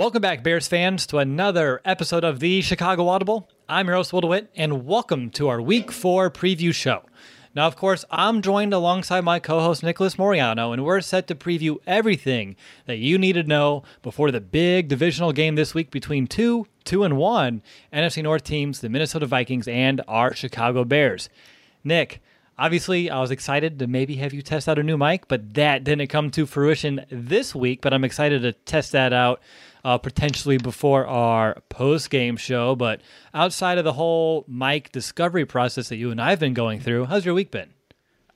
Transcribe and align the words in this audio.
Welcome 0.00 0.22
back, 0.22 0.42
Bears 0.42 0.66
fans, 0.66 1.06
to 1.08 1.18
another 1.18 1.82
episode 1.84 2.24
of 2.24 2.40
the 2.40 2.62
Chicago 2.62 3.06
Audible. 3.08 3.50
I'm 3.68 3.86
your 3.86 3.96
host, 3.96 4.14
Will 4.14 4.22
DeWitt, 4.22 4.50
and 4.56 4.86
welcome 4.86 5.28
to 5.32 5.48
our 5.48 5.60
Week 5.60 5.92
4 5.92 6.30
preview 6.30 6.72
show. 6.72 7.02
Now, 7.54 7.66
of 7.66 7.76
course, 7.76 8.06
I'm 8.10 8.40
joined 8.40 8.72
alongside 8.72 9.24
my 9.24 9.40
co 9.40 9.60
host, 9.60 9.82
Nicholas 9.82 10.16
Moriano, 10.16 10.72
and 10.72 10.86
we're 10.86 11.02
set 11.02 11.26
to 11.26 11.34
preview 11.34 11.76
everything 11.86 12.56
that 12.86 12.96
you 12.96 13.18
need 13.18 13.34
to 13.34 13.42
know 13.42 13.82
before 14.00 14.30
the 14.30 14.40
big 14.40 14.88
divisional 14.88 15.32
game 15.32 15.54
this 15.54 15.74
week 15.74 15.90
between 15.90 16.26
two, 16.26 16.66
two 16.84 17.04
and 17.04 17.18
one 17.18 17.62
NFC 17.92 18.22
North 18.22 18.42
teams, 18.42 18.80
the 18.80 18.88
Minnesota 18.88 19.26
Vikings, 19.26 19.68
and 19.68 20.00
our 20.08 20.34
Chicago 20.34 20.82
Bears. 20.82 21.28
Nick, 21.84 22.22
obviously, 22.58 23.10
I 23.10 23.20
was 23.20 23.30
excited 23.30 23.78
to 23.78 23.86
maybe 23.86 24.16
have 24.16 24.32
you 24.32 24.40
test 24.40 24.66
out 24.66 24.78
a 24.78 24.82
new 24.82 24.96
mic, 24.96 25.28
but 25.28 25.52
that 25.52 25.84
didn't 25.84 26.06
come 26.06 26.30
to 26.30 26.46
fruition 26.46 27.04
this 27.10 27.54
week, 27.54 27.82
but 27.82 27.92
I'm 27.92 28.04
excited 28.04 28.40
to 28.40 28.52
test 28.52 28.92
that 28.92 29.12
out 29.12 29.42
uh, 29.84 29.98
potentially 29.98 30.58
before 30.58 31.06
our 31.06 31.62
post 31.68 32.10
game 32.10 32.36
show. 32.36 32.74
But 32.74 33.00
outside 33.34 33.78
of 33.78 33.84
the 33.84 33.92
whole 33.92 34.44
mic 34.48 34.92
discovery 34.92 35.44
process 35.44 35.88
that 35.88 35.96
you 35.96 36.10
and 36.10 36.20
I 36.20 36.30
have 36.30 36.40
been 36.40 36.54
going 36.54 36.80
through, 36.80 37.06
how's 37.06 37.24
your 37.24 37.34
week 37.34 37.50
been? 37.50 37.70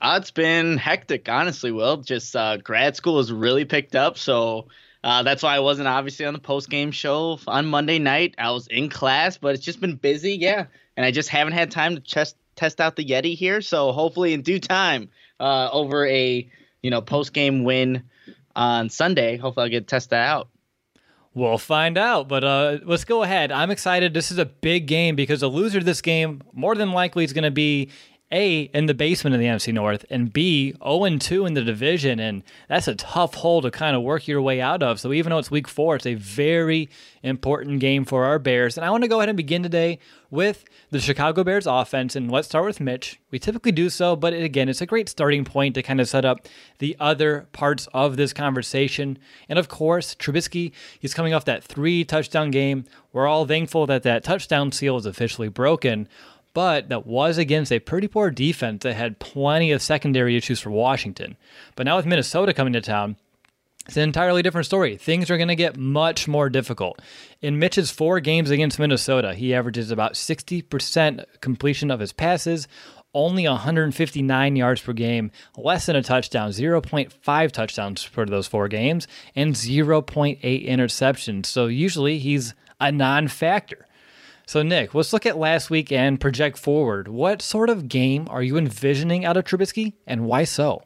Uh, 0.01 0.19
it's 0.21 0.31
been 0.31 0.77
hectic, 0.77 1.27
honestly. 1.29 1.71
Will 1.71 1.97
just 1.97 2.35
uh, 2.35 2.57
grad 2.57 2.95
school 2.95 3.17
has 3.17 3.31
really 3.31 3.65
picked 3.65 3.95
up, 3.95 4.17
so 4.17 4.67
uh, 5.03 5.23
that's 5.23 5.41
why 5.43 5.55
I 5.55 5.59
wasn't 5.59 5.87
obviously 5.87 6.25
on 6.25 6.33
the 6.33 6.39
post 6.39 6.69
game 6.69 6.91
show 6.91 7.39
on 7.47 7.65
Monday 7.65 7.99
night. 7.99 8.35
I 8.37 8.51
was 8.51 8.67
in 8.67 8.89
class, 8.89 9.37
but 9.37 9.55
it's 9.55 9.63
just 9.63 9.79
been 9.79 9.95
busy, 9.95 10.33
yeah, 10.35 10.65
and 10.97 11.05
I 11.05 11.11
just 11.11 11.29
haven't 11.29 11.53
had 11.53 11.71
time 11.71 11.95
to 11.95 12.01
test 12.01 12.35
test 12.55 12.81
out 12.81 12.95
the 12.95 13.05
Yeti 13.05 13.35
here. 13.35 13.61
So 13.61 13.91
hopefully, 13.91 14.33
in 14.33 14.41
due 14.41 14.59
time, 14.59 15.09
uh, 15.39 15.69
over 15.71 16.05
a 16.07 16.49
you 16.81 16.91
know 16.91 17.01
post 17.01 17.33
game 17.33 17.63
win 17.63 18.03
on 18.55 18.89
Sunday, 18.89 19.37
hopefully 19.37 19.65
I'll 19.65 19.69
get 19.69 19.87
to 19.87 19.91
test 19.91 20.09
that 20.09 20.27
out. 20.27 20.49
We'll 21.35 21.57
find 21.57 21.97
out, 21.97 22.29
but 22.29 22.45
uh, 22.45 22.77
let's 22.85 23.03
go 23.03 23.21
ahead. 23.21 23.51
I'm 23.51 23.69
excited. 23.69 24.13
This 24.13 24.31
is 24.31 24.37
a 24.37 24.45
big 24.45 24.87
game 24.87 25.17
because 25.17 25.41
the 25.41 25.49
loser 25.49 25.79
of 25.79 25.85
this 25.85 26.01
game 26.01 26.41
more 26.53 26.75
than 26.75 26.93
likely 26.93 27.25
is 27.25 27.33
going 27.33 27.43
to 27.43 27.51
be 27.51 27.89
a, 28.31 28.61
in 28.73 28.87
the 28.87 28.93
basement 28.93 29.35
of 29.35 29.39
the 29.39 29.45
NFC 29.45 29.73
North, 29.73 30.03
and 30.09 30.33
B, 30.33 30.73
0 30.83 31.17
2 31.17 31.45
in 31.45 31.53
the 31.53 31.61
division. 31.61 32.19
And 32.19 32.43
that's 32.67 32.87
a 32.87 32.95
tough 32.95 33.35
hole 33.35 33.61
to 33.61 33.69
kind 33.69 33.95
of 33.95 34.01
work 34.01 34.27
your 34.27 34.41
way 34.41 34.59
out 34.59 34.81
of. 34.81 34.99
So 34.99 35.13
even 35.13 35.29
though 35.29 35.37
it's 35.37 35.51
week 35.51 35.67
four, 35.67 35.95
it's 35.95 36.07
a 36.07 36.15
very 36.15 36.89
important 37.21 37.79
game 37.79 38.03
for 38.03 38.25
our 38.25 38.39
Bears. 38.39 38.77
And 38.77 38.85
I 38.85 38.89
want 38.89 39.03
to 39.03 39.07
go 39.07 39.19
ahead 39.19 39.29
and 39.29 39.37
begin 39.37 39.61
today 39.61 39.99
with 40.31 40.65
the 40.89 40.99
Chicago 40.99 41.43
Bears 41.43 41.67
offense. 41.67 42.15
And 42.15 42.31
let's 42.31 42.47
start 42.47 42.65
with 42.65 42.79
Mitch. 42.79 43.19
We 43.29 43.37
typically 43.37 43.71
do 43.71 43.89
so, 43.89 44.15
but 44.15 44.33
again, 44.33 44.69
it's 44.69 44.81
a 44.81 44.85
great 44.85 45.07
starting 45.07 45.45
point 45.45 45.75
to 45.75 45.83
kind 45.83 46.01
of 46.01 46.09
set 46.09 46.25
up 46.25 46.47
the 46.79 46.95
other 46.99 47.47
parts 47.53 47.87
of 47.93 48.17
this 48.17 48.33
conversation. 48.33 49.19
And 49.47 49.59
of 49.59 49.69
course, 49.69 50.15
Trubisky, 50.15 50.71
he's 50.99 51.13
coming 51.13 51.33
off 51.33 51.45
that 51.45 51.63
three 51.63 52.03
touchdown 52.03 52.51
game. 52.51 52.85
We're 53.13 53.27
all 53.27 53.45
thankful 53.45 53.85
that 53.85 54.03
that 54.03 54.23
touchdown 54.23 54.71
seal 54.71 54.97
is 54.97 55.05
officially 55.05 55.47
broken 55.47 56.09
but 56.55 56.87
that 56.87 57.05
was 57.05 57.37
against 57.37 57.71
a 57.71 57.79
pretty 57.79 58.07
poor 58.07 58.31
defense 58.31 58.81
that 58.83 58.95
had 58.95 59.19
plenty 59.19 59.73
of 59.73 59.81
secondary 59.81 60.37
issues 60.37 60.61
for 60.61 60.71
Washington. 60.71 61.35
But 61.75 61.85
now 61.85 61.97
with 61.97 62.05
Minnesota 62.05 62.53
coming 62.53 62.71
to 62.73 62.81
town, 62.81 63.17
it's 63.85 63.97
an 63.97 64.03
entirely 64.03 64.41
different 64.41 64.65
story. 64.65 64.95
Things 64.95 65.29
are 65.29 65.37
going 65.37 65.49
to 65.49 65.55
get 65.55 65.77
much 65.77 66.29
more 66.29 66.49
difficult. 66.49 67.01
In 67.41 67.59
Mitch's 67.59 67.91
four 67.91 68.21
games 68.21 68.49
against 68.49 68.79
Minnesota, 68.79 69.35
he 69.35 69.53
averages 69.53 69.91
about 69.91 70.13
60% 70.13 71.25
completion 71.41 71.91
of 71.91 71.99
his 71.99 72.13
passes, 72.13 72.69
only 73.13 73.45
159 73.47 74.55
yards 74.55 74.81
per 74.81 74.93
game, 74.93 75.31
less 75.57 75.85
than 75.87 75.97
a 75.97 76.01
touchdown, 76.01 76.51
0.5 76.51 77.51
touchdowns 77.51 78.01
for 78.01 78.25
those 78.25 78.47
four 78.47 78.69
games, 78.69 79.07
and 79.35 79.55
0.8 79.55 80.39
interceptions. 80.41 81.47
So 81.47 81.67
usually 81.67 82.17
he's 82.17 82.55
a 82.79 82.93
non 82.93 83.27
factor. 83.27 83.84
So, 84.47 84.61
Nick, 84.61 84.93
let's 84.93 85.11
look 85.11 85.25
at 85.25 85.37
last 85.37 85.71
week 85.71 85.91
and 85.91 86.21
project 86.21 86.57
forward. 86.59 87.07
What 87.07 87.41
sort 87.41 87.69
of 87.69 87.89
game 87.89 88.27
are 88.29 88.43
you 88.43 88.57
envisioning 88.57 89.25
out 89.25 89.37
of 89.37 89.43
Trubisky, 89.43 89.93
and 90.05 90.25
why 90.25 90.43
so? 90.43 90.83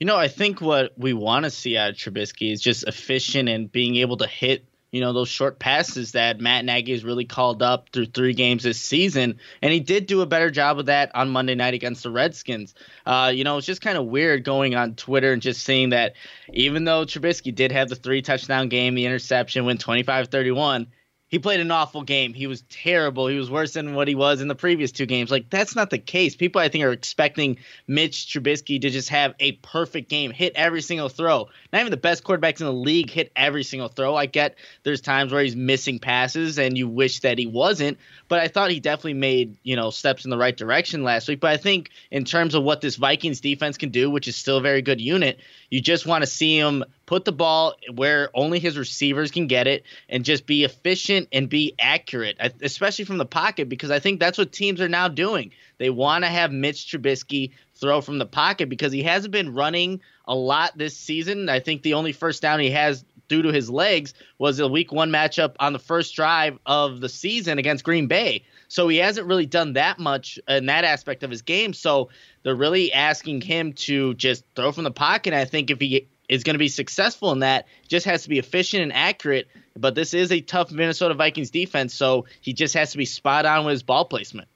You 0.00 0.06
know, 0.06 0.16
I 0.16 0.28
think 0.28 0.60
what 0.60 0.92
we 0.96 1.12
want 1.12 1.44
to 1.44 1.50
see 1.50 1.76
out 1.76 1.90
of 1.90 1.96
Trubisky 1.96 2.52
is 2.52 2.60
just 2.60 2.84
efficient 2.86 3.48
and 3.48 3.70
being 3.70 3.96
able 3.96 4.16
to 4.18 4.26
hit, 4.26 4.64
you 4.90 5.00
know, 5.00 5.12
those 5.12 5.28
short 5.28 5.60
passes 5.60 6.12
that 6.12 6.40
Matt 6.40 6.64
Nagy 6.64 6.92
has 6.92 7.04
really 7.04 7.24
called 7.24 7.62
up 7.62 7.90
through 7.92 8.06
three 8.06 8.32
games 8.32 8.64
this 8.64 8.80
season. 8.80 9.38
And 9.62 9.72
he 9.72 9.78
did 9.80 10.06
do 10.06 10.20
a 10.20 10.26
better 10.26 10.50
job 10.50 10.80
of 10.80 10.86
that 10.86 11.12
on 11.14 11.30
Monday 11.30 11.54
night 11.54 11.74
against 11.74 12.02
the 12.02 12.10
Redskins. 12.10 12.74
Uh, 13.06 13.32
you 13.34 13.44
know, 13.44 13.58
it's 13.58 13.66
just 13.66 13.82
kind 13.82 13.98
of 13.98 14.06
weird 14.06 14.44
going 14.44 14.74
on 14.74 14.94
Twitter 14.94 15.32
and 15.32 15.42
just 15.42 15.62
seeing 15.62 15.90
that 15.90 16.14
even 16.52 16.84
though 16.84 17.04
Trubisky 17.04 17.54
did 17.54 17.70
have 17.70 17.88
the 17.88 17.96
three 17.96 18.22
touchdown 18.22 18.68
game, 18.68 18.94
the 18.94 19.06
interception, 19.06 19.64
win 19.64 19.78
25 19.78 20.28
31, 20.28 20.88
he 21.28 21.38
played 21.38 21.60
an 21.60 21.70
awful 21.70 22.02
game. 22.02 22.32
He 22.32 22.46
was 22.46 22.62
terrible. 22.70 23.26
He 23.26 23.36
was 23.36 23.50
worse 23.50 23.74
than 23.74 23.94
what 23.94 24.08
he 24.08 24.14
was 24.14 24.40
in 24.40 24.48
the 24.48 24.54
previous 24.54 24.92
two 24.92 25.06
games. 25.06 25.30
Like 25.30 25.50
that's 25.50 25.76
not 25.76 25.90
the 25.90 25.98
case. 25.98 26.34
People 26.34 26.60
I 26.60 26.68
think 26.68 26.84
are 26.84 26.92
expecting 26.92 27.58
Mitch 27.86 28.26
Trubisky 28.26 28.80
to 28.80 28.90
just 28.90 29.10
have 29.10 29.34
a 29.38 29.52
perfect 29.52 30.08
game, 30.08 30.30
hit 30.30 30.54
every 30.56 30.80
single 30.80 31.08
throw. 31.08 31.48
Not 31.72 31.80
even 31.80 31.90
the 31.90 31.98
best 31.98 32.24
quarterbacks 32.24 32.60
in 32.60 32.66
the 32.66 32.72
league 32.72 33.10
hit 33.10 33.30
every 33.36 33.62
single 33.62 33.88
throw. 33.88 34.16
I 34.16 34.26
get 34.26 34.56
there's 34.84 35.02
times 35.02 35.32
where 35.32 35.42
he's 35.42 35.56
missing 35.56 35.98
passes 35.98 36.58
and 36.58 36.78
you 36.78 36.88
wish 36.88 37.20
that 37.20 37.38
he 37.38 37.46
wasn't, 37.46 37.98
but 38.28 38.40
I 38.40 38.48
thought 38.48 38.70
he 38.70 38.80
definitely 38.80 39.14
made, 39.14 39.56
you 39.62 39.76
know, 39.76 39.90
steps 39.90 40.24
in 40.24 40.30
the 40.30 40.38
right 40.38 40.56
direction 40.56 41.04
last 41.04 41.28
week. 41.28 41.40
But 41.40 41.50
I 41.50 41.58
think 41.58 41.90
in 42.10 42.24
terms 42.24 42.54
of 42.54 42.62
what 42.62 42.80
this 42.80 42.96
Vikings 42.96 43.40
defense 43.40 43.76
can 43.76 43.90
do, 43.90 44.10
which 44.10 44.28
is 44.28 44.36
still 44.36 44.56
a 44.56 44.62
very 44.62 44.80
good 44.80 45.00
unit, 45.00 45.40
you 45.70 45.82
just 45.82 46.06
want 46.06 46.22
to 46.22 46.26
see 46.26 46.58
him 46.58 46.84
put 47.08 47.24
the 47.24 47.32
ball 47.32 47.74
where 47.94 48.28
only 48.34 48.58
his 48.58 48.76
receivers 48.76 49.30
can 49.30 49.46
get 49.46 49.66
it 49.66 49.82
and 50.10 50.26
just 50.26 50.44
be 50.44 50.62
efficient 50.62 51.26
and 51.32 51.48
be 51.48 51.74
accurate, 51.78 52.36
especially 52.60 53.06
from 53.06 53.16
the 53.16 53.24
pocket, 53.24 53.66
because 53.66 53.90
I 53.90 53.98
think 53.98 54.20
that's 54.20 54.36
what 54.36 54.52
teams 54.52 54.78
are 54.82 54.90
now 54.90 55.08
doing. 55.08 55.52
They 55.78 55.88
want 55.88 56.24
to 56.24 56.28
have 56.28 56.52
Mitch 56.52 56.84
Trubisky 56.84 57.52
throw 57.76 58.02
from 58.02 58.18
the 58.18 58.26
pocket 58.26 58.68
because 58.68 58.92
he 58.92 59.02
hasn't 59.02 59.32
been 59.32 59.54
running 59.54 60.02
a 60.26 60.34
lot 60.34 60.76
this 60.76 60.98
season. 60.98 61.48
I 61.48 61.60
think 61.60 61.80
the 61.80 61.94
only 61.94 62.12
first 62.12 62.42
down 62.42 62.60
he 62.60 62.72
has 62.72 63.06
due 63.28 63.40
to 63.40 63.52
his 63.52 63.70
legs 63.70 64.12
was 64.36 64.60
a 64.60 64.68
week 64.68 64.92
one 64.92 65.10
matchup 65.10 65.54
on 65.60 65.72
the 65.72 65.78
first 65.78 66.14
drive 66.14 66.58
of 66.66 67.00
the 67.00 67.08
season 67.08 67.56
against 67.56 67.84
Green 67.84 68.06
Bay. 68.06 68.44
So 68.68 68.86
he 68.86 68.98
hasn't 68.98 69.26
really 69.26 69.46
done 69.46 69.72
that 69.72 69.98
much 69.98 70.38
in 70.46 70.66
that 70.66 70.84
aspect 70.84 71.22
of 71.22 71.30
his 71.30 71.40
game. 71.40 71.72
So 71.72 72.10
they're 72.42 72.54
really 72.54 72.92
asking 72.92 73.40
him 73.40 73.72
to 73.72 74.12
just 74.12 74.44
throw 74.54 74.72
from 74.72 74.84
the 74.84 74.90
pocket. 74.90 75.32
I 75.32 75.46
think 75.46 75.70
if 75.70 75.80
he 75.80 76.06
is 76.28 76.44
going 76.44 76.54
to 76.54 76.58
be 76.58 76.68
successful 76.68 77.32
in 77.32 77.40
that, 77.40 77.66
just 77.86 78.06
has 78.06 78.22
to 78.22 78.28
be 78.28 78.38
efficient 78.38 78.82
and 78.82 78.92
accurate. 78.92 79.48
But 79.76 79.94
this 79.94 80.14
is 80.14 80.32
a 80.32 80.40
tough 80.40 80.70
Minnesota 80.70 81.14
Vikings 81.14 81.50
defense, 81.50 81.94
so 81.94 82.26
he 82.40 82.52
just 82.52 82.74
has 82.74 82.92
to 82.92 82.98
be 82.98 83.04
spot 83.04 83.46
on 83.46 83.64
with 83.64 83.72
his 83.72 83.82
ball 83.82 84.04
placement. 84.04 84.48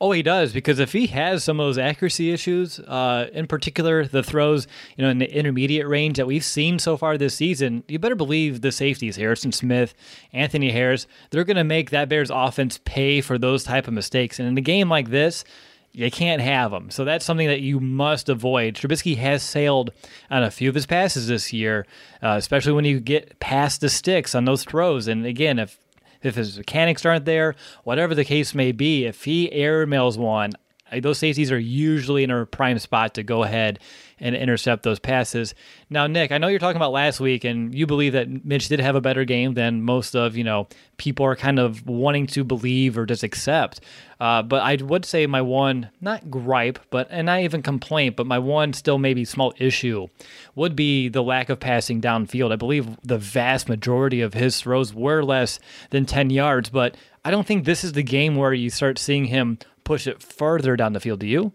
Oh, 0.00 0.12
he 0.12 0.22
does 0.22 0.52
because 0.52 0.78
if 0.78 0.92
he 0.92 1.06
has 1.08 1.42
some 1.42 1.58
of 1.58 1.66
those 1.66 1.78
accuracy 1.78 2.30
issues, 2.30 2.78
uh, 2.80 3.28
in 3.32 3.46
particular 3.46 4.06
the 4.06 4.22
throws, 4.22 4.66
you 4.96 5.02
know, 5.02 5.10
in 5.10 5.18
the 5.18 5.32
intermediate 5.32 5.88
range 5.88 6.18
that 6.18 6.26
we've 6.26 6.44
seen 6.44 6.78
so 6.78 6.96
far 6.96 7.16
this 7.16 7.34
season, 7.34 7.82
you 7.88 7.98
better 7.98 8.14
believe 8.14 8.60
the 8.60 8.72
safeties, 8.72 9.16
Harrison 9.16 9.52
Smith, 9.52 9.94
Anthony 10.32 10.70
Harris, 10.70 11.06
they're 11.30 11.44
going 11.44 11.56
to 11.56 11.64
make 11.64 11.90
that 11.90 12.08
Bears 12.08 12.30
offense 12.30 12.78
pay 12.84 13.20
for 13.20 13.38
those 13.38 13.64
type 13.64 13.88
of 13.88 13.94
mistakes. 13.94 14.38
And 14.38 14.46
in 14.48 14.58
a 14.58 14.62
game 14.62 14.90
like 14.90 15.08
this, 15.08 15.44
you 15.96 16.10
can't 16.10 16.42
have 16.42 16.72
them. 16.72 16.90
So 16.90 17.06
that's 17.06 17.24
something 17.24 17.46
that 17.46 17.62
you 17.62 17.80
must 17.80 18.28
avoid. 18.28 18.74
Trubisky 18.74 19.16
has 19.16 19.42
sailed 19.42 19.92
on 20.30 20.42
a 20.42 20.50
few 20.50 20.68
of 20.68 20.74
his 20.74 20.84
passes 20.84 21.28
this 21.28 21.54
year, 21.54 21.86
uh, 22.22 22.34
especially 22.36 22.74
when 22.74 22.84
you 22.84 23.00
get 23.00 23.40
past 23.40 23.80
the 23.80 23.88
sticks 23.88 24.34
on 24.34 24.44
those 24.44 24.62
throws. 24.62 25.08
And 25.08 25.24
again, 25.24 25.58
if 25.58 25.78
if 26.22 26.34
his 26.34 26.58
mechanics 26.58 27.06
aren't 27.06 27.24
there, 27.24 27.54
whatever 27.84 28.14
the 28.14 28.26
case 28.26 28.54
may 28.54 28.72
be, 28.72 29.06
if 29.06 29.24
he 29.24 29.48
airmails 29.48 30.18
one, 30.18 30.52
those 31.00 31.18
safeties 31.18 31.50
are 31.50 31.58
usually 31.58 32.24
in 32.24 32.30
a 32.30 32.44
prime 32.44 32.78
spot 32.78 33.14
to 33.14 33.22
go 33.22 33.42
ahead 33.42 33.78
and 34.18 34.34
intercept 34.34 34.82
those 34.82 34.98
passes. 34.98 35.54
Now, 35.90 36.06
Nick, 36.06 36.32
I 36.32 36.38
know 36.38 36.48
you're 36.48 36.58
talking 36.58 36.76
about 36.76 36.92
last 36.92 37.20
week, 37.20 37.44
and 37.44 37.74
you 37.74 37.86
believe 37.86 38.14
that 38.14 38.44
Mitch 38.44 38.68
did 38.68 38.80
have 38.80 38.96
a 38.96 39.00
better 39.00 39.24
game 39.24 39.54
than 39.54 39.82
most 39.82 40.14
of 40.14 40.36
you 40.36 40.44
know 40.44 40.68
people 40.96 41.26
are 41.26 41.36
kind 41.36 41.58
of 41.58 41.86
wanting 41.86 42.26
to 42.28 42.44
believe 42.44 42.96
or 42.96 43.06
just 43.06 43.22
accept. 43.22 43.80
Uh, 44.18 44.42
but 44.42 44.62
I 44.62 44.76
would 44.82 45.04
say 45.04 45.26
my 45.26 45.42
one, 45.42 45.90
not 46.00 46.30
gripe, 46.30 46.78
but 46.90 47.08
and 47.10 47.26
not 47.26 47.40
even 47.40 47.62
complaint, 47.62 48.16
but 48.16 48.26
my 48.26 48.38
one 48.38 48.72
still 48.72 48.98
maybe 48.98 49.24
small 49.24 49.52
issue 49.58 50.06
would 50.54 50.74
be 50.74 51.08
the 51.08 51.22
lack 51.22 51.50
of 51.50 51.60
passing 51.60 52.00
downfield. 52.00 52.52
I 52.52 52.56
believe 52.56 52.96
the 53.02 53.18
vast 53.18 53.68
majority 53.68 54.22
of 54.22 54.34
his 54.34 54.60
throws 54.60 54.94
were 54.94 55.22
less 55.22 55.58
than 55.90 56.06
10 56.06 56.30
yards, 56.30 56.70
but 56.70 56.96
I 57.24 57.30
don't 57.30 57.46
think 57.46 57.64
this 57.64 57.84
is 57.84 57.92
the 57.92 58.02
game 58.02 58.36
where 58.36 58.54
you 58.54 58.70
start 58.70 58.98
seeing 58.98 59.26
him 59.26 59.58
push 59.84 60.06
it 60.06 60.22
further 60.22 60.76
down 60.76 60.94
the 60.94 61.00
field. 61.00 61.20
Do 61.20 61.26
you? 61.26 61.52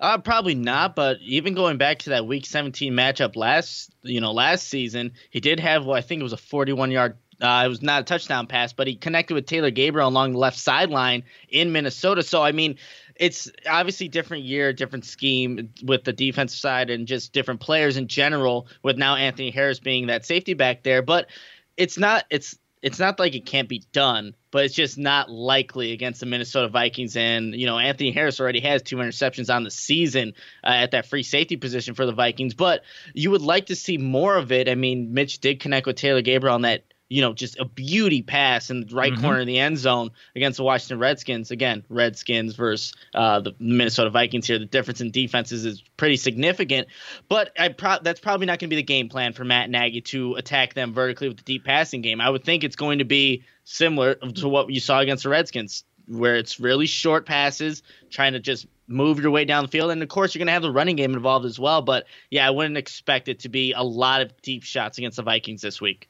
Uh, 0.00 0.16
probably 0.16 0.54
not, 0.54 0.96
but 0.96 1.18
even 1.20 1.52
going 1.52 1.76
back 1.76 1.98
to 1.98 2.10
that 2.10 2.26
Week 2.26 2.46
17 2.46 2.94
matchup 2.94 3.36
last, 3.36 3.94
you 4.02 4.20
know, 4.20 4.32
last 4.32 4.66
season, 4.66 5.12
he 5.28 5.40
did 5.40 5.60
have 5.60 5.84
what 5.84 5.98
I 5.98 6.00
think 6.00 6.20
it 6.20 6.22
was 6.22 6.32
a 6.32 6.38
41 6.38 6.90
yard. 6.90 7.18
Uh, 7.38 7.62
it 7.66 7.68
was 7.68 7.82
not 7.82 8.02
a 8.02 8.04
touchdown 8.04 8.46
pass, 8.46 8.72
but 8.72 8.86
he 8.86 8.94
connected 8.94 9.34
with 9.34 9.46
Taylor 9.46 9.70
Gabriel 9.70 10.08
along 10.08 10.32
the 10.32 10.38
left 10.38 10.58
sideline 10.58 11.24
in 11.50 11.72
Minnesota. 11.72 12.22
So 12.22 12.42
I 12.42 12.52
mean, 12.52 12.76
it's 13.16 13.50
obviously 13.68 14.08
different 14.08 14.44
year, 14.44 14.72
different 14.72 15.04
scheme 15.04 15.70
with 15.82 16.04
the 16.04 16.12
defensive 16.12 16.58
side, 16.58 16.88
and 16.88 17.06
just 17.06 17.32
different 17.34 17.60
players 17.60 17.98
in 17.98 18.08
general. 18.08 18.66
With 18.82 18.96
now 18.96 19.16
Anthony 19.16 19.50
Harris 19.50 19.80
being 19.80 20.06
that 20.06 20.24
safety 20.24 20.54
back 20.54 20.82
there, 20.82 21.02
but 21.02 21.28
it's 21.76 21.98
not. 21.98 22.24
It's 22.30 22.58
it's 22.82 22.98
not 22.98 23.18
like 23.18 23.34
it 23.34 23.44
can't 23.44 23.68
be 23.68 23.84
done, 23.92 24.34
but 24.50 24.64
it's 24.64 24.74
just 24.74 24.98
not 24.98 25.30
likely 25.30 25.92
against 25.92 26.20
the 26.20 26.26
Minnesota 26.26 26.68
Vikings. 26.68 27.16
And 27.16 27.54
you 27.54 27.66
know, 27.66 27.78
Anthony 27.78 28.10
Harris 28.10 28.40
already 28.40 28.60
has 28.60 28.82
two 28.82 28.96
interceptions 28.96 29.54
on 29.54 29.64
the 29.64 29.70
season 29.70 30.34
uh, 30.64 30.68
at 30.68 30.92
that 30.92 31.06
free 31.06 31.22
safety 31.22 31.56
position 31.56 31.94
for 31.94 32.06
the 32.06 32.12
Vikings. 32.12 32.54
But 32.54 32.82
you 33.14 33.30
would 33.30 33.42
like 33.42 33.66
to 33.66 33.76
see 33.76 33.98
more 33.98 34.36
of 34.36 34.52
it. 34.52 34.68
I 34.68 34.74
mean, 34.74 35.12
Mitch 35.12 35.38
did 35.38 35.60
connect 35.60 35.86
with 35.86 35.96
Taylor 35.96 36.22
Gabriel 36.22 36.54
on 36.54 36.62
that 36.62 36.84
you 37.10 37.20
know, 37.20 37.32
just 37.32 37.58
a 37.58 37.64
beauty 37.64 38.22
pass 38.22 38.70
in 38.70 38.86
the 38.86 38.94
right 38.94 39.12
mm-hmm. 39.12 39.20
corner 39.20 39.40
of 39.40 39.46
the 39.46 39.58
end 39.58 39.76
zone 39.76 40.12
against 40.36 40.56
the 40.58 40.62
Washington 40.62 41.00
Redskins. 41.00 41.50
Again, 41.50 41.84
Redskins 41.88 42.54
versus 42.54 42.94
uh, 43.14 43.40
the 43.40 43.52
Minnesota 43.58 44.10
Vikings 44.10 44.46
here. 44.46 44.60
The 44.60 44.64
difference 44.64 45.00
in 45.00 45.10
defenses 45.10 45.64
is 45.64 45.82
pretty 45.96 46.16
significant, 46.16 46.86
but 47.28 47.52
pro- 47.76 47.98
that's 48.00 48.20
probably 48.20 48.46
not 48.46 48.60
going 48.60 48.68
to 48.68 48.76
be 48.76 48.76
the 48.76 48.84
game 48.84 49.08
plan 49.08 49.32
for 49.32 49.44
Matt 49.44 49.68
Nagy 49.68 50.00
to 50.02 50.36
attack 50.36 50.74
them 50.74 50.94
vertically 50.94 51.26
with 51.28 51.38
the 51.38 51.42
deep 51.42 51.64
passing 51.64 52.00
game. 52.00 52.20
I 52.20 52.30
would 52.30 52.44
think 52.44 52.62
it's 52.62 52.76
going 52.76 52.98
to 52.98 53.04
be 53.04 53.42
similar 53.64 54.14
to 54.14 54.48
what 54.48 54.70
you 54.70 54.78
saw 54.78 55.00
against 55.00 55.24
the 55.24 55.30
Redskins, 55.30 55.82
where 56.06 56.36
it's 56.36 56.60
really 56.60 56.86
short 56.86 57.26
passes, 57.26 57.82
trying 58.10 58.34
to 58.34 58.40
just 58.40 58.68
move 58.86 59.18
your 59.18 59.32
way 59.32 59.44
down 59.44 59.64
the 59.64 59.68
field. 59.70 59.90
And 59.90 60.02
of 60.02 60.08
course, 60.08 60.34
you're 60.34 60.40
going 60.40 60.46
to 60.46 60.52
have 60.52 60.62
the 60.62 60.70
running 60.70 60.96
game 60.96 61.14
involved 61.14 61.46
as 61.46 61.58
well. 61.58 61.82
But 61.82 62.06
yeah, 62.30 62.46
I 62.46 62.50
wouldn't 62.50 62.76
expect 62.76 63.28
it 63.28 63.40
to 63.40 63.48
be 63.48 63.72
a 63.72 63.82
lot 63.82 64.20
of 64.20 64.40
deep 64.42 64.62
shots 64.62 64.98
against 64.98 65.16
the 65.16 65.22
Vikings 65.22 65.62
this 65.62 65.80
week. 65.80 66.08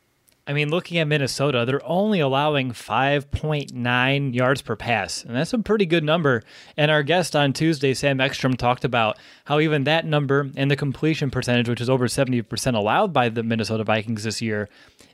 I 0.50 0.52
mean, 0.52 0.68
looking 0.68 0.98
at 0.98 1.06
Minnesota, 1.06 1.64
they're 1.64 1.80
only 1.86 2.18
allowing 2.18 2.72
5.9 2.72 4.34
yards 4.34 4.62
per 4.62 4.74
pass, 4.74 5.22
and 5.22 5.36
that's 5.36 5.52
a 5.52 5.60
pretty 5.60 5.86
good 5.86 6.02
number. 6.02 6.42
And 6.76 6.90
our 6.90 7.04
guest 7.04 7.36
on 7.36 7.52
Tuesday, 7.52 7.94
Sam 7.94 8.20
Ekstrom, 8.20 8.56
talked 8.56 8.84
about 8.84 9.16
how 9.44 9.60
even 9.60 9.84
that 9.84 10.06
number 10.06 10.50
and 10.56 10.68
the 10.68 10.74
completion 10.74 11.30
percentage, 11.30 11.68
which 11.68 11.80
is 11.80 11.88
over 11.88 12.08
70% 12.08 12.74
allowed 12.74 13.12
by 13.12 13.28
the 13.28 13.44
Minnesota 13.44 13.84
Vikings 13.84 14.24
this 14.24 14.42
year, 14.42 14.68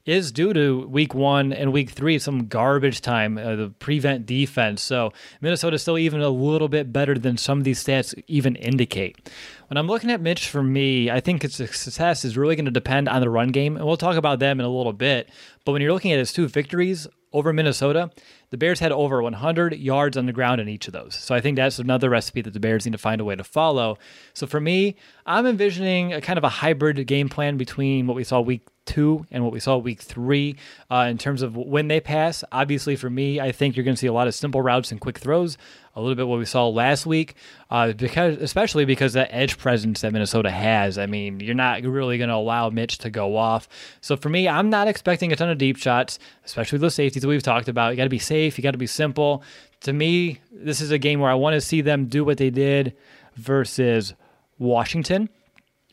is 0.07 0.31
due 0.31 0.53
to 0.53 0.87
week 0.87 1.15
one 1.15 1.53
and 1.53 1.73
week 1.73 1.91
three, 1.91 2.19
some 2.19 2.47
garbage 2.47 3.01
time, 3.01 3.37
uh, 3.37 3.57
the 3.57 3.69
prevent 3.81 4.25
defense. 4.25 4.81
So 4.81 5.13
Minnesota 5.41 5.75
is 5.75 5.83
still 5.83 5.99
even 5.99 6.21
a 6.21 6.31
little 6.31 6.69
bit 6.69 6.93
better 6.93 7.19
than 7.19 7.37
some 7.37 7.59
of 7.59 7.65
these 7.65 7.83
stats 7.83 8.15
even 8.29 8.55
indicate. 8.57 9.31
When 9.69 9.77
I'm 9.77 9.89
looking 9.89 10.11
at 10.11 10.21
Mitch, 10.21 10.49
for 10.49 10.63
me, 10.63 11.11
I 11.11 11.19
think 11.19 11.43
its 11.43 11.57
success 11.57 12.25
is 12.25 12.37
really 12.37 12.55
going 12.55 12.67
to 12.67 12.71
depend 12.71 13.09
on 13.09 13.21
the 13.21 13.29
run 13.29 13.49
game, 13.49 13.77
and 13.77 13.85
we'll 13.85 13.97
talk 13.97 14.17
about 14.17 14.39
them 14.39 14.61
in 14.61 14.67
a 14.67 14.71
little 14.71 14.93
bit. 14.93 15.29
But 15.65 15.73
when 15.73 15.83
you're 15.83 15.93
looking 15.93 16.13
at 16.13 16.21
his 16.21 16.33
two 16.33 16.47
victories 16.47 17.09
over 17.33 17.53
Minnesota, 17.53 18.11
the 18.51 18.57
Bears 18.57 18.79
had 18.79 18.93
over 18.93 19.21
100 19.21 19.75
yards 19.75 20.17
on 20.17 20.27
the 20.27 20.33
ground 20.33 20.61
in 20.61 20.69
each 20.69 20.87
of 20.87 20.93
those. 20.93 21.17
So 21.17 21.35
I 21.35 21.41
think 21.41 21.57
that's 21.57 21.81
another 21.81 22.09
recipe 22.09 22.43
that 22.43 22.53
the 22.53 22.61
Bears 22.61 22.87
need 22.87 22.93
to 22.93 22.99
find 22.99 23.21
a 23.21 23.25
way 23.25 23.35
to 23.35 23.43
follow. 23.43 23.99
So 24.35 24.47
for 24.47 24.61
me, 24.61 24.95
I'm 25.27 25.47
envisioning 25.47 26.13
a 26.13 26.21
kind 26.21 26.39
of 26.39 26.45
a 26.45 26.49
hybrid 26.49 27.05
game 27.09 27.29
plan 27.29 27.57
between 27.57 28.07
what 28.07 28.15
we 28.15 28.23
saw 28.23 28.41
week 28.41 28.63
two 28.87 29.27
and 29.31 29.45
what 29.45 29.53
we 29.53 29.61
saw 29.61 29.77
week 29.77 30.01
three 30.01 30.57
uh, 30.91 31.07
in 31.11 31.19
terms 31.19 31.43
of 31.43 31.57
when 31.57 31.89
they 31.89 32.01
pass. 32.01 32.43
Obviously, 32.53 32.97
for 32.97 33.11
me, 33.11 33.41
I 33.41 33.53
think 33.53 33.77
you're 33.77 33.85
going 33.85 33.97
to 33.97 34.01
see 34.01 34.07
a 34.07 34.13
lot 34.13 34.29
of 34.29 34.35
simple 34.35 34.63
routes 34.63 34.91
and 34.91 35.01
quick 35.01 35.19
throws. 35.19 35.59
A 35.95 36.01
little 36.01 36.15
bit 36.15 36.29
what 36.29 36.39
we 36.39 36.45
saw 36.45 36.69
last 36.69 37.07
week, 37.07 37.37
uh, 37.71 37.93
because 37.93 38.37
especially 38.37 38.85
because 38.85 39.15
that 39.15 39.29
edge 39.31 39.57
presence 39.57 40.03
that 40.03 40.13
Minnesota 40.13 40.51
has. 40.51 40.99
I 40.99 41.07
mean, 41.07 41.41
you're 41.41 41.55
not 41.55 41.83
really 41.83 42.19
going 42.19 42.29
to 42.29 42.35
allow 42.37 42.69
Mitch 42.69 42.99
to 42.99 43.11
go 43.11 43.37
off. 43.37 43.67
So 44.03 44.15
for 44.15 44.29
me, 44.29 44.47
I'm 44.47 44.69
not 44.69 44.89
expecting 44.89 45.33
a 45.33 45.37
ton 45.37 45.49
of 45.49 45.57
deep 45.57 45.79
shots, 45.79 46.19
especially 46.45 46.79
those 46.79 46.95
safeties 46.95 47.23
that 47.23 47.29
we've 47.29 47.43
talked 47.43 47.69
about. 47.69 47.93
You 47.93 47.97
got 47.97 48.05
to 48.05 48.11
be 48.11 48.19
safe. 48.19 48.59
You 48.59 48.63
got 48.63 48.73
to 48.73 48.79
be 48.79 48.87
simple. 48.87 49.43
To 49.81 49.93
me, 49.95 50.41
this 50.53 50.83
is 50.83 50.91
a 50.91 50.99
game 50.99 51.19
where 51.19 51.31
I 51.31 51.35
want 51.35 51.55
to 51.55 51.63
see 51.63 51.81
them 51.81 52.07
do 52.07 52.25
what 52.27 52.37
they 52.37 52.51
did 52.51 52.95
versus 53.37 54.13
Washington 54.59 55.31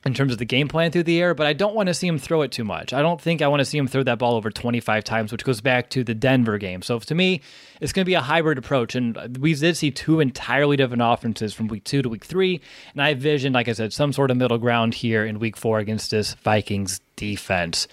in 0.05 0.13
terms 0.13 0.33
of 0.33 0.37
the 0.37 0.45
game 0.45 0.67
plan 0.67 0.91
through 0.91 1.03
the 1.03 1.21
air, 1.21 1.33
but 1.33 1.47
I 1.47 1.53
don't 1.53 1.75
want 1.75 1.87
to 1.87 1.93
see 1.93 2.07
him 2.07 2.19
throw 2.19 2.41
it 2.41 2.51
too 2.51 2.65
much. 2.65 2.91
I 2.91 3.01
don't 3.01 3.21
think 3.21 3.41
I 3.41 3.47
want 3.47 3.61
to 3.61 3.65
see 3.65 3.77
him 3.77 3.87
throw 3.87 4.03
that 4.03 4.19
ball 4.19 4.35
over 4.35 4.51
25 4.51 5.03
times, 5.03 5.31
which 5.31 5.45
goes 5.45 5.61
back 5.61 5.89
to 5.91 6.03
the 6.03 6.13
Denver 6.13 6.57
game. 6.57 6.81
So 6.81 6.99
to 6.99 7.15
me, 7.15 7.41
it's 7.79 7.93
going 7.93 8.03
to 8.03 8.09
be 8.09 8.13
a 8.13 8.21
hybrid 8.21 8.57
approach. 8.57 8.95
And 8.95 9.37
we 9.37 9.53
did 9.53 9.77
see 9.77 9.91
two 9.91 10.19
entirely 10.19 10.75
different 10.75 11.01
offenses 11.03 11.53
from 11.53 11.67
week 11.67 11.85
two 11.85 12.01
to 12.01 12.09
week 12.09 12.25
three. 12.25 12.59
And 12.91 13.01
I 13.01 13.11
envision, 13.11 13.53
like 13.53 13.69
I 13.69 13.73
said, 13.73 13.93
some 13.93 14.11
sort 14.11 14.29
of 14.29 14.37
middle 14.37 14.57
ground 14.57 14.93
here 14.93 15.25
in 15.25 15.39
week 15.39 15.55
four 15.55 15.79
against 15.79 16.11
this 16.11 16.33
Vikings 16.33 16.99
defense. 17.15 17.87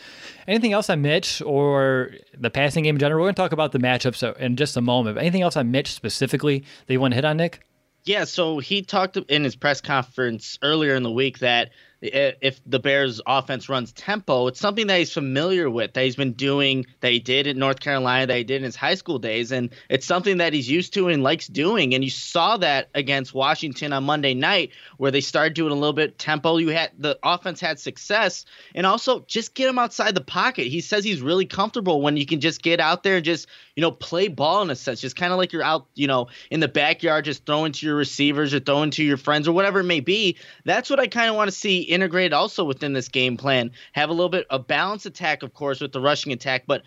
Anything 0.48 0.72
else 0.72 0.90
on 0.90 1.02
Mitch 1.02 1.40
or 1.42 2.10
the 2.36 2.50
passing 2.50 2.82
game 2.84 2.96
in 2.96 3.00
general? 3.00 3.20
We're 3.20 3.26
going 3.26 3.34
to 3.36 3.42
talk 3.42 3.52
about 3.52 3.70
the 3.70 3.78
matchups 3.78 4.36
in 4.38 4.56
just 4.56 4.76
a 4.76 4.80
moment. 4.80 5.14
But 5.14 5.20
anything 5.20 5.42
else 5.42 5.56
on 5.56 5.70
Mitch 5.70 5.92
specifically 5.92 6.64
that 6.86 6.92
you 6.92 7.00
want 7.00 7.12
to 7.12 7.16
hit 7.16 7.24
on, 7.24 7.36
Nick? 7.36 7.60
Yeah, 8.04 8.24
so 8.24 8.58
he 8.58 8.82
talked 8.82 9.16
in 9.16 9.44
his 9.44 9.56
press 9.56 9.80
conference 9.80 10.58
earlier 10.62 10.94
in 10.94 11.02
the 11.02 11.10
week 11.10 11.40
that 11.40 11.70
if 12.02 12.60
the 12.64 12.78
Bears 12.78 13.20
offense 13.26 13.68
runs 13.68 13.92
tempo, 13.92 14.46
it's 14.46 14.58
something 14.58 14.86
that 14.86 14.98
he's 14.98 15.12
familiar 15.12 15.68
with, 15.68 15.92
that 15.92 16.04
he's 16.04 16.16
been 16.16 16.32
doing, 16.32 16.86
that 17.00 17.12
he 17.12 17.18
did 17.18 17.46
in 17.46 17.58
North 17.58 17.80
Carolina, 17.80 18.26
that 18.26 18.36
he 18.36 18.44
did 18.44 18.56
in 18.56 18.64
his 18.64 18.76
high 18.76 18.94
school 18.94 19.18
days. 19.18 19.52
And 19.52 19.70
it's 19.90 20.06
something 20.06 20.38
that 20.38 20.54
he's 20.54 20.70
used 20.70 20.94
to 20.94 21.08
and 21.08 21.22
likes 21.22 21.46
doing. 21.46 21.94
And 21.94 22.02
you 22.02 22.08
saw 22.08 22.56
that 22.56 22.88
against 22.94 23.34
Washington 23.34 23.92
on 23.92 24.04
Monday 24.04 24.32
night, 24.32 24.70
where 24.96 25.10
they 25.10 25.20
started 25.20 25.52
doing 25.52 25.72
a 25.72 25.74
little 25.74 25.92
bit 25.92 26.18
tempo. 26.18 26.56
You 26.56 26.68
had 26.68 26.90
the 26.98 27.18
offense 27.22 27.60
had 27.60 27.78
success. 27.78 28.46
And 28.74 28.86
also 28.86 29.20
just 29.26 29.54
get 29.54 29.68
him 29.68 29.78
outside 29.78 30.14
the 30.14 30.22
pocket. 30.22 30.68
He 30.68 30.80
says 30.80 31.04
he's 31.04 31.20
really 31.20 31.46
comfortable 31.46 32.00
when 32.00 32.16
you 32.16 32.24
can 32.24 32.40
just 32.40 32.62
get 32.62 32.80
out 32.80 33.02
there 33.02 33.16
and 33.16 33.24
just, 33.24 33.46
you 33.76 33.82
know, 33.82 33.90
play 33.90 34.28
ball 34.28 34.62
in 34.62 34.70
a 34.70 34.76
sense. 34.76 35.02
Just 35.02 35.16
kind 35.16 35.32
of 35.32 35.38
like 35.38 35.52
you're 35.52 35.62
out, 35.62 35.86
you 35.94 36.06
know, 36.06 36.28
in 36.50 36.60
the 36.60 36.68
backyard, 36.68 37.26
just 37.26 37.44
throwing 37.44 37.72
to 37.72 37.86
your 37.86 37.96
receivers 37.96 38.54
or 38.54 38.60
throwing 38.60 38.90
to 38.92 39.04
your 39.04 39.18
friends 39.18 39.46
or 39.46 39.52
whatever 39.52 39.80
it 39.80 39.84
may 39.84 40.00
be. 40.00 40.38
That's 40.64 40.88
what 40.88 40.98
I 40.98 41.06
kind 41.06 41.28
of 41.28 41.36
want 41.36 41.48
to 41.48 41.56
see 41.56 41.89
integrated 41.90 42.32
also 42.32 42.64
within 42.64 42.92
this 42.92 43.08
game 43.08 43.36
plan. 43.36 43.70
Have 43.92 44.10
a 44.10 44.12
little 44.12 44.28
bit 44.28 44.46
of 44.50 44.66
balanced 44.66 45.06
attack, 45.06 45.42
of 45.42 45.52
course, 45.54 45.80
with 45.80 45.92
the 45.92 46.00
rushing 46.00 46.32
attack, 46.32 46.64
but 46.66 46.82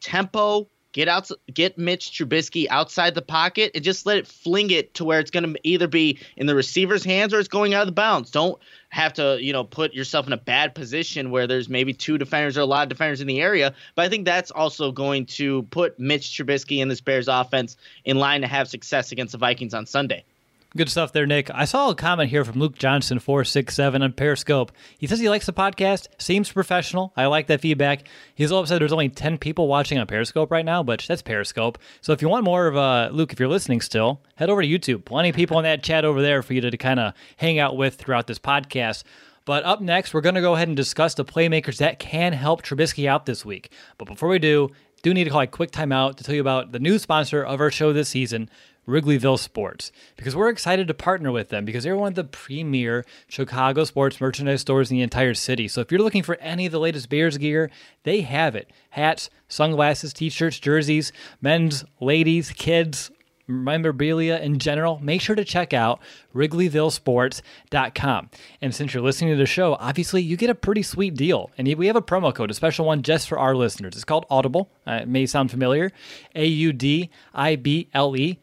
tempo. 0.00 0.68
Get 0.92 1.06
out, 1.06 1.30
get 1.52 1.76
Mitch 1.76 2.12
Trubisky 2.12 2.66
outside 2.70 3.14
the 3.14 3.20
pocket, 3.20 3.72
and 3.74 3.84
just 3.84 4.06
let 4.06 4.16
it 4.16 4.26
fling 4.26 4.70
it 4.70 4.94
to 4.94 5.04
where 5.04 5.20
it's 5.20 5.30
going 5.30 5.52
to 5.52 5.60
either 5.62 5.86
be 5.86 6.18
in 6.38 6.46
the 6.46 6.54
receiver's 6.54 7.04
hands 7.04 7.34
or 7.34 7.38
it's 7.38 7.46
going 7.46 7.74
out 7.74 7.82
of 7.82 7.88
the 7.88 7.92
bounds. 7.92 8.30
Don't 8.30 8.58
have 8.88 9.12
to, 9.12 9.36
you 9.38 9.52
know, 9.52 9.64
put 9.64 9.92
yourself 9.92 10.26
in 10.26 10.32
a 10.32 10.38
bad 10.38 10.74
position 10.74 11.30
where 11.30 11.46
there's 11.46 11.68
maybe 11.68 11.92
two 11.92 12.16
defenders 12.16 12.56
or 12.56 12.62
a 12.62 12.66
lot 12.66 12.84
of 12.84 12.88
defenders 12.88 13.20
in 13.20 13.26
the 13.26 13.40
area. 13.40 13.74
But 13.96 14.06
I 14.06 14.08
think 14.08 14.24
that's 14.24 14.50
also 14.50 14.90
going 14.90 15.26
to 15.26 15.64
put 15.64 16.00
Mitch 16.00 16.30
Trubisky 16.30 16.80
and 16.80 16.90
this 16.90 17.02
Bears 17.02 17.28
offense 17.28 17.76
in 18.06 18.18
line 18.18 18.40
to 18.40 18.46
have 18.46 18.66
success 18.66 19.12
against 19.12 19.32
the 19.32 19.38
Vikings 19.38 19.74
on 19.74 19.84
Sunday. 19.84 20.24
Good 20.76 20.90
stuff 20.90 21.14
there, 21.14 21.24
Nick. 21.24 21.50
I 21.50 21.64
saw 21.64 21.88
a 21.88 21.94
comment 21.94 22.28
here 22.28 22.44
from 22.44 22.58
Luke 22.58 22.76
Johnson 22.76 23.18
four 23.20 23.42
six 23.42 23.74
seven 23.74 24.02
on 24.02 24.12
Periscope. 24.12 24.70
He 24.98 25.06
says 25.06 25.18
he 25.18 25.30
likes 25.30 25.46
the 25.46 25.52
podcast. 25.54 26.08
Seems 26.18 26.52
professional. 26.52 27.10
I 27.16 27.24
like 27.24 27.46
that 27.46 27.62
feedback. 27.62 28.06
He's 28.34 28.52
all 28.52 28.60
upset 28.60 28.78
there's 28.78 28.92
only 28.92 29.08
ten 29.08 29.38
people 29.38 29.66
watching 29.66 29.96
on 29.98 30.06
Periscope 30.06 30.50
right 30.50 30.66
now, 30.66 30.82
but 30.82 31.02
that's 31.08 31.22
Periscope. 31.22 31.78
So 32.02 32.12
if 32.12 32.20
you 32.20 32.28
want 32.28 32.44
more 32.44 32.66
of 32.66 32.76
uh, 32.76 33.08
Luke, 33.12 33.32
if 33.32 33.40
you're 33.40 33.48
listening 33.48 33.80
still, 33.80 34.20
head 34.36 34.50
over 34.50 34.60
to 34.60 34.68
YouTube. 34.68 35.06
Plenty 35.06 35.30
of 35.30 35.36
people 35.36 35.58
in 35.58 35.62
that 35.62 35.82
chat 35.82 36.04
over 36.04 36.20
there 36.20 36.42
for 36.42 36.52
you 36.52 36.60
to, 36.60 36.70
to 36.70 36.76
kind 36.76 37.00
of 37.00 37.14
hang 37.38 37.58
out 37.58 37.78
with 37.78 37.94
throughout 37.94 38.26
this 38.26 38.38
podcast. 38.38 39.04
But 39.46 39.64
up 39.64 39.80
next, 39.80 40.12
we're 40.12 40.20
going 40.20 40.34
to 40.34 40.42
go 40.42 40.54
ahead 40.54 40.68
and 40.68 40.76
discuss 40.76 41.14
the 41.14 41.24
playmakers 41.24 41.78
that 41.78 41.98
can 41.98 42.34
help 42.34 42.60
Trubisky 42.62 43.08
out 43.08 43.24
this 43.24 43.42
week. 43.42 43.72
But 43.96 44.06
before 44.06 44.28
we 44.28 44.38
do, 44.38 44.68
do 45.02 45.14
need 45.14 45.24
to 45.24 45.30
call 45.30 45.40
a 45.40 45.46
quick 45.46 45.70
timeout 45.70 46.16
to 46.16 46.24
tell 46.24 46.34
you 46.34 46.42
about 46.42 46.72
the 46.72 46.78
new 46.78 46.98
sponsor 46.98 47.42
of 47.42 47.58
our 47.58 47.70
show 47.70 47.94
this 47.94 48.10
season, 48.10 48.50
Wrigleyville 48.88 49.38
Sports 49.38 49.92
because 50.16 50.34
we're 50.34 50.48
excited 50.48 50.88
to 50.88 50.94
partner 50.94 51.30
with 51.30 51.50
them 51.50 51.64
because 51.64 51.84
they're 51.84 51.96
one 51.96 52.08
of 52.08 52.14
the 52.14 52.24
premier 52.24 53.04
Chicago 53.28 53.84
sports 53.84 54.20
merchandise 54.20 54.62
stores 54.62 54.90
in 54.90 54.96
the 54.96 55.02
entire 55.02 55.34
city. 55.34 55.68
So 55.68 55.82
if 55.82 55.92
you're 55.92 56.00
looking 56.00 56.22
for 56.22 56.36
any 56.36 56.66
of 56.66 56.72
the 56.72 56.80
latest 56.80 57.10
Bears 57.10 57.36
gear, 57.36 57.70
they 58.04 58.22
have 58.22 58.56
it. 58.56 58.70
Hats, 58.90 59.28
sunglasses, 59.46 60.12
t-shirts, 60.12 60.58
jerseys, 60.58 61.12
men's, 61.40 61.84
ladies, 62.00 62.50
kids, 62.50 63.10
memorabilia 63.48 64.38
in 64.38 64.58
general, 64.58 64.98
make 65.02 65.20
sure 65.20 65.34
to 65.34 65.44
check 65.44 65.72
out 65.72 66.00
WrigleyvilleSports.com. 66.34 68.30
And 68.60 68.74
since 68.74 68.94
you're 68.94 69.02
listening 69.02 69.30
to 69.32 69.36
the 69.36 69.46
show, 69.46 69.74
obviously 69.74 70.22
you 70.22 70.36
get 70.36 70.50
a 70.50 70.54
pretty 70.54 70.82
sweet 70.82 71.14
deal. 71.14 71.50
And 71.58 71.66
we 71.76 71.86
have 71.86 71.96
a 71.96 72.02
promo 72.02 72.34
code, 72.34 72.50
a 72.50 72.54
special 72.54 72.86
one 72.86 73.02
just 73.02 73.28
for 73.28 73.38
our 73.38 73.56
listeners. 73.56 73.94
It's 73.94 74.04
called 74.04 74.26
Audible. 74.30 74.70
Uh, 74.86 75.00
it 75.02 75.08
may 75.08 75.26
sound 75.26 75.50
familiar. 75.50 75.90
A 76.34 76.46
U 76.46 76.72
D 76.72 77.10
I 77.34 77.56
B 77.56 77.88
L 77.94 78.16
E. 78.16 78.38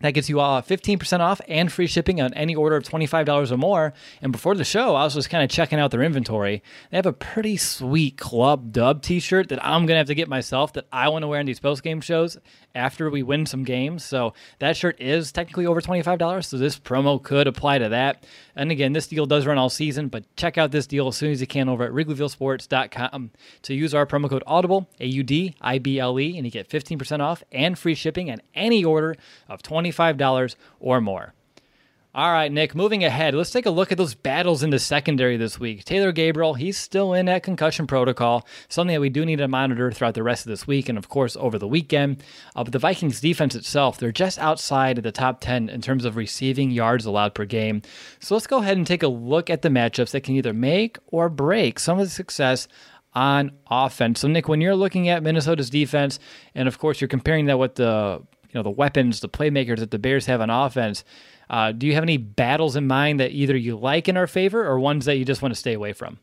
That 0.00 0.12
gets 0.12 0.28
you 0.28 0.40
all 0.40 0.60
15% 0.60 1.20
off 1.20 1.40
and 1.48 1.72
free 1.72 1.86
shipping 1.86 2.20
on 2.20 2.34
any 2.34 2.54
order 2.54 2.76
of 2.76 2.84
$25 2.84 3.50
or 3.50 3.56
more. 3.56 3.94
And 4.20 4.30
before 4.30 4.54
the 4.54 4.64
show, 4.64 4.94
I 4.94 5.04
was 5.04 5.14
just 5.14 5.30
kind 5.30 5.42
of 5.42 5.50
checking 5.50 5.78
out 5.78 5.90
their 5.90 6.02
inventory. 6.02 6.62
They 6.90 6.98
have 6.98 7.06
a 7.06 7.12
pretty 7.12 7.56
sweet 7.56 8.18
Club 8.18 8.72
Dub 8.72 9.02
t 9.02 9.20
shirt 9.20 9.48
that 9.48 9.64
I'm 9.64 9.86
going 9.86 9.94
to 9.94 9.98
have 9.98 10.06
to 10.08 10.14
get 10.14 10.28
myself 10.28 10.72
that 10.74 10.86
I 10.92 11.08
want 11.08 11.22
to 11.22 11.28
wear 11.28 11.40
in 11.40 11.46
these 11.46 11.60
post 11.60 11.82
game 11.82 12.00
shows 12.00 12.36
after 12.76 13.10
we 13.10 13.22
win 13.22 13.46
some 13.46 13.64
games. 13.64 14.04
So 14.04 14.34
that 14.60 14.76
shirt 14.76 15.00
is 15.00 15.32
technically 15.32 15.66
over 15.66 15.80
$25. 15.80 16.44
So 16.44 16.58
this 16.58 16.78
promo 16.78 17.20
could 17.20 17.46
apply 17.46 17.78
to 17.78 17.88
that. 17.88 18.24
And 18.54 18.70
again, 18.70 18.92
this 18.92 19.06
deal 19.08 19.26
does 19.26 19.46
run 19.46 19.58
all 19.58 19.70
season, 19.70 20.08
but 20.08 20.24
check 20.36 20.58
out 20.58 20.70
this 20.70 20.86
deal 20.86 21.08
as 21.08 21.16
soon 21.16 21.32
as 21.32 21.40
you 21.40 21.46
can 21.46 21.68
over 21.68 21.84
at 21.84 21.92
WrigleyvilleSports.com 21.92 23.30
to 23.62 23.74
use 23.74 23.94
our 23.94 24.06
promo 24.06 24.28
code 24.28 24.44
Audible, 24.46 24.88
A 25.00 25.06
U 25.06 25.22
D 25.22 25.54
I 25.60 25.78
B 25.78 25.98
L 25.98 26.20
E, 26.20 26.36
and 26.36 26.46
you 26.46 26.50
get 26.50 26.68
15% 26.68 27.20
off 27.20 27.42
and 27.50 27.78
free 27.78 27.94
shipping 27.94 28.30
on 28.30 28.40
any 28.54 28.84
order 28.84 29.16
of 29.48 29.62
$25 29.62 30.54
or 30.78 31.00
more. 31.00 31.32
All 32.16 32.32
right, 32.32 32.50
Nick, 32.50 32.74
moving 32.74 33.04
ahead, 33.04 33.34
let's 33.34 33.50
take 33.50 33.66
a 33.66 33.70
look 33.70 33.92
at 33.92 33.98
those 33.98 34.14
battles 34.14 34.62
in 34.62 34.70
the 34.70 34.78
secondary 34.78 35.36
this 35.36 35.60
week. 35.60 35.84
Taylor 35.84 36.12
Gabriel, 36.12 36.54
he's 36.54 36.78
still 36.78 37.12
in 37.12 37.26
that 37.26 37.42
concussion 37.42 37.86
protocol, 37.86 38.46
something 38.70 38.94
that 38.94 39.02
we 39.02 39.10
do 39.10 39.26
need 39.26 39.36
to 39.36 39.48
monitor 39.48 39.92
throughout 39.92 40.14
the 40.14 40.22
rest 40.22 40.46
of 40.46 40.48
this 40.48 40.66
week 40.66 40.88
and, 40.88 40.96
of 40.96 41.10
course, 41.10 41.36
over 41.36 41.58
the 41.58 41.68
weekend. 41.68 42.24
Uh, 42.54 42.64
but 42.64 42.72
the 42.72 42.78
Vikings 42.78 43.20
defense 43.20 43.54
itself, 43.54 43.98
they're 43.98 44.12
just 44.12 44.38
outside 44.38 44.96
of 44.96 45.04
the 45.04 45.12
top 45.12 45.42
10 45.42 45.68
in 45.68 45.82
terms 45.82 46.06
of 46.06 46.16
receiving 46.16 46.70
yards 46.70 47.04
allowed 47.04 47.34
per 47.34 47.44
game. 47.44 47.82
So 48.18 48.34
let's 48.34 48.46
go 48.46 48.62
ahead 48.62 48.78
and 48.78 48.86
take 48.86 49.02
a 49.02 49.08
look 49.08 49.50
at 49.50 49.60
the 49.60 49.68
matchups 49.68 50.12
that 50.12 50.22
can 50.22 50.36
either 50.36 50.54
make 50.54 50.96
or 51.08 51.28
break 51.28 51.78
some 51.78 51.98
of 51.98 52.06
the 52.06 52.10
success 52.10 52.66
on 53.12 53.50
offense. 53.70 54.20
So, 54.20 54.28
Nick, 54.28 54.48
when 54.48 54.62
you're 54.62 54.74
looking 54.74 55.10
at 55.10 55.22
Minnesota's 55.22 55.68
defense, 55.68 56.18
and 56.54 56.66
of 56.66 56.78
course 56.78 56.98
you're 56.98 57.08
comparing 57.08 57.44
that 57.44 57.58
with 57.58 57.74
the 57.74 58.22
you 58.48 58.54
know 58.54 58.62
the 58.62 58.70
weapons, 58.70 59.20
the 59.20 59.28
playmakers 59.28 59.80
that 59.80 59.90
the 59.90 59.98
Bears 59.98 60.24
have 60.24 60.40
on 60.40 60.48
offense, 60.48 61.04
uh, 61.48 61.72
do 61.72 61.86
you 61.86 61.94
have 61.94 62.02
any 62.02 62.16
battles 62.16 62.76
in 62.76 62.86
mind 62.86 63.20
that 63.20 63.32
either 63.32 63.56
you 63.56 63.76
like 63.76 64.08
in 64.08 64.16
our 64.16 64.26
favor 64.26 64.64
or 64.64 64.78
ones 64.78 65.04
that 65.04 65.16
you 65.16 65.24
just 65.24 65.42
want 65.42 65.54
to 65.54 65.58
stay 65.58 65.74
away 65.74 65.92
from? 65.92 66.18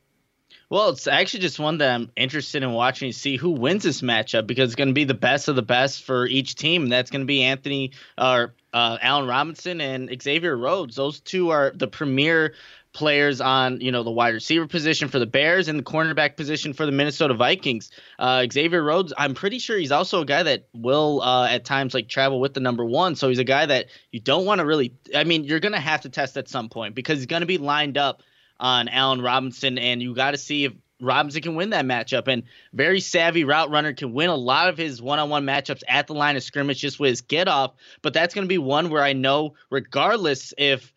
Well, 0.70 0.90
it's 0.90 1.06
actually 1.06 1.42
just 1.42 1.60
one 1.60 1.78
that 1.78 1.94
I'm 1.94 2.12
interested 2.16 2.64
in 2.64 2.72
watching 2.72 3.12
to 3.12 3.18
see 3.18 3.38
who 3.38 3.52
wins 3.52 3.84
this 3.84 4.02
matchup 4.02 4.48
because 4.48 4.70
it's 4.70 4.76
going 4.76 4.88
to 4.88 4.94
be 4.94 5.04
the 5.04 5.14
best 5.14 5.48
of 5.48 5.56
the 5.56 5.62
best 5.62 6.04
for 6.04 6.26
each 6.26 6.56
team. 6.56 6.90
That's 6.90 7.12
going 7.12 7.22
to 7.22 7.28
be 7.28 7.44
Anthony 7.44 7.92
or 8.18 8.56
uh, 8.74 8.98
Allen 9.00 9.28
Robinson 9.28 9.82
and 9.82 10.10
Xavier 10.20 10.58
Rhodes. 10.58 10.96
Those 10.96 11.20
two 11.20 11.52
are 11.52 11.72
the 11.76 11.88
premier 11.88 12.56
players 12.94 13.42
on 13.42 13.82
you 13.82 13.92
know 13.92 14.04
the 14.04 14.12
wide 14.12 14.34
receiver 14.34 14.68
position 14.68 15.10
for 15.10 15.20
the 15.20 15.26
Bears 15.26 15.68
and 15.68 15.80
the 15.80 15.84
cornerback 15.84 16.38
position 16.38 16.74
for 16.74 16.86
the 16.86 16.92
Minnesota 16.92 17.34
Vikings. 17.34 17.92
Uh, 18.20 18.46
Xavier 18.52 18.84
Rhodes, 18.84 19.14
I'm 19.18 19.34
pretty 19.34 19.60
sure 19.60 19.78
he's 19.78 19.92
also 19.92 20.22
a 20.22 20.26
guy 20.26 20.44
that 20.44 20.68
will 20.74 21.22
uh, 21.22 21.48
at 21.48 21.66
times 21.66 21.94
like 21.94 22.08
travel 22.08 22.40
with 22.40 22.54
the 22.54 22.60
number 22.60 22.86
one. 22.86 23.16
So 23.16 23.30
he's 23.30 23.40
a 23.40 23.44
guy 23.44 23.66
that 23.66 23.88
you 24.12 24.20
don't 24.20 24.46
want 24.46 24.60
to 24.60 24.66
really. 24.66 24.94
I 25.16 25.24
mean, 25.24 25.44
you're 25.44 25.60
going 25.60 25.74
to 25.74 25.80
have 25.80 26.02
to 26.02 26.10
test 26.10 26.38
at 26.38 26.48
some 26.48 26.70
point 26.70 26.96
because 26.96 27.20
he's 27.20 27.26
going 27.26 27.42
to 27.42 27.48
be 27.48 27.58
lined 27.58 27.98
up 27.98 28.22
on 28.60 28.88
Allen 28.88 29.22
Robinson, 29.22 29.78
and 29.78 30.02
you 30.02 30.14
got 30.14 30.32
to 30.32 30.38
see 30.38 30.66
if 30.66 30.74
Robinson 31.02 31.42
can 31.42 31.56
win 31.56 31.72
that 31.72 31.86
matchup. 31.86 32.28
And 32.28 32.44
very 32.72 33.00
savvy 33.00 33.44
route 33.44 33.70
runner 33.70 33.94
can 33.94 34.14
win 34.14 34.30
a 34.30 34.36
lot 34.36 34.70
of 34.70 34.78
his 34.78 35.02
one 35.02 35.20
on 35.20 35.30
one 35.30 35.46
matchups 35.46 35.84
at 35.88 36.08
the 36.08 36.14
line 36.14 36.36
of 36.36 36.44
scrimmage 36.44 36.80
just 36.80 37.00
with 37.00 37.10
his 37.10 37.22
get 37.22 37.48
off. 37.48 37.74
But 38.02 38.14
that's 38.14 38.34
going 38.34 38.46
to 38.46 38.50
be 38.50 38.58
one 38.58 38.90
where 38.90 39.04
I 39.04 39.14
know, 39.14 39.56
regardless 39.70 40.54
if 40.58 40.93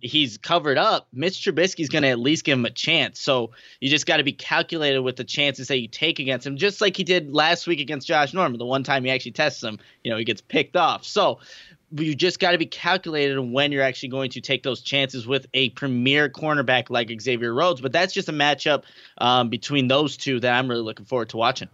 he's 0.00 0.38
covered 0.38 0.78
up, 0.78 1.08
Mitch 1.12 1.44
Trubisky's 1.44 1.88
going 1.88 2.02
to 2.02 2.08
at 2.08 2.18
least 2.18 2.44
give 2.44 2.58
him 2.58 2.64
a 2.64 2.70
chance. 2.70 3.20
So 3.20 3.52
you 3.80 3.88
just 3.88 4.06
got 4.06 4.18
to 4.18 4.24
be 4.24 4.32
calculated 4.32 5.00
with 5.00 5.16
the 5.16 5.24
chances 5.24 5.68
that 5.68 5.78
you 5.78 5.88
take 5.88 6.18
against 6.18 6.46
him, 6.46 6.56
just 6.56 6.80
like 6.80 6.96
he 6.96 7.04
did 7.04 7.32
last 7.32 7.66
week 7.66 7.80
against 7.80 8.06
Josh 8.06 8.34
Norman. 8.34 8.58
The 8.58 8.66
one 8.66 8.84
time 8.84 9.04
he 9.04 9.10
actually 9.10 9.32
tests 9.32 9.62
him, 9.62 9.78
you 10.04 10.10
know, 10.10 10.16
he 10.16 10.24
gets 10.24 10.40
picked 10.40 10.76
off. 10.76 11.04
So 11.04 11.40
you 11.92 12.14
just 12.14 12.38
got 12.38 12.52
to 12.52 12.58
be 12.58 12.66
calculated 12.66 13.40
when 13.40 13.72
you're 13.72 13.82
actually 13.82 14.10
going 14.10 14.30
to 14.30 14.40
take 14.40 14.62
those 14.62 14.80
chances 14.80 15.26
with 15.26 15.46
a 15.54 15.70
premier 15.70 16.28
cornerback 16.28 16.90
like 16.90 17.10
Xavier 17.20 17.52
Rhodes. 17.52 17.80
But 17.80 17.92
that's 17.92 18.12
just 18.12 18.28
a 18.28 18.32
matchup 18.32 18.84
um, 19.18 19.48
between 19.48 19.88
those 19.88 20.16
two 20.16 20.40
that 20.40 20.52
I'm 20.52 20.68
really 20.68 20.82
looking 20.82 21.06
forward 21.06 21.30
to 21.30 21.36
watching. 21.36 21.68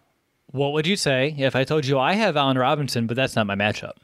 What 0.52 0.72
would 0.72 0.86
you 0.86 0.96
say 0.96 1.34
if 1.36 1.56
I 1.56 1.64
told 1.64 1.84
you 1.84 1.98
I 1.98 2.14
have 2.14 2.36
Allen 2.36 2.56
Robinson, 2.56 3.06
but 3.06 3.16
that's 3.16 3.36
not 3.36 3.46
my 3.46 3.56
matchup? 3.56 3.96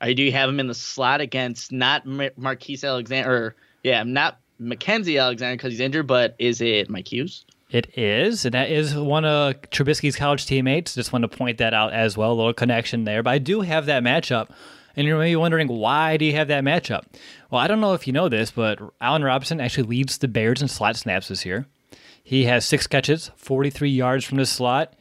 I 0.00 0.12
do 0.12 0.30
have 0.30 0.48
him 0.48 0.60
in 0.60 0.66
the 0.66 0.74
slot 0.74 1.20
against 1.20 1.72
not 1.72 2.04
Marquise 2.06 2.84
Alexander, 2.84 3.56
yeah, 3.82 4.02
not 4.02 4.38
Mackensie 4.60 5.20
Alexander 5.20 5.56
because 5.56 5.72
he's 5.72 5.80
injured, 5.80 6.06
but 6.06 6.34
is 6.38 6.60
it 6.60 6.90
Mike 6.90 7.10
Hughes? 7.10 7.44
It 7.70 7.98
is, 7.98 8.44
and 8.44 8.54
that 8.54 8.70
is 8.70 8.94
one 8.94 9.24
of 9.24 9.60
Trubisky's 9.70 10.16
college 10.16 10.46
teammates. 10.46 10.94
Just 10.94 11.12
want 11.12 11.22
to 11.22 11.28
point 11.28 11.58
that 11.58 11.74
out 11.74 11.92
as 11.92 12.16
well. 12.16 12.32
A 12.32 12.34
little 12.34 12.54
connection 12.54 13.04
there, 13.04 13.22
but 13.22 13.30
I 13.30 13.38
do 13.38 13.62
have 13.62 13.86
that 13.86 14.02
matchup. 14.02 14.50
And 14.94 15.06
you're 15.06 15.18
maybe 15.18 15.36
wondering 15.36 15.68
why 15.68 16.16
do 16.16 16.24
you 16.24 16.32
have 16.34 16.48
that 16.48 16.64
matchup? 16.64 17.04
Well, 17.50 17.60
I 17.60 17.66
don't 17.66 17.80
know 17.80 17.92
if 17.92 18.06
you 18.06 18.12
know 18.12 18.28
this, 18.30 18.50
but 18.50 18.80
Allen 19.00 19.24
Robinson 19.24 19.60
actually 19.60 19.88
leads 19.88 20.16
the 20.16 20.28
Bears 20.28 20.62
in 20.62 20.68
slot 20.68 20.96
snaps 20.96 21.28
this 21.28 21.44
year. 21.44 21.66
He 22.22 22.44
has 22.44 22.64
six 22.64 22.86
catches, 22.86 23.30
43 23.36 23.90
yards 23.90 24.24
from 24.24 24.38
the 24.38 24.46
slot. 24.46 24.94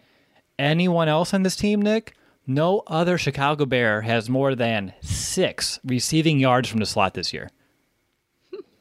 Anyone 0.59 1.07
else 1.07 1.33
on 1.33 1.43
this 1.43 1.55
team, 1.55 1.81
Nick? 1.81 2.13
No 2.47 2.83
other 2.87 3.17
Chicago 3.17 3.65
Bear 3.65 4.01
has 4.01 4.29
more 4.29 4.53
than 4.55 4.93
six 5.01 5.79
receiving 5.83 6.39
yards 6.39 6.69
from 6.69 6.79
the 6.79 6.85
slot 6.85 7.13
this 7.13 7.33
year. 7.33 7.49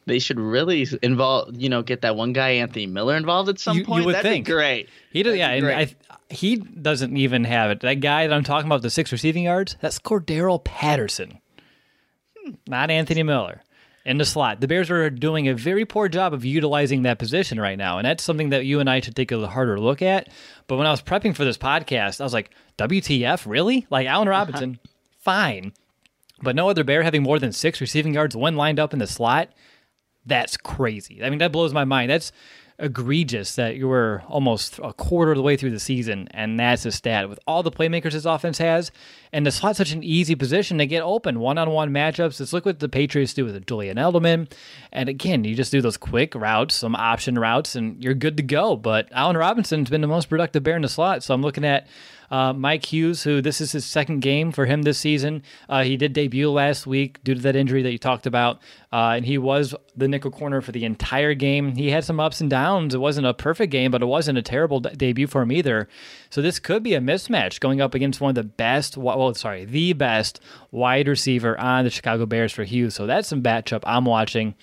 They 0.06 0.18
should 0.18 0.38
really 0.38 0.86
involve, 1.02 1.56
you 1.56 1.70
know, 1.70 1.82
get 1.82 2.02
that 2.02 2.14
one 2.14 2.34
guy 2.34 2.50
Anthony 2.50 2.86
Miller 2.86 3.16
involved 3.16 3.48
at 3.48 3.58
some 3.58 3.76
You- 3.76 3.80
you 3.82 3.86
point. 3.86 4.04
would 4.04 4.14
That'd 4.16 4.30
think. 4.30 4.44
be 4.46 4.52
great. 4.52 4.88
He 5.10 5.22
does, 5.22 5.36
yeah, 5.36 5.48
and 5.50 5.66
I, 5.66 5.94
he 6.28 6.56
doesn't 6.56 7.16
even 7.16 7.44
have 7.44 7.70
it. 7.70 7.80
That 7.80 8.00
guy 8.00 8.26
that 8.26 8.34
I'm 8.34 8.44
talking 8.44 8.66
about, 8.66 8.82
the 8.82 8.90
six 8.90 9.10
receiving 9.12 9.44
yards, 9.44 9.76
that's 9.80 9.98
Cordarrelle 9.98 10.62
Patterson, 10.62 11.38
hmm. 12.36 12.52
not 12.66 12.90
Anthony 12.90 13.22
Miller. 13.22 13.62
In 14.04 14.18
the 14.18 14.24
slot, 14.26 14.60
the 14.60 14.68
Bears 14.68 14.90
are 14.90 15.08
doing 15.08 15.48
a 15.48 15.54
very 15.54 15.86
poor 15.86 16.08
job 16.08 16.34
of 16.34 16.44
utilizing 16.44 17.02
that 17.02 17.18
position 17.18 17.58
right 17.58 17.78
now, 17.78 17.96
and 17.96 18.06
that's 18.06 18.22
something 18.22 18.50
that 18.50 18.66
you 18.66 18.78
and 18.78 18.90
I 18.90 19.00
should 19.00 19.16
take 19.16 19.32
a 19.32 19.46
harder 19.46 19.80
look 19.80 20.02
at. 20.02 20.28
But 20.66 20.76
when 20.76 20.86
I 20.86 20.90
was 20.90 21.00
prepping 21.00 21.34
for 21.34 21.44
this 21.44 21.56
podcast, 21.56 22.20
I 22.20 22.24
was 22.24 22.34
like, 22.34 22.50
"WTF? 22.76 23.46
Really? 23.46 23.86
Like 23.88 24.06
Allen 24.06 24.28
uh-huh. 24.28 24.38
Robinson? 24.38 24.78
Fine, 25.20 25.72
but 26.42 26.54
no 26.54 26.68
other 26.68 26.84
Bear 26.84 27.02
having 27.02 27.22
more 27.22 27.38
than 27.38 27.52
six 27.52 27.80
receiving 27.80 28.12
yards 28.12 28.36
when 28.36 28.56
lined 28.56 28.78
up 28.78 28.92
in 28.92 28.98
the 28.98 29.06
slot. 29.06 29.48
That's 30.26 30.58
crazy. 30.58 31.24
I 31.24 31.30
mean, 31.30 31.38
that 31.38 31.52
blows 31.52 31.72
my 31.72 31.84
mind. 31.84 32.10
That's 32.10 32.30
egregious 32.78 33.54
that 33.54 33.76
you 33.76 33.86
were 33.86 34.22
almost 34.28 34.80
a 34.82 34.92
quarter 34.92 35.32
of 35.32 35.36
the 35.36 35.42
way 35.42 35.56
through 35.56 35.70
the 35.70 35.80
season, 35.80 36.28
and 36.32 36.58
that's 36.58 36.84
a 36.84 36.92
stat 36.92 37.28
with 37.28 37.38
all 37.46 37.62
the 37.62 37.70
playmakers 37.70 38.12
this 38.12 38.24
offense 38.24 38.58
has. 38.58 38.90
And 39.32 39.46
the 39.46 39.50
slot's 39.50 39.78
such 39.78 39.92
an 39.92 40.02
easy 40.02 40.34
position 40.34 40.78
to 40.78 40.86
get 40.86 41.02
open 41.02 41.40
one 41.40 41.58
on 41.58 41.70
one 41.70 41.90
matchups. 41.90 42.40
Let's 42.40 42.52
look 42.52 42.66
what 42.66 42.80
the 42.80 42.88
Patriots 42.88 43.34
do 43.34 43.44
with 43.44 43.66
Julian 43.66 43.96
Edelman. 43.96 44.50
And 44.92 45.08
again, 45.08 45.44
you 45.44 45.54
just 45.54 45.72
do 45.72 45.80
those 45.80 45.96
quick 45.96 46.34
routes, 46.34 46.74
some 46.74 46.94
option 46.96 47.38
routes, 47.38 47.74
and 47.76 48.02
you're 48.02 48.14
good 48.14 48.36
to 48.36 48.42
go. 48.42 48.76
But 48.76 49.08
Allen 49.12 49.36
Robinson's 49.36 49.90
been 49.90 50.00
the 50.00 50.06
most 50.06 50.28
productive 50.28 50.62
bear 50.62 50.76
in 50.76 50.82
the 50.82 50.88
slot. 50.88 51.22
So 51.22 51.34
I'm 51.34 51.42
looking 51.42 51.64
at 51.64 51.86
uh, 52.30 52.52
Mike 52.52 52.92
Hughes, 52.92 53.22
who 53.22 53.40
this 53.40 53.60
is 53.60 53.72
his 53.72 53.84
second 53.84 54.20
game 54.20 54.52
for 54.52 54.66
him 54.66 54.82
this 54.82 54.98
season. 54.98 55.42
Uh, 55.68 55.82
he 55.82 55.96
did 55.96 56.12
debut 56.12 56.50
last 56.50 56.86
week 56.86 57.22
due 57.24 57.34
to 57.34 57.40
that 57.42 57.56
injury 57.56 57.82
that 57.82 57.92
you 57.92 57.98
talked 57.98 58.26
about, 58.26 58.60
uh, 58.92 59.14
and 59.16 59.26
he 59.26 59.38
was 59.38 59.74
the 59.96 60.08
nickel 60.08 60.30
corner 60.30 60.60
for 60.60 60.72
the 60.72 60.84
entire 60.84 61.34
game. 61.34 61.76
He 61.76 61.90
had 61.90 62.04
some 62.04 62.20
ups 62.20 62.40
and 62.40 62.50
downs. 62.50 62.94
It 62.94 62.98
wasn't 62.98 63.26
a 63.26 63.34
perfect 63.34 63.70
game, 63.70 63.90
but 63.90 64.02
it 64.02 64.06
wasn't 64.06 64.38
a 64.38 64.42
terrible 64.42 64.80
de- 64.80 64.96
debut 64.96 65.26
for 65.26 65.42
him 65.42 65.52
either. 65.52 65.88
So 66.30 66.42
this 66.42 66.58
could 66.58 66.82
be 66.82 66.94
a 66.94 67.00
mismatch 67.00 67.60
going 67.60 67.80
up 67.80 67.94
against 67.94 68.20
one 68.20 68.30
of 68.30 68.34
the 68.34 68.44
best, 68.44 68.96
well, 68.96 69.32
sorry, 69.34 69.64
the 69.64 69.92
best 69.92 70.40
wide 70.70 71.08
receiver 71.08 71.58
on 71.58 71.84
the 71.84 71.90
Chicago 71.90 72.26
Bears 72.26 72.52
for 72.52 72.64
Hughes. 72.64 72.94
So 72.94 73.06
that's 73.06 73.28
some 73.28 73.42
matchup 73.42 73.82
I'm 73.84 74.04
watching. 74.04 74.54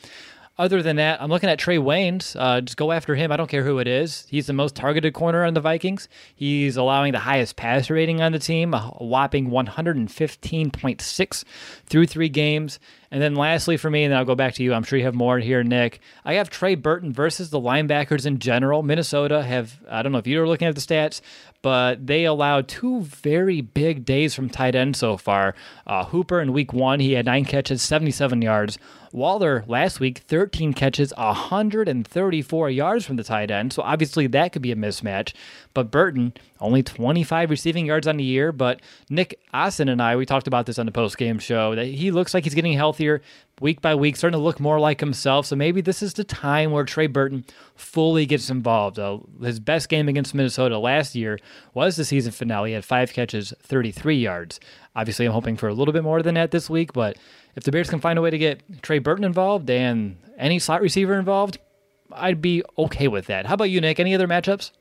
Other 0.58 0.84
than 0.84 0.98
that, 0.98 1.22
I'm 1.22 1.30
looking 1.30 1.50
at 1.50 1.60
Trae 1.60 1.80
Waynes. 1.80 2.36
Uh, 2.38 2.60
just 2.62 2.78
go 2.78 2.92
after 2.92 3.16
him. 3.16 3.32
I 3.32 3.38
don't 3.38 3.50
care 3.50 3.64
who 3.64 3.80
it 3.80 3.88
is. 3.88 4.28
He's 4.30 4.48
the 4.48 4.54
most 4.54 4.76
targeted 4.76 5.14
corner 5.14 5.46
on 5.46 5.54
the 5.54 5.62
Vikings. 5.62 6.10
He's 6.36 6.76
allowing 6.76 7.14
the 7.14 7.20
highest 7.20 7.56
pass 7.56 7.90
rating 7.90 8.22
on 8.22 8.34
the 8.34 8.40
team, 8.40 8.74
a 8.74 8.94
whopping 9.00 9.50
115.6 9.50 11.44
through 11.86 12.06
three 12.06 12.30
games. 12.30 12.80
And 13.12 13.22
then 13.22 13.36
lastly 13.36 13.78
for 13.78 13.90
me, 13.90 14.04
and 14.04 14.12
then 14.12 14.20
I'll 14.20 14.26
go 14.26 14.36
back 14.36 14.54
to 14.56 14.64
you. 14.64 14.74
I'm 14.74 14.84
sure 14.84 15.00
you 15.00 15.06
have 15.06 15.16
more 15.16 15.40
here, 15.40 15.64
Nick. 15.64 16.00
I 16.26 16.36
have 16.36 16.50
Trey 16.50 16.76
Burton 16.76 17.12
versus 17.12 17.50
the 17.50 17.60
linebackers 17.60 18.26
in 18.26 18.40
general. 18.40 18.84
Minnesota 18.84 19.44
have, 19.44 19.82
I 19.90 20.02
don't 20.02 20.12
know 20.12 20.18
if 20.18 20.28
you 20.28 20.40
were 20.40 20.48
looking 20.48 20.68
at 20.68 20.76
the 20.76 20.82
stats, 20.82 21.22
but 21.62 22.06
they 22.08 22.26
allowed 22.26 22.68
two 22.68 23.02
very 23.02 23.62
big 23.62 24.06
days 24.06 24.34
from 24.34 24.50
tight 24.50 24.76
end 24.76 24.96
so 24.96 25.18
far. 25.18 25.56
Uh, 25.88 26.06
Hooper 26.06 26.40
in 26.42 26.54
week 26.54 26.72
one, 26.74 27.00
he 27.00 27.14
had 27.14 27.26
nine 27.26 27.46
catches, 27.46 27.82
77 27.82 28.42
yards. 28.42 28.78
Waller 29.14 29.64
last 29.68 30.00
week, 30.00 30.20
13 30.20 30.74
catches, 30.74 31.14
134 31.18 32.70
yards 32.70 33.06
from 33.06 33.16
the 33.16 33.24
tight 33.24 33.52
end. 33.52 33.74
So 33.74 33.82
obviously 33.82 34.28
that 34.28 34.54
could 34.54 34.62
be 34.62 34.72
a 34.72 34.76
mismatch. 34.76 35.34
But 35.74 35.92
Burton, 35.92 36.34
only 36.60 36.84
25 36.84 37.50
receiving 37.50 37.86
yards 37.86 38.08
on 38.08 38.18
the 38.18 38.24
year. 38.24 38.52
But 38.52 38.82
Nick 39.10 39.40
Austin 39.54 39.90
and 39.90 40.02
I, 40.02 40.16
we 40.16 40.26
talked 40.26 40.48
about 40.48 40.66
this 40.66 40.80
on 40.80 40.86
the 40.86 40.92
post 40.92 41.18
game 41.18 41.40
show 41.40 41.76
that 41.76 41.86
he 41.86 42.12
looks 42.12 42.34
like 42.34 42.44
he's 42.44 42.54
getting 42.54 42.74
healthier 42.74 43.22
week 43.60 43.80
by 43.80 43.94
week, 43.96 44.16
starting 44.16 44.38
to 44.38 44.44
look 44.44 44.60
more 44.60 44.80
like 44.80 45.00
himself. 45.00 45.46
So 45.46 45.56
maybe 45.56 45.82
this 45.82 46.02
is 46.02 46.14
the 46.14 46.24
time 46.24 46.72
where 46.72 46.84
Trey 46.84 47.08
Burton 47.08 47.46
fully 47.76 48.26
gets 48.26 48.50
involved. 48.50 49.00
Uh, 49.00 49.20
his 49.42 49.60
best 49.60 49.88
game 49.88 50.10
against 50.10 50.34
Minnesota 50.34 50.78
last 50.80 51.16
year 51.16 51.40
was 51.74 51.96
the 51.96 52.06
season 52.06 52.32
finale. 52.32 52.72
He 52.72 52.74
had 52.74 52.84
five 52.86 53.14
catches, 53.14 53.54
33 53.62 54.18
yards. 54.18 54.60
Obviously, 54.96 55.26
I'm 55.26 55.32
hoping 55.32 55.56
for 55.56 55.70
a 55.70 55.74
little 55.74 55.94
bit 55.94 56.04
more 56.04 56.22
than 56.22 56.36
that 56.36 56.52
this 56.52 56.70
week, 56.70 56.92
but 56.92 57.18
if 57.56 57.64
the 57.64 57.72
Bears 57.72 57.90
can 57.90 58.00
find 58.00 58.18
a 58.18 58.22
way 58.22 58.30
to 58.30 58.38
get 58.38 58.82
Trey 58.82 59.00
Burton 59.00 59.24
involved 59.24 59.70
and 59.70 60.18
any 60.38 60.60
slot 60.60 60.82
receiver 60.82 61.18
involved, 61.18 61.60
I'd 62.12 62.42
be 62.42 62.64
okay 62.78 63.08
with 63.08 63.28
that. 63.28 63.46
How 63.46 63.54
about 63.54 63.70
you, 63.70 63.82
Nick? 63.82 64.00
Any 64.00 64.16
other 64.16 64.28
matchups? 64.28 64.72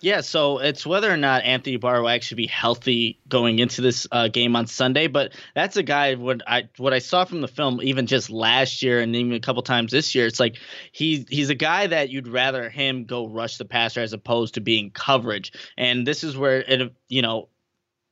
Yeah, 0.00 0.20
so 0.20 0.58
it's 0.58 0.84
whether 0.84 1.10
or 1.10 1.16
not 1.16 1.44
Anthony 1.44 1.78
Barr 1.78 2.02
will 2.02 2.10
actually 2.10 2.42
be 2.42 2.46
healthy 2.46 3.18
going 3.26 3.58
into 3.58 3.80
this 3.80 4.06
uh, 4.12 4.28
game 4.28 4.54
on 4.54 4.66
Sunday. 4.66 5.06
But 5.06 5.32
that's 5.54 5.78
a 5.78 5.82
guy 5.82 6.14
what 6.16 6.42
I 6.46 6.68
what 6.76 6.92
I 6.92 6.98
saw 6.98 7.24
from 7.24 7.40
the 7.40 7.48
film, 7.48 7.80
even 7.82 8.06
just 8.06 8.28
last 8.28 8.82
year 8.82 9.00
and 9.00 9.16
even 9.16 9.32
a 9.32 9.40
couple 9.40 9.62
times 9.62 9.92
this 9.92 10.14
year. 10.14 10.26
It's 10.26 10.38
like 10.38 10.56
he's 10.92 11.24
he's 11.30 11.48
a 11.48 11.54
guy 11.54 11.86
that 11.86 12.10
you'd 12.10 12.28
rather 12.28 12.68
him 12.68 13.06
go 13.06 13.26
rush 13.26 13.56
the 13.56 13.64
passer 13.64 14.02
as 14.02 14.12
opposed 14.12 14.54
to 14.54 14.60
being 14.60 14.90
coverage. 14.90 15.52
And 15.78 16.06
this 16.06 16.22
is 16.22 16.36
where 16.36 16.60
it 16.60 16.92
you 17.08 17.22
know 17.22 17.48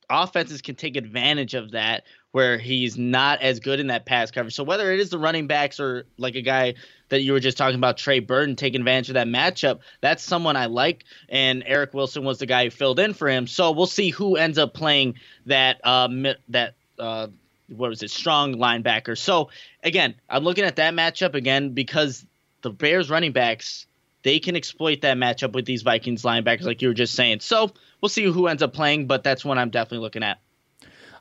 offenses 0.08 0.62
can 0.62 0.76
take 0.76 0.96
advantage 0.96 1.52
of 1.52 1.72
that 1.72 2.04
where 2.32 2.58
he's 2.58 2.98
not 2.98 3.40
as 3.42 3.60
good 3.60 3.78
in 3.78 3.88
that 3.88 4.06
pass 4.06 4.30
coverage. 4.30 4.54
So 4.54 4.64
whether 4.64 4.90
it 4.90 5.00
is 5.00 5.10
the 5.10 5.18
running 5.18 5.46
backs 5.46 5.78
or 5.78 6.06
like 6.16 6.34
a 6.34 6.42
guy 6.42 6.74
that 7.10 7.20
you 7.20 7.32
were 7.32 7.40
just 7.40 7.58
talking 7.58 7.76
about, 7.76 7.98
Trey 7.98 8.20
Burton 8.20 8.56
taking 8.56 8.80
advantage 8.80 9.10
of 9.10 9.14
that 9.14 9.26
matchup, 9.26 9.80
that's 10.00 10.22
someone 10.22 10.56
I 10.56 10.66
like. 10.66 11.04
And 11.28 11.62
Eric 11.66 11.92
Wilson 11.92 12.24
was 12.24 12.38
the 12.38 12.46
guy 12.46 12.64
who 12.64 12.70
filled 12.70 12.98
in 12.98 13.12
for 13.12 13.28
him. 13.28 13.46
So 13.46 13.70
we'll 13.72 13.86
see 13.86 14.08
who 14.08 14.36
ends 14.36 14.58
up 14.58 14.72
playing 14.72 15.16
that 15.46 15.80
uh, 15.84 16.08
that 16.48 16.74
uh, 16.98 17.28
what 17.68 17.90
was 17.90 18.02
it 18.02 18.10
strong 18.10 18.54
linebacker. 18.54 19.16
So 19.16 19.50
again, 19.82 20.14
I'm 20.28 20.42
looking 20.42 20.64
at 20.64 20.76
that 20.76 20.94
matchup 20.94 21.34
again 21.34 21.74
because 21.74 22.24
the 22.62 22.70
Bears 22.70 23.10
running 23.10 23.32
backs 23.32 23.86
they 24.22 24.38
can 24.38 24.56
exploit 24.56 25.00
that 25.00 25.16
matchup 25.16 25.52
with 25.52 25.64
these 25.64 25.82
Vikings 25.82 26.22
linebackers, 26.22 26.62
like 26.62 26.80
you 26.80 26.88
were 26.88 26.94
just 26.94 27.14
saying. 27.14 27.40
So 27.40 27.72
we'll 28.00 28.08
see 28.08 28.24
who 28.24 28.46
ends 28.46 28.62
up 28.62 28.72
playing, 28.72 29.06
but 29.06 29.24
that's 29.24 29.44
one 29.44 29.58
I'm 29.58 29.70
definitely 29.70 29.98
looking 29.98 30.22
at. 30.22 30.38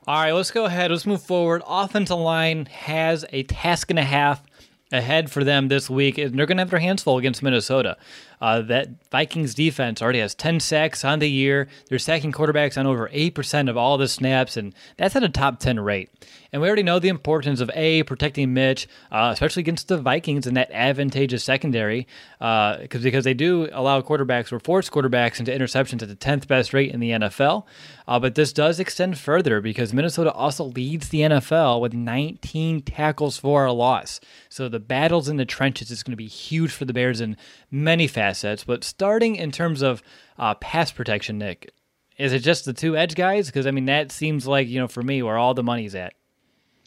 All 0.04 0.20
right, 0.20 0.32
let's 0.32 0.50
go 0.50 0.64
ahead. 0.64 0.90
Let's 0.90 1.06
move 1.06 1.22
forward. 1.22 1.62
Offensive 1.64 2.18
line 2.18 2.66
has 2.66 3.24
a 3.30 3.44
task 3.44 3.88
and 3.88 4.00
a 4.00 4.04
half 4.04 4.42
ahead 4.90 5.30
for 5.30 5.44
them 5.44 5.68
this 5.68 5.88
week, 5.88 6.18
and 6.18 6.36
they're 6.36 6.44
going 6.44 6.56
to 6.56 6.62
have 6.62 6.70
their 6.70 6.80
hands 6.80 7.04
full 7.04 7.18
against 7.18 7.40
Minnesota. 7.40 7.96
Uh, 8.42 8.60
that 8.60 8.88
Vikings 9.08 9.54
defense 9.54 10.02
already 10.02 10.18
has 10.18 10.34
10 10.34 10.58
sacks 10.58 11.04
on 11.04 11.20
the 11.20 11.30
year. 11.30 11.68
They're 11.88 12.00
sacking 12.00 12.32
quarterbacks 12.32 12.76
on 12.76 12.88
over 12.88 13.08
8% 13.10 13.70
of 13.70 13.76
all 13.76 13.96
the 13.96 14.08
snaps, 14.08 14.56
and 14.56 14.74
that's 14.96 15.14
at 15.14 15.22
a 15.22 15.28
top 15.28 15.60
10 15.60 15.78
rate. 15.78 16.10
And 16.52 16.60
we 16.60 16.66
already 16.66 16.82
know 16.82 16.98
the 16.98 17.08
importance 17.08 17.60
of 17.60 17.70
A, 17.72 18.02
protecting 18.02 18.52
Mitch, 18.52 18.88
uh, 19.12 19.30
especially 19.32 19.60
against 19.60 19.86
the 19.86 19.96
Vikings 19.96 20.48
and 20.48 20.56
that 20.56 20.72
advantageous 20.72 21.44
secondary, 21.44 22.08
uh, 22.40 22.78
because 22.90 23.22
they 23.22 23.32
do 23.32 23.68
allow 23.72 24.00
quarterbacks 24.02 24.52
or 24.52 24.58
force 24.58 24.90
quarterbacks 24.90 25.38
into 25.38 25.52
interceptions 25.52 26.02
at 26.02 26.08
the 26.08 26.16
10th 26.16 26.48
best 26.48 26.74
rate 26.74 26.90
in 26.90 26.98
the 26.98 27.10
NFL. 27.10 27.64
Uh, 28.08 28.18
but 28.18 28.34
this 28.34 28.52
does 28.52 28.80
extend 28.80 29.18
further 29.18 29.60
because 29.60 29.94
Minnesota 29.94 30.32
also 30.32 30.64
leads 30.64 31.10
the 31.10 31.20
NFL 31.20 31.80
with 31.80 31.94
19 31.94 32.82
tackles 32.82 33.38
for 33.38 33.64
a 33.64 33.72
loss. 33.72 34.20
So 34.48 34.68
the 34.68 34.80
battles 34.80 35.28
in 35.28 35.36
the 35.36 35.46
trenches 35.46 35.92
is 35.92 36.02
going 36.02 36.12
to 36.12 36.16
be 36.16 36.26
huge 36.26 36.72
for 36.72 36.84
the 36.84 36.92
Bears 36.92 37.20
in 37.20 37.36
many 37.70 38.08
facets. 38.08 38.31
But 38.64 38.84
starting 38.84 39.36
in 39.36 39.50
terms 39.50 39.82
of 39.82 40.02
uh, 40.38 40.54
pass 40.54 40.90
protection, 40.92 41.38
Nick, 41.38 41.72
is 42.18 42.32
it 42.32 42.40
just 42.40 42.64
the 42.64 42.72
two 42.72 42.96
edge 42.96 43.14
guys? 43.14 43.46
Because 43.46 43.66
I 43.66 43.70
mean, 43.70 43.86
that 43.86 44.12
seems 44.12 44.46
like 44.46 44.68
you 44.68 44.80
know 44.80 44.88
for 44.88 45.02
me 45.02 45.22
where 45.22 45.38
all 45.38 45.54
the 45.54 45.62
money's 45.62 45.94
at. 45.94 46.14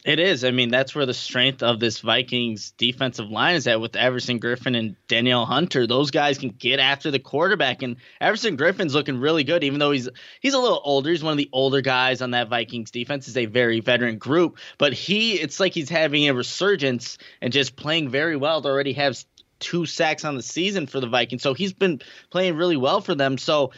It 0.06 0.20
is. 0.20 0.44
I 0.44 0.52
mean, 0.52 0.68
that's 0.68 0.94
where 0.94 1.04
the 1.04 1.12
strength 1.12 1.64
of 1.64 1.80
this 1.80 1.98
Vikings 1.98 2.70
defensive 2.78 3.28
line 3.28 3.56
is 3.56 3.66
at 3.66 3.80
with 3.80 3.96
Everson 3.96 4.38
Griffen 4.38 4.78
and 4.78 4.94
Danielle 5.08 5.44
Hunter. 5.44 5.84
Those 5.88 6.12
guys 6.12 6.38
can 6.38 6.50
get 6.50 6.78
after 6.78 7.10
the 7.10 7.18
quarterback, 7.18 7.82
and 7.82 7.96
Everson 8.20 8.56
Griffen's 8.56 8.94
looking 8.94 9.18
really 9.18 9.42
good, 9.42 9.64
even 9.64 9.80
though 9.80 9.90
he's 9.90 10.08
he's 10.40 10.54
a 10.54 10.60
little 10.60 10.80
older. 10.84 11.10
He's 11.10 11.24
one 11.24 11.32
of 11.32 11.38
the 11.38 11.50
older 11.52 11.80
guys 11.80 12.22
on 12.22 12.30
that 12.30 12.48
Vikings 12.48 12.92
defense. 12.92 13.26
Is 13.26 13.36
a 13.36 13.46
very 13.46 13.80
veteran 13.80 14.18
group, 14.18 14.58
but 14.78 14.92
he 14.92 15.40
it's 15.40 15.58
like 15.58 15.74
he's 15.74 15.90
having 15.90 16.28
a 16.28 16.34
resurgence 16.34 17.18
and 17.40 17.52
just 17.52 17.74
playing 17.74 18.08
very 18.08 18.36
well. 18.36 18.62
To 18.62 18.68
already 18.68 18.92
have 18.92 19.16
two 19.58 19.86
sacks 19.86 20.24
on 20.24 20.36
the 20.36 20.42
season 20.42 20.86
for 20.86 21.00
the 21.00 21.08
Vikings, 21.08 21.42
so 21.42 21.54
he's 21.54 21.72
been 21.72 22.00
playing 22.30 22.56
really 22.56 22.76
well 22.76 23.00
for 23.00 23.14
them. 23.14 23.38
So 23.38 23.72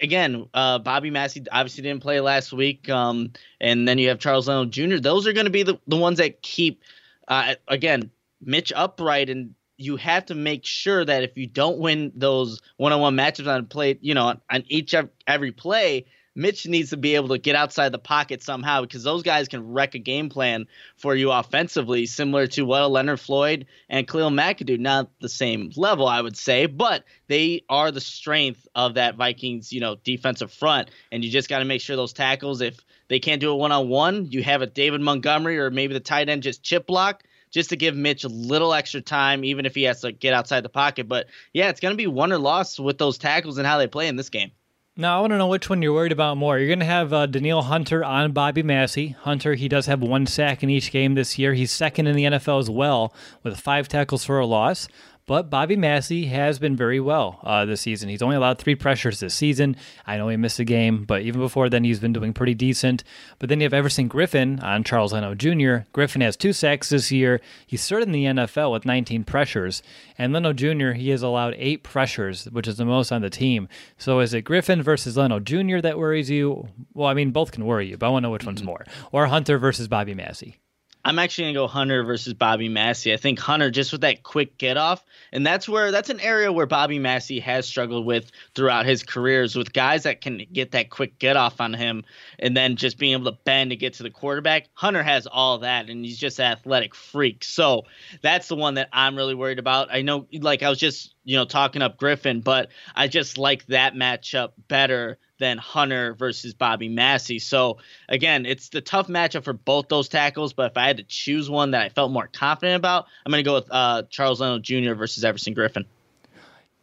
again, 0.00 0.48
uh, 0.52 0.78
Bobby 0.80 1.10
Massie 1.10 1.44
obviously 1.50 1.82
didn't 1.82 2.02
play 2.02 2.20
last 2.20 2.52
week, 2.52 2.88
um, 2.88 3.32
and 3.60 3.86
then 3.86 3.98
you 3.98 4.08
have 4.08 4.18
Charles 4.18 4.48
Leno 4.48 4.64
Jr. 4.64 4.98
Those 4.98 5.26
are 5.26 5.32
going 5.32 5.46
to 5.46 5.50
be 5.50 5.62
the, 5.62 5.78
the 5.86 5.96
ones 5.96 6.18
that 6.18 6.42
keep, 6.42 6.82
uh, 7.28 7.54
again, 7.68 8.10
Mitch 8.40 8.72
upright, 8.74 9.30
and 9.30 9.54
you 9.76 9.96
have 9.96 10.26
to 10.26 10.34
make 10.34 10.64
sure 10.64 11.04
that 11.04 11.22
if 11.22 11.36
you 11.36 11.46
don't 11.46 11.78
win 11.78 12.12
those 12.14 12.60
one-on-one 12.76 13.16
matchups 13.16 13.46
on 13.46 13.66
play, 13.66 13.98
you 14.00 14.14
know, 14.14 14.34
on 14.50 14.64
each 14.68 14.94
every 15.26 15.52
play, 15.52 16.06
Mitch 16.34 16.66
needs 16.66 16.90
to 16.90 16.96
be 16.96 17.14
able 17.14 17.28
to 17.28 17.38
get 17.38 17.56
outside 17.56 17.92
the 17.92 17.98
pocket 17.98 18.42
somehow 18.42 18.80
because 18.80 19.02
those 19.02 19.22
guys 19.22 19.48
can 19.48 19.72
wreck 19.72 19.94
a 19.94 19.98
game 19.98 20.30
plan 20.30 20.66
for 20.96 21.14
you 21.14 21.30
offensively, 21.30 22.06
similar 22.06 22.46
to 22.48 22.62
what 22.62 22.90
Leonard 22.90 23.20
Floyd 23.20 23.66
and 23.88 24.08
Khalil 24.08 24.30
Mack 24.30 24.58
could 24.58 24.66
do. 24.66 24.78
Not 24.78 25.10
the 25.20 25.28
same 25.28 25.70
level, 25.76 26.06
I 26.06 26.20
would 26.20 26.36
say, 26.36 26.66
but 26.66 27.04
they 27.28 27.64
are 27.68 27.90
the 27.90 28.00
strength 28.00 28.66
of 28.74 28.94
that 28.94 29.16
Vikings, 29.16 29.72
you 29.72 29.80
know, 29.80 29.96
defensive 29.96 30.52
front. 30.52 30.90
And 31.10 31.24
you 31.24 31.30
just 31.30 31.48
got 31.48 31.58
to 31.58 31.64
make 31.64 31.82
sure 31.82 31.96
those 31.96 32.14
tackles, 32.14 32.60
if 32.60 32.80
they 33.08 33.18
can't 33.18 33.40
do 33.40 33.52
it 33.52 33.58
one 33.58 33.72
on 33.72 33.88
one, 33.88 34.26
you 34.30 34.42
have 34.42 34.62
a 34.62 34.66
David 34.66 35.02
Montgomery 35.02 35.58
or 35.58 35.70
maybe 35.70 35.92
the 35.92 36.00
tight 36.00 36.28
end 36.28 36.42
just 36.42 36.62
chip 36.62 36.86
block 36.86 37.24
just 37.50 37.68
to 37.68 37.76
give 37.76 37.94
Mitch 37.94 38.24
a 38.24 38.28
little 38.28 38.72
extra 38.72 39.02
time, 39.02 39.44
even 39.44 39.66
if 39.66 39.74
he 39.74 39.82
has 39.82 40.00
to 40.00 40.10
get 40.10 40.32
outside 40.32 40.64
the 40.64 40.70
pocket. 40.70 41.06
But 41.06 41.26
yeah, 41.52 41.68
it's 41.68 41.80
going 41.80 41.92
to 41.92 41.96
be 41.96 42.06
one 42.06 42.32
or 42.32 42.38
loss 42.38 42.80
with 42.80 42.96
those 42.96 43.18
tackles 43.18 43.58
and 43.58 43.66
how 43.66 43.76
they 43.76 43.86
play 43.86 44.08
in 44.08 44.16
this 44.16 44.30
game. 44.30 44.52
Now, 44.94 45.16
I 45.16 45.20
want 45.22 45.30
to 45.30 45.38
know 45.38 45.46
which 45.46 45.70
one 45.70 45.80
you're 45.80 45.94
worried 45.94 46.12
about 46.12 46.36
more. 46.36 46.58
You're 46.58 46.68
going 46.68 46.80
to 46.80 46.84
have 46.84 47.14
uh, 47.14 47.24
Danielle 47.24 47.62
Hunter 47.62 48.04
on 48.04 48.32
Bobby 48.32 48.62
Massie. 48.62 49.16
Hunter, 49.20 49.54
he 49.54 49.66
does 49.66 49.86
have 49.86 50.02
one 50.02 50.26
sack 50.26 50.62
in 50.62 50.68
each 50.68 50.92
game 50.92 51.14
this 51.14 51.38
year. 51.38 51.54
He's 51.54 51.72
second 51.72 52.08
in 52.08 52.14
the 52.14 52.24
NFL 52.24 52.60
as 52.60 52.68
well 52.68 53.14
with 53.42 53.58
five 53.58 53.88
tackles 53.88 54.22
for 54.22 54.38
a 54.38 54.44
loss. 54.44 54.88
But 55.26 55.50
Bobby 55.50 55.76
Massie 55.76 56.26
has 56.26 56.58
been 56.58 56.74
very 56.74 56.98
well 56.98 57.38
uh, 57.44 57.64
this 57.64 57.80
season. 57.80 58.08
He's 58.08 58.22
only 58.22 58.34
allowed 58.34 58.58
three 58.58 58.74
pressures 58.74 59.20
this 59.20 59.34
season. 59.34 59.76
I 60.04 60.16
know 60.16 60.28
he 60.28 60.36
missed 60.36 60.58
a 60.58 60.64
game, 60.64 61.04
but 61.04 61.22
even 61.22 61.40
before 61.40 61.68
then, 61.68 61.84
he's 61.84 62.00
been 62.00 62.12
doing 62.12 62.32
pretty 62.32 62.54
decent. 62.54 63.04
But 63.38 63.48
then 63.48 63.60
you 63.60 63.64
have 63.64 63.72
Everson 63.72 64.08
Griffen 64.08 64.62
on 64.62 64.82
Charles 64.82 65.12
Leno 65.12 65.34
Jr. 65.34 65.86
Griffen 65.94 66.22
has 66.22 66.36
two 66.36 66.52
sacks 66.52 66.88
this 66.88 67.12
year. 67.12 67.40
He's 67.66 67.86
third 67.86 68.02
in 68.02 68.10
the 68.10 68.24
NFL 68.24 68.72
with 68.72 68.84
19 68.84 69.22
pressures. 69.22 69.82
And 70.18 70.32
Leno 70.32 70.52
Jr., 70.52 70.92
he 70.92 71.10
has 71.10 71.22
allowed 71.22 71.54
eight 71.56 71.84
pressures, 71.84 72.46
which 72.46 72.66
is 72.66 72.76
the 72.76 72.84
most 72.84 73.12
on 73.12 73.22
the 73.22 73.30
team. 73.30 73.68
So 73.98 74.18
is 74.18 74.34
it 74.34 74.44
Griffen 74.44 74.82
versus 74.82 75.16
Leno 75.16 75.38
Jr. 75.38 75.78
that 75.82 75.98
worries 75.98 76.30
you? 76.30 76.68
Well, 76.94 77.08
I 77.08 77.14
mean, 77.14 77.30
both 77.30 77.52
can 77.52 77.64
worry 77.64 77.88
you, 77.88 77.96
but 77.96 78.06
I 78.06 78.10
want 78.10 78.24
to 78.24 78.26
know 78.26 78.32
which 78.32 78.40
mm-hmm. 78.40 78.48
one's 78.48 78.64
more. 78.64 78.84
Or 79.12 79.28
Hunter 79.28 79.56
versus 79.56 79.86
Bobby 79.86 80.14
Massie. 80.14 80.56
I'm 81.04 81.18
actually 81.18 81.44
gonna 81.44 81.54
go 81.54 81.66
Hunter 81.66 82.04
versus 82.04 82.34
Bobby 82.34 82.68
Massie. 82.68 83.12
I 83.12 83.16
think 83.16 83.38
Hunter 83.38 83.70
just 83.70 83.90
with 83.90 84.02
that 84.02 84.22
quick 84.22 84.56
get 84.56 84.76
off, 84.76 85.04
and 85.32 85.44
that's 85.44 85.68
where 85.68 85.90
that's 85.90 86.10
an 86.10 86.20
area 86.20 86.52
where 86.52 86.66
Bobby 86.66 87.00
Massie 87.00 87.40
has 87.40 87.66
struggled 87.66 88.06
with 88.06 88.30
throughout 88.54 88.86
his 88.86 89.02
careers 89.02 89.56
with 89.56 89.72
guys 89.72 90.04
that 90.04 90.20
can 90.20 90.46
get 90.52 90.72
that 90.72 90.90
quick 90.90 91.18
get 91.18 91.36
off 91.36 91.60
on 91.60 91.74
him, 91.74 92.04
and 92.38 92.56
then 92.56 92.76
just 92.76 92.98
being 92.98 93.14
able 93.14 93.32
to 93.32 93.38
bend 93.44 93.70
to 93.70 93.76
get 93.76 93.94
to 93.94 94.04
the 94.04 94.10
quarterback. 94.10 94.68
Hunter 94.74 95.02
has 95.02 95.26
all 95.26 95.58
that, 95.58 95.90
and 95.90 96.04
he's 96.04 96.18
just 96.18 96.38
an 96.38 96.52
athletic 96.52 96.94
freak. 96.94 97.42
So 97.42 97.82
that's 98.22 98.46
the 98.46 98.56
one 98.56 98.74
that 98.74 98.88
I'm 98.92 99.16
really 99.16 99.34
worried 99.34 99.58
about. 99.58 99.88
I 99.92 100.02
know, 100.02 100.28
like 100.32 100.62
I 100.62 100.70
was 100.70 100.78
just 100.78 101.14
you 101.24 101.36
know 101.36 101.44
talking 101.44 101.82
up 101.82 101.98
Griffen, 101.98 102.44
but 102.44 102.68
I 102.94 103.08
just 103.08 103.38
like 103.38 103.66
that 103.66 103.94
matchup 103.94 104.52
better 104.68 105.18
than 105.42 105.58
Hunter 105.58 106.14
versus 106.14 106.54
Bobby 106.54 106.88
Massie. 106.88 107.40
So 107.40 107.78
again, 108.08 108.46
it's 108.46 108.68
the 108.68 108.80
tough 108.80 109.08
matchup 109.08 109.42
for 109.42 109.52
both 109.52 109.88
those 109.88 110.08
tackles. 110.08 110.52
But 110.52 110.70
if 110.70 110.76
I 110.78 110.86
had 110.86 110.98
to 110.98 111.02
choose 111.02 111.50
one 111.50 111.72
that 111.72 111.82
I 111.82 111.88
felt 111.88 112.12
more 112.12 112.28
confident 112.28 112.76
about, 112.76 113.06
I'm 113.26 113.30
going 113.32 113.42
to 113.42 113.48
go 113.48 113.54
with 113.54 113.66
uh, 113.70 114.04
Charles 114.08 114.40
Leno 114.40 114.60
Jr. 114.60 114.94
versus 114.94 115.24
Everson 115.24 115.54
Griffen. 115.54 115.84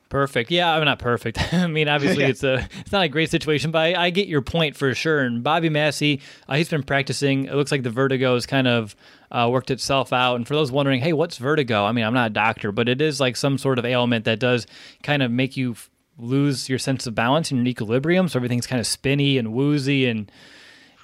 Perfect. 0.09 0.51
Yeah, 0.51 0.73
I'm 0.73 0.83
not 0.83 0.99
perfect. 0.99 1.53
I 1.53 1.67
mean, 1.67 1.87
obviously, 1.87 2.23
it's 2.25 2.43
a 2.43 2.67
it's 2.81 2.91
not 2.91 3.03
a 3.03 3.07
great 3.07 3.29
situation, 3.29 3.71
but 3.71 3.79
I, 3.79 4.07
I 4.07 4.09
get 4.09 4.27
your 4.27 4.41
point 4.41 4.75
for 4.75 4.93
sure. 4.93 5.19
And 5.19 5.41
Bobby 5.41 5.69
Massie, 5.69 6.19
uh, 6.49 6.55
he's 6.55 6.67
been 6.67 6.83
practicing. 6.83 7.45
It 7.45 7.53
looks 7.53 7.71
like 7.71 7.83
the 7.83 7.91
vertigo 7.91 8.33
has 8.33 8.45
kind 8.45 8.67
of 8.67 8.95
uh, 9.31 9.47
worked 9.49 9.71
itself 9.71 10.11
out. 10.11 10.35
And 10.35 10.47
for 10.47 10.55
those 10.55 10.71
wondering, 10.71 10.99
hey, 10.99 11.13
what's 11.13 11.37
vertigo? 11.37 11.85
I 11.85 11.93
mean, 11.93 12.03
I'm 12.03 12.13
not 12.13 12.31
a 12.31 12.33
doctor, 12.33 12.71
but 12.73 12.89
it 12.89 12.99
is 12.99 13.19
like 13.21 13.37
some 13.37 13.57
sort 13.57 13.79
of 13.79 13.85
ailment 13.85 14.25
that 14.25 14.39
does 14.39 14.67
kind 15.03 15.23
of 15.23 15.31
make 15.31 15.55
you 15.55 15.75
lose 16.19 16.69
your 16.69 16.79
sense 16.79 17.07
of 17.07 17.15
balance 17.15 17.49
and 17.51 17.59
your 17.59 17.67
equilibrium. 17.67 18.27
So 18.27 18.37
everything's 18.37 18.67
kind 18.67 18.79
of 18.79 18.87
spinny 18.87 19.37
and 19.37 19.53
woozy 19.53 20.07
and 20.07 20.31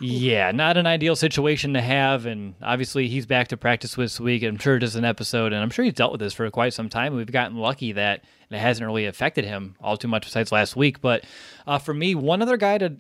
yeah, 0.02 0.52
not 0.52 0.76
an 0.76 0.86
ideal 0.88 1.16
situation 1.16 1.74
to 1.74 1.82
have. 1.82 2.26
And 2.26 2.56
obviously, 2.62 3.08
he's 3.08 3.26
back 3.26 3.48
to 3.50 3.58
practice 3.58 3.96
this 3.96 4.20
week. 4.20 4.44
I'm 4.44 4.58
sure 4.58 4.78
just 4.78 4.96
an 4.96 5.06
episode, 5.06 5.54
and 5.54 5.62
I'm 5.62 5.70
sure 5.70 5.86
he's 5.86 5.94
dealt 5.94 6.12
with 6.12 6.20
this 6.20 6.34
for 6.34 6.50
quite 6.52 6.74
some 6.74 6.90
time. 6.90 7.16
We've 7.16 7.32
gotten 7.32 7.58
lucky 7.58 7.94
that 7.94 8.24
it 8.50 8.58
hasn't 8.58 8.86
really 8.86 9.06
affected 9.06 9.46
him 9.46 9.76
all 9.80 9.96
too 9.96 10.08
much 10.08 10.26
besides 10.26 10.52
last 10.52 10.76
week. 10.76 11.00
But 11.00 11.24
uh, 11.66 11.80
for 11.80 11.94
me, 11.94 12.14
one 12.14 12.42
other 12.42 12.58
guy 12.58 12.78
to 12.78 12.98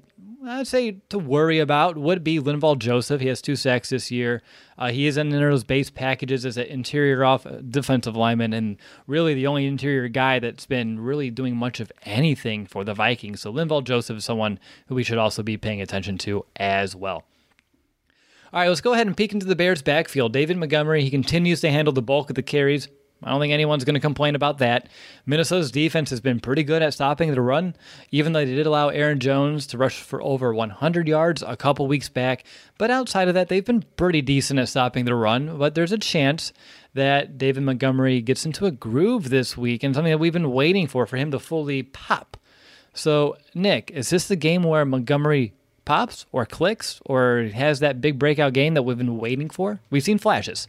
I'd 0.47 0.67
say 0.67 0.97
to 1.09 1.17
worry 1.17 1.59
about 1.59 1.97
would 1.97 2.23
be 2.23 2.39
Linval 2.39 2.77
Joseph. 2.77 3.21
He 3.21 3.27
has 3.27 3.41
two 3.41 3.55
sacks 3.55 3.89
this 3.89 4.11
year. 4.11 4.41
Uh, 4.77 4.91
he 4.91 5.07
is 5.07 5.17
in 5.17 5.29
those 5.29 5.63
base 5.63 5.89
packages 5.89 6.45
as 6.45 6.57
an 6.57 6.67
interior 6.67 7.23
off 7.23 7.45
defensive 7.69 8.15
lineman, 8.15 8.53
and 8.53 8.77
really 9.07 9.33
the 9.33 9.47
only 9.47 9.65
interior 9.65 10.07
guy 10.07 10.39
that's 10.39 10.65
been 10.65 10.99
really 10.99 11.29
doing 11.29 11.55
much 11.55 11.79
of 11.79 11.91
anything 12.03 12.65
for 12.65 12.83
the 12.83 12.93
Vikings. 12.93 13.41
So 13.41 13.51
Linval 13.51 13.83
Joseph 13.83 14.17
is 14.17 14.25
someone 14.25 14.59
who 14.87 14.95
we 14.95 15.03
should 15.03 15.17
also 15.17 15.43
be 15.43 15.57
paying 15.57 15.81
attention 15.81 16.17
to 16.19 16.45
as 16.55 16.95
well. 16.95 17.23
All 18.53 18.61
right, 18.61 18.69
let's 18.69 18.81
go 18.81 18.93
ahead 18.93 19.07
and 19.07 19.17
peek 19.17 19.33
into 19.33 19.45
the 19.45 19.55
Bears' 19.55 19.81
backfield. 19.81 20.31
David 20.31 20.57
Montgomery, 20.57 21.03
he 21.03 21.09
continues 21.09 21.61
to 21.61 21.71
handle 21.71 21.93
the 21.93 22.01
bulk 22.01 22.29
of 22.29 22.35
the 22.35 22.43
carries. 22.43 22.87
I 23.23 23.31
don't 23.31 23.39
think 23.39 23.53
anyone's 23.53 23.85
going 23.85 23.95
to 23.95 23.99
complain 23.99 24.35
about 24.35 24.59
that. 24.59 24.89
Minnesota's 25.25 25.71
defense 25.71 26.09
has 26.09 26.19
been 26.19 26.39
pretty 26.39 26.63
good 26.63 26.83
at 26.83 26.93
stopping 26.93 27.31
the 27.31 27.41
run, 27.41 27.75
even 28.11 28.33
though 28.33 28.45
they 28.45 28.53
did 28.53 28.67
allow 28.67 28.89
Aaron 28.89 29.19
Jones 29.19 29.65
to 29.67 29.77
rush 29.77 29.99
for 29.99 30.21
over 30.21 30.53
100 30.53 31.07
yards 31.07 31.41
a 31.41 31.55
couple 31.57 31.87
weeks 31.87 32.09
back. 32.09 32.43
But 32.77 32.91
outside 32.91 33.27
of 33.27 33.33
that, 33.33 33.47
they've 33.47 33.65
been 33.65 33.83
pretty 33.97 34.21
decent 34.21 34.59
at 34.59 34.69
stopping 34.69 35.05
the 35.05 35.15
run. 35.15 35.57
But 35.57 35.75
there's 35.75 35.91
a 35.91 35.97
chance 35.97 36.53
that 36.93 37.37
David 37.37 37.63
Montgomery 37.63 38.21
gets 38.21 38.45
into 38.45 38.65
a 38.65 38.71
groove 38.71 39.29
this 39.29 39.57
week 39.57 39.83
and 39.83 39.95
something 39.95 40.11
that 40.11 40.19
we've 40.19 40.33
been 40.33 40.51
waiting 40.51 40.87
for 40.87 41.05
for 41.05 41.17
him 41.17 41.31
to 41.31 41.39
fully 41.39 41.83
pop. 41.83 42.37
So, 42.93 43.37
Nick, 43.53 43.91
is 43.91 44.09
this 44.09 44.27
the 44.27 44.35
game 44.35 44.63
where 44.63 44.85
Montgomery 44.85 45.53
pops 45.83 46.25
or 46.31 46.45
clicks 46.45 47.01
or 47.05 47.49
has 47.53 47.79
that 47.79 48.01
big 48.01 48.19
breakout 48.19 48.53
game 48.53 48.73
that 48.73 48.83
we've 48.83 48.97
been 48.97 49.17
waiting 49.17 49.49
for? 49.49 49.81
We've 49.89 50.03
seen 50.03 50.17
flashes. 50.17 50.67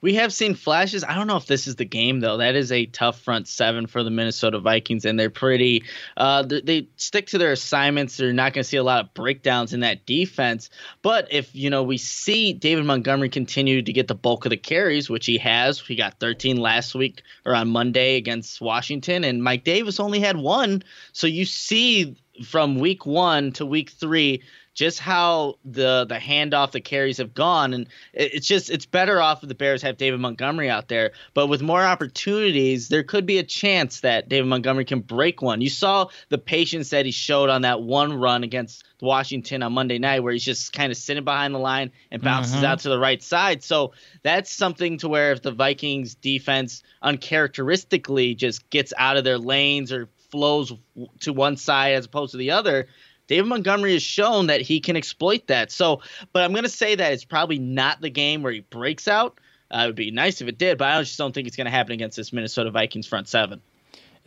We 0.00 0.14
have 0.14 0.32
seen 0.32 0.54
flashes. 0.54 1.04
I 1.04 1.14
don't 1.14 1.26
know 1.26 1.36
if 1.36 1.46
this 1.46 1.66
is 1.66 1.76
the 1.76 1.84
game 1.84 2.20
though. 2.20 2.38
That 2.38 2.54
is 2.54 2.72
a 2.72 2.86
tough 2.86 3.20
front 3.20 3.48
seven 3.48 3.86
for 3.86 4.02
the 4.02 4.10
Minnesota 4.10 4.58
Vikings, 4.58 5.04
and 5.04 5.18
they're 5.18 5.30
pretty. 5.30 5.84
Uh, 6.16 6.42
they, 6.42 6.60
they 6.60 6.88
stick 6.96 7.28
to 7.28 7.38
their 7.38 7.52
assignments. 7.52 8.16
They're 8.16 8.32
not 8.32 8.52
going 8.52 8.62
to 8.62 8.68
see 8.68 8.78
a 8.78 8.82
lot 8.82 9.04
of 9.04 9.14
breakdowns 9.14 9.72
in 9.72 9.80
that 9.80 10.06
defense. 10.06 10.70
But 11.02 11.28
if 11.30 11.54
you 11.54 11.70
know 11.70 11.82
we 11.82 11.98
see 11.98 12.52
David 12.52 12.84
Montgomery 12.84 13.28
continue 13.28 13.82
to 13.82 13.92
get 13.92 14.08
the 14.08 14.14
bulk 14.14 14.46
of 14.46 14.50
the 14.50 14.56
carries, 14.56 15.10
which 15.10 15.26
he 15.26 15.38
has, 15.38 15.80
he 15.80 15.96
got 15.96 16.18
13 16.20 16.56
last 16.56 16.94
week 16.94 17.22
or 17.44 17.54
on 17.54 17.68
Monday 17.68 18.16
against 18.16 18.60
Washington, 18.60 19.24
and 19.24 19.42
Mike 19.42 19.64
Davis 19.64 20.00
only 20.00 20.20
had 20.20 20.36
one. 20.36 20.82
So 21.12 21.26
you 21.26 21.44
see 21.44 22.16
from 22.44 22.78
week 22.78 23.04
one 23.04 23.52
to 23.52 23.66
week 23.66 23.90
three 23.90 24.42
just 24.74 25.00
how 25.00 25.56
the 25.64 26.06
the 26.08 26.16
handoff, 26.16 26.70
the 26.70 26.80
carries 26.80 27.18
have 27.18 27.34
gone, 27.34 27.74
and 27.74 27.88
it's 28.12 28.46
just 28.46 28.70
it's 28.70 28.86
better 28.86 29.20
off 29.20 29.42
if 29.42 29.48
the 29.48 29.54
Bears 29.54 29.82
have 29.82 29.96
David 29.96 30.20
Montgomery 30.20 30.70
out 30.70 30.88
there. 30.88 31.12
But 31.34 31.48
with 31.48 31.60
more 31.60 31.82
opportunities, 31.82 32.88
there 32.88 33.02
could 33.02 33.26
be 33.26 33.38
a 33.38 33.42
chance 33.42 34.00
that 34.00 34.28
David 34.28 34.48
Montgomery 34.48 34.84
can 34.84 35.00
break 35.00 35.42
one. 35.42 35.60
You 35.60 35.70
saw 35.70 36.08
the 36.28 36.38
patience 36.38 36.90
that 36.90 37.04
he 37.04 37.12
showed 37.12 37.50
on 37.50 37.62
that 37.62 37.82
one 37.82 38.12
run 38.12 38.44
against 38.44 38.84
Washington 39.00 39.62
on 39.62 39.72
Monday 39.72 39.98
night, 39.98 40.20
where 40.20 40.32
he's 40.32 40.44
just 40.44 40.72
kind 40.72 40.92
of 40.92 40.96
sitting 40.96 41.24
behind 41.24 41.54
the 41.54 41.58
line 41.58 41.90
and 42.10 42.22
bounces 42.22 42.56
mm-hmm. 42.56 42.64
out 42.64 42.80
to 42.80 42.88
the 42.88 42.98
right 42.98 43.22
side. 43.22 43.62
So 43.62 43.92
that's 44.22 44.52
something 44.52 44.98
to 44.98 45.08
where 45.08 45.32
if 45.32 45.42
the 45.42 45.52
Vikings 45.52 46.14
defense 46.14 46.82
uncharacteristically 47.02 48.34
just 48.34 48.68
gets 48.70 48.92
out 48.96 49.16
of 49.16 49.24
their 49.24 49.38
lanes 49.38 49.92
or 49.92 50.08
flows 50.30 50.72
to 51.20 51.32
one 51.32 51.56
side 51.56 51.94
as 51.94 52.06
opposed 52.06 52.32
to 52.32 52.38
the 52.38 52.52
other, 52.52 52.86
David 53.30 53.46
Montgomery 53.46 53.92
has 53.92 54.02
shown 54.02 54.48
that 54.48 54.60
he 54.60 54.80
can 54.80 54.96
exploit 54.96 55.46
that. 55.46 55.70
So, 55.70 56.02
but 56.32 56.42
I'm 56.42 56.50
going 56.50 56.64
to 56.64 56.68
say 56.68 56.96
that 56.96 57.12
it's 57.12 57.24
probably 57.24 57.60
not 57.60 58.00
the 58.00 58.10
game 58.10 58.42
where 58.42 58.52
he 58.52 58.58
breaks 58.58 59.06
out. 59.06 59.38
Uh, 59.70 59.82
it 59.84 59.86
would 59.86 59.94
be 59.94 60.10
nice 60.10 60.40
if 60.40 60.48
it 60.48 60.58
did, 60.58 60.78
but 60.78 60.88
I 60.88 61.00
just 61.00 61.16
don't 61.16 61.32
think 61.32 61.46
it's 61.46 61.56
going 61.56 61.66
to 61.66 61.70
happen 61.70 61.92
against 61.92 62.16
this 62.16 62.32
Minnesota 62.32 62.72
Vikings 62.72 63.06
front 63.06 63.28
seven. 63.28 63.62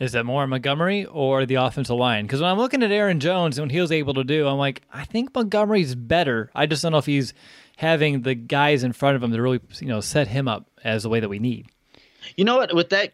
Is 0.00 0.12
that 0.12 0.24
more 0.24 0.46
Montgomery 0.46 1.04
or 1.04 1.44
the 1.44 1.56
offensive 1.56 1.96
line? 1.96 2.24
Because 2.24 2.40
when 2.40 2.48
I'm 2.48 2.56
looking 2.56 2.82
at 2.82 2.90
Aaron 2.90 3.20
Jones 3.20 3.58
and 3.58 3.66
what 3.66 3.72
he 3.72 3.80
was 3.82 3.92
able 3.92 4.14
to 4.14 4.24
do, 4.24 4.48
I'm 4.48 4.56
like, 4.56 4.80
I 4.90 5.04
think 5.04 5.34
Montgomery's 5.34 5.94
better. 5.94 6.50
I 6.54 6.64
just 6.64 6.82
don't 6.82 6.92
know 6.92 6.98
if 6.98 7.04
he's 7.04 7.34
having 7.76 8.22
the 8.22 8.34
guys 8.34 8.84
in 8.84 8.94
front 8.94 9.16
of 9.16 9.22
him 9.22 9.32
to 9.32 9.42
really, 9.42 9.60
you 9.80 9.88
know, 9.88 10.00
set 10.00 10.28
him 10.28 10.48
up 10.48 10.66
as 10.82 11.02
the 11.02 11.10
way 11.10 11.20
that 11.20 11.28
we 11.28 11.38
need. 11.38 11.66
You 12.36 12.44
know 12.44 12.56
what? 12.56 12.74
With 12.74 12.90
that, 12.90 13.12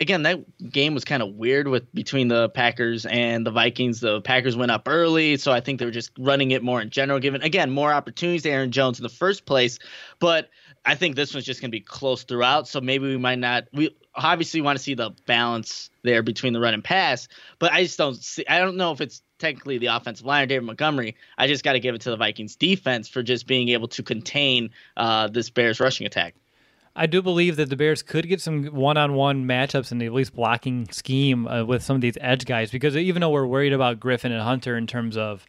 again, 0.00 0.22
that 0.22 0.70
game 0.70 0.94
was 0.94 1.04
kind 1.04 1.22
of 1.22 1.34
weird 1.34 1.68
with 1.68 1.92
between 1.94 2.28
the 2.28 2.48
Packers 2.48 3.06
and 3.06 3.46
the 3.46 3.50
Vikings. 3.50 4.00
The 4.00 4.20
Packers 4.20 4.56
went 4.56 4.70
up 4.70 4.86
early, 4.86 5.36
so 5.36 5.52
I 5.52 5.60
think 5.60 5.78
they 5.78 5.84
were 5.84 5.90
just 5.90 6.10
running 6.18 6.50
it 6.50 6.62
more 6.62 6.80
in 6.80 6.90
general, 6.90 7.18
given 7.18 7.42
again 7.42 7.70
more 7.70 7.92
opportunities 7.92 8.42
to 8.42 8.50
Aaron 8.50 8.72
Jones 8.72 8.98
in 8.98 9.02
the 9.02 9.08
first 9.08 9.46
place. 9.46 9.78
But 10.18 10.50
I 10.84 10.94
think 10.94 11.16
this 11.16 11.34
one's 11.34 11.46
just 11.46 11.60
going 11.60 11.70
to 11.70 11.76
be 11.76 11.80
close 11.80 12.24
throughout. 12.24 12.68
So 12.68 12.80
maybe 12.80 13.06
we 13.06 13.16
might 13.16 13.38
not. 13.38 13.64
We 13.72 13.96
obviously 14.14 14.60
want 14.60 14.78
to 14.78 14.82
see 14.82 14.94
the 14.94 15.10
balance 15.26 15.90
there 16.02 16.22
between 16.22 16.52
the 16.52 16.60
run 16.60 16.74
and 16.74 16.84
pass, 16.84 17.28
but 17.58 17.72
I 17.72 17.82
just 17.82 17.98
don't 17.98 18.16
see. 18.16 18.44
I 18.48 18.58
don't 18.58 18.76
know 18.76 18.92
if 18.92 19.00
it's 19.00 19.22
technically 19.38 19.78
the 19.78 19.86
offensive 19.86 20.24
line 20.24 20.44
or 20.44 20.46
David 20.46 20.64
Montgomery. 20.64 21.16
I 21.36 21.46
just 21.48 21.64
got 21.64 21.72
to 21.72 21.80
give 21.80 21.94
it 21.94 22.02
to 22.02 22.10
the 22.10 22.16
Vikings 22.16 22.56
defense 22.56 23.08
for 23.08 23.22
just 23.22 23.46
being 23.46 23.70
able 23.70 23.88
to 23.88 24.02
contain 24.02 24.70
uh, 24.96 25.28
this 25.28 25.50
Bears 25.50 25.80
rushing 25.80 26.06
attack. 26.06 26.34
I 26.94 27.06
do 27.06 27.22
believe 27.22 27.56
that 27.56 27.70
the 27.70 27.76
Bears 27.76 28.02
could 28.02 28.28
get 28.28 28.40
some 28.40 28.66
one-on-one 28.66 29.46
matchups 29.46 29.92
in 29.92 29.98
the 29.98 30.06
at 30.06 30.12
least 30.12 30.34
blocking 30.34 30.88
scheme 30.90 31.46
uh, 31.48 31.64
with 31.64 31.82
some 31.82 31.96
of 31.96 32.02
these 32.02 32.18
edge 32.20 32.44
guys 32.44 32.70
because 32.70 32.96
even 32.96 33.20
though 33.20 33.30
we're 33.30 33.46
worried 33.46 33.72
about 33.72 33.98
Griffen 33.98 34.26
and 34.26 34.42
Hunter 34.42 34.76
in 34.76 34.86
terms 34.86 35.16
of 35.16 35.46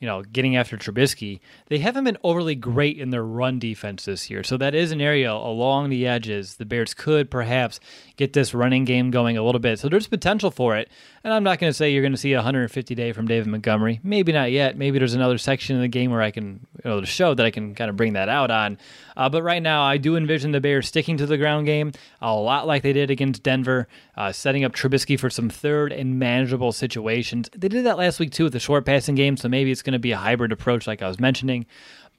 you 0.00 0.06
know, 0.06 0.22
getting 0.22 0.56
after 0.56 0.78
Trubisky, 0.78 1.40
they 1.66 1.78
haven't 1.78 2.04
been 2.04 2.16
overly 2.24 2.54
great 2.54 2.98
in 2.98 3.10
their 3.10 3.22
run 3.22 3.58
defense 3.58 4.06
this 4.06 4.30
year. 4.30 4.42
So 4.42 4.56
that 4.56 4.74
is 4.74 4.92
an 4.92 5.00
area 5.00 5.30
along 5.30 5.90
the 5.90 6.06
edges. 6.06 6.56
The 6.56 6.64
Bears 6.64 6.94
could 6.94 7.30
perhaps 7.30 7.80
get 8.20 8.34
this 8.34 8.52
running 8.52 8.84
game 8.84 9.10
going 9.10 9.38
a 9.38 9.42
little 9.42 9.58
bit. 9.58 9.78
So 9.78 9.88
there's 9.88 10.06
potential 10.06 10.50
for 10.50 10.76
it. 10.76 10.90
And 11.24 11.32
I'm 11.32 11.42
not 11.42 11.58
going 11.58 11.70
to 11.70 11.74
say 11.74 11.90
you're 11.90 12.02
going 12.02 12.12
to 12.12 12.18
see 12.18 12.34
a 12.34 12.36
150 12.36 12.94
day 12.94 13.12
from 13.12 13.26
David 13.26 13.46
Montgomery. 13.48 13.98
Maybe 14.02 14.30
not 14.30 14.52
yet. 14.52 14.76
Maybe 14.76 14.98
there's 14.98 15.14
another 15.14 15.38
section 15.38 15.74
of 15.76 15.80
the 15.80 15.88
game 15.88 16.10
where 16.10 16.20
I 16.20 16.30
can, 16.30 16.66
you 16.84 16.90
know, 16.90 17.00
the 17.00 17.06
show 17.06 17.32
that 17.32 17.46
I 17.46 17.50
can 17.50 17.74
kind 17.74 17.88
of 17.88 17.96
bring 17.96 18.12
that 18.12 18.28
out 18.28 18.50
on. 18.50 18.76
Uh, 19.16 19.30
but 19.30 19.42
right 19.42 19.62
now, 19.62 19.82
I 19.82 19.96
do 19.96 20.16
envision 20.16 20.52
the 20.52 20.60
Bears 20.60 20.86
sticking 20.86 21.16
to 21.16 21.24
the 21.24 21.38
ground 21.38 21.64
game 21.64 21.92
a 22.20 22.34
lot 22.34 22.66
like 22.66 22.82
they 22.82 22.92
did 22.92 23.10
against 23.10 23.42
Denver, 23.42 23.88
uh, 24.18 24.32
setting 24.32 24.64
up 24.64 24.72
Trubisky 24.72 25.18
for 25.18 25.30
some 25.30 25.48
third 25.48 25.90
and 25.90 26.18
manageable 26.18 26.72
situations. 26.72 27.48
They 27.56 27.68
did 27.68 27.86
that 27.86 27.96
last 27.96 28.20
week 28.20 28.32
too 28.32 28.44
with 28.44 28.52
the 28.52 28.60
short 28.60 28.84
passing 28.84 29.14
game. 29.14 29.38
So 29.38 29.48
maybe 29.48 29.70
it's 29.70 29.82
going 29.82 29.94
to 29.94 29.98
be 29.98 30.12
a 30.12 30.18
hybrid 30.18 30.52
approach, 30.52 30.86
like 30.86 31.00
I 31.00 31.08
was 31.08 31.18
mentioning. 31.18 31.64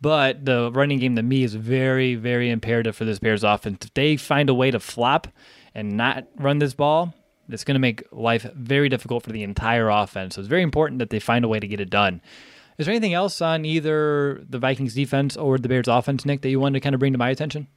But 0.02 0.46
the 0.46 0.72
running 0.72 0.98
game 0.98 1.16
to 1.16 1.22
me 1.22 1.44
is 1.44 1.54
very, 1.54 2.16
very 2.16 2.50
imperative 2.50 2.96
for 2.96 3.06
this 3.06 3.20
Bears 3.20 3.44
offense. 3.44 3.86
If 3.86 3.94
they 3.94 4.18
find 4.18 4.50
a 4.50 4.54
way 4.56 4.72
to 4.72 4.80
flop 4.80 5.28
and 5.74 5.98
not 5.98 6.28
run 6.38 6.60
this 6.60 6.74
ball, 6.74 7.14
it's 7.50 7.64
going 7.64 7.76
to 7.76 7.80
make 7.80 8.04
life 8.12 8.48
very 8.56 8.90
difficult 8.90 9.24
for 9.24 9.32
the 9.32 9.44
entire 9.44 9.90
offense. 9.90 10.36
So 10.36 10.42
it's 10.42 10.48
very 10.48 10.64
important 10.64 11.00
that 11.00 11.10
they 11.10 11.20
find 11.20 11.44
a 11.46 11.48
way 11.48 11.60
to 11.60 11.68
get 11.68 11.80
it 11.80 11.90
done. 11.90 12.22
Is 12.78 12.86
there 12.86 12.94
anything 12.94 13.14
else 13.14 13.42
on 13.42 13.66
either 13.66 14.42
the 14.50 14.58
Vikings 14.58 14.94
defense 14.94 15.38
or 15.38 15.58
the 15.58 15.68
Bears 15.68 15.88
offense, 15.88 16.26
Nick, 16.26 16.42
that 16.42 16.50
you 16.50 16.60
wanted 16.60 16.80
to 16.80 16.84
kind 16.84 16.96
of 16.96 17.00
bring 17.00 17.12
to 17.12 17.20
my 17.20 17.30
attention? 17.30 17.68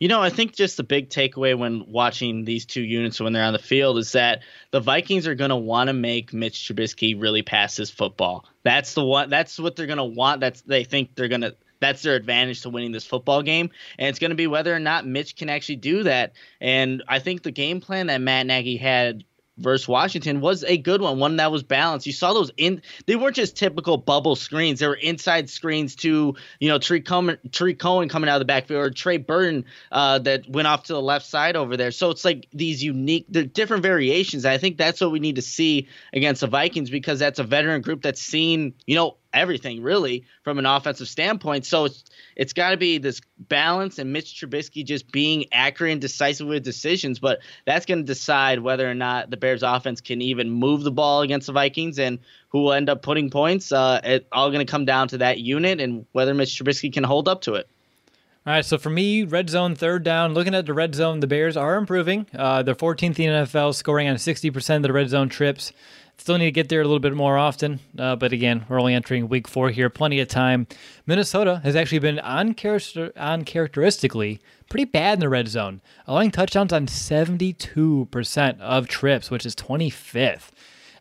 You 0.00 0.08
know, 0.08 0.20
I 0.20 0.28
think 0.28 0.54
just 0.54 0.76
the 0.76 0.82
big 0.82 1.08
takeaway 1.08 1.56
when 1.56 1.84
watching 1.86 2.44
these 2.44 2.66
two 2.66 2.82
units 2.82 3.20
when 3.20 3.32
they're 3.32 3.44
on 3.44 3.52
the 3.52 3.58
field 3.58 3.96
is 3.98 4.12
that 4.12 4.42
the 4.70 4.80
Vikings 4.80 5.26
are 5.26 5.36
going 5.36 5.50
to 5.50 5.56
want 5.56 5.88
to 5.88 5.94
make 5.94 6.34
Mitch 6.34 6.68
Trubisky 6.68 7.18
really 7.18 7.42
pass 7.42 7.76
his 7.76 7.90
football. 7.90 8.44
That's 8.64 8.94
the 8.94 9.04
one. 9.04 9.30
That's 9.30 9.58
what 9.58 9.76
they're 9.76 9.86
going 9.86 9.98
to 9.98 10.04
want. 10.04 10.40
That's 10.40 10.62
they 10.62 10.84
think 10.84 11.14
they're 11.14 11.28
going 11.28 11.42
to. 11.42 11.54
That's 11.84 12.00
their 12.00 12.14
advantage 12.14 12.62
to 12.62 12.70
winning 12.70 12.92
this 12.92 13.04
football 13.04 13.42
game, 13.42 13.68
and 13.98 14.08
it's 14.08 14.18
going 14.18 14.30
to 14.30 14.36
be 14.36 14.46
whether 14.46 14.74
or 14.74 14.78
not 14.78 15.06
Mitch 15.06 15.36
can 15.36 15.50
actually 15.50 15.76
do 15.76 16.04
that. 16.04 16.32
And 16.58 17.02
I 17.06 17.18
think 17.18 17.42
the 17.42 17.50
game 17.50 17.82
plan 17.82 18.06
that 18.06 18.22
Matt 18.22 18.46
Nagy 18.46 18.78
had 18.78 19.24
versus 19.58 19.86
Washington 19.86 20.40
was 20.40 20.64
a 20.64 20.78
good 20.78 21.00
one, 21.00 21.18
one 21.18 21.36
that 21.36 21.52
was 21.52 21.62
balanced. 21.62 22.06
You 22.06 22.14
saw 22.14 22.32
those 22.32 22.50
in 22.56 22.82
they 23.06 23.16
weren't 23.16 23.36
just 23.36 23.54
typical 23.56 23.98
bubble 23.98 24.34
screens. 24.34 24.80
They 24.80 24.86
were 24.86 24.94
inside 24.94 25.48
screens 25.50 25.94
to, 25.96 26.34
you 26.58 26.68
know, 26.68 26.78
Tarik 26.78 27.04
Cohen, 27.04 27.38
Tarik 27.52 27.78
Cohen 27.78 28.08
coming 28.08 28.28
out 28.30 28.36
of 28.36 28.40
the 28.40 28.46
backfield 28.46 28.80
or 28.80 28.90
Trey 28.90 29.18
Burton 29.18 29.66
uh, 29.92 30.20
that 30.20 30.48
went 30.48 30.66
off 30.66 30.84
to 30.84 30.94
the 30.94 31.02
left 31.02 31.26
side 31.26 31.54
over 31.54 31.76
there. 31.76 31.90
So 31.90 32.10
it's 32.10 32.24
like 32.24 32.48
these 32.52 32.82
unique 32.82 33.26
the 33.28 33.44
different 33.44 33.82
variations. 33.82 34.44
I 34.44 34.58
think 34.58 34.78
that's 34.78 35.00
what 35.00 35.12
we 35.12 35.20
need 35.20 35.36
to 35.36 35.42
see 35.42 35.88
against 36.12 36.40
the 36.40 36.46
Vikings 36.46 36.90
because 36.90 37.18
that's 37.18 37.38
a 37.38 37.44
veteran 37.44 37.82
group 37.82 38.02
that's 38.02 38.22
seen, 38.22 38.74
you 38.86 38.94
know, 38.94 39.16
everything 39.34 39.82
really 39.82 40.24
from 40.42 40.58
an 40.58 40.64
offensive 40.66 41.08
standpoint. 41.08 41.66
So 41.66 41.86
it's 41.86 42.04
it's 42.36 42.52
got 42.52 42.70
to 42.70 42.76
be 42.76 42.98
this 42.98 43.20
balance 43.38 43.98
and 43.98 44.12
Mitch 44.12 44.40
Trubisky 44.40 44.84
just 44.84 45.10
being 45.12 45.46
accurate 45.52 45.92
and 45.92 46.00
decisive 46.00 46.46
with 46.46 46.62
decisions. 46.62 47.18
But 47.18 47.40
that's 47.66 47.84
going 47.84 47.98
to 47.98 48.04
decide 48.04 48.60
whether 48.60 48.88
or 48.88 48.94
not 48.94 49.30
the 49.30 49.36
Bears 49.36 49.62
offense 49.62 50.00
can 50.00 50.22
even 50.22 50.50
move 50.50 50.82
the 50.82 50.92
ball 50.92 51.22
against 51.22 51.48
the 51.48 51.52
Vikings 51.52 51.98
and 51.98 52.18
who 52.48 52.62
will 52.62 52.72
end 52.72 52.88
up 52.88 53.02
putting 53.02 53.30
points. 53.30 53.72
Uh, 53.72 54.00
it 54.02 54.26
all 54.32 54.50
going 54.50 54.64
to 54.64 54.70
come 54.70 54.84
down 54.84 55.08
to 55.08 55.18
that 55.18 55.38
unit 55.38 55.80
and 55.80 56.06
whether 56.12 56.32
Mitch 56.32 56.50
Trubisky 56.50 56.92
can 56.92 57.04
hold 57.04 57.28
up 57.28 57.42
to 57.42 57.54
it. 57.54 57.68
All 58.46 58.52
right, 58.52 58.64
so 58.64 58.76
for 58.76 58.90
me, 58.90 59.24
red 59.24 59.48
zone, 59.48 59.74
third 59.74 60.04
down. 60.04 60.34
Looking 60.34 60.54
at 60.54 60.66
the 60.66 60.74
red 60.74 60.94
zone, 60.94 61.20
the 61.20 61.26
Bears 61.26 61.56
are 61.56 61.76
improving. 61.76 62.26
Uh, 62.34 62.62
they're 62.62 62.74
14th 62.74 63.02
in 63.02 63.14
the 63.14 63.24
NFL, 63.46 63.74
scoring 63.74 64.06
on 64.06 64.16
60% 64.16 64.76
of 64.76 64.82
the 64.82 64.92
red 64.92 65.08
zone 65.08 65.30
trips. 65.30 65.72
Still 66.16 66.38
need 66.38 66.46
to 66.46 66.52
get 66.52 66.68
there 66.68 66.80
a 66.80 66.84
little 66.84 67.00
bit 67.00 67.14
more 67.14 67.36
often, 67.36 67.80
uh, 67.98 68.14
but 68.16 68.32
again, 68.32 68.64
we're 68.68 68.80
only 68.80 68.94
entering 68.94 69.28
week 69.28 69.48
four 69.48 69.70
here, 69.70 69.90
plenty 69.90 70.20
of 70.20 70.28
time. 70.28 70.66
Minnesota 71.06 71.60
has 71.64 71.76
actually 71.76 71.98
been 71.98 72.18
uncharacteristically 72.20 74.40
pretty 74.68 74.84
bad 74.84 75.14
in 75.14 75.20
the 75.20 75.28
red 75.28 75.48
zone, 75.48 75.80
allowing 76.06 76.30
touchdowns 76.30 76.72
on 76.72 76.86
72% 76.86 78.60
of 78.60 78.88
trips, 78.88 79.30
which 79.30 79.44
is 79.44 79.54
25th. 79.54 80.48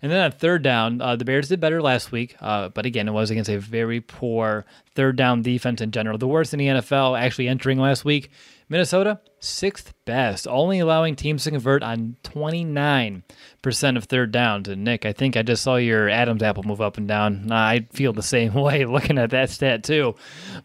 And 0.02 0.12
then 0.12 0.22
on 0.22 0.32
third 0.32 0.64
down, 0.64 1.00
uh, 1.00 1.16
the 1.16 1.24
Bears 1.24 1.48
did 1.48 1.62
better 1.62 1.82
last 1.82 2.12
week, 2.12 2.36
uh, 2.42 2.68
but 2.70 2.86
again, 2.86 3.08
it 3.08 3.12
was 3.12 3.32
against 3.32 3.50
a 3.50 3.58
very 3.58 4.02
poor 4.02 4.66
third 4.96 5.16
down 5.16 5.42
defense 5.42 5.80
in 5.80 5.92
general. 5.92 6.18
The 6.18 6.28
worst 6.28 6.54
in 6.54 6.60
the 6.60 6.68
NFL 6.68 7.18
actually 7.18 7.48
entering 7.48 7.80
last 7.80 8.04
week. 8.04 8.30
Minnesota, 8.70 9.20
sixth 9.40 9.94
best, 10.06 10.48
only 10.48 10.80
allowing 10.80 11.16
teams 11.16 11.44
to 11.44 11.52
convert 11.52 11.84
on 11.84 12.18
29% 12.24 13.98
of 13.98 14.06
third 14.06 14.32
downs. 14.32 14.68
And 14.68 14.84
Nick, 14.84 15.06
I 15.06 15.14
think 15.14 15.36
I 15.36 15.42
just 15.44 15.64
saw 15.64 15.76
your 15.76 16.10
Adam's 16.10 16.44
apple 16.44 16.64
move 16.64 16.82
up 16.82 16.98
and 16.98 17.08
down. 17.08 17.52
I 17.52 17.88
feel 17.92 18.14
the 18.14 18.24
same 18.24 18.54
way 18.56 18.86
looking 18.86 19.18
at 19.18 19.32
that 19.32 19.50
stat 19.50 19.84
too. 19.84 20.16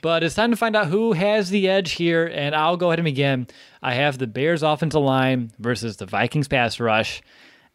But 0.00 0.22
it's 0.22 0.34
time 0.34 0.50
to 0.50 0.56
find 0.56 0.76
out 0.76 0.86
who 0.86 1.12
has 1.12 1.50
the 1.50 1.68
edge 1.68 1.92
here, 1.92 2.26
and 2.26 2.54
I'll 2.54 2.76
go 2.76 2.88
ahead 2.90 2.98
and 3.00 3.04
begin. 3.04 3.46
I 3.82 3.94
have 3.94 4.18
the 4.18 4.26
Bears 4.26 4.62
offensive 4.62 5.02
line 5.02 5.52
versus 5.58 5.96
the 5.96 6.06
Vikings 6.06 6.48
pass 6.48 6.80
rush. 6.80 7.22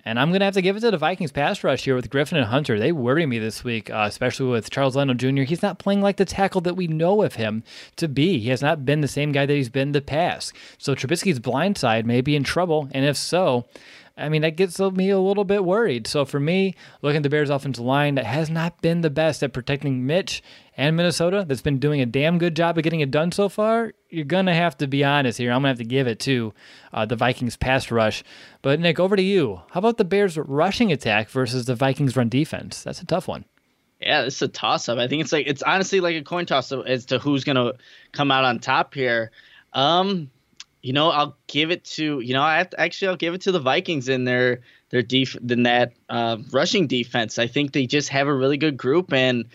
And 0.05 0.19
I'm 0.19 0.29
going 0.29 0.41
to 0.41 0.45
have 0.45 0.53
to 0.55 0.61
give 0.61 0.75
it 0.75 0.81
to 0.81 0.91
the 0.91 0.97
Vikings 0.97 1.31
pass 1.31 1.63
rush 1.63 1.85
here 1.85 1.95
with 1.95 2.09
Griffen 2.09 2.37
and 2.37 2.47
Hunter. 2.47 2.77
They 2.77 2.91
worry 2.91 3.25
me 3.25 3.39
this 3.39 3.63
week, 3.63 3.89
uh, 3.89 4.05
especially 4.07 4.47
with 4.47 4.69
Charles 4.69 4.97
Leno 4.97 5.13
Jr. 5.13 5.43
He's 5.43 5.61
not 5.61 5.79
playing 5.79 6.01
like 6.01 6.17
the 6.17 6.25
tackle 6.25 6.59
that 6.61 6.75
we 6.75 6.87
know 6.87 7.23
of 7.23 7.35
him 7.35 7.63
to 7.95 8.09
be. 8.09 8.39
He 8.39 8.49
has 8.49 8.61
not 8.61 8.85
been 8.85 8.99
the 8.99 9.07
same 9.07 9.31
guy 9.31 9.45
that 9.45 9.53
he's 9.53 9.69
been 9.69 9.93
the 9.93 10.01
past. 10.01 10.51
So 10.77 10.93
Trubisky's 10.93 11.39
blind 11.39 11.77
side 11.77 12.05
may 12.05 12.19
be 12.19 12.35
in 12.35 12.43
trouble. 12.43 12.89
And 12.91 13.05
if 13.05 13.15
so, 13.15 13.65
I 14.15 14.29
mean, 14.29 14.43
that 14.43 14.57
gets 14.57 14.79
me 14.79 15.09
a 15.09 15.17
little 15.17 15.43
bit 15.43 15.65
worried. 15.65 16.05
So 16.05 16.23
for 16.23 16.39
me, 16.39 16.75
looking 17.01 17.17
at 17.17 17.23
the 17.23 17.29
Bears' 17.29 17.49
offensive 17.49 17.83
line 17.83 18.13
that 18.15 18.25
has 18.25 18.47
not 18.47 18.79
been 18.81 19.01
the 19.01 19.09
best 19.09 19.41
at 19.41 19.53
protecting 19.53 20.05
Mitch 20.05 20.43
and 20.77 20.95
Minnesota, 20.95 21.45
that's 21.47 21.63
been 21.63 21.79
doing 21.79 21.99
a 21.99 22.05
damn 22.05 22.37
good 22.37 22.55
job 22.55 22.77
of 22.77 22.83
getting 22.83 22.99
it 22.99 23.09
done 23.09 23.31
so 23.31 23.49
far, 23.49 23.93
you're 24.09 24.23
going 24.23 24.45
to 24.45 24.53
have 24.53 24.77
to 24.77 24.87
be 24.87 25.03
honest 25.03 25.39
here. 25.39 25.51
I'm 25.51 25.63
going 25.63 25.63
to 25.63 25.69
have 25.69 25.77
to 25.79 25.85
give 25.85 26.05
it 26.05 26.19
to 26.21 26.53
uh, 26.93 27.07
the 27.07 27.15
Vikings 27.15 27.57
pass 27.57 27.89
rush. 27.89 28.23
But 28.61 28.79
Nick, 28.79 28.99
over 28.99 29.15
to 29.15 29.23
you. 29.23 29.61
How 29.71 29.79
about 29.79 29.97
the 29.97 30.05
Bears' 30.05 30.37
rushing 30.37 30.91
attack 30.91 31.29
versus 31.29 31.65
the 31.65 31.75
Vikings' 31.75 32.15
run 32.15 32.29
defense? 32.29 32.83
That's 32.83 33.01
a 33.01 33.07
tough 33.07 33.27
one. 33.27 33.45
Yeah, 33.99 34.23
it's 34.23 34.41
a 34.41 34.47
toss 34.47 34.89
up. 34.89 34.99
I 34.99 35.07
think 35.07 35.21
it's 35.21 35.31
like 35.31 35.47
it's 35.47 35.63
honestly 35.63 36.01
like 36.01 36.17
a 36.17 36.23
coin 36.23 36.45
toss 36.45 36.71
as 36.71 37.05
to 37.05 37.19
who's 37.19 37.45
going 37.45 37.55
to 37.55 37.75
come 38.11 38.31
out 38.31 38.43
on 38.43 38.59
top 38.59 38.93
here. 38.93 39.31
Um, 39.71 40.29
you 40.83 40.91
know, 40.91 41.09
I'll 41.09 41.37
give 41.47 41.71
it 41.71 41.85
to 41.85 42.19
you 42.19 42.33
know, 42.33 42.43
I 42.43 42.57
have 42.57 42.69
to, 42.71 42.79
actually 42.79 43.07
I'll 43.07 43.15
give 43.15 43.33
it 43.33 43.41
to 43.41 43.51
the 43.51 43.59
Vikings 43.59 44.09
in 44.09 44.25
their 44.25 44.61
their 44.89 45.01
def 45.01 45.35
in 45.35 45.63
that 45.63 45.93
uh, 46.09 46.37
rushing 46.51 46.85
defense. 46.85 47.39
I 47.39 47.47
think 47.47 47.71
they 47.71 47.87
just 47.87 48.09
have 48.09 48.27
a 48.27 48.33
really 48.33 48.57
good 48.57 48.77
group, 48.77 49.11
and 49.11 49.45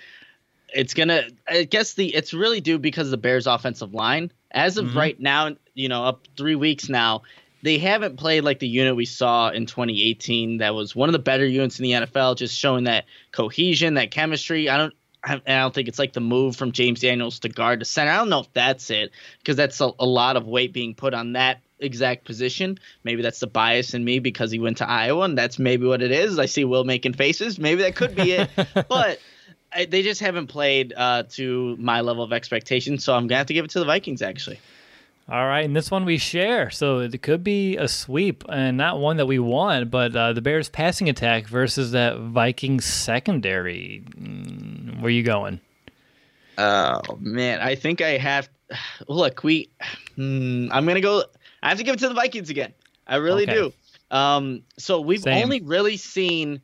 it's 0.74 0.94
gonna. 0.94 1.24
I 1.46 1.62
guess 1.64 1.94
the 1.94 2.12
it's 2.12 2.34
really 2.34 2.60
due 2.60 2.78
because 2.78 3.06
of 3.06 3.10
the 3.12 3.18
Bears' 3.18 3.46
offensive 3.46 3.94
line. 3.94 4.32
As 4.50 4.78
of 4.78 4.86
mm-hmm. 4.86 4.98
right 4.98 5.20
now, 5.20 5.54
you 5.74 5.90
know, 5.90 6.02
up 6.04 6.26
three 6.36 6.56
weeks 6.56 6.88
now, 6.88 7.22
they 7.62 7.76
haven't 7.76 8.16
played 8.16 8.42
like 8.42 8.58
the 8.58 8.66
unit 8.66 8.96
we 8.96 9.04
saw 9.04 9.50
in 9.50 9.66
2018. 9.66 10.58
That 10.58 10.74
was 10.74 10.96
one 10.96 11.10
of 11.10 11.12
the 11.12 11.18
better 11.18 11.46
units 11.46 11.78
in 11.78 11.82
the 11.82 11.92
NFL, 11.92 12.36
just 12.36 12.58
showing 12.58 12.84
that 12.84 13.04
cohesion, 13.32 13.94
that 13.94 14.10
chemistry. 14.10 14.70
I 14.70 14.78
don't 14.78 14.94
I, 15.28 15.60
don't 15.60 15.74
think 15.74 15.88
it's 15.88 15.98
like 15.98 16.12
the 16.12 16.20
move 16.20 16.56
from 16.56 16.72
James 16.72 17.00
Daniels 17.00 17.40
to 17.40 17.48
guard 17.48 17.80
to 17.80 17.84
center. 17.84 18.10
I 18.10 18.16
don't 18.16 18.28
know 18.28 18.40
if 18.40 18.52
that's 18.52 18.90
it 18.90 19.12
because 19.38 19.56
that's 19.56 19.80
a, 19.80 19.90
a, 19.98 20.06
lot 20.06 20.36
of 20.36 20.46
weight 20.46 20.72
being 20.72 20.94
put 20.94 21.14
on 21.14 21.32
that 21.32 21.60
exact 21.78 22.24
position. 22.24 22.78
Maybe 23.04 23.22
that's 23.22 23.40
the 23.40 23.46
bias 23.46 23.94
in 23.94 24.04
me 24.04 24.18
because 24.18 24.50
he 24.50 24.58
went 24.58 24.78
to 24.78 24.88
Iowa, 24.88 25.24
and 25.24 25.36
that's 25.36 25.58
maybe 25.58 25.86
what 25.86 26.02
it 26.02 26.10
is. 26.10 26.38
I 26.38 26.46
see 26.46 26.64
Will 26.64 26.84
making 26.84 27.14
faces. 27.14 27.58
Maybe 27.58 27.82
that 27.82 27.96
could 27.96 28.14
be 28.14 28.32
it, 28.32 28.50
but 28.88 29.20
I, 29.72 29.84
they 29.84 30.02
just 30.02 30.20
haven't 30.20 30.46
played 30.48 30.94
uh, 30.96 31.24
to 31.30 31.76
my 31.78 32.00
level 32.00 32.24
of 32.24 32.32
expectation. 32.32 32.98
So 32.98 33.14
I'm 33.14 33.26
gonna 33.26 33.38
have 33.38 33.46
to 33.48 33.54
give 33.54 33.64
it 33.64 33.70
to 33.72 33.80
the 33.80 33.86
Vikings 33.86 34.22
actually. 34.22 34.60
All 35.30 35.46
right, 35.46 35.64
and 35.66 35.76
this 35.76 35.90
one 35.90 36.06
we 36.06 36.16
share, 36.16 36.70
so 36.70 37.00
it 37.00 37.22
could 37.22 37.44
be 37.44 37.76
a 37.76 37.86
sweep, 37.86 38.44
and 38.48 38.78
not 38.78 38.98
one 38.98 39.18
that 39.18 39.26
we 39.26 39.38
want, 39.38 39.90
but 39.90 40.16
uh, 40.16 40.32
the 40.32 40.40
Bears' 40.40 40.70
passing 40.70 41.10
attack 41.10 41.46
versus 41.46 41.90
that 41.90 42.18
Vikings 42.18 42.86
secondary. 42.86 44.02
Where 44.16 45.04
are 45.04 45.10
you 45.10 45.22
going? 45.22 45.60
Oh 46.56 47.02
man, 47.20 47.60
I 47.60 47.74
think 47.74 48.00
I 48.00 48.16
have. 48.16 48.48
Look, 49.08 49.42
we. 49.44 49.70
Mm, 50.18 50.70
I'm 50.72 50.84
gonna 50.84 51.00
go. 51.00 51.22
I 51.62 51.68
have 51.68 51.78
to 51.78 51.84
give 51.84 51.94
it 51.94 51.98
to 52.00 52.08
the 52.08 52.14
Vikings 52.14 52.50
again. 52.50 52.74
I 53.06 53.16
really 53.16 53.44
okay. 53.44 53.54
do. 53.54 53.72
Um, 54.10 54.62
so 54.78 55.00
we've 55.00 55.20
Same. 55.20 55.44
only 55.44 55.60
really 55.60 55.96
seen. 55.96 56.60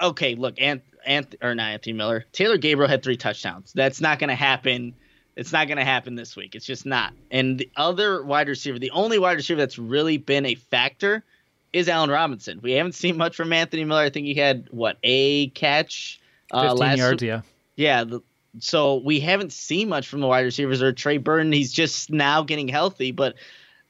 Okay, 0.00 0.36
look, 0.36 0.58
Ant, 0.58 0.82
Ant, 1.04 1.34
or 1.42 1.54
not 1.54 1.72
Anthony 1.72 1.92
Miller. 1.92 2.24
Taylor 2.32 2.56
Gabriel 2.56 2.88
had 2.88 3.02
three 3.02 3.18
touchdowns. 3.18 3.74
That's 3.74 4.00
not 4.00 4.18
going 4.18 4.28
to 4.28 4.34
happen 4.34 4.94
it's 5.36 5.52
not 5.52 5.66
going 5.66 5.78
to 5.78 5.84
happen 5.84 6.14
this 6.14 6.36
week. 6.36 6.54
It's 6.54 6.66
just 6.66 6.86
not. 6.86 7.12
And 7.30 7.58
the 7.58 7.70
other 7.76 8.22
wide 8.22 8.48
receiver, 8.48 8.78
the 8.78 8.90
only 8.92 9.18
wide 9.18 9.36
receiver 9.36 9.58
that's 9.58 9.78
really 9.78 10.16
been 10.16 10.46
a 10.46 10.54
factor 10.54 11.24
is 11.72 11.88
Allen 11.88 12.10
Robinson. 12.10 12.60
We 12.62 12.72
haven't 12.72 12.94
seen 12.94 13.16
much 13.16 13.34
from 13.34 13.52
Anthony 13.52 13.84
Miller. 13.84 14.02
I 14.02 14.10
think 14.10 14.26
he 14.26 14.34
had 14.34 14.68
what 14.70 14.96
a 15.02 15.48
catch, 15.48 16.20
uh, 16.52 16.68
15 16.68 16.78
last 16.78 16.98
yards, 16.98 17.22
yeah, 17.22 17.40
yeah. 17.74 18.04
The, 18.04 18.20
so 18.60 18.96
we 18.96 19.18
haven't 19.18 19.52
seen 19.52 19.88
much 19.88 20.06
from 20.06 20.20
the 20.20 20.28
wide 20.28 20.44
receivers 20.44 20.80
or 20.80 20.92
Trey 20.92 21.18
Burton. 21.18 21.52
He's 21.52 21.72
just 21.72 22.10
now 22.10 22.42
getting 22.42 22.68
healthy, 22.68 23.10
but 23.10 23.34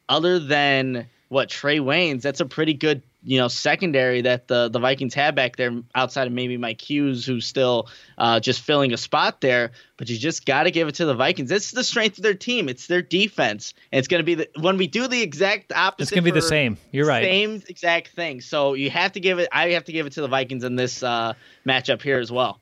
other 0.08 0.38
than 0.38 1.06
what 1.28 1.50
Trae 1.50 1.80
Waynes, 1.80 2.22
that's 2.22 2.40
a 2.40 2.46
pretty 2.46 2.72
good 2.72 3.02
you 3.24 3.38
know 3.38 3.48
secondary 3.48 4.20
that 4.20 4.48
the 4.48 4.68
the 4.68 4.78
Vikings 4.78 5.14
have 5.14 5.34
back 5.34 5.56
there 5.56 5.72
outside 5.94 6.26
of 6.26 6.32
maybe 6.32 6.56
Mike 6.56 6.80
Hughes 6.80 7.24
who's 7.24 7.46
still 7.46 7.88
uh, 8.18 8.38
just 8.38 8.60
filling 8.60 8.92
a 8.92 8.96
spot 8.96 9.40
there. 9.40 9.72
But 9.96 10.08
you 10.08 10.18
just 10.18 10.44
got 10.44 10.64
to 10.64 10.70
give 10.70 10.88
it 10.88 10.96
to 10.96 11.06
the 11.06 11.14
Vikings. 11.14 11.48
This 11.48 11.66
is 11.66 11.72
the 11.72 11.84
strength 11.84 12.18
of 12.18 12.22
their 12.22 12.34
team. 12.34 12.68
It's 12.68 12.88
their 12.88 13.02
defense. 13.02 13.74
And 13.92 13.98
it's 14.00 14.08
going 14.08 14.20
to 14.20 14.24
be 14.24 14.34
the 14.34 14.48
when 14.60 14.76
we 14.76 14.86
do 14.86 15.08
the 15.08 15.22
exact 15.22 15.72
opposite 15.72 16.02
it's 16.02 16.10
going 16.10 16.24
to 16.24 16.32
be 16.32 16.38
the 16.38 16.42
same. 16.42 16.76
You're 16.92 17.06
right. 17.06 17.24
same 17.24 17.62
exact 17.68 18.08
thing. 18.08 18.40
So 18.40 18.74
you 18.74 18.90
have 18.90 19.12
to 19.12 19.20
give 19.20 19.38
it 19.38 19.48
I 19.52 19.70
have 19.70 19.84
to 19.84 19.92
give 19.92 20.06
it 20.06 20.14
to 20.14 20.20
the 20.20 20.28
Vikings 20.28 20.64
in 20.64 20.76
this 20.76 21.02
uh, 21.02 21.34
matchup 21.66 22.02
here 22.02 22.18
as 22.18 22.30
well 22.30 22.60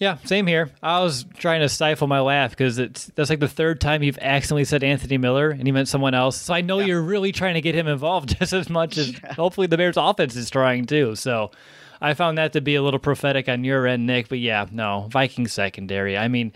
yeah, 0.00 0.16
same 0.24 0.46
here. 0.46 0.70
I 0.82 1.00
was 1.00 1.26
trying 1.36 1.60
to 1.60 1.68
stifle 1.68 2.06
my 2.06 2.20
laugh 2.20 2.52
because 2.52 2.78
it's 2.78 3.06
that's 3.14 3.28
like 3.28 3.38
the 3.38 3.46
third 3.46 3.82
time 3.82 4.02
you've 4.02 4.16
accidentally 4.18 4.64
said 4.64 4.82
Anthony 4.82 5.18
Miller 5.18 5.50
and 5.50 5.62
he 5.64 5.72
meant 5.72 5.88
someone 5.88 6.14
else. 6.14 6.40
So 6.40 6.54
I 6.54 6.62
know 6.62 6.78
yeah. 6.78 6.86
you're 6.86 7.02
really 7.02 7.32
trying 7.32 7.52
to 7.54 7.60
get 7.60 7.74
him 7.74 7.86
involved 7.86 8.34
just 8.38 8.54
as 8.54 8.70
much 8.70 8.96
as 8.96 9.12
yeah. 9.12 9.34
hopefully 9.34 9.66
the 9.66 9.76
Bears 9.76 9.98
offense 9.98 10.34
is 10.36 10.48
trying 10.48 10.86
too. 10.86 11.16
So 11.16 11.50
I 12.00 12.14
found 12.14 12.38
that 12.38 12.54
to 12.54 12.62
be 12.62 12.76
a 12.76 12.82
little 12.82 12.98
prophetic 12.98 13.46
on 13.46 13.62
your 13.62 13.86
end, 13.86 14.06
Nick. 14.06 14.30
But 14.30 14.38
yeah, 14.38 14.64
no, 14.72 15.06
Viking 15.10 15.46
secondary. 15.46 16.16
I 16.16 16.28
mean, 16.28 16.54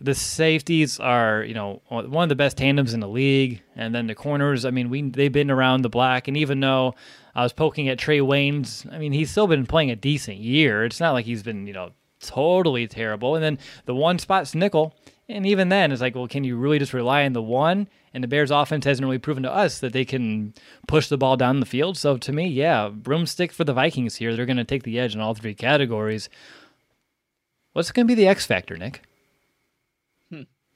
the 0.00 0.14
safeties 0.14 1.00
are, 1.00 1.42
you 1.42 1.54
know, 1.54 1.82
one 1.88 2.22
of 2.22 2.28
the 2.28 2.36
best 2.36 2.58
tandems 2.58 2.94
in 2.94 3.00
the 3.00 3.08
league. 3.08 3.60
And 3.74 3.92
then 3.92 4.06
the 4.06 4.14
corners, 4.14 4.64
I 4.64 4.70
mean, 4.70 4.88
we 4.88 5.02
they've 5.02 5.32
been 5.32 5.50
around 5.50 5.82
the 5.82 5.88
block. 5.88 6.28
And 6.28 6.36
even 6.36 6.60
though 6.60 6.94
I 7.34 7.42
was 7.42 7.52
poking 7.52 7.88
at 7.88 7.98
Trae 7.98 8.20
Waynes, 8.20 8.88
I 8.94 8.98
mean, 8.98 9.10
he's 9.10 9.32
still 9.32 9.48
been 9.48 9.66
playing 9.66 9.90
a 9.90 9.96
decent 9.96 10.36
year. 10.36 10.84
It's 10.84 11.00
not 11.00 11.10
like 11.10 11.24
he's 11.24 11.42
been, 11.42 11.66
you 11.66 11.72
know, 11.72 11.90
totally 12.28 12.86
terrible. 12.86 13.34
And 13.34 13.44
then 13.44 13.58
the 13.86 13.94
one 13.94 14.18
spot's 14.18 14.54
nickel. 14.54 14.94
And 15.28 15.46
even 15.46 15.70
then, 15.70 15.90
it's 15.90 16.02
like, 16.02 16.14
well, 16.14 16.28
can 16.28 16.44
you 16.44 16.56
really 16.56 16.78
just 16.78 16.92
rely 16.92 17.24
on 17.24 17.32
the 17.32 17.42
one? 17.42 17.88
And 18.12 18.22
the 18.22 18.28
Bears' 18.28 18.50
offense 18.50 18.84
hasn't 18.84 19.04
really 19.04 19.18
proven 19.18 19.42
to 19.44 19.52
us 19.52 19.78
that 19.80 19.92
they 19.92 20.04
can 20.04 20.54
push 20.86 21.08
the 21.08 21.16
ball 21.16 21.36
down 21.36 21.60
the 21.60 21.66
field. 21.66 21.96
So 21.96 22.16
to 22.18 22.32
me, 22.32 22.46
yeah, 22.46 22.90
broomstick 22.90 23.50
for 23.50 23.64
the 23.64 23.72
Vikings 23.72 24.16
here. 24.16 24.36
They're 24.36 24.46
going 24.46 24.58
to 24.58 24.64
take 24.64 24.82
the 24.82 25.00
edge 25.00 25.14
in 25.14 25.20
all 25.20 25.34
three 25.34 25.54
categories. 25.54 26.28
What's 27.72 27.90
going 27.90 28.06
to 28.06 28.14
be 28.14 28.14
the 28.14 28.28
X 28.28 28.44
factor, 28.44 28.76
Nick? 28.76 29.02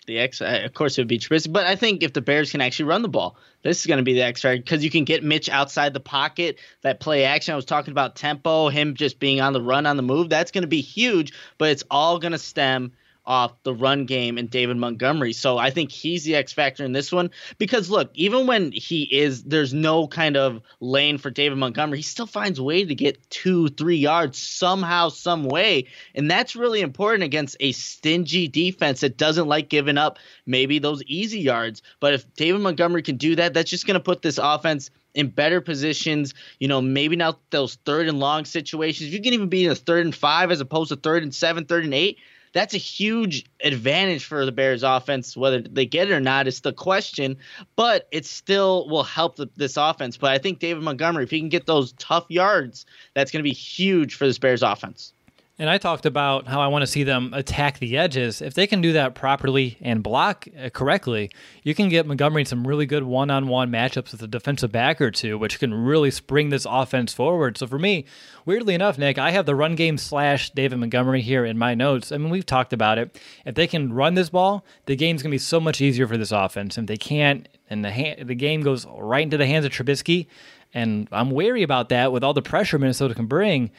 The 0.08 0.18
X. 0.18 0.40
Uh, 0.40 0.62
of 0.64 0.74
course, 0.74 0.98
it 0.98 1.02
would 1.02 1.08
be 1.08 1.20
Trubisky, 1.20 1.52
but 1.52 1.66
I 1.66 1.76
think 1.76 2.02
if 2.02 2.12
the 2.12 2.20
Bears 2.20 2.50
can 2.50 2.60
actually 2.60 2.86
run 2.86 3.02
the 3.02 3.08
ball, 3.08 3.36
this 3.62 3.78
is 3.78 3.86
going 3.86 3.98
to 3.98 4.02
be 4.02 4.14
the 4.14 4.22
X 4.22 4.42
factor 4.42 4.60
because 4.60 4.82
you 4.82 4.90
can 4.90 5.04
get 5.04 5.22
Mitch 5.22 5.48
outside 5.48 5.94
the 5.94 6.00
pocket. 6.00 6.58
That 6.82 6.98
play 6.98 7.24
action 7.24 7.52
I 7.52 7.56
was 7.56 7.64
talking 7.64 7.92
about, 7.92 8.16
tempo, 8.16 8.68
him 8.68 8.94
just 8.94 9.20
being 9.20 9.40
on 9.40 9.52
the 9.52 9.62
run, 9.62 9.86
on 9.86 9.96
the 9.96 10.02
move. 10.02 10.28
That's 10.28 10.50
going 10.50 10.62
to 10.62 10.68
be 10.68 10.80
huge, 10.80 11.32
but 11.58 11.70
it's 11.70 11.84
all 11.90 12.18
going 12.18 12.32
to 12.32 12.38
stem 12.38 12.92
off 13.28 13.62
the 13.62 13.74
run 13.74 14.06
game 14.06 14.38
and 14.38 14.50
David 14.50 14.78
Montgomery. 14.78 15.34
So 15.34 15.58
I 15.58 15.70
think 15.70 15.92
he's 15.92 16.24
the 16.24 16.34
X 16.34 16.54
factor 16.54 16.82
in 16.82 16.92
this 16.92 17.12
one 17.12 17.30
because 17.58 17.90
look, 17.90 18.10
even 18.14 18.46
when 18.46 18.72
he 18.72 19.02
is, 19.02 19.44
there's 19.44 19.74
no 19.74 20.08
kind 20.08 20.38
of 20.38 20.62
lane 20.80 21.18
for 21.18 21.28
David 21.28 21.58
Montgomery. 21.58 21.98
He 21.98 22.02
still 22.02 22.26
finds 22.26 22.58
a 22.58 22.62
way 22.62 22.86
to 22.86 22.94
get 22.94 23.28
two, 23.28 23.68
three 23.68 23.98
yards 23.98 24.38
somehow, 24.38 25.10
some 25.10 25.44
way, 25.44 25.84
and 26.14 26.30
that's 26.30 26.56
really 26.56 26.80
important 26.80 27.22
against 27.22 27.58
a 27.60 27.72
stingy 27.72 28.48
defense 28.48 29.00
that 29.00 29.18
doesn't 29.18 29.46
like 29.46 29.68
giving 29.68 29.98
up 29.98 30.18
maybe 30.46 30.78
those 30.78 31.02
easy 31.04 31.40
yards. 31.40 31.82
But 32.00 32.14
if 32.14 32.32
David 32.34 32.62
Montgomery 32.62 33.02
can 33.02 33.18
do 33.18 33.36
that, 33.36 33.52
that's 33.52 33.70
just 33.70 33.86
going 33.86 33.94
to 33.94 34.00
put 34.00 34.22
this 34.22 34.38
offense 34.38 34.90
in 35.12 35.28
better 35.28 35.60
positions. 35.60 36.32
You 36.58 36.68
know, 36.68 36.80
maybe 36.80 37.14
not 37.14 37.38
those 37.50 37.74
third 37.84 38.08
and 38.08 38.18
long 38.18 38.46
situations. 38.46 39.12
You 39.12 39.20
can 39.20 39.34
even 39.34 39.48
be 39.48 39.66
in 39.66 39.70
a 39.70 39.74
third 39.74 40.06
and 40.06 40.14
five 40.14 40.50
as 40.50 40.62
opposed 40.62 40.88
to 40.88 40.96
third 40.96 41.22
and 41.22 41.34
seven, 41.34 41.66
third 41.66 41.84
and 41.84 41.92
eight 41.92 42.16
that's 42.52 42.74
a 42.74 42.78
huge 42.78 43.44
advantage 43.62 44.24
for 44.24 44.44
the 44.44 44.52
Bears 44.52 44.82
offense. 44.82 45.36
Whether 45.36 45.60
they 45.60 45.86
get 45.86 46.10
it 46.10 46.14
or 46.14 46.20
not 46.20 46.48
is 46.48 46.60
the 46.60 46.72
question, 46.72 47.36
but 47.76 48.08
it 48.10 48.26
still 48.26 48.88
will 48.88 49.04
help 49.04 49.36
the, 49.36 49.48
this 49.56 49.76
offense. 49.76 50.16
But 50.16 50.32
I 50.32 50.38
think 50.38 50.58
David 50.58 50.82
Montgomery, 50.82 51.24
if 51.24 51.30
he 51.30 51.40
can 51.40 51.48
get 51.48 51.66
those 51.66 51.92
tough 51.94 52.26
yards, 52.28 52.86
that's 53.14 53.30
going 53.30 53.40
to 53.40 53.48
be 53.48 53.54
huge 53.54 54.14
for 54.14 54.26
this 54.26 54.38
Bears 54.38 54.62
offense. 54.62 55.12
And 55.60 55.68
I 55.68 55.76
talked 55.76 56.06
about 56.06 56.46
how 56.46 56.60
I 56.60 56.68
want 56.68 56.82
to 56.82 56.86
see 56.86 57.02
them 57.02 57.34
attack 57.34 57.80
the 57.80 57.96
edges. 57.96 58.40
If 58.40 58.54
they 58.54 58.68
can 58.68 58.80
do 58.80 58.92
that 58.92 59.16
properly 59.16 59.76
and 59.80 60.04
block 60.04 60.46
uh, 60.56 60.70
correctly, 60.70 61.32
you 61.64 61.74
can 61.74 61.88
get 61.88 62.06
Montgomery 62.06 62.44
some 62.44 62.64
really 62.64 62.86
good 62.86 63.02
one 63.02 63.28
on 63.28 63.48
one 63.48 63.68
matchups 63.68 64.12
with 64.12 64.22
a 64.22 64.28
defensive 64.28 64.70
back 64.70 65.00
or 65.00 65.10
two, 65.10 65.36
which 65.36 65.58
can 65.58 65.74
really 65.74 66.12
spring 66.12 66.50
this 66.50 66.64
offense 66.68 67.12
forward. 67.12 67.58
So 67.58 67.66
for 67.66 67.78
me, 67.78 68.04
weirdly 68.44 68.74
enough, 68.74 68.98
Nick, 68.98 69.18
I 69.18 69.32
have 69.32 69.46
the 69.46 69.56
run 69.56 69.74
game 69.74 69.98
slash 69.98 70.50
David 70.50 70.78
Montgomery 70.78 71.22
here 71.22 71.44
in 71.44 71.58
my 71.58 71.74
notes. 71.74 72.12
I 72.12 72.18
mean, 72.18 72.30
we've 72.30 72.46
talked 72.46 72.72
about 72.72 72.98
it. 72.98 73.20
If 73.44 73.56
they 73.56 73.66
can 73.66 73.92
run 73.92 74.14
this 74.14 74.30
ball, 74.30 74.64
the 74.86 74.94
game's 74.94 75.22
going 75.22 75.30
to 75.30 75.34
be 75.34 75.38
so 75.38 75.58
much 75.58 75.80
easier 75.80 76.06
for 76.06 76.16
this 76.16 76.30
offense. 76.30 76.78
If 76.78 76.86
they 76.86 76.96
can't, 76.96 77.48
and 77.68 77.84
the, 77.84 78.16
the 78.22 78.36
game 78.36 78.62
goes 78.62 78.86
right 78.86 79.24
into 79.24 79.36
the 79.36 79.46
hands 79.46 79.64
of 79.64 79.72
Trubisky, 79.72 80.28
and 80.72 81.08
I'm 81.10 81.32
wary 81.32 81.64
about 81.64 81.88
that 81.88 82.12
with 82.12 82.22
all 82.22 82.34
the 82.34 82.42
pressure 82.42 82.78
Minnesota 82.78 83.14
can 83.14 83.26
bring 83.26 83.72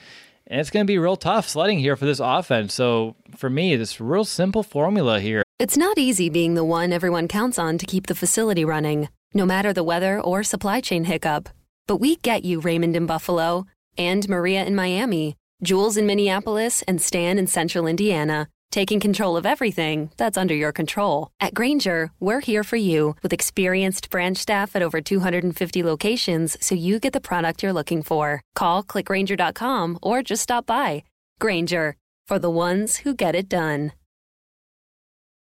and 0.49 0.59
it's 0.59 0.69
going 0.69 0.85
to 0.85 0.91
be 0.91 0.97
real 0.97 1.15
tough 1.15 1.47
sledding 1.47 1.79
here 1.79 1.95
for 1.95 2.05
this 2.05 2.19
offense. 2.19 2.73
So 2.73 3.15
for 3.35 3.49
me, 3.49 3.75
this 3.75 4.01
real 4.01 4.25
simple 4.25 4.63
formula 4.63 5.19
here. 5.19 5.43
It's 5.59 5.77
not 5.77 5.97
easy 5.97 6.29
being 6.29 6.55
the 6.55 6.63
one 6.63 6.91
everyone 6.91 7.27
counts 7.27 7.59
on 7.59 7.77
to 7.77 7.85
keep 7.85 8.07
the 8.07 8.15
facility 8.15 8.65
running, 8.65 9.09
no 9.33 9.45
matter 9.45 9.73
the 9.73 9.83
weather 9.83 10.19
or 10.19 10.43
supply 10.43 10.81
chain 10.81 11.05
hiccup. 11.05 11.49
But 11.87 11.97
we 11.97 12.15
get 12.17 12.43
you, 12.43 12.59
Raymond 12.59 12.95
in 12.95 13.05
Buffalo, 13.05 13.65
and 13.97 14.27
Maria 14.29 14.63
in 14.65 14.75
Miami, 14.75 15.35
Jules 15.61 15.97
in 15.97 16.05
Minneapolis, 16.05 16.81
and 16.83 17.01
Stan 17.01 17.37
in 17.37 17.47
Central 17.47 17.87
Indiana 17.87 18.47
taking 18.71 18.99
control 18.99 19.35
of 19.35 19.45
everything 19.45 20.11
that's 20.17 20.37
under 20.37 20.53
your 20.55 20.71
control. 20.71 21.31
At 21.39 21.53
Grainger, 21.53 22.11
we're 22.19 22.39
here 22.39 22.63
for 22.63 22.77
you 22.77 23.15
with 23.21 23.33
experienced 23.33 24.09
branch 24.09 24.37
staff 24.37 24.75
at 24.75 24.81
over 24.81 25.01
250 25.01 25.83
locations 25.83 26.57
so 26.61 26.75
you 26.75 26.99
get 26.99 27.13
the 27.13 27.21
product 27.21 27.61
you're 27.61 27.73
looking 27.73 28.03
for. 28.03 28.41
Call 28.55 28.83
clickgrainger.com 28.83 29.99
or 30.01 30.21
just 30.21 30.43
stop 30.43 30.65
by. 30.65 31.03
Grainger, 31.41 31.95
for 32.27 32.39
the 32.39 32.49
ones 32.49 32.97
who 32.97 33.13
get 33.13 33.35
it 33.35 33.49
done. 33.49 33.91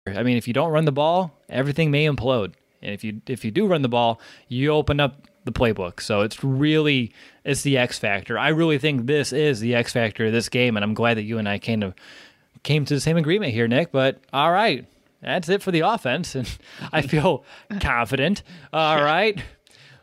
I 0.08 0.24
mean, 0.24 0.38
if 0.38 0.48
you 0.48 0.54
don't 0.54 0.72
run 0.72 0.86
the 0.86 0.92
ball, 0.92 1.32
everything 1.50 1.92
may 1.92 2.06
implode. 2.06 2.54
And 2.82 2.94
if 2.94 3.04
you 3.04 3.22
if 3.28 3.44
you 3.44 3.52
do 3.52 3.68
run 3.68 3.82
the 3.82 3.90
ball, 3.90 4.22
you 4.48 4.72
open 4.72 5.00
up 5.00 5.28
the 5.44 5.52
playbook. 5.52 6.02
So 6.02 6.22
it's 6.22 6.44
really 6.44 7.14
it's 7.44 7.64
the 7.64 7.78
X 7.78 8.00
factor. 8.00 8.38
I 8.38 8.50
really 8.50 8.78
think 8.78 9.06
this 9.06 9.34
is 9.34 9.60
the 9.60 9.76
X 9.76 9.92
factor 9.94 10.28
of 10.28 10.32
this 10.32 10.50
game, 10.50 10.78
and 10.78 10.84
I'm 10.84 10.94
glad 10.94 11.18
that 11.18 11.24
you 11.24 11.38
and 11.38 11.50
I 11.50 11.60
kind 11.60 11.84
of 11.84 11.94
came 12.70 12.86
to 12.86 12.94
the 12.94 13.02
same 13.02 13.18
agreement 13.18 13.52
here, 13.52 13.68
Nick. 13.68 13.92
But 13.92 14.20
all 14.32 14.52
right, 14.52 14.86
that's 15.24 15.50
it 15.50 15.64
for 15.64 15.72
the 15.72 15.80
offense, 15.80 16.36
and 16.36 16.48
I 16.94 17.02
feel 17.02 17.44
confident. 17.80 18.44
All 18.72 19.04
right. 19.04 19.42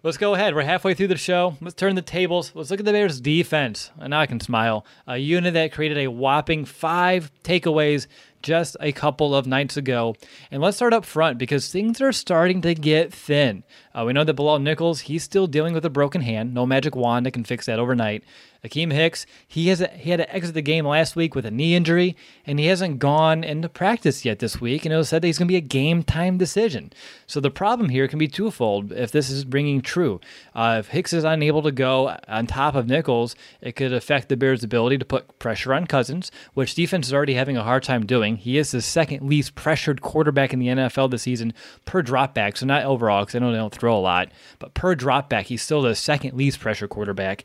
Let's 0.03 0.19
go 0.19 0.35
ahead. 0.35 0.55
We're 0.55 0.63
halfway 0.63 0.95
through 0.95 1.09
the 1.09 1.17
show. 1.17 1.57
Let's 1.61 1.75
turn 1.75 1.97
the 1.97 2.03
tables. 2.03 2.53
Let's 2.55 2.71
look 2.71 2.79
at 2.79 2.87
the 2.87 2.93
Bears' 2.93 3.21
defense. 3.21 3.91
And 3.99 4.11
now 4.11 4.21
I 4.21 4.27
can 4.27 4.39
smile. 4.39 4.87
A 5.07 5.17
unit 5.17 5.55
that 5.55 5.73
created 5.73 5.99
a 5.99 6.07
whopping 6.09 6.65
five 6.65 7.33
takeaways 7.43 8.07
just 8.41 8.77
a 8.79 8.93
couple 8.93 9.35
of 9.35 9.49
nights 9.49 9.77
ago. 9.77 10.15
And 10.53 10.63
let's 10.63 10.77
start 10.77 10.93
up 10.93 11.05
front 11.05 11.39
because 11.39 11.73
things 11.73 12.01
are 12.01 12.13
starting 12.13 12.61
to 12.61 12.75
get 12.75 13.13
thin. 13.13 13.65
Uh, 13.97 14.05
we 14.05 14.13
know 14.13 14.25
that 14.25 14.35
Bilal 14.35 14.59
Nichols, 14.59 15.03
he's 15.03 15.25
still 15.25 15.47
dealing 15.47 15.73
with 15.73 15.85
a 15.85 15.91
broken 15.91 16.21
hand. 16.21 16.53
No 16.53 16.67
magic 16.67 16.95
wand 16.95 17.25
that 17.25 17.31
can 17.31 17.45
fix 17.45 17.65
that 17.67 17.79
overnight. 17.79 18.23
Akiem 18.67 18.93
Hicks, 18.93 19.27
he 19.47 19.69
has 19.69 19.81
a, 19.81 19.89
he 19.89 20.11
had 20.11 20.19
to 20.19 20.35
exit 20.35 20.55
the 20.55 20.63
game 20.63 20.87
last 20.87 21.15
week 21.15 21.35
with 21.35 21.47
a 21.47 21.51
knee 21.51 21.75
injury, 21.75 22.17
and 22.45 22.59
he 22.59 22.67
hasn't 22.67 22.99
gone 22.99 23.45
into 23.45 23.69
practice 23.69 24.25
yet 24.25 24.39
this 24.39 24.61
week. 24.61 24.85
And 24.85 24.93
it 24.93 24.97
was 24.97 25.09
said 25.09 25.23
that 25.23 25.29
he's 25.29 25.39
going 25.39 25.49
to 25.49 25.53
be 25.53 25.57
a 25.57 25.61
game 25.61 26.03
time 26.03 26.37
decision. 26.37 26.93
So 27.27 27.41
the 27.41 27.51
problem 27.51 27.91
here 27.91 28.09
can 28.09 28.19
be 28.19 28.29
twofold 28.29 28.93
if 28.93 29.13
this 29.13 29.31
is 29.31 29.45
bringing 29.45 29.81
true. 29.83 30.21
Uh, 30.55 30.77
if 30.81 30.89
Hicks 30.89 31.13
is 31.13 31.25
unable 31.25 31.63
to 31.63 31.73
go 31.73 32.17
on 32.29 32.47
top 32.47 32.75
of 32.75 32.89
Nichols, 32.89 33.37
it 33.61 33.77
could 33.77 33.93
affect 33.93 34.29
the 34.29 34.37
Bears' 34.37 34.65
ability 34.65 34.99
to 34.99 35.05
put 35.05 35.39
pressure 35.39 35.73
on 35.73 35.87
Cousins, 35.87 36.31
which 36.55 36.75
defense 36.75 37.07
is 37.07 37.15
already 37.15 37.35
having 37.35 37.57
a 37.57 37.65
hard 37.65 37.83
time 37.83 38.05
doing. 38.05 38.37
He 38.37 38.59
is 38.59 38.73
the 38.73 38.83
second 38.83 39.29
least 39.29 39.55
pressured 39.55 40.03
quarterback 40.03 40.53
in 40.53 40.59
the 40.59 40.69
NFL 40.69 41.11
this 41.11 41.23
season 41.23 41.55
per 41.85 42.03
dropback. 42.03 42.57
So 42.57 42.67
not 42.67 42.85
overall, 42.85 43.25
because 43.25 43.37
I 43.37 43.39
don't 43.39 43.75
throw 43.75 43.86
a 43.87 44.01
lot, 44.01 44.31
but 44.59 44.75
per 44.75 44.95
dropback, 44.95 45.45
he's 45.45 45.63
still 45.63 45.83
the 45.83 45.95
second 45.95 46.37
least 46.37 46.61
pressure 46.61 46.89
quarterback. 46.89 47.45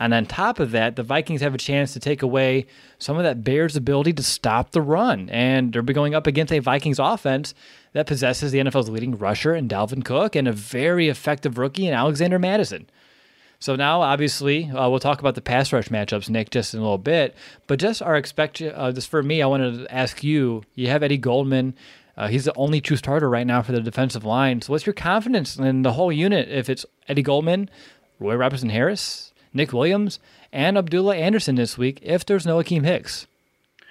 And 0.00 0.14
on 0.14 0.24
top 0.24 0.58
of 0.58 0.70
that, 0.70 0.96
the 0.96 1.02
Vikings 1.02 1.42
have 1.42 1.54
a 1.54 1.58
chance 1.58 1.92
to 1.92 2.00
take 2.00 2.22
away 2.22 2.64
some 2.98 3.18
of 3.18 3.22
that 3.24 3.44
Bears' 3.44 3.76
ability 3.76 4.14
to 4.14 4.22
stop 4.22 4.70
the 4.70 4.80
run. 4.80 5.28
And 5.28 5.74
they're 5.74 5.82
going 5.82 6.14
up 6.14 6.26
against 6.26 6.54
a 6.54 6.58
Vikings 6.58 6.98
offense 6.98 7.52
that 7.92 8.06
possesses 8.06 8.50
the 8.50 8.60
NFL's 8.60 8.88
leading 8.88 9.18
rusher 9.18 9.54
in 9.54 9.68
Dalvin 9.68 10.02
Cook 10.02 10.34
and 10.34 10.48
a 10.48 10.52
very 10.52 11.08
effective 11.08 11.58
rookie 11.58 11.86
in 11.86 11.92
Alexander 11.92 12.38
Mattison. 12.38 12.88
So 13.58 13.76
now, 13.76 14.00
obviously, 14.00 14.70
uh, 14.70 14.88
we'll 14.88 15.00
talk 15.00 15.20
about 15.20 15.34
the 15.34 15.42
pass 15.42 15.70
rush 15.70 15.90
matchups, 15.90 16.30
Nick, 16.30 16.48
just 16.48 16.72
in 16.72 16.80
a 16.80 16.82
little 16.82 16.96
bit. 16.96 17.36
But 17.66 17.78
just 17.78 18.00
our 18.00 18.16
expect, 18.16 18.62
uh, 18.62 18.90
just 18.92 19.10
for 19.10 19.22
me, 19.22 19.42
I 19.42 19.46
wanted 19.46 19.80
to 19.80 19.94
ask 19.94 20.24
you. 20.24 20.62
You 20.74 20.88
have 20.88 21.02
Eddie 21.02 21.18
Goldman. 21.18 21.74
Uh, 22.20 22.28
he's 22.28 22.44
the 22.44 22.54
only 22.54 22.82
true 22.82 22.98
starter 22.98 23.30
right 23.30 23.46
now 23.46 23.62
for 23.62 23.72
the 23.72 23.80
defensive 23.80 24.26
line. 24.26 24.60
So, 24.60 24.74
what's 24.74 24.84
your 24.84 24.92
confidence 24.92 25.56
in 25.56 25.80
the 25.80 25.94
whole 25.94 26.12
unit? 26.12 26.50
If 26.50 26.68
it's 26.68 26.84
Eddie 27.08 27.22
Goldman, 27.22 27.70
Roy 28.18 28.34
Robertson 28.34 28.68
Harris, 28.68 29.32
Nick 29.54 29.72
Williams, 29.72 30.20
and 30.52 30.76
Abdullah 30.76 31.16
Anderson 31.16 31.54
this 31.54 31.78
week 31.78 31.98
if 32.02 32.26
there's 32.26 32.44
no 32.44 32.58
Akiem 32.58 32.84
Hicks. 32.84 33.26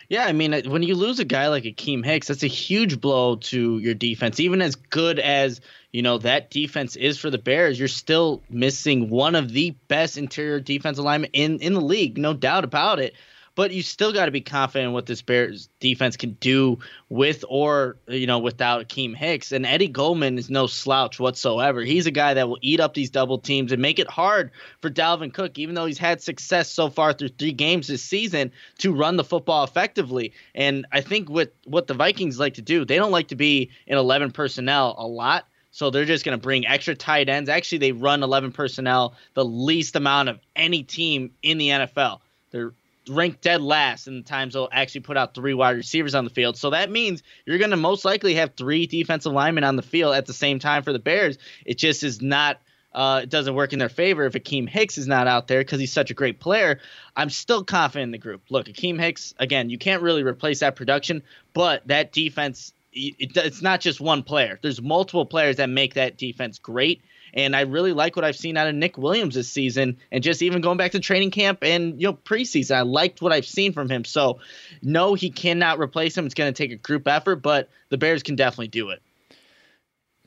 Yeah, 0.10 0.26
I 0.26 0.34
mean, 0.34 0.54
when 0.70 0.84
you 0.84 0.94
lose 0.94 1.18
a 1.18 1.26
guy 1.26 1.48
like 1.48 1.64
Akiem 1.64 2.06
Hicks, 2.06 2.28
that's 2.28 2.44
a 2.44 2.48
huge 2.48 3.02
blow 3.02 3.38
to 3.38 3.80
your 3.80 3.96
defense. 3.96 4.40
Even 4.40 4.62
as 4.62 4.76
good 4.76 5.18
as 5.18 5.60
you 5.92 6.04
know 6.04 6.20
that 6.20 6.52
defense 6.52 6.96
is 6.96 7.18
for 7.18 7.32
the 7.32 7.40
Bears, 7.40 7.80
you're 7.80 7.88
still 7.88 8.44
missing 8.48 9.10
one 9.10 9.34
of 9.34 9.52
the 9.52 9.72
best 9.88 10.20
interior 10.20 10.60
defense 10.60 11.00
alignment 11.00 11.34
in 11.34 11.62
in 11.62 11.74
the 11.74 11.82
league, 11.82 12.20
no 12.20 12.36
doubt 12.36 12.64
about 12.64 13.00
it 13.00 13.16
but 13.60 13.74
you 13.74 13.84
still 13.84 14.14
got 14.14 14.28
to 14.28 14.32
be 14.32 14.40
confident 14.40 14.88
in 14.88 14.94
what 14.94 15.06
this 15.06 15.22
Bears 15.22 15.68
defense 15.82 16.16
can 16.16 16.38
do 16.40 16.80
with 17.10 17.44
or 17.50 17.98
you 18.08 18.26
know 18.26 18.40
without 18.40 18.88
Akiem 18.88 19.14
Hicks. 19.14 19.52
And 19.52 19.66
Eddie 19.66 19.90
Goldman 19.90 20.38
is 20.38 20.50
no 20.50 20.66
slouch 20.66 21.20
whatsoever. 21.20 21.82
He's 21.82 22.06
a 22.06 22.12
guy 22.12 22.36
that 22.36 22.48
will 22.48 22.60
eat 22.62 22.80
up 22.80 22.94
these 22.94 23.10
double 23.10 23.38
teams 23.38 23.74
and 23.74 23.82
make 23.82 24.00
it 24.00 24.10
hard 24.10 24.52
for 24.82 24.90
Dalvin 24.90 25.34
Cook, 25.34 25.60
even 25.60 25.76
though 25.76 25.88
he's 25.88 25.98
had 25.98 26.22
success 26.22 26.72
so 26.72 26.90
far 26.90 27.12
through 27.12 27.28
three 27.38 27.52
games 27.52 27.88
this 27.88 28.02
season 28.02 28.54
to 28.78 28.94
run 28.94 29.18
the 29.18 29.26
football 29.26 29.66
effectively. 29.66 30.32
And 30.56 30.88
I 30.94 31.02
think 31.02 31.30
what 31.30 31.54
what 31.66 31.88
the 31.88 31.96
Vikings 31.96 32.40
like 32.40 32.54
to 32.54 32.62
do, 32.62 32.86
they 32.86 32.96
don't 32.96 33.12
like 33.12 33.28
to 33.28 33.36
be 33.36 33.72
in 33.88 33.98
11 33.98 34.32
personnel 34.32 34.96
a 34.98 35.06
lot. 35.06 35.46
So 35.72 35.90
they're 35.90 36.06
just 36.06 36.24
going 36.24 36.38
to 36.38 36.42
bring 36.42 36.66
extra 36.66 36.96
tight 36.96 37.28
ends. 37.28 37.50
Actually, 37.50 37.80
they 37.80 37.92
run 37.92 38.24
11 38.24 38.54
personnel 38.54 39.16
the 39.34 39.44
least 39.44 39.98
amount 39.98 40.30
of 40.30 40.40
any 40.56 40.84
team 40.84 41.32
in 41.44 41.58
the 41.58 41.68
NFL. 41.68 42.22
They're 42.52 42.74
ranked 43.10 43.42
dead 43.42 43.62
last 43.62 44.08
in 44.08 44.18
the 44.18 44.24
times 44.24 44.54
they'll 44.54 44.70
actually 44.72 45.02
put 45.02 45.18
out 45.18 45.34
three 45.34 45.54
wide 45.54 45.76
receivers 45.76 46.16
on 46.16 46.24
the 46.24 46.30
field. 46.30 46.58
So 46.58 46.70
that 46.72 46.92
means 46.92 47.24
you're 47.46 47.58
going 47.58 47.72
to 47.72 47.78
most 47.78 48.06
likely 48.06 48.36
have 48.36 48.54
three 48.56 48.86
defensive 48.88 49.34
linemen 49.34 49.64
on 49.64 49.76
the 49.76 49.82
field 49.82 50.16
at 50.16 50.26
the 50.26 50.34
same 50.34 50.60
time 50.60 50.84
for 50.84 50.94
the 50.94 51.00
Bears. 51.00 51.38
It 51.66 51.78
just 51.78 52.04
is 52.04 52.22
not. 52.22 52.60
Uh, 52.92 53.22
it 53.22 53.30
doesn't 53.30 53.54
work 53.54 53.72
in 53.72 53.78
their 53.78 53.88
favor 53.88 54.26
if 54.26 54.34
Akiem 54.34 54.68
Hicks 54.68 54.98
is 54.98 55.06
not 55.06 55.28
out 55.28 55.48
there 55.48 55.60
because 55.60 55.80
he's 55.80 55.94
such 55.94 56.10
a 56.10 56.16
great 56.16 56.40
player. 56.40 56.80
I'm 57.16 57.30
still 57.30 57.64
confident 57.64 58.06
in 58.08 58.12
the 58.12 58.18
group. 58.18 58.42
Look, 58.50 58.66
Akiem 58.66 59.00
Hicks, 59.00 59.36
again, 59.38 59.70
you 59.70 59.78
can't 59.78 60.02
really 60.02 60.24
replace 60.24 60.62
that 60.62 60.76
production, 60.76 61.22
but 61.54 61.88
that 61.88 62.12
defense, 62.12 62.74
it, 62.92 63.38
it's 63.38 63.62
not 63.62 63.80
just 63.80 64.02
one 64.02 64.24
player. 64.24 64.58
There's 64.64 64.82
multiple 64.82 65.28
players 65.28 65.58
that 65.58 65.70
make 65.70 65.94
that 65.94 66.18
defense 66.18 66.58
great. 66.58 67.04
And 67.34 67.56
I 67.56 67.62
really 67.62 67.94
like 67.94 68.16
what 68.16 68.26
I've 68.26 68.36
seen 68.36 68.58
out 68.58 68.68
of 68.68 68.76
Nick 68.76 68.98
Williams 68.98 69.36
this 69.36 69.50
season, 69.50 69.98
and 70.12 70.24
just 70.24 70.42
even 70.42 70.62
going 70.62 70.78
back 70.78 70.92
to 70.92 71.00
training 71.00 71.32
camp 71.32 71.60
and 71.62 72.02
you 72.02 72.08
know 72.08 72.14
preseason, 72.14 72.76
I 72.76 72.82
liked 72.82 73.22
what 73.22 73.32
I've 73.32 73.46
seen 73.46 73.74
from 73.74 73.90
him. 73.90 74.06
So, 74.06 74.40
no, 74.82 75.14
he 75.14 75.30
cannot 75.30 75.80
replace 75.80 76.18
him. 76.18 76.26
It's 76.26 76.36
going 76.36 76.54
to 76.54 76.58
take 76.58 76.72
a 76.72 76.76
group 76.76 77.08
effort, 77.08 77.38
but 77.38 77.70
the 77.90 77.98
Bears 77.98 78.24
can 78.24 78.36
definitely 78.36 78.70
do 78.70 78.90
it. 78.90 79.02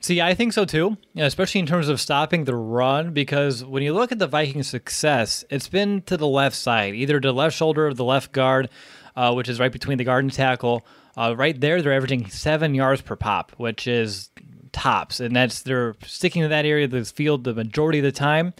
See, 0.00 0.20
I 0.20 0.34
think 0.34 0.52
so 0.52 0.64
too, 0.64 0.96
especially 1.16 1.60
in 1.60 1.66
terms 1.66 1.88
of 1.88 2.00
stopping 2.00 2.44
the 2.44 2.56
run, 2.56 3.12
because 3.12 3.64
when 3.64 3.82
you 3.82 3.92
look 3.94 4.10
at 4.10 4.18
the 4.18 4.26
Vikings' 4.26 4.68
success, 4.68 5.44
it's 5.48 5.68
been 5.68 6.02
to 6.02 6.16
the 6.16 6.26
left 6.26 6.56
side, 6.56 6.94
either 6.94 7.20
to 7.20 7.28
the 7.28 7.34
left 7.34 7.56
shoulder 7.56 7.86
of 7.86 7.96
the 7.96 8.04
left 8.04 8.32
guard, 8.32 8.68
uh, 9.14 9.32
which 9.32 9.48
is 9.48 9.60
right 9.60 9.70
between 9.70 9.98
the 9.98 10.04
guard 10.04 10.24
and 10.24 10.32
tackle, 10.32 10.84
Uh, 11.14 11.34
right 11.36 11.60
there, 11.60 11.82
they're 11.82 11.92
averaging 11.92 12.30
seven 12.30 12.74
yards 12.74 13.02
per 13.02 13.14
pop, 13.14 13.52
which 13.58 13.86
is 13.86 14.30
tops, 14.72 15.20
and 15.20 15.34
that's 15.36 15.62
they're 15.62 15.94
sticking 16.04 16.42
to 16.42 16.48
that 16.48 16.66
area 16.66 16.86
of 16.86 16.90
the 16.90 17.04
field 17.04 17.44
the 17.44 17.54
majority 17.54 17.98
of 17.98 18.04
the 18.04 18.12
time. 18.12 18.54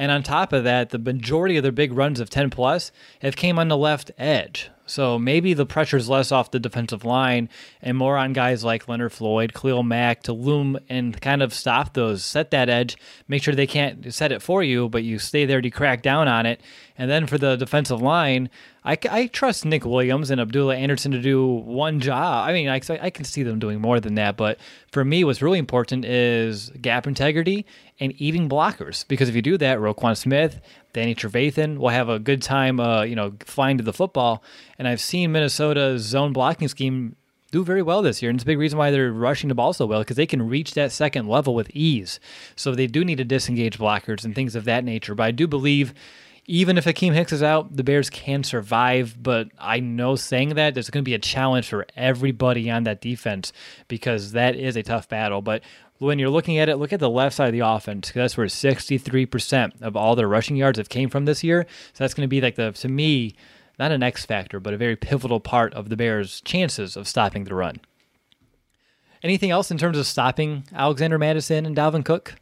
And 0.00 0.12
on 0.12 0.22
top 0.22 0.52
of 0.52 0.62
that, 0.62 0.90
the 0.90 0.98
majority 0.98 1.56
of 1.56 1.64
their 1.64 1.72
big 1.72 1.92
runs 1.92 2.20
of 2.20 2.30
10 2.30 2.50
plus 2.50 2.92
have 3.20 3.34
came 3.34 3.58
on 3.58 3.66
the 3.66 3.76
left 3.76 4.12
edge. 4.16 4.70
So 4.86 5.18
maybe 5.18 5.52
the 5.52 5.66
pressure's 5.66 6.08
less 6.08 6.32
off 6.32 6.50
the 6.50 6.60
defensive 6.60 7.04
line 7.04 7.48
and 7.82 7.96
more 7.96 8.16
on 8.16 8.32
guys 8.32 8.64
like 8.64 8.88
Leonard 8.88 9.12
Floyd, 9.12 9.52
Khalil 9.52 9.82
Mack 9.82 10.22
to 10.22 10.32
loom 10.32 10.78
and 10.88 11.20
kind 11.20 11.42
of 11.42 11.52
stop 11.52 11.94
those, 11.94 12.24
set 12.24 12.52
that 12.52 12.70
edge, 12.70 12.96
make 13.26 13.42
sure 13.42 13.54
they 13.54 13.66
can't 13.66 14.14
set 14.14 14.32
it 14.32 14.40
for 14.40 14.62
you, 14.62 14.88
but 14.88 15.02
you 15.02 15.18
stay 15.18 15.44
there 15.44 15.60
to 15.60 15.68
crack 15.68 16.00
down 16.00 16.26
on 16.28 16.46
it. 16.46 16.60
And 16.98 17.08
then 17.08 17.26
for 17.26 17.38
the 17.38 17.56
defensive 17.56 18.02
line, 18.02 18.50
I, 18.84 18.98
I 19.08 19.26
trust 19.28 19.64
Nick 19.64 19.84
Williams 19.84 20.30
and 20.30 20.40
Abdullah 20.40 20.76
Anderson 20.76 21.12
to 21.12 21.22
do 21.22 21.46
one 21.46 22.00
job. 22.00 22.48
I 22.48 22.52
mean, 22.52 22.68
I, 22.68 22.80
I 23.00 23.10
can 23.10 23.24
see 23.24 23.44
them 23.44 23.60
doing 23.60 23.80
more 23.80 24.00
than 24.00 24.16
that, 24.16 24.36
but 24.36 24.58
for 24.90 25.04
me, 25.04 25.22
what's 25.22 25.40
really 25.40 25.60
important 25.60 26.04
is 26.04 26.70
gap 26.82 27.06
integrity 27.06 27.64
and 28.00 28.12
eating 28.20 28.48
blockers. 28.48 29.06
Because 29.06 29.28
if 29.28 29.36
you 29.36 29.42
do 29.42 29.56
that, 29.58 29.78
Roquan 29.78 30.16
Smith, 30.16 30.60
Danny 30.92 31.14
Trevathan 31.14 31.78
will 31.78 31.90
have 31.90 32.08
a 32.08 32.18
good 32.18 32.42
time, 32.42 32.80
uh, 32.80 33.02
you 33.02 33.14
know, 33.14 33.32
flying 33.44 33.78
to 33.78 33.84
the 33.84 33.92
football. 33.92 34.42
And 34.78 34.88
I've 34.88 35.00
seen 35.00 35.30
Minnesota's 35.30 36.02
zone 36.02 36.32
blocking 36.32 36.66
scheme 36.66 37.14
do 37.50 37.64
very 37.64 37.82
well 37.82 38.02
this 38.02 38.20
year. 38.20 38.30
And 38.30 38.36
it's 38.36 38.42
a 38.42 38.46
big 38.46 38.58
reason 38.58 38.78
why 38.78 38.90
they're 38.90 39.12
rushing 39.12 39.48
the 39.48 39.54
ball 39.54 39.72
so 39.72 39.86
well 39.86 40.00
because 40.00 40.16
they 40.16 40.26
can 40.26 40.48
reach 40.48 40.74
that 40.74 40.92
second 40.92 41.28
level 41.28 41.54
with 41.54 41.70
ease. 41.70 42.20
So 42.56 42.74
they 42.74 42.86
do 42.86 43.04
need 43.04 43.18
to 43.18 43.24
disengage 43.24 43.78
blockers 43.78 44.24
and 44.24 44.34
things 44.34 44.54
of 44.54 44.64
that 44.64 44.84
nature. 44.84 45.14
But 45.14 45.24
I 45.24 45.30
do 45.30 45.46
believe 45.46 45.94
even 46.50 46.78
if 46.78 46.86
Akiem 46.86 47.12
Hicks 47.12 47.32
is 47.32 47.42
out, 47.42 47.76
the 47.76 47.84
Bears 47.84 48.08
can 48.08 48.42
survive. 48.42 49.22
But 49.22 49.48
I 49.58 49.80
know 49.80 50.16
saying 50.16 50.54
that 50.54 50.72
there's 50.72 50.88
going 50.88 51.04
to 51.04 51.08
be 51.08 51.14
a 51.14 51.18
challenge 51.18 51.68
for 51.68 51.86
everybody 51.94 52.70
on 52.70 52.84
that 52.84 53.02
defense 53.02 53.52
because 53.86 54.32
that 54.32 54.56
is 54.56 54.74
a 54.74 54.82
tough 54.82 55.10
battle. 55.10 55.42
But 55.42 55.62
when 55.98 56.18
you're 56.18 56.30
looking 56.30 56.58
at 56.58 56.70
it, 56.70 56.76
look 56.76 56.92
at 56.92 57.00
the 57.00 57.10
left 57.10 57.36
side 57.36 57.48
of 57.48 57.52
the 57.52 57.60
offense. 57.60 58.10
That's 58.12 58.36
where 58.38 58.46
63% 58.46 59.82
of 59.82 59.94
all 59.94 60.16
their 60.16 60.26
rushing 60.26 60.56
yards 60.56 60.78
have 60.78 60.88
came 60.88 61.10
from 61.10 61.26
this 61.26 61.44
year. 61.44 61.66
So 61.92 62.02
that's 62.02 62.14
going 62.14 62.26
to 62.26 62.28
be 62.28 62.40
like 62.40 62.54
the, 62.54 62.72
to 62.72 62.88
me, 62.88 63.36
not 63.78 63.92
an 63.92 64.02
X 64.02 64.24
factor, 64.24 64.58
but 64.58 64.72
a 64.72 64.78
very 64.78 64.96
pivotal 64.96 65.40
part 65.40 65.74
of 65.74 65.90
the 65.90 65.96
Bears' 65.96 66.40
chances 66.40 66.96
of 66.96 67.06
stopping 67.06 67.44
the 67.44 67.54
run. 67.54 67.76
Anything 69.22 69.50
else 69.50 69.70
in 69.70 69.76
terms 69.76 69.98
of 69.98 70.06
stopping 70.06 70.64
Alexander 70.72 71.18
Mattison 71.18 71.66
and 71.66 71.76
Dalvin 71.76 72.04
Cook? 72.04 72.36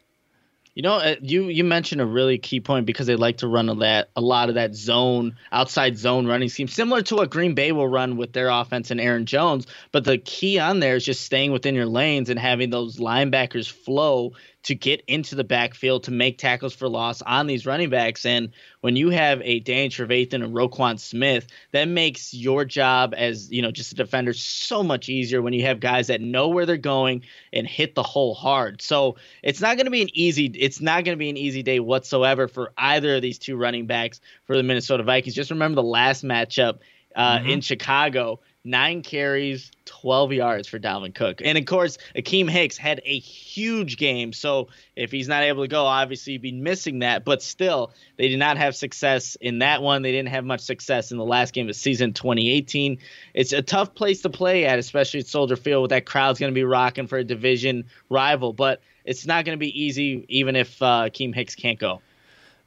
You 0.77 0.83
know, 0.83 0.97
uh, 0.97 1.15
you 1.23 1.45
you 1.45 1.63
mentioned 1.63 2.01
a 2.01 2.05
really 2.05 2.37
key 2.37 2.59
point 2.59 2.85
because 2.85 3.07
they 3.07 3.15
like 3.15 3.37
to 3.37 3.47
run 3.47 3.67
a 3.67 3.73
lot, 3.73 4.09
a 4.15 4.21
lot 4.21 4.49
of 4.49 4.55
that 4.55 4.75
zone, 4.75 5.35
outside 5.51 5.97
zone 5.97 6.27
running 6.27 6.49
scheme, 6.49 6.67
similar 6.67 7.01
to 7.01 7.15
what 7.15 7.31
Green 7.31 7.55
Bay 7.55 7.71
will 7.71 7.87
run 7.87 8.15
with 8.15 8.31
their 8.31 8.49
offense 8.49 8.91
and 8.91 9.01
Aaron 9.01 9.25
Jones. 9.25 9.65
But 9.91 10.03
the 10.03 10.19
key 10.19 10.59
on 10.59 10.79
there 10.79 10.95
is 10.95 11.03
just 11.03 11.21
staying 11.21 11.51
within 11.51 11.73
your 11.73 11.87
lanes 11.87 12.29
and 12.29 12.37
having 12.37 12.69
those 12.69 12.97
linebackers 12.97 13.67
flow 13.67 14.33
to 14.67 14.75
get 14.75 15.01
into 15.07 15.33
the 15.33 15.45
backfield 15.45 16.03
to 16.03 16.11
make 16.11 16.37
tackles 16.37 16.73
for 16.73 16.89
loss 16.89 17.21
on 17.21 17.47
these 17.47 17.65
running 17.65 17.89
backs. 17.89 18.25
And 18.25 18.49
when 18.81 18.97
you 18.97 19.09
have 19.11 19.41
a 19.45 19.61
Danny 19.61 19.87
Trevathan 19.87 20.43
and 20.43 20.53
Roquan 20.53 20.99
Smith, 20.99 21.47
that 21.71 21.87
makes 21.87 22.33
your 22.33 22.65
job 22.65 23.13
as 23.15 23.49
you 23.49 23.61
know 23.61 23.71
just 23.71 23.93
a 23.93 23.95
defender 23.95 24.33
so 24.33 24.83
much 24.83 25.07
easier 25.07 25.41
when 25.41 25.53
you 25.53 25.63
have 25.63 25.79
guys 25.79 26.07
that 26.07 26.19
know 26.19 26.49
where 26.49 26.65
they're 26.65 26.75
going 26.75 27.21
and 27.53 27.65
hit 27.65 27.95
the 27.95 28.03
hole 28.03 28.35
hard. 28.35 28.81
So 28.81 29.15
it's 29.41 29.61
not 29.61 29.77
going 29.77 29.85
to 29.85 29.91
be 29.91 30.01
an 30.01 30.09
easy. 30.11 30.47
It's 30.47 30.81
not 30.81 31.05
going 31.05 31.17
to 31.17 31.19
be 31.19 31.29
an 31.29 31.37
easy 31.37 31.63
day 31.63 31.79
whatsoever 31.79 32.49
for 32.49 32.73
either 32.77 33.15
of 33.15 33.21
these 33.21 33.39
two 33.39 33.55
running 33.55 33.87
backs 33.87 34.19
for 34.43 34.57
the 34.57 34.63
Minnesota 34.63 35.03
Vikings. 35.03 35.33
Just 35.33 35.49
remember 35.49 35.77
the 35.77 35.83
last 35.83 36.25
matchup 36.25 36.79
uh, 37.15 37.37
mm-hmm. 37.37 37.49
in 37.51 37.61
Chicago 37.61 38.41
nine 38.67 39.01
carries, 39.01 39.71
12 39.85 40.33
yards 40.33 40.67
for 40.67 40.77
Dalvin 40.77 41.15
Cook. 41.15 41.41
And 41.43 41.57
of 41.57 41.65
course, 41.65 41.97
Akiem 42.15 42.49
Hicks 42.49 42.77
had 42.77 43.01
a 43.05 43.17
huge 43.17 43.97
game. 43.97 44.33
So 44.33 44.67
if 44.95 45.11
he's 45.11 45.27
not 45.27 45.43
able 45.43 45.63
to 45.63 45.67
go, 45.67 45.85
obviously 45.85 46.33
you'd 46.33 46.41
be 46.41 46.51
missing 46.51 46.99
that. 46.99 47.25
But 47.25 47.41
still, 47.41 47.91
they 48.17 48.27
did 48.27 48.37
not 48.37 48.57
have 48.57 48.75
success 48.75 49.35
in 49.39 49.59
that 49.59 49.81
one. 49.81 50.01
They 50.01 50.11
didn't 50.11 50.29
have 50.29 50.45
much 50.45 50.61
success 50.61 51.11
in 51.11 51.17
the 51.17 51.25
last 51.25 51.53
game 51.53 51.69
of 51.69 51.75
season 51.75 52.13
2018. 52.13 52.99
It's 53.33 53.53
a 53.53 53.61
tough 53.61 53.95
place 53.95 54.21
to 54.21 54.29
play 54.29 54.65
at, 54.65 54.77
especially 54.77 55.21
at 55.21 55.27
Soldier 55.27 55.55
Field, 55.55 55.83
with 55.83 55.89
that 55.89 56.05
crowd's 56.05 56.39
going 56.39 56.51
to 56.51 56.55
be 56.55 56.63
rocking 56.63 57.07
for 57.07 57.17
a 57.17 57.23
division 57.23 57.85
rival. 58.09 58.53
But 58.53 58.81
it's 59.05 59.25
not 59.25 59.45
going 59.45 59.57
to 59.57 59.59
be 59.59 59.83
easy, 59.83 60.25
even 60.27 60.55
if 60.55 60.81
uh, 60.81 61.05
Akiem 61.05 61.33
Hicks 61.33 61.55
can't 61.55 61.79
go. 61.79 62.01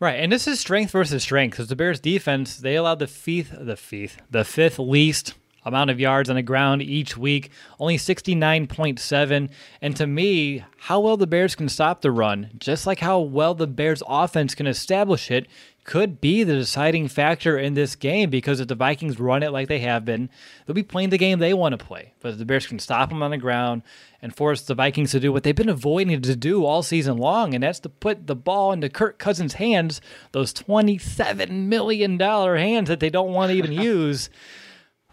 Right, 0.01 0.15
and 0.15 0.33
this 0.33 0.49
is 0.49 0.59
strength 0.59 0.93
versus 0.93 1.23
strength 1.23 1.53
because 1.53 1.69
the 1.69 1.77
Bears' 1.77 2.01
defense 2.01 2.57
they 2.57 2.75
allowed 2.75 3.01
the 3.01 3.07
fifth, 3.07 3.55
the 3.61 3.77
fifth, 3.77 4.23
the 4.31 4.45
fifth 4.45 4.79
least 4.79 5.35
amount 5.65 5.91
of 5.91 6.01
yards 6.01 6.31
on 6.31 6.37
the 6.37 6.43
ground 6.43 6.83
each 6.83 7.17
week, 7.17 7.51
only 7.79 7.97
69.7. 7.97 9.51
And 9.83 9.97
to 9.97 10.07
me, 10.07 10.65
how 10.79 11.01
well 11.01 11.17
the 11.17 11.27
Bears 11.27 11.55
can 11.55 11.69
stop 11.69 12.01
the 12.01 12.11
run, 12.11 12.51
just 12.59 12.87
like 12.87 13.01
how 13.01 13.21
well 13.21 13.55
the 13.55 13.67
Bears 13.67 14.03
offense 14.07 14.55
can 14.55 14.67
establish 14.67 15.31
it, 15.31 15.47
could 15.85 16.21
be 16.21 16.45
the 16.45 16.55
deciding 16.55 17.09
factor 17.09 17.59
in 17.59 17.75
this 17.75 17.97
game 17.97 18.31
because 18.31 18.61
if 18.61 18.69
the 18.69 18.75
Vikings 18.75 19.19
run 19.19 19.43
it 19.43 19.51
like 19.51 19.69
they 19.69 19.81
have 19.81 20.05
been, 20.05 20.29
they'll 20.65 20.75
be 20.75 20.83
playing 20.83 21.11
the 21.11 21.19
game 21.19 21.39
they 21.39 21.55
want 21.55 21.77
to 21.77 21.85
play. 21.85 22.13
But 22.21 22.33
if 22.33 22.39
the 22.39 22.45
Bears 22.45 22.67
can 22.67 22.79
stop 22.79 23.09
them 23.09 23.23
on 23.23 23.31
the 23.31 23.39
ground 23.39 23.83
and 24.23 24.35
force 24.35 24.63
the 24.63 24.75
Vikings 24.75 25.13
to 25.13 25.21
do 25.21 25.33
what 25.33 25.43
they've 25.43 25.55
been 25.55 25.69
avoiding 25.69 26.21
to 26.21 26.37
do 26.37 26.65
all 26.65 26.83
season 26.83 27.17
long, 27.17 27.55
and 27.55 27.65
that's 27.65 27.81
to 27.81 27.89
put 27.89 28.27
the 28.27 28.37
ball 28.37 28.73
into 28.73 28.89
Kirk 28.89 29.19
Cousins' 29.19 29.55
hands, 29.55 30.01
those 30.33 30.53
$27 30.53 31.51
million 31.51 32.21
hands 32.21 32.89
that 32.89 33.01
they 33.01 33.11
don't 33.11 33.33
want 33.33 33.51
to 33.51 33.57
even 33.57 33.73
use. 33.81 34.29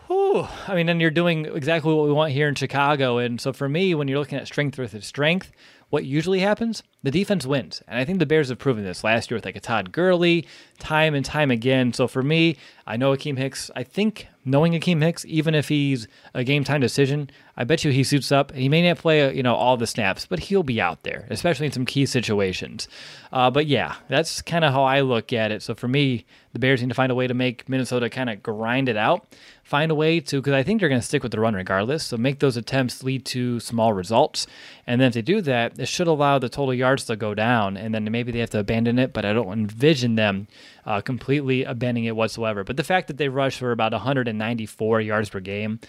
Whew. 0.07 0.47
I 0.67 0.75
mean, 0.75 0.87
and 0.87 1.01
you're 1.01 1.11
doing 1.11 1.45
exactly 1.45 1.93
what 1.93 2.05
we 2.05 2.13
want 2.13 2.31
here 2.31 2.47
in 2.47 2.55
Chicago. 2.55 3.17
And 3.17 3.41
so 3.41 3.51
for 3.51 3.67
me, 3.67 3.93
when 3.93 4.07
you're 4.07 4.19
looking 4.19 4.37
at 4.37 4.47
strength 4.47 4.75
versus 4.75 5.05
strength, 5.05 5.51
what 5.89 6.05
usually 6.05 6.39
happens? 6.39 6.81
The 7.03 7.11
defense 7.11 7.45
wins. 7.45 7.81
And 7.87 7.99
I 7.99 8.05
think 8.05 8.19
the 8.19 8.25
Bears 8.25 8.49
have 8.49 8.57
proven 8.57 8.83
this 8.83 9.03
last 9.03 9.29
year 9.29 9.37
with 9.37 9.45
like 9.45 9.55
a 9.55 9.61
Todd 9.61 9.91
Gurley, 9.91 10.47
time 10.79 11.13
and 11.13 11.25
time 11.25 11.51
again. 11.51 11.93
So 11.93 12.07
for 12.07 12.23
me, 12.23 12.57
I 12.85 12.97
know 12.97 13.11
Akiem 13.11 13.37
Hicks. 13.37 13.69
I 13.75 13.83
think 13.83 14.27
knowing 14.47 14.73
Akiem 14.73 15.01
Hicks, 15.01 15.25
even 15.25 15.53
if 15.53 15.67
he's 15.67 16.07
a 16.33 16.43
game 16.43 16.63
time 16.63 16.81
decision, 16.81 17.29
I 17.55 17.65
bet 17.65 17.83
you 17.83 17.91
he 17.91 18.03
suits 18.03 18.31
up. 18.31 18.53
He 18.53 18.69
may 18.69 18.87
not 18.87 18.97
play, 18.97 19.33
you 19.35 19.43
know, 19.43 19.55
all 19.55 19.77
the 19.77 19.85
snaps, 19.85 20.25
but 20.25 20.39
he'll 20.39 20.63
be 20.63 20.79
out 20.79 21.03
there, 21.03 21.27
especially 21.29 21.65
in 21.65 21.71
some 21.71 21.85
key 21.85 22.05
situations. 22.05 22.87
Uh, 23.31 23.51
but 23.51 23.67
yeah, 23.67 23.95
that's 24.07 24.41
kind 24.41 24.63
of 24.63 24.71
how 24.71 24.83
I 24.83 25.01
look 25.01 25.33
at 25.33 25.51
it. 25.51 25.61
So 25.61 25.75
for 25.75 25.87
me, 25.87 26.25
the 26.53 26.59
Bears 26.59 26.81
need 26.81 26.89
to 26.89 26.95
find 26.95 27.11
a 27.11 27.15
way 27.15 27.27
to 27.27 27.33
make 27.33 27.67
Minnesota 27.67 28.09
kind 28.09 28.29
of 28.29 28.41
grind 28.41 28.89
it 28.89 28.97
out 28.97 29.27
find 29.67 29.91
a 29.91 29.95
way 29.95 30.21
to, 30.21 30.37
because 30.37 30.53
I 30.53 30.63
think 30.63 30.79
they're 30.79 30.87
going 30.87 31.01
to 31.01 31.05
stick 31.05 31.23
with 31.23 31.33
the 31.33 31.41
run 31.41 31.53
regardless. 31.53 32.05
So 32.05 32.15
make 32.15 32.39
those 32.39 32.55
attempts 32.55 33.03
lead 33.03 33.25
to 33.25 33.59
small 33.59 33.91
results. 33.91 34.47
And 34.87 35.01
then 35.01 35.09
if 35.09 35.13
they 35.13 35.21
do 35.21 35.41
that, 35.41 35.77
it 35.77 35.89
should 35.89 36.07
allow 36.07 36.39
the 36.39 36.47
total 36.47 36.73
yards 36.73 37.03
to 37.05 37.17
go 37.17 37.35
down. 37.35 37.75
And 37.75 37.93
then 37.93 38.09
maybe 38.09 38.31
they 38.31 38.39
have 38.39 38.49
to 38.51 38.59
abandon 38.59 38.97
it, 38.97 39.11
but 39.11 39.25
I 39.25 39.33
don't 39.33 39.51
envision 39.51 40.15
them 40.15 40.47
uh, 40.87 41.01
completely 41.01 41.65
abandoning 41.65 42.05
it 42.05 42.15
whatsoever. 42.15 42.63
But 42.63 42.77
the 42.77 42.83
fact 42.83 43.07
that 43.07 43.17
they 43.17 43.27
rushed 43.27 43.59
for 43.59 43.71
about 43.71 43.91
194 43.91 45.01
yards 45.01 45.29
per 45.29 45.41
game, 45.41 45.81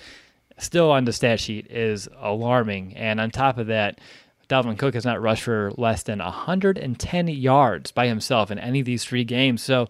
still 0.59 0.91
on 0.91 1.05
the 1.05 1.13
stat 1.13 1.39
sheet, 1.39 1.71
is 1.71 2.09
alarming. 2.21 2.97
And 2.97 3.21
on 3.21 3.31
top 3.31 3.59
of 3.59 3.69
that, 3.69 4.01
Dalvin 4.49 4.77
Cook 4.77 4.95
has 4.95 5.05
not 5.05 5.23
rushed 5.23 5.45
for 5.45 5.71
less 5.77 6.03
than 6.03 6.19
110 6.19 7.29
yards 7.29 7.93
by 7.93 8.09
himself 8.09 8.51
in 8.51 8.59
any 8.59 8.81
of 8.81 8.87
these 8.87 9.05
three 9.05 9.25
games. 9.25 9.63
So, 9.63 9.89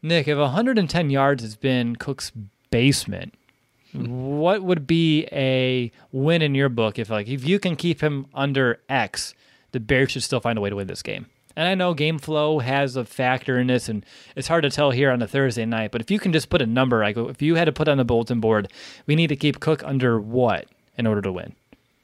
Nick, 0.00 0.26
if 0.26 0.38
110 0.38 1.10
yards 1.10 1.42
has 1.42 1.54
been 1.54 1.94
Cook's 1.96 2.32
basement, 2.70 3.34
what 3.92 4.62
would 4.62 4.86
be 4.86 5.26
a 5.32 5.92
win 6.12 6.40
in 6.40 6.54
your 6.54 6.68
book 6.68 6.98
if 6.98 7.10
like 7.10 7.28
if 7.28 7.46
you 7.46 7.58
can 7.58 7.76
keep 7.76 8.00
him 8.00 8.26
under 8.34 8.80
X, 8.88 9.34
the 9.72 9.80
Bears 9.80 10.12
should 10.12 10.22
still 10.22 10.40
find 10.40 10.56
a 10.56 10.60
way 10.60 10.70
to 10.70 10.76
win 10.76 10.86
this 10.86 11.02
game. 11.02 11.26
And 11.56 11.66
I 11.66 11.74
know 11.74 11.94
game 11.94 12.18
flow 12.18 12.58
has 12.58 12.96
a 12.96 13.04
factor 13.04 13.58
in 13.58 13.68
this, 13.68 13.88
and 13.88 14.04
it's 14.36 14.46
hard 14.46 14.62
to 14.64 14.70
tell 14.70 14.90
here 14.90 15.10
on 15.10 15.22
a 15.22 15.26
Thursday 15.26 15.64
night. 15.64 15.90
But 15.90 16.02
if 16.02 16.10
you 16.10 16.18
can 16.18 16.32
just 16.32 16.50
put 16.50 16.60
a 16.60 16.66
number, 16.66 17.00
like 17.00 17.16
if 17.16 17.40
you 17.40 17.54
had 17.54 17.64
to 17.64 17.72
put 17.72 17.88
on 17.88 17.96
the 17.96 18.04
bulletin 18.04 18.40
board, 18.40 18.70
we 19.06 19.16
need 19.16 19.28
to 19.28 19.36
keep 19.36 19.60
Cook 19.60 19.82
under 19.82 20.20
what 20.20 20.66
in 20.98 21.06
order 21.06 21.22
to 21.22 21.32
win? 21.32 21.54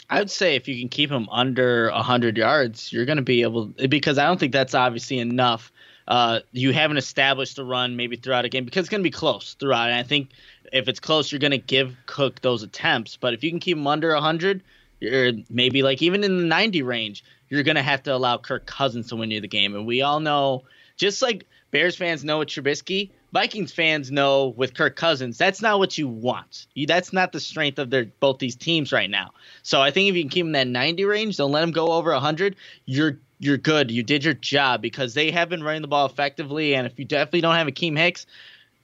I 0.08 0.18
would 0.18 0.30
say 0.30 0.56
if 0.56 0.68
you 0.68 0.78
can 0.78 0.88
keep 0.88 1.10
him 1.10 1.28
under 1.30 1.90
100 1.90 2.36
yards, 2.36 2.92
you're 2.92 3.04
going 3.04 3.16
to 3.16 3.22
be 3.22 3.42
able 3.42 3.66
because 3.88 4.18
I 4.18 4.26
don't 4.26 4.38
think 4.38 4.52
that's 4.52 4.74
obviously 4.74 5.18
enough. 5.18 5.72
Uh, 6.08 6.40
you 6.52 6.72
haven't 6.72 6.96
established 6.96 7.58
a 7.58 7.64
run 7.64 7.96
maybe 7.96 8.16
throughout 8.16 8.44
a 8.44 8.48
game 8.48 8.64
because 8.64 8.80
it's 8.80 8.88
going 8.88 9.02
to 9.02 9.06
be 9.06 9.10
close 9.10 9.54
throughout. 9.54 9.88
And 9.88 9.98
I 9.98 10.02
think 10.02 10.30
if 10.72 10.88
it's 10.88 11.00
close, 11.00 11.30
you're 11.30 11.38
going 11.38 11.52
to 11.52 11.58
give 11.58 11.96
Cook 12.06 12.40
those 12.40 12.62
attempts. 12.62 13.16
But 13.16 13.34
if 13.34 13.44
you 13.44 13.50
can 13.50 13.60
keep 13.60 13.76
him 13.76 13.86
under 13.86 14.12
100, 14.12 14.62
or 15.02 15.32
maybe 15.48 15.82
like 15.82 16.02
even 16.02 16.24
in 16.24 16.38
the 16.38 16.44
90 16.44 16.82
range, 16.82 17.24
you're 17.52 17.62
going 17.62 17.76
to 17.76 17.82
have 17.82 18.02
to 18.04 18.14
allow 18.14 18.38
Kirk 18.38 18.64
Cousins 18.64 19.08
to 19.08 19.16
win 19.16 19.30
you 19.30 19.42
the 19.42 19.46
game. 19.46 19.74
And 19.74 19.86
we 19.86 20.00
all 20.00 20.20
know, 20.20 20.64
just 20.96 21.20
like 21.20 21.46
Bears 21.70 21.94
fans 21.94 22.24
know 22.24 22.38
with 22.38 22.48
Trubisky, 22.48 23.10
Vikings 23.30 23.70
fans 23.70 24.10
know 24.10 24.48
with 24.48 24.72
Kirk 24.72 24.96
Cousins, 24.96 25.36
that's 25.36 25.60
not 25.60 25.78
what 25.78 25.98
you 25.98 26.08
want. 26.08 26.66
You, 26.72 26.86
that's 26.86 27.12
not 27.12 27.30
the 27.30 27.40
strength 27.40 27.78
of 27.78 27.90
their 27.90 28.06
both 28.06 28.38
these 28.38 28.56
teams 28.56 28.90
right 28.90 29.10
now. 29.10 29.32
So 29.62 29.82
I 29.82 29.90
think 29.90 30.08
if 30.08 30.16
you 30.16 30.22
can 30.22 30.30
keep 30.30 30.46
them 30.46 30.52
that 30.52 30.66
90 30.66 31.04
range, 31.04 31.36
don't 31.36 31.52
let 31.52 31.60
them 31.60 31.72
go 31.72 31.92
over 31.92 32.10
100. 32.12 32.56
You're 32.86 33.18
you're 33.38 33.58
good. 33.58 33.90
You 33.90 34.02
did 34.02 34.24
your 34.24 34.32
job 34.32 34.80
because 34.80 35.12
they 35.12 35.30
have 35.30 35.50
been 35.50 35.62
running 35.62 35.82
the 35.82 35.88
ball 35.88 36.06
effectively. 36.06 36.74
And 36.74 36.86
if 36.86 36.98
you 36.98 37.04
definitely 37.04 37.42
don't 37.42 37.56
have 37.56 37.66
Akiem 37.66 37.98
Hicks, 37.98 38.24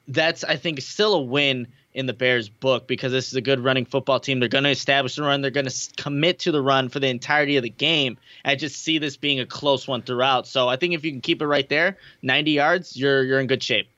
that's 0.09 0.45
I 0.45 0.57
think 0.57 0.79
still 0.83 1.15
a 1.15 1.23
win 1.23 1.69
in 1.95 2.07
the 2.07 2.13
Bears' 2.13 2.49
book 2.49 2.87
because 2.87 3.13
this 3.13 3.29
is 3.29 3.35
a 3.35 3.41
good 3.41 3.61
running 3.61 3.85
football 3.85 4.21
team. 4.21 4.41
They're 4.41 4.49
going 4.49 4.65
to 4.65 4.71
establish 4.71 5.17
the 5.17 5.23
run. 5.23 5.41
They're 5.41 5.51
going 5.51 5.67
to 5.67 5.91
commit 5.97 6.41
to 6.41 6.53
the 6.53 6.63
run 6.63 6.89
for 6.89 7.01
the 7.01 7.09
entirety 7.09 7.57
of 7.57 7.63
the 7.63 7.71
game. 7.71 8.19
I 8.45 8.55
just 8.55 8.77
see 8.77 8.99
this 8.99 9.17
being 9.17 9.41
a 9.41 9.47
close 9.47 9.89
one 9.89 10.03
throughout. 10.03 10.47
So 10.47 10.69
I 10.69 10.77
think 10.77 10.95
if 10.95 11.05
you 11.05 11.11
can 11.11 11.21
keep 11.21 11.43
it 11.43 11.47
right 11.47 11.69
there, 11.69 11.97
90 12.23 12.51
yards, 12.51 12.97
you're 12.97 13.23
you're 13.25 13.41
in 13.41 13.47
good 13.47 13.63
shape. 13.63 13.89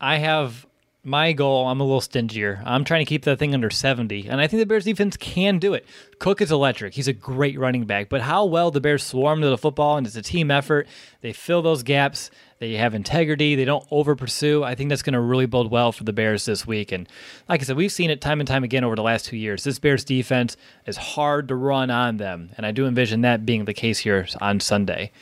I 0.00 0.18
have 0.18 0.66
my 1.06 1.32
goal, 1.32 1.68
I'm 1.68 1.80
a 1.80 1.84
little 1.84 2.00
stingier. 2.00 2.60
I'm 2.66 2.82
trying 2.82 3.04
to 3.04 3.08
keep 3.08 3.22
that 3.26 3.38
thing 3.38 3.54
under 3.54 3.70
70, 3.70 4.26
and 4.26 4.40
I 4.40 4.48
think 4.48 4.60
the 4.60 4.66
Bears 4.66 4.84
defense 4.84 5.16
can 5.16 5.60
do 5.60 5.72
it. 5.72 5.86
Cook 6.18 6.42
is 6.42 6.50
electric. 6.50 6.94
He's 6.94 7.06
a 7.06 7.12
great 7.12 7.56
running 7.56 7.84
back, 7.84 8.08
but 8.08 8.22
how 8.22 8.44
well 8.44 8.72
the 8.72 8.80
Bears 8.80 9.04
swarm 9.04 9.40
to 9.40 9.48
the 9.48 9.56
football, 9.56 9.96
and 9.96 10.04
it's 10.04 10.16
a 10.16 10.22
team 10.22 10.50
effort. 10.50 10.88
They 11.20 11.32
fill 11.32 11.62
those 11.62 11.84
gaps. 11.84 12.32
They 12.58 12.74
have 12.74 12.94
integrity. 12.94 13.54
They 13.54 13.64
don't 13.64 13.86
over 13.90 14.16
pursue. 14.16 14.64
I 14.64 14.74
think 14.74 14.88
that's 14.88 15.02
going 15.02 15.12
to 15.14 15.20
really 15.20 15.46
bode 15.46 15.70
well 15.70 15.92
for 15.92 16.04
the 16.04 16.12
Bears 16.12 16.46
this 16.46 16.66
week. 16.66 16.90
And 16.90 17.08
like 17.48 17.60
I 17.60 17.64
said, 17.64 17.76
we've 17.76 17.92
seen 17.92 18.10
it 18.10 18.20
time 18.20 18.40
and 18.40 18.48
time 18.48 18.64
again 18.64 18.84
over 18.84 18.96
the 18.96 19.02
last 19.02 19.26
two 19.26 19.36
years. 19.36 19.64
This 19.64 19.78
Bears 19.78 20.04
defense 20.04 20.56
is 20.86 20.96
hard 20.96 21.48
to 21.48 21.54
run 21.54 21.90
on 21.90 22.16
them, 22.16 22.50
and 22.56 22.64
I 22.64 22.72
do 22.72 22.86
envision 22.86 23.20
that 23.22 23.44
being 23.44 23.66
the 23.66 23.74
case 23.74 23.98
here 23.98 24.26
on 24.40 24.60
Sunday. 24.60 25.12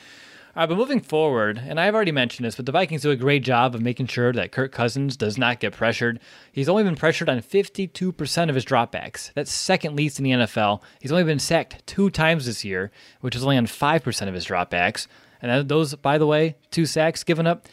All 0.57 0.61
right, 0.61 0.69
but 0.69 0.79
moving 0.79 1.01
forward, 1.01 1.61
and 1.67 1.81
I've 1.81 1.97
already 1.97 2.13
mentioned 2.13 2.47
this, 2.47 2.55
but 2.55 2.65
the 2.65 2.71
Vikings 2.71 3.03
do 3.03 3.11
a 3.11 3.17
great 3.17 3.43
job 3.43 3.75
of 3.75 3.83
making 3.83 4.07
sure 4.07 4.33
that 4.33 4.53
Kirk 4.53 4.71
Cousins 4.71 5.17
does 5.17 5.37
not 5.37 5.59
get 5.59 5.73
pressured. 5.73 6.21
He's 6.53 6.69
only 6.69 6.85
been 6.85 6.95
pressured 6.95 7.29
on 7.29 7.41
52% 7.41 8.49
of 8.49 8.55
his 8.55 8.65
dropbacks. 8.65 9.33
That's 9.35 9.51
second 9.51 9.97
least 9.97 10.21
in 10.21 10.25
the 10.25 10.31
NFL. 10.31 10.81
He's 11.01 11.11
only 11.11 11.25
been 11.25 11.41
sacked 11.41 11.85
two 11.89 12.09
times 12.09 12.47
this 12.47 12.65
year, 12.65 12.93
which 13.21 13.35
is 13.35 13.43
only 13.43 13.57
on 13.57 13.67
5% 13.67 14.29
of 14.29 14.35
his 14.35 14.47
dropbacks. 14.47 15.09
And 15.45 15.69
those, 15.69 15.95
by 15.95 16.17
the 16.17 16.27
way, 16.27 16.57
two 16.71 16.87
sacks 16.87 17.23
given 17.23 17.47
up 17.47 17.67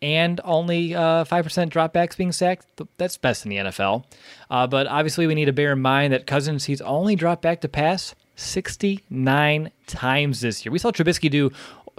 and 0.00 0.40
only 0.44 0.94
uh, 0.94 1.24
5% 1.24 1.70
dropbacks 1.70 2.16
being 2.16 2.30
sacked. 2.30 2.66
That's 2.98 3.16
best 3.16 3.44
in 3.44 3.50
the 3.50 3.56
NFL. 3.56 4.04
Uh, 4.48 4.68
but 4.68 4.86
obviously, 4.86 5.26
we 5.26 5.34
need 5.34 5.46
to 5.46 5.52
bear 5.52 5.72
in 5.72 5.82
mind 5.82 6.12
that 6.12 6.26
Cousins, 6.26 6.66
he's 6.66 6.80
only 6.82 7.16
dropped 7.16 7.42
back 7.42 7.60
to 7.62 7.68
pass 7.68 8.14
69 8.36 9.72
times 9.88 10.40
this 10.40 10.64
year. 10.64 10.70
We 10.70 10.78
saw 10.78 10.92
Trubisky 10.92 11.28
do 11.28 11.50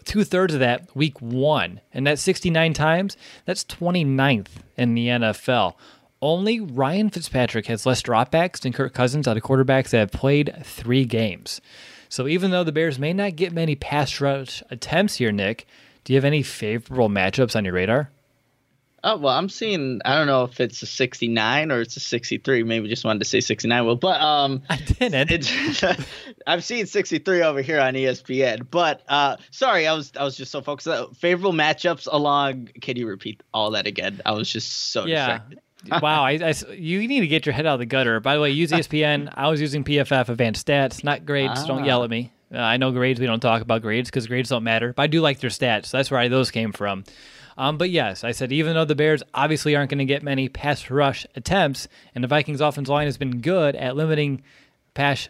two 0.05 0.23
thirds 0.23 0.53
of 0.53 0.61
that 0.61 0.95
week 0.95 1.19
one. 1.21 1.82
And 1.93 2.07
that's 2.07 2.21
69 2.21 2.73
times. 2.73 3.17
That's 3.43 3.65
29th 3.65 4.47
in 4.78 4.93
the 4.93 5.07
NFL. 5.07 5.73
Only 6.21 6.59
Ryan 6.61 7.09
Fitzpatrick 7.09 7.67
has 7.67 7.86
less 7.86 8.01
dropbacks 8.01 8.61
than 8.61 8.73
Kirk 8.73 8.93
Cousins 8.93 9.28
out 9.28 9.36
of 9.38 9.43
quarterbacks 9.43 9.89
that 9.89 9.99
have 9.99 10.11
played 10.11 10.55
three 10.63 11.03
games. 11.03 11.59
So 12.10 12.28
even 12.28 12.51
though 12.51 12.64
the 12.64 12.72
Bears 12.72 12.99
may 12.99 13.14
not 13.14 13.36
get 13.36 13.53
many 13.53 13.76
pass 13.76 14.20
rush 14.22 14.64
attempts 14.70 15.16
here, 15.16 15.32
Nick, 15.32 15.68
do 16.03 16.14
you 16.14 16.18
have 16.18 16.26
any 16.26 16.43
favorable 16.43 17.10
matchups 17.10 17.55
on 17.55 17.66
your 17.66 17.74
radar? 17.74 18.10
Oh 19.03 19.16
well, 19.16 19.34
I'm 19.34 19.47
seeing. 19.47 20.01
I 20.05 20.18
don't 20.18 20.26
know 20.26 20.43
if 20.43 20.60
it's 20.60 20.82
a 20.82 20.88
69 20.88 21.72
or 21.72 21.82
it's 21.82 21.95
a 21.95 21.99
63. 21.99 22.64
Maybe 22.64 22.89
just 22.89 23.05
wanted 23.05 23.20
to 23.20 23.26
say 23.26 23.39
69. 23.41 23.86
Well, 23.86 23.95
but 23.95 24.20
um, 24.20 24.64
I 24.70 24.78
didn't. 24.78 25.53
I've 26.47 26.64
seen 26.64 26.88
63 26.88 27.43
over 27.43 27.62
here 27.62 27.80
on 27.80 27.93
ESPN. 27.93 28.68
But 28.70 29.03
uh, 29.08 29.38
sorry, 29.51 29.88
I 29.88 29.93
was 29.93 30.12
I 30.20 30.24
was 30.24 30.36
just 30.36 30.51
so 30.51 30.62
focused. 30.62 30.88
Uh, 30.88 31.08
favorable 31.10 31.53
matchups 31.53 32.08
along. 32.12 32.70
Can 32.82 32.97
you 32.97 33.08
repeat 33.08 33.43
all 33.53 33.72
that 33.72 33.86
again? 33.86 34.22
I 34.26 34.32
was 34.32 34.51
just 34.51 34.91
so 34.91 35.05
yeah. 35.05 35.28
distracted. 35.28 35.60
wow, 36.01 36.23
I, 36.23 36.32
I, 36.32 36.53
you 36.73 37.07
need 37.07 37.21
to 37.21 37.28
get 37.28 37.45
your 37.45 37.53
head 37.53 37.65
out 37.65 37.75
of 37.75 37.80
the 37.80 37.86
gutter. 37.86 38.19
By 38.19 38.36
the 38.36 38.41
way, 38.41 38.51
use 38.51 38.71
ESPN. 38.71 39.32
I 39.36 39.47
was 39.49 39.61
using 39.61 39.84
PFF 39.84 40.30
Advanced 40.30 40.65
Stats, 40.65 41.03
not 41.03 41.25
grades. 41.25 41.61
Ah. 41.63 41.67
Don't 41.67 41.86
yell 41.86 42.03
at 42.03 42.09
me. 42.09 42.32
Uh, 42.53 42.59
I 42.59 42.78
know 42.78 42.91
grades. 42.91 43.19
We 43.19 43.25
don't 43.25 43.39
talk 43.39 43.61
about 43.61 43.82
grades 43.82 44.09
because 44.09 44.28
grades 44.28 44.49
don't 44.49 44.63
matter. 44.63 44.93
But 44.93 45.03
I 45.03 45.07
do 45.07 45.21
like 45.21 45.39
their 45.39 45.49
stats. 45.49 45.88
So 45.88 45.97
that's 45.97 46.09
where 46.09 46.19
I, 46.19 46.28
those 46.30 46.49
came 46.49 46.71
from. 46.71 47.03
Um, 47.57 47.78
but 47.78 47.89
yes, 47.89 48.23
I 48.23 48.32
said 48.32 48.51
even 48.51 48.75
though 48.75 48.86
the 48.86 48.95
Bears 48.95 49.23
obviously 49.34 49.75
aren't 49.75 49.89
going 49.89 49.97
to 49.97 50.05
get 50.05 50.23
many 50.23 50.47
pass 50.47 50.89
rush 50.89 51.25
attempts, 51.36 51.88
and 52.13 52.23
the 52.23 52.28
Vikings' 52.28 52.61
offense 52.61 52.88
line 52.88 53.07
has 53.07 53.17
been 53.17 53.41
good 53.41 53.75
at 53.75 53.95
limiting 53.95 54.43
pass 54.93 55.30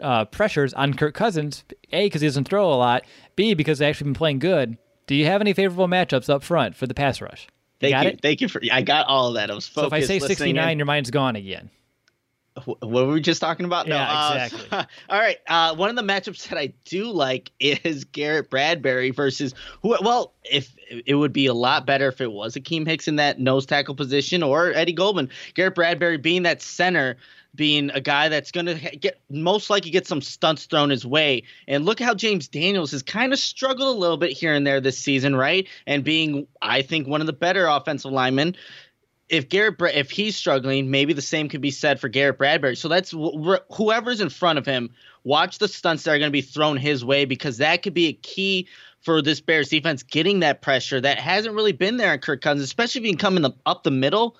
uh, 0.00 0.24
pressures 0.26 0.72
on 0.74 0.94
Kirk 0.94 1.14
Cousins, 1.14 1.64
A, 1.92 2.06
because 2.06 2.20
he 2.20 2.28
doesn't 2.28 2.48
throw 2.48 2.72
a 2.72 2.74
lot, 2.74 3.04
B, 3.36 3.54
because 3.54 3.78
they've 3.78 3.88
actually 3.88 4.06
been 4.06 4.14
playing 4.14 4.38
good. 4.38 4.78
Do 5.06 5.14
you 5.14 5.26
have 5.26 5.40
any 5.40 5.52
favorable 5.52 5.88
matchups 5.88 6.30
up 6.30 6.42
front 6.42 6.76
for 6.76 6.86
the 6.86 6.94
pass 6.94 7.20
rush? 7.20 7.48
You 7.80 7.90
Thank 7.90 8.04
you. 8.04 8.10
It? 8.10 8.20
Thank 8.22 8.40
you 8.40 8.48
for. 8.48 8.62
I 8.72 8.82
got 8.82 9.06
all 9.06 9.28
of 9.28 9.34
that. 9.34 9.50
I 9.50 9.54
was 9.54 9.66
focused. 9.66 9.90
So 9.90 9.96
if 9.96 10.02
I 10.04 10.06
say 10.06 10.18
69, 10.18 10.78
your 10.78 10.86
mind's 10.86 11.10
gone 11.10 11.36
again 11.36 11.70
what 12.64 12.92
were 12.92 13.08
we 13.08 13.20
just 13.20 13.40
talking 13.40 13.66
about? 13.66 13.88
Yeah, 13.88 13.96
no, 13.96 14.02
uh, 14.02 14.44
exactly. 14.44 14.78
all 15.08 15.18
right. 15.20 15.38
Uh, 15.48 15.74
one 15.74 15.90
of 15.90 15.96
the 15.96 16.02
matchups 16.02 16.48
that 16.48 16.58
I 16.58 16.72
do 16.84 17.10
like 17.10 17.50
is 17.58 18.04
Garrett 18.04 18.48
Bradbury 18.48 19.10
versus 19.10 19.54
who? 19.82 19.96
Well, 20.00 20.34
if 20.44 20.74
it 21.06 21.16
would 21.16 21.32
be 21.32 21.46
a 21.46 21.54
lot 21.54 21.84
better 21.84 22.08
if 22.08 22.20
it 22.20 22.30
was 22.30 22.54
Akiem 22.54 22.86
Hicks 22.86 23.08
in 23.08 23.16
that 23.16 23.40
nose 23.40 23.66
tackle 23.66 23.96
position 23.96 24.42
or 24.42 24.72
Eddie 24.72 24.92
Goldman. 24.92 25.30
Garrett 25.54 25.74
Bradbury 25.74 26.16
being 26.16 26.44
that 26.44 26.62
center, 26.62 27.16
being 27.54 27.90
a 27.90 28.00
guy 28.00 28.28
that's 28.28 28.50
going 28.50 28.66
to 28.66 28.74
get 28.96 29.20
most 29.30 29.70
likely 29.70 29.90
get 29.90 30.06
some 30.06 30.20
stunts 30.20 30.66
thrown 30.66 30.90
his 30.90 31.06
way. 31.06 31.44
And 31.68 31.84
look 31.84 32.00
how 32.00 32.14
James 32.14 32.48
Daniels 32.48 32.90
has 32.92 33.02
kind 33.02 33.32
of 33.32 33.38
struggled 33.38 33.94
a 33.94 33.98
little 33.98 34.16
bit 34.16 34.32
here 34.32 34.54
and 34.54 34.66
there 34.66 34.80
this 34.80 34.98
season, 34.98 35.36
right? 35.36 35.68
And 35.86 36.04
being, 36.04 36.46
I 36.60 36.82
think, 36.82 37.06
one 37.06 37.20
of 37.20 37.26
the 37.26 37.32
better 37.32 37.66
offensive 37.66 38.12
linemen 38.12 38.56
if 39.28 39.48
Garrett 39.48 39.80
if 39.94 40.10
he's 40.10 40.36
struggling, 40.36 40.90
maybe 40.90 41.12
the 41.12 41.22
same 41.22 41.48
could 41.48 41.60
be 41.60 41.70
said 41.70 41.98
for 41.98 42.08
Garrett 42.08 42.38
Bradbury. 42.38 42.76
So 42.76 42.88
that's 42.88 43.10
whoever's 43.10 44.20
in 44.20 44.28
front 44.28 44.58
of 44.58 44.66
him. 44.66 44.90
Watch 45.24 45.58
the 45.58 45.68
stunts 45.68 46.04
that 46.04 46.12
are 46.12 46.18
going 46.18 46.28
to 46.28 46.32
be 46.32 46.42
thrown 46.42 46.76
his 46.76 47.04
way 47.04 47.24
because 47.24 47.58
that 47.58 47.82
could 47.82 47.94
be 47.94 48.08
a 48.08 48.12
key 48.12 48.68
for 49.00 49.22
this 49.22 49.40
Bears 49.40 49.68
defense 49.68 50.02
getting 50.02 50.40
that 50.40 50.62
pressure 50.62 51.00
that 51.00 51.18
hasn't 51.18 51.54
really 51.54 51.72
been 51.72 51.96
there 51.96 52.12
in 52.14 52.20
Kirk 52.20 52.40
Cousins, 52.40 52.64
especially 52.64 53.00
if 53.00 53.06
you 53.06 53.12
can 53.12 53.18
come 53.18 53.36
in 53.36 53.42
the, 53.42 53.52
up 53.66 53.82
the 53.82 53.90
middle. 53.90 54.36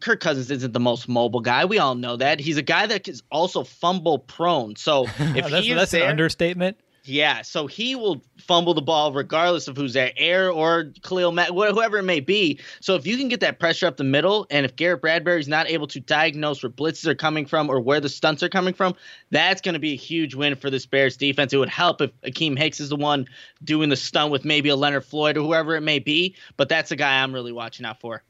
Kirk 0.00 0.20
Cousins 0.20 0.50
isn't 0.50 0.72
the 0.72 0.80
most 0.80 1.08
mobile 1.08 1.40
guy. 1.40 1.64
We 1.64 1.78
all 1.78 1.94
know 1.94 2.16
that. 2.16 2.40
He's 2.40 2.56
a 2.56 2.62
guy 2.62 2.86
that 2.86 3.08
is 3.08 3.22
also 3.30 3.64
fumble 3.64 4.18
prone. 4.18 4.76
So 4.76 5.04
if 5.18 5.50
that's, 5.50 5.64
he 5.64 5.72
that's 5.72 5.90
there, 5.90 6.04
an 6.04 6.10
understatement. 6.10 6.78
Yeah, 7.08 7.40
so 7.40 7.66
he 7.66 7.94
will 7.94 8.22
fumble 8.36 8.74
the 8.74 8.82
ball 8.82 9.14
regardless 9.14 9.66
of 9.66 9.78
who's 9.78 9.94
there, 9.94 10.12
Air 10.18 10.50
or 10.52 10.92
Khalil 11.02 11.32
Mack, 11.32 11.48
whoever 11.48 11.96
it 11.96 12.02
may 12.02 12.20
be. 12.20 12.60
So 12.80 12.96
if 12.96 13.06
you 13.06 13.16
can 13.16 13.28
get 13.28 13.40
that 13.40 13.58
pressure 13.58 13.86
up 13.86 13.96
the 13.96 14.04
middle, 14.04 14.46
and 14.50 14.66
if 14.66 14.76
Garrett 14.76 15.00
Bradbury 15.00 15.40
is 15.40 15.48
not 15.48 15.70
able 15.70 15.86
to 15.86 16.00
diagnose 16.00 16.62
where 16.62 16.68
blitzes 16.68 17.06
are 17.06 17.14
coming 17.14 17.46
from 17.46 17.70
or 17.70 17.80
where 17.80 17.98
the 17.98 18.10
stunts 18.10 18.42
are 18.42 18.50
coming 18.50 18.74
from, 18.74 18.94
that's 19.30 19.62
going 19.62 19.72
to 19.72 19.78
be 19.78 19.94
a 19.94 19.96
huge 19.96 20.34
win 20.34 20.54
for 20.54 20.68
this 20.68 20.84
Bears 20.84 21.16
defense. 21.16 21.54
It 21.54 21.56
would 21.56 21.70
help 21.70 22.02
if 22.02 22.10
Akiem 22.20 22.58
Hicks 22.58 22.78
is 22.78 22.90
the 22.90 22.96
one 22.96 23.26
doing 23.64 23.88
the 23.88 23.96
stunt 23.96 24.30
with 24.30 24.44
maybe 24.44 24.68
a 24.68 24.76
Leonard 24.76 25.06
Floyd 25.06 25.38
or 25.38 25.42
whoever 25.42 25.76
it 25.76 25.82
may 25.82 26.00
be, 26.00 26.36
but 26.58 26.68
that's 26.68 26.90
a 26.90 26.96
guy 26.96 27.22
I'm 27.22 27.32
really 27.32 27.52
watching 27.52 27.86
out 27.86 28.00
for. 28.00 28.22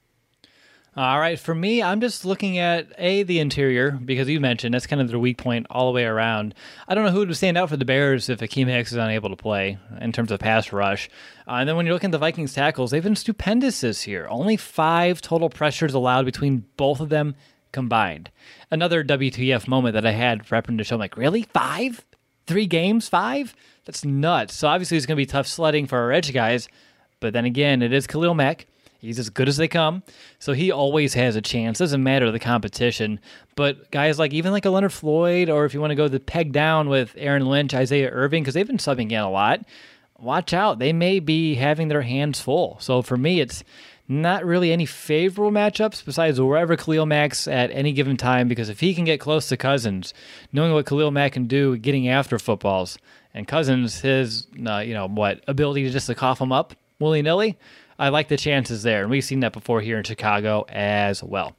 All 0.98 1.20
right, 1.20 1.38
for 1.38 1.54
me, 1.54 1.80
I'm 1.80 2.00
just 2.00 2.24
looking 2.24 2.58
at 2.58 2.88
a 2.98 3.22
the 3.22 3.38
interior 3.38 3.92
because 3.92 4.28
you 4.28 4.40
mentioned 4.40 4.74
that's 4.74 4.88
kind 4.88 5.00
of 5.00 5.06
their 5.06 5.20
weak 5.20 5.38
point 5.38 5.68
all 5.70 5.86
the 5.86 5.94
way 5.94 6.02
around. 6.02 6.56
I 6.88 6.96
don't 6.96 7.04
know 7.04 7.12
who 7.12 7.20
would 7.20 7.36
stand 7.36 7.56
out 7.56 7.68
for 7.68 7.76
the 7.76 7.84
Bears 7.84 8.28
if 8.28 8.40
Akiem 8.40 8.66
Hicks 8.66 8.90
is 8.90 8.98
unable 8.98 9.30
to 9.30 9.36
play 9.36 9.78
in 10.00 10.10
terms 10.10 10.32
of 10.32 10.40
pass 10.40 10.72
rush. 10.72 11.08
Uh, 11.46 11.52
and 11.52 11.68
then 11.68 11.76
when 11.76 11.86
you 11.86 11.92
look 11.92 12.02
at 12.02 12.10
the 12.10 12.18
Vikings 12.18 12.52
tackles, 12.52 12.90
they've 12.90 13.00
been 13.00 13.14
stupendous 13.14 13.80
this 13.82 14.08
year. 14.08 14.26
Only 14.28 14.56
five 14.56 15.20
total 15.20 15.48
pressures 15.48 15.94
allowed 15.94 16.24
between 16.24 16.64
both 16.76 16.98
of 16.98 17.10
them 17.10 17.36
combined. 17.70 18.32
Another 18.68 19.04
WTF 19.04 19.68
moment 19.68 19.94
that 19.94 20.04
I 20.04 20.10
had 20.10 20.48
prepping 20.48 20.78
to 20.78 20.82
show, 20.82 20.96
I'm 20.96 21.00
like, 21.00 21.16
really 21.16 21.42
five, 21.54 22.04
three 22.48 22.66
games, 22.66 23.08
five? 23.08 23.54
That's 23.84 24.04
nuts. 24.04 24.54
So 24.54 24.66
obviously 24.66 24.96
it's 24.96 25.06
going 25.06 25.14
to 25.14 25.22
be 25.22 25.26
tough 25.26 25.46
sledding 25.46 25.86
for 25.86 25.96
our 25.96 26.10
edge 26.10 26.32
guys. 26.32 26.68
But 27.20 27.34
then 27.34 27.44
again, 27.44 27.82
it 27.82 27.92
is 27.92 28.08
Khalil 28.08 28.34
Mack. 28.34 28.66
He's 28.98 29.20
as 29.20 29.30
good 29.30 29.48
as 29.48 29.56
they 29.56 29.68
come. 29.68 30.02
So 30.40 30.52
he 30.52 30.72
always 30.72 31.14
has 31.14 31.36
a 31.36 31.40
chance. 31.40 31.78
Doesn't 31.78 32.02
matter 32.02 32.30
the 32.32 32.40
competition. 32.40 33.20
But 33.54 33.90
guys 33.92 34.18
like 34.18 34.32
even 34.32 34.50
like 34.50 34.64
a 34.64 34.70
Leonard 34.70 34.92
Floyd, 34.92 35.48
or 35.48 35.64
if 35.64 35.72
you 35.72 35.80
want 35.80 35.92
to 35.92 35.96
go 35.96 36.08
the 36.08 36.18
peg 36.18 36.52
down 36.52 36.88
with 36.88 37.14
Aaron 37.16 37.46
Lynch, 37.46 37.74
Isaiah 37.74 38.10
Irving, 38.10 38.42
because 38.42 38.54
they've 38.54 38.66
been 38.66 38.76
subbing 38.78 39.12
in 39.12 39.20
a 39.20 39.30
lot. 39.30 39.64
Watch 40.18 40.52
out. 40.52 40.80
They 40.80 40.92
may 40.92 41.20
be 41.20 41.54
having 41.54 41.86
their 41.86 42.02
hands 42.02 42.40
full. 42.40 42.76
So 42.80 43.02
for 43.02 43.16
me, 43.16 43.40
it's 43.40 43.62
not 44.08 44.44
really 44.44 44.72
any 44.72 44.86
favorable 44.86 45.52
matchups 45.52 46.04
besides 46.04 46.40
wherever 46.40 46.76
Khalil 46.76 47.06
Mack's 47.06 47.46
at 47.46 47.70
any 47.70 47.92
given 47.92 48.16
time. 48.16 48.48
Because 48.48 48.68
if 48.68 48.80
he 48.80 48.94
can 48.94 49.04
get 49.04 49.20
close 49.20 49.48
to 49.48 49.56
Cousins, 49.56 50.12
knowing 50.52 50.72
what 50.72 50.86
Khalil 50.86 51.12
Mack 51.12 51.32
can 51.32 51.46
do 51.46 51.76
getting 51.76 52.08
after 52.08 52.36
footballs, 52.36 52.98
and 53.32 53.46
Cousins, 53.46 54.00
his 54.00 54.48
uh, 54.66 54.78
you 54.78 54.94
know 54.94 55.06
what 55.06 55.44
ability 55.46 55.84
to 55.84 55.90
just 55.90 56.08
to 56.08 56.16
cough 56.16 56.40
him 56.40 56.50
up 56.50 56.74
willy 56.98 57.22
nilly 57.22 57.56
I 57.98 58.10
like 58.10 58.28
the 58.28 58.36
chances 58.36 58.82
there. 58.82 59.02
And 59.02 59.10
we've 59.10 59.24
seen 59.24 59.40
that 59.40 59.52
before 59.52 59.80
here 59.80 59.98
in 59.98 60.04
Chicago 60.04 60.64
as 60.68 61.22
well. 61.22 61.56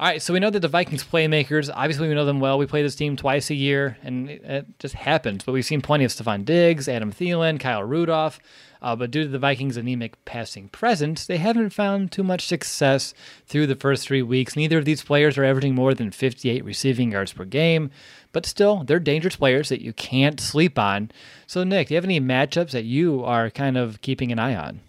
All 0.00 0.08
right, 0.08 0.20
so 0.20 0.32
we 0.32 0.40
know 0.40 0.50
that 0.50 0.58
the 0.58 0.66
Vikings 0.66 1.04
playmakers, 1.04 1.70
obviously 1.72 2.08
we 2.08 2.14
know 2.14 2.24
them 2.24 2.40
well. 2.40 2.58
We 2.58 2.66
play 2.66 2.82
this 2.82 2.96
team 2.96 3.14
twice 3.14 3.48
a 3.48 3.54
year, 3.54 3.96
and 4.02 4.28
it 4.28 4.66
just 4.80 4.96
happens. 4.96 5.44
But 5.44 5.52
we've 5.52 5.64
seen 5.64 5.82
plenty 5.82 6.04
of 6.04 6.10
Stefon 6.10 6.44
Diggs, 6.44 6.88
Adam 6.88 7.12
Thielen, 7.12 7.60
Kyle 7.60 7.84
Rudolph. 7.84 8.40
Uh, 8.82 8.96
but 8.96 9.12
due 9.12 9.22
to 9.22 9.28
the 9.28 9.38
Vikings' 9.38 9.76
anemic 9.76 10.22
passing 10.24 10.68
presence, 10.68 11.24
they 11.26 11.38
haven't 11.38 11.70
found 11.70 12.10
too 12.10 12.24
much 12.24 12.44
success 12.44 13.14
through 13.46 13.68
the 13.68 13.76
first 13.76 14.06
three 14.06 14.20
weeks. 14.20 14.56
Neither 14.56 14.78
of 14.78 14.84
these 14.84 15.04
players 15.04 15.38
are 15.38 15.44
averaging 15.44 15.76
more 15.76 15.94
than 15.94 16.10
58 16.10 16.64
receiving 16.64 17.12
yards 17.12 17.32
per 17.32 17.44
game. 17.44 17.92
But 18.32 18.46
still, 18.46 18.82
they're 18.82 18.98
dangerous 18.98 19.36
players 19.36 19.68
that 19.68 19.80
you 19.80 19.92
can't 19.92 20.40
sleep 20.40 20.76
on. 20.76 21.12
So, 21.46 21.62
Nick, 21.62 21.86
do 21.86 21.94
you 21.94 21.96
have 21.96 22.04
any 22.04 22.20
matchups 22.20 22.72
that 22.72 22.84
you 22.84 23.22
are 23.24 23.48
kind 23.48 23.78
of 23.78 24.00
keeping 24.00 24.32
an 24.32 24.40
eye 24.40 24.56
on? 24.56 24.80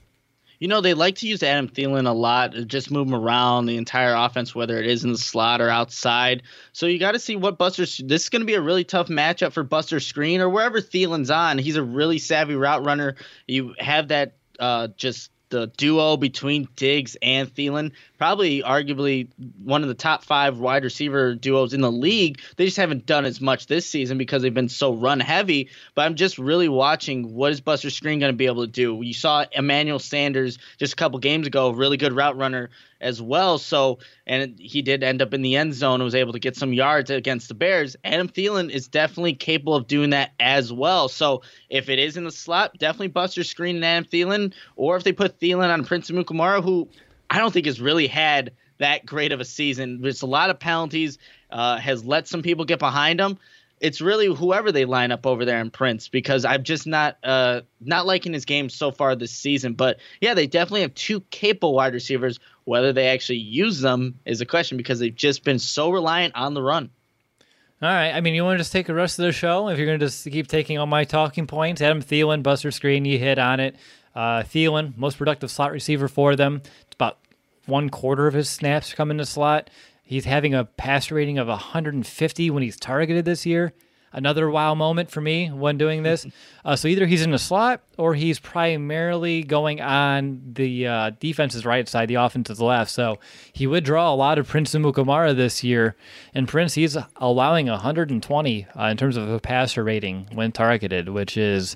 You 0.60 0.68
know, 0.68 0.82
they 0.82 0.94
like 0.94 1.16
to 1.16 1.28
use 1.28 1.44
Adam 1.44 1.68
Thielen 1.68 2.08
a 2.08 2.14
lot, 2.14 2.54
just 2.68 2.92
move 2.92 3.08
him 3.08 3.16
around 3.16 3.66
the 3.66 3.78
entire 3.78 4.14
offense, 4.14 4.56
whether 4.56 4.78
it 4.78 4.88
is 4.88 5.04
in 5.04 5.12
the 5.12 5.18
slot 5.18 5.62
or 5.62 5.70
outside. 5.70 6.44
So 6.74 6.86
you 6.86 7.00
got 7.00 7.14
to 7.14 7.20
see 7.20 7.36
what 7.36 7.58
Buster. 7.58 7.84
This 7.84 8.24
is 8.24 8.30
going 8.30 8.42
to 8.42 8.46
be 8.46 8.56
a 8.56 8.62
really 8.62 8.84
tough 8.84 9.08
matchup 9.08 9.54
for 9.54 9.64
Buster 9.64 9.98
Skrine 9.98 10.40
or 10.40 10.50
wherever 10.50 10.82
Thielen's 10.82 11.32
on. 11.32 11.58
He's 11.58 11.76
a 11.76 11.84
really 11.84 12.20
savvy 12.20 12.56
route 12.56 12.86
runner. 12.86 13.16
You 13.48 13.76
have 13.80 14.10
that 14.10 14.34
uh, 14.60 14.90
just 14.96 15.32
the 15.50 15.68
duo 15.78 16.18
between 16.18 16.68
Diggs 16.76 17.16
and 17.22 17.54
Thielen, 17.54 17.92
probably 18.18 18.62
arguably 18.62 19.28
one 19.64 19.82
of 19.82 19.88
the 19.88 19.94
top 19.94 20.24
five 20.24 20.58
wide 20.58 20.84
receiver 20.84 21.36
duos 21.36 21.74
in 21.74 21.82
the 21.82 21.92
league. 21.92 22.40
They 22.56 22.66
just 22.66 22.78
haven't 22.78 23.06
done 23.06 23.26
as 23.26 23.42
much 23.42 23.68
this 23.68 23.90
season 23.90 24.18
because 24.18 24.42
they've 24.42 24.54
been 24.54 24.70
so 24.70 24.94
run 24.94 25.20
heavy. 25.20 25.70
But 25.94 26.04
I'm 26.04 26.16
just 26.16 26.38
really 26.38 26.70
watching 26.70 27.34
what 27.34 27.52
is 27.52 27.62
Buster 27.62 27.90
Skrine 27.90 28.20
going 28.20 28.32
to 28.32 28.34
be 28.34 28.46
able 28.46 28.66
to 28.66 28.72
do. 28.72 29.02
You 29.02 29.14
saw 29.14 29.46
Emmanuel 29.52 30.00
Sanders 30.00 30.58
just 30.78 30.94
a 30.94 30.96
couple 30.96 31.20
games 31.20 31.48
ago, 31.48 31.72
really 31.72 31.98
good 31.98 32.14
route 32.14 32.38
runner 32.38 32.70
as 33.02 33.22
well. 33.22 33.58
So, 33.58 34.00
and 34.26 34.58
he 34.60 34.82
did 34.82 35.04
end 35.04 35.22
up 35.22 35.34
in 35.34 35.42
the 35.42 35.56
end 35.56 35.74
zone 35.74 35.96
and 35.96 36.04
was 36.04 36.16
able 36.16 36.34
to 36.34 36.40
get 36.40 36.56
some 36.56 36.74
yards 36.74 37.10
against 37.10 37.48
the 37.48 37.54
Bears. 37.54 37.96
Adam 38.04 38.28
Thielen 38.28 38.70
is 38.70 38.88
definitely 38.88 39.34
capable 39.34 39.76
of 39.76 39.88
doing 39.88 40.12
that 40.12 40.32
as 40.40 40.72
well. 40.72 41.08
So, 41.10 41.44
if 41.70 41.90
it 41.90 42.00
is 42.00 42.18
in 42.18 42.24
the 42.24 42.32
slot, 42.32 42.78
definitely 42.78 43.10
Buster 43.10 43.42
Skrine 43.42 43.76
and 43.76 43.86
Adam 43.86 44.06
Thielen. 44.06 44.54
Or 44.76 44.96
if 44.96 45.04
they 45.04 45.14
put 45.14 45.40
Thielen 45.40 45.72
on 45.72 45.86
Prince 45.86 46.10
Amukamara, 46.10 46.64
who 46.64 46.90
I 47.30 47.40
don't 47.40 47.52
think 47.52 47.66
has 47.66 47.82
really 47.82 48.08
had 48.08 48.54
that 48.78 49.06
great 49.06 49.32
of 49.32 49.40
a 49.40 49.46
season. 49.46 50.02
There's 50.02 50.22
a 50.22 50.28
lot 50.28 50.50
of 50.50 50.60
penalties, 50.60 51.18
uh, 51.50 51.78
has 51.78 52.06
let 52.06 52.28
some 52.28 52.42
people 52.42 52.66
get 52.66 52.80
behind 52.80 53.20
him 53.20 53.38
it's 53.82 54.02
really 54.02 54.34
whoever 54.34 54.72
they 54.72 54.86
line 54.86 55.12
up 55.12 55.26
over 55.26 55.46
there 55.46 55.60
in 55.60 55.70
Prince 55.70 56.08
because 56.08 56.46
I'm 56.46 56.64
just 56.64 56.88
not 56.88 57.18
uh 57.24 57.62
not 57.82 58.06
liking 58.06 58.34
his 58.34 58.46
game 58.46 58.70
so 58.70 58.92
far 58.92 59.16
this 59.16 59.32
season. 59.32 59.74
But 59.74 60.00
yeah, 60.22 60.34
they 60.34 60.48
definitely 60.48 60.82
have 60.82 60.96
two 60.96 61.22
capable 61.32 61.74
wide 61.74 61.94
receivers. 61.94 62.40
Whether 62.64 62.94
they 62.94 63.08
actually 63.10 63.40
use 63.40 63.82
them 63.82 64.20
is 64.26 64.42
a 64.42 64.46
question 64.46 64.78
because 64.78 65.00
they've 65.00 65.16
just 65.16 65.44
been 65.44 65.60
so 65.60 65.92
reliant 65.92 66.36
on 66.36 66.54
the 66.54 66.64
run. 66.64 66.90
All 67.82 67.90
right. 67.90 68.12
I 68.12 68.22
mean, 68.22 68.34
you 68.34 68.44
want 68.44 68.56
to 68.56 68.60
just 68.60 68.72
take 68.72 68.88
the 68.88 68.94
rest 68.94 69.20
of 69.20 69.26
the 69.26 69.32
show? 69.34 69.68
If 69.68 69.78
you're 69.78 69.86
going 69.86 70.00
to 70.00 70.06
just 70.06 70.24
keep 70.24 70.48
taking 70.48 70.80
all 70.80 70.88
my 70.88 71.04
talking 71.04 71.46
points, 71.46 71.82
Adam 71.82 72.02
Thielen, 72.02 72.42
Buster 72.42 72.70
Skrine, 72.70 73.06
you 73.06 73.20
hit 73.20 73.38
on 73.38 73.60
it. 73.60 73.76
Uh, 74.16 74.44
Thielen, 74.44 74.98
most 74.98 75.18
productive 75.18 75.52
slot 75.52 75.72
receiver 75.72 76.08
for 76.08 76.36
them. 76.36 76.62
It's 76.64 76.96
about 76.96 77.18
one 77.66 77.90
quarter 77.90 78.28
of 78.28 78.34
his 78.34 78.50
snaps 78.50 78.94
come 78.94 79.12
in 79.12 79.18
the 79.18 79.26
slot. 79.26 79.70
He's 80.04 80.26
having 80.26 80.54
a 80.54 80.66
pass 80.66 81.12
rating 81.12 81.38
of 81.38 81.48
150 81.48 82.50
when 82.52 82.64
he's 82.64 82.78
targeted 82.78 83.26
this 83.26 83.46
year. 83.46 83.74
Another 84.16 84.50
wow 84.50 84.74
moment 84.76 85.12
for 85.12 85.20
me 85.20 85.50
when 85.50 85.78
doing 85.78 86.04
this. 86.04 86.26
Uh, 86.66 86.76
so 86.76 86.88
either 86.88 87.06
he's 87.06 87.22
in 87.22 87.30
the 87.30 87.38
slot 87.38 87.84
or 87.96 88.16
he's 88.16 88.40
primarily 88.40 89.44
going 89.44 89.80
on 89.82 90.42
the 90.54 90.88
uh, 90.88 91.12
defense's 91.20 91.64
right 91.64 91.88
side, 91.88 92.08
the 92.08 92.16
offense's 92.16 92.60
left. 92.60 92.90
So 92.90 93.20
he 93.54 93.68
would 93.68 93.84
draw 93.84 94.12
a 94.12 94.16
lot 94.16 94.40
of 94.40 94.48
Prince 94.48 94.74
Amukamara 94.74 95.36
this 95.36 95.64
year. 95.64 95.96
And 96.34 96.48
Prince, 96.48 96.74
he's 96.74 96.98
allowing 97.18 97.68
120 97.68 98.66
uh, 98.76 98.84
in 98.86 98.98
terms 98.98 99.16
of 99.16 99.30
a 99.30 99.40
passer 99.40 99.84
rating 99.84 100.28
when 100.34 100.52
targeted, 100.52 101.10
which 101.10 101.38
is 101.38 101.76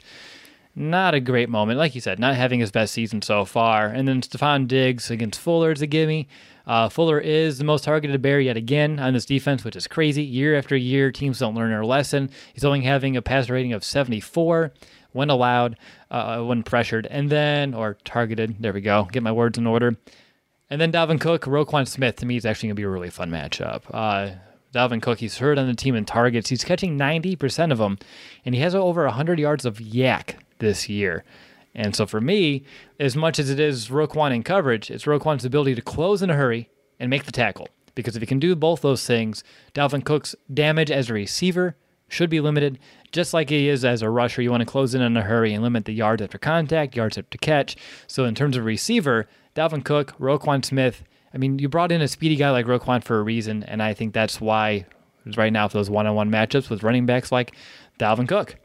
not 0.79 1.13
a 1.13 1.19
great 1.19 1.49
moment. 1.49 1.77
Like 1.77 1.93
you 1.93 1.99
said, 1.99 2.19
not 2.19 2.35
having 2.35 2.61
his 2.61 2.71
best 2.71 2.93
season 2.93 3.21
so 3.21 3.43
far. 3.43 3.87
And 3.87 4.07
then 4.07 4.21
Stefon 4.21 4.65
Diggs 4.65 5.11
against 5.11 5.39
Fuller 5.39 5.73
is 5.73 5.81
a 5.81 5.87
gimme. 5.87 6.29
Uh, 6.65 6.87
Fuller 6.87 7.19
is 7.19 7.57
the 7.57 7.65
most 7.65 7.83
targeted 7.83 8.21
Bear 8.21 8.39
yet 8.39 8.55
again 8.55 8.97
on 8.97 9.13
this 9.13 9.25
defense, 9.25 9.65
which 9.65 9.75
is 9.75 9.87
crazy. 9.87 10.23
Year 10.23 10.57
after 10.57 10.77
year, 10.77 11.11
teams 11.11 11.39
don't 11.39 11.53
learn 11.53 11.71
their 11.71 11.83
lesson. 11.83 12.29
He's 12.53 12.63
only 12.63 12.81
having 12.81 13.17
a 13.17 13.21
pass 13.21 13.49
rating 13.49 13.73
of 13.73 13.83
74 13.83 14.71
when 15.11 15.29
allowed, 15.29 15.75
uh, 16.11 16.41
when 16.43 16.63
pressured, 16.63 17.07
and 17.07 17.29
then, 17.29 17.73
or 17.73 17.97
targeted. 18.05 18.55
There 18.59 18.71
we 18.71 18.81
go. 18.81 19.09
Get 19.11 19.21
my 19.21 19.33
words 19.33 19.57
in 19.57 19.67
order. 19.67 19.97
And 20.69 20.79
then 20.79 20.93
Dalvin 20.93 21.19
Cook, 21.19 21.43
Roquan 21.43 21.87
Smith, 21.87 22.15
to 22.17 22.25
me, 22.25 22.37
is 22.37 22.45
actually 22.45 22.67
going 22.67 22.75
to 22.75 22.81
be 22.81 22.85
a 22.85 22.89
really 22.89 23.09
fun 23.09 23.31
matchup. 23.31 23.81
Uh, 23.91 24.35
Dalvin 24.73 25.01
Cook, 25.01 25.19
he's 25.19 25.39
hurt 25.39 25.57
on 25.57 25.67
the 25.67 25.73
team 25.73 25.95
in 25.95 26.05
targets. 26.05 26.49
He's 26.49 26.63
catching 26.63 26.97
90% 26.97 27.71
of 27.71 27.79
them, 27.79 27.97
and 28.45 28.55
he 28.55 28.61
has 28.61 28.75
over 28.75 29.03
100 29.05 29.39
yards 29.39 29.65
of 29.65 29.79
YAC 29.79 30.35
this 30.59 30.87
year. 30.87 31.23
And 31.75 31.95
so 31.95 32.05
for 32.05 32.21
me, 32.21 32.63
as 32.99 33.15
much 33.15 33.39
as 33.39 33.49
it 33.49 33.59
is 33.59 33.89
Roquan 33.89 34.33
in 34.33 34.43
coverage, 34.43 34.89
it's 34.91 35.05
Roquan's 35.05 35.45
ability 35.45 35.75
to 35.75 35.81
close 35.81 36.21
in 36.21 36.29
a 36.29 36.35
hurry 36.35 36.69
and 36.99 37.09
make 37.09 37.23
the 37.23 37.31
tackle. 37.31 37.67
Because 37.95 38.15
if 38.15 38.21
he 38.21 38.25
can 38.27 38.39
do 38.39 38.55
both 38.55 38.81
those 38.81 39.05
things, 39.05 39.43
Dalvin 39.73 40.05
Cook's 40.05 40.35
damage 40.53 40.91
as 40.91 41.09
a 41.09 41.13
receiver 41.13 41.75
should 42.07 42.29
be 42.29 42.39
limited, 42.39 42.79
just 43.11 43.33
like 43.33 43.49
he 43.49 43.69
is 43.69 43.85
as 43.85 44.01
a 44.01 44.09
rusher. 44.09 44.41
You 44.41 44.51
want 44.51 44.61
to 44.61 44.65
close 44.65 44.95
in 44.95 45.01
in 45.01 45.15
a 45.15 45.21
hurry 45.21 45.53
and 45.53 45.63
limit 45.63 45.85
the 45.85 45.93
yards 45.93 46.21
after 46.21 46.37
contact, 46.37 46.95
yards 46.95 47.17
after 47.17 47.37
catch. 47.37 47.75
So 48.07 48.25
in 48.25 48.35
terms 48.35 48.57
of 48.57 48.65
receiver, 48.65 49.27
Dalvin 49.55 49.83
Cook, 49.83 50.17
Roquan 50.17 50.65
Smith, 50.65 51.03
I 51.33 51.37
mean, 51.37 51.59
you 51.59 51.69
brought 51.69 51.91
in 51.91 52.01
a 52.01 52.07
speedy 52.07 52.35
guy 52.35 52.49
like 52.49 52.65
Roquan 52.65 53.03
for 53.03 53.19
a 53.19 53.23
reason, 53.23 53.63
and 53.63 53.83
I 53.83 53.93
think 53.93 54.13
that's 54.13 54.41
why 54.41 54.85
right 55.37 55.53
now 55.53 55.67
for 55.67 55.77
those 55.77 55.89
one-on-one 55.89 56.31
matchups 56.31 56.69
with 56.69 56.81
running 56.81 57.05
backs 57.05 57.31
like 57.31 57.55
Dalvin 57.99 58.27
Cook. 58.27 58.55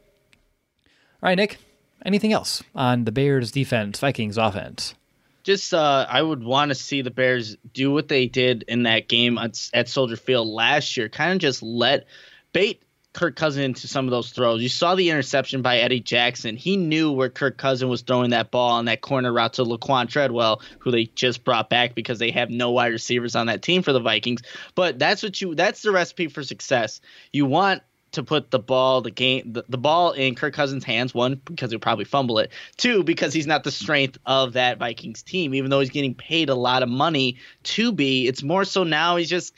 All 1.21 1.29
right, 1.29 1.35
Nick, 1.35 1.59
anything 2.05 2.31
else 2.31 2.63
on 2.73 3.05
the 3.05 3.11
Bears 3.11 3.51
defense, 3.51 3.99
Vikings 3.99 4.37
offense? 4.37 4.95
Just 5.43 5.73
uh, 5.73 6.05
I 6.09 6.21
would 6.21 6.43
want 6.43 6.69
to 6.69 6.75
see 6.75 7.01
the 7.01 7.11
Bears 7.11 7.57
do 7.73 7.91
what 7.91 8.07
they 8.07 8.27
did 8.27 8.63
in 8.67 8.83
that 8.83 9.07
game 9.07 9.37
at, 9.37 9.69
at 9.73 9.89
Soldier 9.89 10.17
Field 10.17 10.47
last 10.47 10.97
year. 10.97 11.09
Kind 11.09 11.33
of 11.33 11.39
just 11.39 11.61
let 11.61 12.07
bait 12.51 12.81
Kirk 13.15 13.37
Cousin 13.37 13.63
into 13.63 13.87
some 13.87 14.05
of 14.05 14.11
those 14.11 14.31
throws. 14.31 14.61
You 14.61 14.67
saw 14.69 14.93
the 14.93 15.09
interception 15.09 15.61
by 15.61 15.77
Eddie 15.77 16.01
Jackson. 16.01 16.57
He 16.57 16.75
knew 16.75 17.11
where 17.11 17.29
Kirk 17.29 17.57
Cousin 17.57 17.87
was 17.87 18.01
throwing 18.01 18.31
that 18.31 18.51
ball 18.51 18.71
on 18.71 18.85
that 18.85 19.01
corner 19.01 19.31
route 19.31 19.53
to 19.53 19.63
Laquan 19.63 20.09
Treadwell, 20.09 20.61
who 20.79 20.91
they 20.91 21.05
just 21.05 21.45
brought 21.45 21.69
back 21.69 21.95
because 21.95 22.19
they 22.19 22.29
have 22.31 22.49
no 22.49 22.71
wide 22.71 22.91
receivers 22.91 23.35
on 23.35 23.47
that 23.47 23.61
team 23.61 23.83
for 23.83 23.93
the 23.93 24.01
Vikings. 24.01 24.41
But 24.75 24.99
that's 24.99 25.23
what 25.23 25.39
you 25.39 25.55
that's 25.55 25.81
the 25.81 25.91
recipe 25.91 26.27
for 26.27 26.43
success. 26.43 26.99
You 27.31 27.45
want 27.45 27.83
to 28.15 28.23
put 28.23 28.51
the 28.51 28.59
ball, 28.59 29.01
the 29.01 29.11
game, 29.11 29.53
the, 29.53 29.63
the 29.69 29.77
ball 29.77 30.11
in 30.11 30.35
Kirk 30.35 30.53
Cousins' 30.53 30.83
hands. 30.83 31.13
One, 31.13 31.41
because 31.45 31.71
he'll 31.71 31.79
probably 31.79 32.05
fumble 32.05 32.39
it. 32.39 32.51
Two, 32.75 33.03
because 33.03 33.33
he's 33.33 33.47
not 33.47 33.63
the 33.63 33.71
strength 33.71 34.17
of 34.25 34.53
that 34.53 34.79
Vikings 34.79 35.23
team, 35.23 35.53
even 35.53 35.69
though 35.69 35.79
he's 35.79 35.89
getting 35.89 36.15
paid 36.15 36.49
a 36.49 36.55
lot 36.55 36.83
of 36.83 36.89
money 36.89 37.37
to 37.63 37.91
be. 37.91 38.27
It's 38.27 38.43
more 38.43 38.65
so 38.65 38.83
now 38.83 39.15
he's 39.15 39.29
just. 39.29 39.53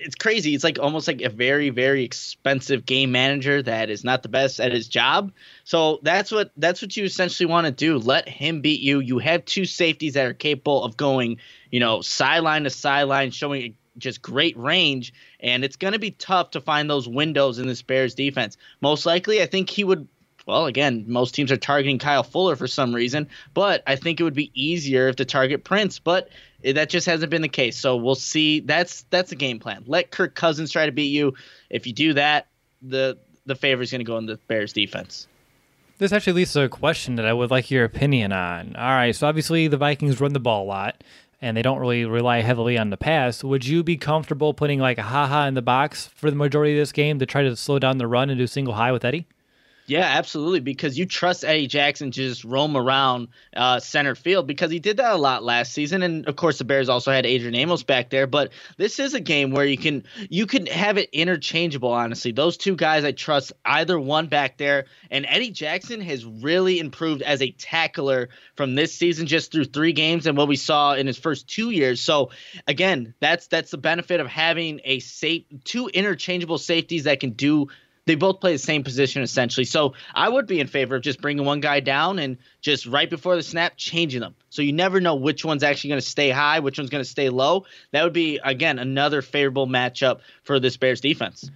It's 0.00 0.14
crazy. 0.14 0.54
It's 0.54 0.62
like 0.62 0.78
almost 0.78 1.08
like 1.08 1.22
a 1.22 1.28
very, 1.28 1.70
very 1.70 2.04
expensive 2.04 2.86
game 2.86 3.10
manager 3.10 3.60
that 3.60 3.90
is 3.90 4.04
not 4.04 4.22
the 4.22 4.28
best 4.28 4.60
at 4.60 4.70
his 4.70 4.86
job. 4.86 5.32
So 5.64 5.98
that's 6.04 6.30
what 6.30 6.52
that's 6.56 6.80
what 6.80 6.96
you 6.96 7.04
essentially 7.04 7.46
want 7.46 7.66
to 7.66 7.72
do. 7.72 7.98
Let 7.98 8.28
him 8.28 8.60
beat 8.60 8.80
you. 8.80 9.00
You 9.00 9.18
have 9.18 9.44
two 9.44 9.64
safeties 9.64 10.14
that 10.14 10.24
are 10.24 10.34
capable 10.34 10.84
of 10.84 10.96
going, 10.96 11.38
you 11.72 11.80
know, 11.80 12.00
sideline 12.00 12.62
to 12.62 12.70
sideline, 12.70 13.32
showing 13.32 13.74
just 13.98 14.22
great 14.22 14.56
range, 14.56 15.12
and 15.40 15.64
it's 15.64 15.76
going 15.76 15.92
to 15.92 15.98
be 15.98 16.10
tough 16.12 16.50
to 16.52 16.60
find 16.60 16.88
those 16.88 17.08
windows 17.08 17.58
in 17.58 17.66
this 17.66 17.82
Bears 17.82 18.14
defense. 18.14 18.56
Most 18.80 19.06
likely, 19.06 19.42
I 19.42 19.46
think 19.46 19.70
he 19.70 19.84
would. 19.84 20.08
Well, 20.46 20.64
again, 20.64 21.04
most 21.06 21.34
teams 21.34 21.52
are 21.52 21.58
targeting 21.58 21.98
Kyle 21.98 22.22
Fuller 22.22 22.56
for 22.56 22.66
some 22.66 22.94
reason, 22.94 23.28
but 23.52 23.82
I 23.86 23.96
think 23.96 24.18
it 24.18 24.22
would 24.22 24.32
be 24.32 24.50
easier 24.54 25.08
if 25.08 25.16
to 25.16 25.26
target 25.26 25.62
Prince. 25.62 25.98
But 25.98 26.30
eh, 26.64 26.72
that 26.72 26.88
just 26.88 27.06
hasn't 27.06 27.30
been 27.30 27.42
the 27.42 27.48
case. 27.48 27.76
So 27.76 27.96
we'll 27.96 28.14
see. 28.14 28.60
That's 28.60 29.02
that's 29.10 29.30
the 29.30 29.36
game 29.36 29.58
plan. 29.58 29.84
Let 29.86 30.10
Kirk 30.10 30.34
Cousins 30.34 30.72
try 30.72 30.86
to 30.86 30.92
beat 30.92 31.12
you. 31.12 31.34
If 31.68 31.86
you 31.86 31.92
do 31.92 32.14
that, 32.14 32.46
the 32.80 33.18
the 33.44 33.54
favor 33.54 33.82
is 33.82 33.90
going 33.90 34.00
to 34.00 34.04
go 34.04 34.16
in 34.16 34.26
the 34.26 34.38
Bears 34.48 34.72
defense. 34.72 35.28
This 35.98 36.12
actually 36.12 36.34
leads 36.34 36.52
to 36.52 36.62
a 36.62 36.68
question 36.68 37.16
that 37.16 37.26
I 37.26 37.32
would 37.32 37.50
like 37.50 37.72
your 37.72 37.84
opinion 37.84 38.32
on. 38.32 38.76
All 38.76 38.90
right, 38.90 39.14
so 39.14 39.26
obviously 39.26 39.66
the 39.66 39.76
Vikings 39.76 40.20
run 40.20 40.32
the 40.32 40.38
ball 40.38 40.62
a 40.62 40.68
lot 40.68 41.02
and 41.40 41.56
they 41.56 41.62
don't 41.62 41.78
really 41.78 42.04
rely 42.04 42.40
heavily 42.40 42.76
on 42.76 42.90
the 42.90 42.96
pass, 42.96 43.44
would 43.44 43.66
you 43.66 43.82
be 43.82 43.96
comfortable 43.96 44.54
putting 44.54 44.80
like 44.80 44.98
a 44.98 45.02
Ha 45.02 45.26
Ha 45.26 45.46
in 45.46 45.54
the 45.54 45.62
box 45.62 46.06
for 46.06 46.30
the 46.30 46.36
majority 46.36 46.72
of 46.72 46.82
this 46.82 46.92
game 46.92 47.18
to 47.18 47.26
try 47.26 47.42
to 47.42 47.56
slow 47.56 47.78
down 47.78 47.98
the 47.98 48.06
run 48.06 48.30
and 48.30 48.38
do 48.38 48.46
single 48.46 48.74
high 48.74 48.92
with 48.92 49.04
Eddie? 49.04 49.26
Yeah, 49.88 50.04
absolutely. 50.04 50.60
Because 50.60 50.98
you 50.98 51.06
trust 51.06 51.44
Eddie 51.44 51.66
Jackson 51.66 52.10
to 52.10 52.20
just 52.28 52.44
roam 52.44 52.76
around 52.76 53.28
uh, 53.56 53.80
center 53.80 54.14
field 54.14 54.46
because 54.46 54.70
he 54.70 54.80
did 54.80 54.98
that 54.98 55.14
a 55.14 55.16
lot 55.16 55.42
last 55.42 55.72
season, 55.72 56.02
and 56.02 56.28
of 56.28 56.36
course 56.36 56.58
the 56.58 56.64
Bears 56.64 56.90
also 56.90 57.10
had 57.10 57.24
Adrian 57.24 57.54
Amos 57.54 57.84
back 57.84 58.10
there. 58.10 58.26
But 58.26 58.52
this 58.76 58.98
is 58.98 59.14
a 59.14 59.20
game 59.20 59.50
where 59.50 59.64
you 59.64 59.78
can 59.78 60.04
you 60.28 60.46
can 60.46 60.66
have 60.66 60.98
it 60.98 61.08
interchangeable. 61.14 61.90
Honestly, 61.90 62.32
those 62.32 62.58
two 62.58 62.76
guys 62.76 63.02
I 63.02 63.12
trust 63.12 63.54
either 63.64 63.98
one 63.98 64.26
back 64.26 64.58
there, 64.58 64.84
and 65.10 65.24
Eddie 65.26 65.52
Jackson 65.52 66.02
has 66.02 66.22
really 66.22 66.80
improved 66.80 67.22
as 67.22 67.40
a 67.40 67.50
tackler 67.52 68.28
from 68.56 68.74
this 68.74 68.94
season 68.94 69.26
just 69.26 69.50
through 69.52 69.64
three 69.64 69.94
games 69.94 70.26
and 70.26 70.36
what 70.36 70.48
we 70.48 70.56
saw 70.56 70.92
in 70.92 71.06
his 71.06 71.16
first 71.18 71.48
two 71.48 71.70
years. 71.70 72.02
So 72.02 72.30
again, 72.66 73.14
that's 73.20 73.46
that's 73.46 73.70
the 73.70 73.78
benefit 73.78 74.20
of 74.20 74.26
having 74.26 74.82
a 74.84 74.98
safe 74.98 75.44
two 75.64 75.88
interchangeable 75.88 76.58
safeties 76.58 77.04
that 77.04 77.20
can 77.20 77.30
do 77.30 77.68
they 78.08 78.14
both 78.14 78.40
play 78.40 78.52
the 78.52 78.58
same 78.58 78.82
position 78.82 79.20
essentially. 79.20 79.66
So 79.66 79.92
I 80.14 80.30
would 80.30 80.46
be 80.46 80.60
in 80.60 80.66
favor 80.66 80.96
of 80.96 81.02
just 81.02 81.20
bringing 81.20 81.44
one 81.44 81.60
guy 81.60 81.80
down 81.80 82.18
and 82.18 82.38
just 82.62 82.86
right 82.86 83.08
before 83.08 83.36
the 83.36 83.42
snap 83.42 83.74
changing 83.76 84.22
them. 84.22 84.34
So 84.48 84.62
you 84.62 84.72
never 84.72 84.98
know 84.98 85.14
which 85.14 85.44
one's 85.44 85.62
actually 85.62 85.88
going 85.88 86.00
to 86.00 86.06
stay 86.06 86.30
high, 86.30 86.60
which 86.60 86.78
one's 86.78 86.88
going 86.88 87.04
to 87.04 87.08
stay 87.08 87.28
low. 87.28 87.66
That 87.92 88.04
would 88.04 88.14
be 88.14 88.40
again 88.42 88.78
another 88.78 89.20
favorable 89.20 89.66
matchup 89.66 90.20
for 90.42 90.58
this 90.58 90.78
Bears 90.78 91.02
defense. 91.02 91.50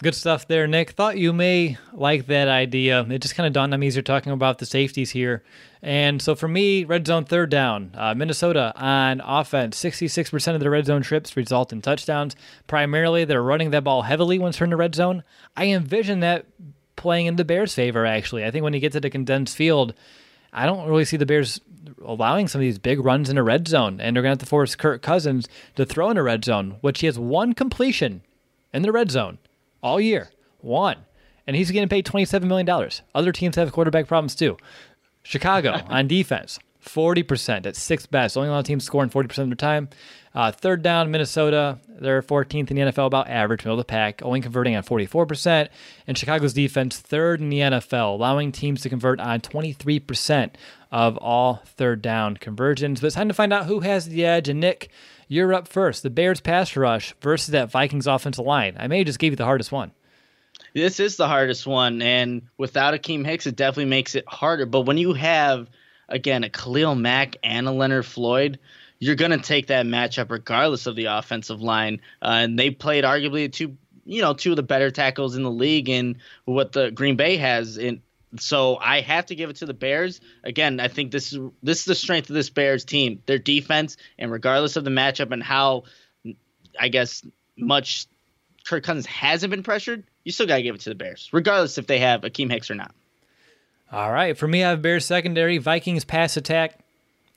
Good 0.00 0.14
stuff 0.14 0.46
there, 0.46 0.68
Nick. 0.68 0.90
Thought 0.90 1.18
you 1.18 1.32
may 1.32 1.76
like 1.92 2.26
that 2.26 2.46
idea. 2.46 3.04
It 3.10 3.18
just 3.18 3.34
kind 3.34 3.48
of 3.48 3.52
dawned 3.52 3.74
on 3.74 3.80
me 3.80 3.88
as 3.88 3.96
you're 3.96 4.02
talking 4.04 4.30
about 4.30 4.58
the 4.58 4.66
safeties 4.66 5.10
here. 5.10 5.42
And 5.82 6.22
so 6.22 6.36
for 6.36 6.46
me, 6.46 6.84
red 6.84 7.04
zone 7.04 7.24
third 7.24 7.50
down. 7.50 7.90
Uh, 7.94 8.14
Minnesota 8.14 8.72
on 8.76 9.20
offense, 9.20 9.76
66% 9.82 10.54
of 10.54 10.60
the 10.60 10.70
red 10.70 10.86
zone 10.86 11.02
trips 11.02 11.36
result 11.36 11.72
in 11.72 11.82
touchdowns. 11.82 12.36
Primarily, 12.68 13.24
they're 13.24 13.42
running 13.42 13.70
that 13.72 13.82
ball 13.82 14.02
heavily 14.02 14.38
once 14.38 14.58
they're 14.58 14.66
in 14.66 14.70
the 14.70 14.76
red 14.76 14.94
zone. 14.94 15.24
I 15.56 15.66
envision 15.66 16.20
that 16.20 16.46
playing 16.94 17.26
in 17.26 17.34
the 17.34 17.44
Bears' 17.44 17.74
favor, 17.74 18.06
actually. 18.06 18.44
I 18.44 18.52
think 18.52 18.62
when 18.62 18.74
you 18.74 18.80
get 18.80 18.92
to 18.92 19.00
the 19.00 19.10
condensed 19.10 19.56
field, 19.56 19.94
I 20.52 20.64
don't 20.64 20.88
really 20.88 21.06
see 21.06 21.16
the 21.16 21.26
Bears 21.26 21.60
allowing 22.04 22.46
some 22.46 22.60
of 22.60 22.64
these 22.64 22.78
big 22.78 23.00
runs 23.00 23.30
in 23.30 23.36
a 23.36 23.42
red 23.42 23.66
zone. 23.66 24.00
And 24.00 24.14
they're 24.14 24.22
going 24.22 24.30
to 24.30 24.40
have 24.40 24.46
to 24.46 24.46
force 24.46 24.76
Kirk 24.76 25.02
Cousins 25.02 25.48
to 25.74 25.84
throw 25.84 26.08
in 26.10 26.16
a 26.16 26.22
red 26.22 26.44
zone, 26.44 26.76
which 26.82 27.00
he 27.00 27.06
has 27.06 27.18
one 27.18 27.52
completion 27.52 28.22
in 28.72 28.82
the 28.82 28.92
red 28.92 29.10
zone 29.10 29.38
all 29.82 30.00
year. 30.00 30.30
One. 30.60 30.98
And 31.46 31.56
he's 31.56 31.70
getting 31.70 31.88
paid 31.88 32.04
$27 32.04 32.44
million. 32.44 32.90
Other 33.14 33.32
teams 33.32 33.56
have 33.56 33.72
quarterback 33.72 34.06
problems 34.06 34.34
too. 34.34 34.56
Chicago 35.22 35.80
on 35.88 36.06
defense, 36.06 36.58
40% 36.84 37.66
at 37.66 37.76
sixth 37.76 38.10
best. 38.10 38.36
Only 38.36 38.50
one 38.50 38.64
team 38.64 38.80
scoring 38.80 39.10
40% 39.10 39.38
of 39.38 39.48
their 39.48 39.56
time. 39.56 39.88
Uh, 40.34 40.52
third 40.52 40.82
down, 40.82 41.10
Minnesota, 41.10 41.78
they're 41.88 42.22
14th 42.22 42.70
in 42.70 42.76
the 42.76 42.82
NFL, 42.82 43.06
about 43.06 43.28
average, 43.28 43.60
middle 43.60 43.74
of 43.74 43.78
the 43.78 43.84
pack, 43.90 44.22
only 44.22 44.40
converting 44.40 44.76
on 44.76 44.82
44%. 44.82 45.68
And 46.06 46.16
Chicago's 46.16 46.52
defense, 46.52 46.98
third 46.98 47.40
in 47.40 47.48
the 47.48 47.58
NFL, 47.60 48.14
allowing 48.14 48.52
teams 48.52 48.82
to 48.82 48.88
convert 48.88 49.20
on 49.20 49.40
23% 49.40 50.50
of 50.92 51.16
all 51.16 51.62
third 51.64 52.02
down 52.02 52.36
conversions. 52.36 53.00
But 53.00 53.08
it's 53.08 53.16
time 53.16 53.28
to 53.28 53.34
find 53.34 53.52
out 53.52 53.66
who 53.66 53.80
has 53.80 54.06
the 54.06 54.24
edge. 54.24 54.48
And 54.48 54.60
Nick, 54.60 54.90
you're 55.28 55.54
up 55.54 55.68
first. 55.68 56.02
The 56.02 56.10
Bears 56.10 56.40
pass 56.40 56.76
rush 56.76 57.14
versus 57.20 57.52
that 57.52 57.70
Vikings 57.70 58.06
offensive 58.06 58.44
line. 58.44 58.76
I 58.78 58.88
may 58.88 59.04
just 59.04 59.18
gave 59.18 59.32
you 59.32 59.36
the 59.36 59.44
hardest 59.44 59.70
one. 59.70 59.92
This 60.74 61.00
is 61.00 61.16
the 61.16 61.28
hardest 61.28 61.66
one, 61.66 62.02
and 62.02 62.42
without 62.56 62.94
Akiem 62.94 63.24
Hicks, 63.24 63.46
it 63.46 63.56
definitely 63.56 63.86
makes 63.86 64.14
it 64.14 64.24
harder. 64.26 64.66
But 64.66 64.82
when 64.82 64.98
you 64.98 65.14
have, 65.14 65.68
again, 66.08 66.44
a 66.44 66.50
Khalil 66.50 66.94
Mack 66.94 67.36
and 67.42 67.66
a 67.66 67.72
Leonard 67.72 68.06
Floyd, 68.06 68.58
you're 68.98 69.14
going 69.14 69.30
to 69.30 69.38
take 69.38 69.68
that 69.68 69.86
matchup 69.86 70.30
regardless 70.30 70.86
of 70.86 70.96
the 70.96 71.06
offensive 71.06 71.60
line. 71.60 72.00
Uh, 72.20 72.40
and 72.42 72.58
they 72.58 72.70
played 72.70 73.04
arguably 73.04 73.50
two, 73.50 73.76
you 74.04 74.20
know, 74.20 74.34
two 74.34 74.50
of 74.50 74.56
the 74.56 74.62
better 74.62 74.90
tackles 74.90 75.36
in 75.36 75.42
the 75.42 75.50
league, 75.50 75.88
and 75.88 76.16
what 76.44 76.72
the 76.72 76.90
Green 76.90 77.16
Bay 77.16 77.36
has 77.36 77.78
in 77.78 78.02
so 78.36 78.76
I 78.76 79.00
have 79.00 79.26
to 79.26 79.34
give 79.34 79.50
it 79.50 79.56
to 79.56 79.66
the 79.66 79.74
Bears. 79.74 80.20
Again, 80.44 80.80
I 80.80 80.88
think 80.88 81.12
this 81.12 81.32
is 81.32 81.38
this 81.62 81.80
is 81.80 81.84
the 81.84 81.94
strength 81.94 82.28
of 82.28 82.34
this 82.34 82.50
Bears 82.50 82.84
team. 82.84 83.22
Their 83.26 83.38
defense, 83.38 83.96
and 84.18 84.30
regardless 84.30 84.76
of 84.76 84.84
the 84.84 84.90
matchup 84.90 85.32
and 85.32 85.42
how, 85.42 85.84
I 86.78 86.88
guess 86.88 87.24
much 87.56 88.06
Kirk 88.66 88.84
Cousins 88.84 89.06
hasn't 89.06 89.50
been 89.50 89.62
pressured, 89.62 90.04
you 90.24 90.32
still 90.32 90.46
gotta 90.46 90.62
give 90.62 90.74
it 90.74 90.82
to 90.82 90.90
the 90.90 90.94
Bears, 90.94 91.30
regardless 91.32 91.78
if 91.78 91.86
they 91.86 91.98
have 92.00 92.22
Akiem 92.22 92.50
Hicks 92.50 92.70
or 92.70 92.74
not. 92.74 92.94
All 93.90 94.12
right, 94.12 94.36
for 94.36 94.46
me, 94.46 94.62
I 94.62 94.70
have 94.70 94.82
Bears 94.82 95.06
secondary, 95.06 95.56
Vikings 95.56 96.04
pass 96.04 96.36
attack. 96.36 96.78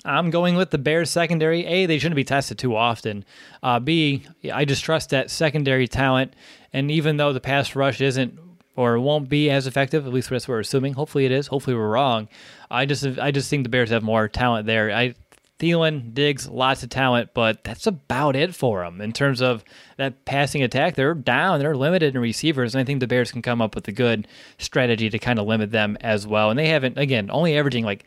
I'm 0.03 0.31
going 0.31 0.55
with 0.55 0.71
the 0.71 0.77
Bears 0.77 1.09
secondary. 1.09 1.65
A, 1.65 1.85
they 1.85 1.99
shouldn't 1.99 2.15
be 2.15 2.23
tested 2.23 2.57
too 2.57 2.75
often. 2.75 3.23
Uh, 3.61 3.79
B, 3.79 4.23
I 4.51 4.65
just 4.65 4.83
trust 4.83 5.11
that 5.11 5.29
secondary 5.29 5.87
talent. 5.87 6.33
And 6.73 6.89
even 6.89 7.17
though 7.17 7.33
the 7.33 7.39
pass 7.39 7.75
rush 7.75 8.01
isn't 8.01 8.39
or 8.75 8.99
won't 8.99 9.29
be 9.29 9.49
as 9.49 9.67
effective. 9.67 10.05
At 10.05 10.13
least 10.13 10.29
that's 10.29 10.47
what 10.47 10.55
we're 10.55 10.59
assuming. 10.61 10.93
Hopefully 10.93 11.25
it 11.25 11.31
is. 11.31 11.47
Hopefully 11.47 11.75
we're 11.75 11.89
wrong. 11.89 12.27
I 12.69 12.85
just 12.85 13.05
I 13.19 13.31
just 13.31 13.49
think 13.49 13.63
the 13.63 13.69
Bears 13.69 13.89
have 13.89 14.03
more 14.03 14.27
talent 14.27 14.65
there. 14.67 14.91
I 14.91 15.15
Thielen, 15.61 16.15
Diggs, 16.15 16.49
lots 16.49 16.81
of 16.81 16.89
talent, 16.89 17.35
but 17.35 17.63
that's 17.63 17.85
about 17.85 18.35
it 18.35 18.55
for 18.55 18.83
them 18.83 18.99
in 18.99 19.13
terms 19.13 19.43
of 19.43 19.63
that 19.97 20.25
passing 20.25 20.63
attack. 20.63 20.95
They're 20.95 21.13
down, 21.13 21.59
they're 21.59 21.77
limited 21.77 22.15
in 22.15 22.21
receivers, 22.21 22.73
and 22.73 22.81
I 22.81 22.83
think 22.83 22.99
the 22.99 23.05
Bears 23.05 23.31
can 23.31 23.43
come 23.43 23.61
up 23.61 23.75
with 23.75 23.87
a 23.87 23.91
good 23.91 24.27
strategy 24.57 25.07
to 25.11 25.19
kind 25.19 25.37
of 25.37 25.45
limit 25.45 25.69
them 25.69 25.99
as 26.01 26.25
well. 26.25 26.49
And 26.49 26.57
they 26.57 26.69
haven't, 26.69 26.97
again, 26.97 27.29
only 27.31 27.55
averaging 27.55 27.85
like 27.85 28.05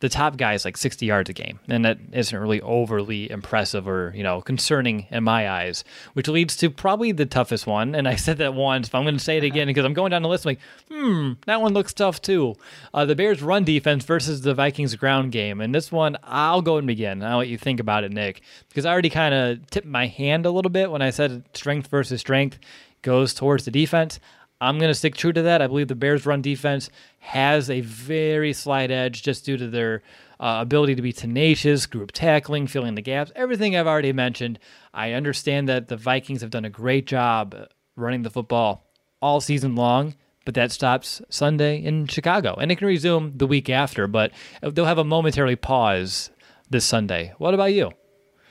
the 0.00 0.08
top 0.08 0.36
guy 0.36 0.52
is 0.52 0.64
like 0.64 0.76
60 0.76 1.06
yards 1.06 1.30
a 1.30 1.32
game, 1.32 1.58
and 1.68 1.84
that 1.84 1.98
isn't 2.12 2.38
really 2.38 2.60
overly 2.60 3.30
impressive 3.30 3.88
or 3.88 4.12
you 4.14 4.22
know 4.22 4.42
concerning 4.42 5.06
in 5.10 5.24
my 5.24 5.48
eyes. 5.48 5.84
Which 6.12 6.28
leads 6.28 6.56
to 6.56 6.70
probably 6.70 7.12
the 7.12 7.26
toughest 7.26 7.66
one, 7.66 7.94
and 7.94 8.06
I 8.06 8.16
said 8.16 8.38
that 8.38 8.54
once, 8.54 8.88
but 8.88 8.98
I'm 8.98 9.04
going 9.04 9.16
to 9.16 9.24
say 9.24 9.38
it 9.38 9.44
again 9.44 9.66
because 9.66 9.84
I'm 9.84 9.94
going 9.94 10.10
down 10.10 10.22
the 10.22 10.28
list. 10.28 10.44
I'm 10.44 10.50
like, 10.50 10.60
hmm, 10.90 11.32
that 11.46 11.62
one 11.62 11.72
looks 11.72 11.94
tough 11.94 12.20
too. 12.20 12.56
Uh, 12.92 13.04
the 13.04 13.16
Bears' 13.16 13.42
run 13.42 13.64
defense 13.64 14.04
versus 14.04 14.42
the 14.42 14.54
Vikings' 14.54 14.94
ground 14.96 15.32
game, 15.32 15.60
and 15.60 15.74
this 15.74 15.90
one 15.90 16.16
I'll 16.22 16.62
go 16.62 16.76
and 16.76 16.86
begin. 16.86 17.22
I'll 17.22 17.38
let 17.38 17.48
you 17.48 17.58
think 17.58 17.80
about 17.80 18.04
it, 18.04 18.12
Nick, 18.12 18.42
because 18.68 18.84
I 18.84 18.92
already 18.92 19.10
kind 19.10 19.34
of 19.34 19.70
tipped 19.70 19.86
my 19.86 20.06
hand 20.06 20.44
a 20.44 20.50
little 20.50 20.70
bit 20.70 20.90
when 20.90 21.02
I 21.02 21.10
said 21.10 21.44
strength 21.54 21.88
versus 21.88 22.20
strength 22.20 22.58
goes 23.02 23.32
towards 23.32 23.64
the 23.64 23.70
defense. 23.70 24.20
I'm 24.60 24.78
going 24.78 24.90
to 24.90 24.94
stick 24.94 25.14
true 25.14 25.32
to 25.32 25.42
that. 25.42 25.60
I 25.60 25.66
believe 25.66 25.88
the 25.88 25.94
Bears' 25.94 26.24
run 26.24 26.40
defense 26.40 26.88
has 27.18 27.68
a 27.68 27.82
very 27.82 28.52
slight 28.52 28.90
edge 28.90 29.22
just 29.22 29.44
due 29.44 29.56
to 29.56 29.68
their 29.68 30.02
uh, 30.40 30.58
ability 30.60 30.94
to 30.94 31.02
be 31.02 31.12
tenacious, 31.12 31.86
group 31.86 32.12
tackling, 32.12 32.66
filling 32.66 32.94
the 32.94 33.02
gaps, 33.02 33.32
everything 33.36 33.76
I've 33.76 33.86
already 33.86 34.12
mentioned. 34.12 34.58
I 34.94 35.12
understand 35.12 35.68
that 35.68 35.88
the 35.88 35.96
Vikings 35.96 36.40
have 36.40 36.50
done 36.50 36.64
a 36.64 36.70
great 36.70 37.06
job 37.06 37.54
running 37.96 38.22
the 38.22 38.30
football 38.30 38.86
all 39.20 39.40
season 39.40 39.74
long, 39.74 40.14
but 40.44 40.54
that 40.54 40.72
stops 40.72 41.20
Sunday 41.28 41.78
in 41.82 42.06
Chicago. 42.06 42.54
And 42.54 42.70
it 42.70 42.76
can 42.76 42.86
resume 42.86 43.36
the 43.36 43.46
week 43.46 43.68
after, 43.68 44.06
but 44.06 44.32
they'll 44.62 44.84
have 44.84 44.98
a 44.98 45.04
momentary 45.04 45.56
pause 45.56 46.30
this 46.70 46.84
Sunday. 46.84 47.34
What 47.38 47.54
about 47.54 47.72
you? 47.72 47.90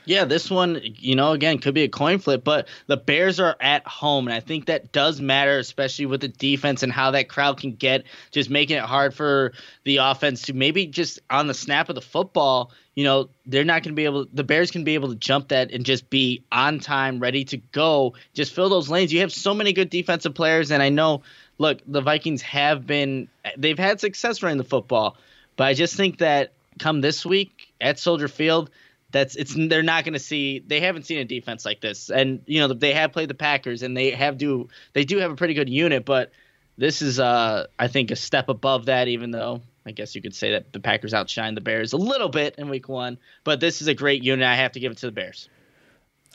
Yeah, 0.06 0.24
this 0.24 0.48
one, 0.48 0.80
you 0.82 1.16
know, 1.16 1.32
again, 1.32 1.58
could 1.58 1.74
be 1.74 1.82
a 1.82 1.88
coin 1.88 2.20
flip, 2.20 2.44
but 2.44 2.68
the 2.86 2.96
Bears 2.96 3.40
are 3.40 3.56
at 3.60 3.84
home, 3.86 4.28
and 4.28 4.34
I 4.34 4.38
think 4.38 4.66
that 4.66 4.92
does 4.92 5.20
matter, 5.20 5.58
especially 5.58 6.06
with 6.06 6.20
the 6.20 6.28
defense 6.28 6.84
and 6.84 6.92
how 6.92 7.10
that 7.10 7.28
crowd 7.28 7.58
can 7.58 7.72
get, 7.74 8.04
just 8.30 8.48
making 8.48 8.76
it 8.76 8.84
hard 8.84 9.14
for 9.14 9.52
the 9.82 9.96
offense 9.96 10.42
to 10.42 10.52
maybe 10.52 10.86
just 10.86 11.18
on 11.28 11.48
the 11.48 11.54
snap 11.54 11.88
of 11.88 11.96
the 11.96 12.00
football, 12.00 12.70
you 12.94 13.02
know, 13.02 13.28
they're 13.46 13.64
not 13.64 13.82
going 13.82 13.94
to 13.94 13.96
be 13.96 14.04
able, 14.04 14.26
the 14.32 14.44
Bears 14.44 14.70
can 14.70 14.84
be 14.84 14.94
able 14.94 15.08
to 15.08 15.16
jump 15.16 15.48
that 15.48 15.72
and 15.72 15.84
just 15.84 16.08
be 16.08 16.44
on 16.52 16.78
time, 16.78 17.18
ready 17.18 17.44
to 17.46 17.56
go, 17.56 18.14
just 18.32 18.54
fill 18.54 18.68
those 18.68 18.88
lanes. 18.88 19.12
You 19.12 19.20
have 19.20 19.32
so 19.32 19.54
many 19.54 19.72
good 19.72 19.90
defensive 19.90 20.34
players, 20.34 20.70
and 20.70 20.84
I 20.84 20.88
know, 20.88 21.22
look, 21.58 21.80
the 21.84 22.00
Vikings 22.00 22.42
have 22.42 22.86
been, 22.86 23.26
they've 23.58 23.78
had 23.78 23.98
success 23.98 24.40
running 24.40 24.58
the 24.58 24.64
football, 24.64 25.16
but 25.56 25.64
I 25.64 25.74
just 25.74 25.96
think 25.96 26.18
that 26.18 26.52
come 26.78 27.00
this 27.00 27.26
week 27.26 27.72
at 27.80 27.98
Soldier 27.98 28.28
Field, 28.28 28.70
that's 29.16 29.34
it's 29.36 29.54
they're 29.56 29.82
not 29.82 30.04
going 30.04 30.12
to 30.12 30.20
see 30.20 30.62
they 30.66 30.80
haven't 30.80 31.04
seen 31.04 31.18
a 31.18 31.24
defense 31.24 31.64
like 31.64 31.80
this 31.80 32.10
and 32.10 32.42
you 32.46 32.60
know 32.60 32.72
they 32.72 32.92
have 32.92 33.12
played 33.12 33.28
the 33.28 33.34
packers 33.34 33.82
and 33.82 33.96
they 33.96 34.10
have 34.10 34.36
do 34.36 34.68
they 34.92 35.04
do 35.04 35.18
have 35.18 35.30
a 35.30 35.36
pretty 35.36 35.54
good 35.54 35.68
unit 35.68 36.04
but 36.04 36.30
this 36.76 37.02
is 37.02 37.18
uh 37.18 37.66
i 37.78 37.88
think 37.88 38.10
a 38.10 38.16
step 38.16 38.48
above 38.48 38.86
that 38.86 39.08
even 39.08 39.30
though 39.30 39.62
i 39.86 39.90
guess 39.90 40.14
you 40.14 40.22
could 40.22 40.34
say 40.34 40.52
that 40.52 40.72
the 40.72 40.80
packers 40.80 41.14
outshine 41.14 41.54
the 41.54 41.60
bears 41.60 41.92
a 41.92 41.96
little 41.96 42.28
bit 42.28 42.54
in 42.58 42.68
week 42.68 42.88
one 42.88 43.18
but 43.42 43.58
this 43.58 43.80
is 43.80 43.88
a 43.88 43.94
great 43.94 44.22
unit 44.22 44.46
i 44.46 44.54
have 44.54 44.72
to 44.72 44.80
give 44.80 44.92
it 44.92 44.98
to 44.98 45.06
the 45.06 45.12
bears 45.12 45.48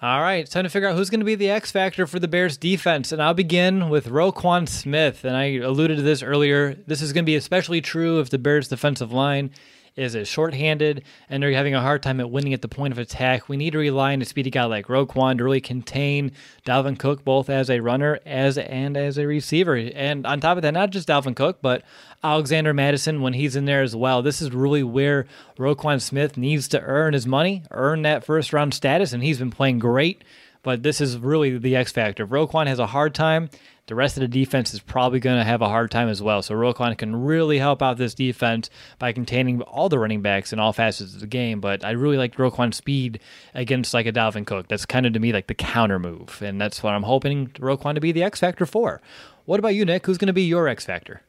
all 0.04 0.20
right, 0.20 0.50
time 0.50 0.64
to 0.64 0.70
figure 0.72 0.90
out 0.90 0.96
who's 0.96 1.12
going 1.12 1.20
to 1.20 1.26
be 1.28 1.36
the 1.36 1.52
X 1.52 1.70
factor 1.70 2.08
for 2.08 2.18
the 2.18 2.28
Bears 2.28 2.58
defense. 2.58 3.12
And 3.12 3.22
I'll 3.22 3.36
begin 3.36 3.88
with 3.90 4.08
Roquan 4.08 4.68
Smith. 4.68 5.24
And 5.24 5.38
I 5.38 5.58
alluded 5.58 5.98
to 5.98 6.02
this 6.02 6.24
earlier. 6.24 6.74
This 6.88 7.04
is 7.04 7.14
going 7.14 7.24
to 7.24 7.28
be 7.28 7.36
especially 7.36 7.82
true 7.82 8.20
if 8.20 8.32
the 8.32 8.40
Bears 8.40 8.68
defensive 8.68 9.12
line 9.12 9.52
is 9.96 10.16
it 10.16 10.26
shorthanded 10.26 11.04
and 11.30 11.42
they're 11.42 11.52
having 11.52 11.76
a 11.76 11.82
hard 11.82 12.02
time 12.02 12.20
at 12.20 12.32
winning 12.32 12.54
at 12.54 12.62
the 12.62 12.68
point 12.68 12.92
of 12.92 12.98
attack. 12.98 13.50
We 13.50 13.58
need 13.58 13.72
to 13.72 13.78
rely 13.78 14.14
on 14.14 14.22
a 14.22 14.26
speedy 14.26 14.50
guy 14.50 14.64
like 14.66 14.88
Roquan 14.88 15.38
to 15.38 15.44
really 15.44 15.62
contain 15.62 16.32
Dalvin 16.66 16.98
Cook 16.98 17.24
both 17.24 17.50
as 17.50 17.70
a 17.70 17.80
runner 17.80 18.20
as 18.26 18.58
and 18.58 18.96
as 18.96 19.18
a 19.18 19.28
receiver. 19.28 19.76
And 19.76 20.26
on 20.26 20.40
top 20.40 20.58
of 20.58 20.64
that, 20.64 20.72
not 20.72 20.92
just 20.92 21.08
Dalvin 21.08 21.36
Cook, 21.36 21.60
but 21.62 21.84
Alexander 22.24 22.74
Mattison 22.74 23.22
when 23.22 23.34
he's 23.34 23.56
in 23.56 23.66
there 23.66 23.82
as 23.82 23.96
well. 23.96 24.22
This 24.22 24.42
is 24.42 24.52
really 24.52 24.84
where 24.84 25.26
Roquan 25.58 26.02
Smith 26.02 26.38
needs 26.38 26.68
to 26.70 26.82
earn 26.82 27.14
his 27.14 27.28
money, 27.28 27.64
earn 27.72 28.04
that 28.04 28.24
first 28.24 28.54
round 28.54 28.74
status, 28.74 29.14
and 29.14 29.24
he's 29.24 29.40
been 29.40 29.52
playing 29.52 29.80
great. 29.80 30.24
But 30.64 30.84
this 30.84 31.02
is 31.02 31.18
really 31.18 31.58
the 31.58 31.76
X 31.76 31.92
factor. 31.92 32.24
If 32.24 32.30
Roquan 32.30 32.68
has 32.68 32.80
a 32.80 32.88
hard 32.88 33.16
time, 33.16 33.50
the 33.88 33.96
rest 33.96 34.16
of 34.16 34.22
the 34.22 34.28
defense 34.28 34.74
is 34.74 34.80
probably 34.80 35.20
going 35.20 35.38
to 35.38 35.44
have 35.44 35.62
a 35.62 35.68
hard 35.68 35.90
time 35.90 36.08
as 36.08 36.22
well. 36.22 36.42
So 36.42 36.54
Roquan 36.54 36.98
can 36.98 37.16
really 37.16 37.58
help 37.58 37.82
out 37.82 37.98
this 37.98 38.14
defense 38.14 38.70
by 39.00 39.12
containing 39.12 39.62
all 39.64 39.90
the 39.90 40.00
running 40.00 40.22
backs 40.22 40.54
in 40.54 40.60
all 40.60 40.72
facets 40.72 41.16
of 41.16 41.20
the 41.20 41.28
game. 41.28 41.60
But 41.60 41.84
I 41.84 41.92
really 41.92 42.18
like 42.18 42.36
Roquan's 42.36 42.78
speed 42.78 43.20
against 43.54 43.94
like 43.94 44.06
a 44.06 44.14
Dalvin 44.14 44.46
Cook. 44.46 44.68
That's 44.68 44.86
kind 44.86 45.06
of 45.06 45.14
to 45.14 45.20
me 45.20 45.34
like 45.34 45.48
the 45.48 45.56
counter 45.56 46.00
move, 46.00 46.42
and 46.42 46.62
that's 46.62 46.84
what 46.84 46.94
I'm 46.94 47.04
hoping 47.04 47.48
Roquan 47.48 47.96
to 47.96 48.02
be 48.02 48.12
the 48.12 48.24
X 48.24 48.40
factor 48.40 48.66
for. 48.66 49.02
What 49.46 49.60
about 49.60 49.76
you, 49.76 49.84
Nick? 49.84 50.06
Who's 50.06 50.20
going 50.20 50.28
to 50.28 50.34
be 50.34 50.44
your 50.44 50.68
X 50.68 50.86
factor? 50.86 51.24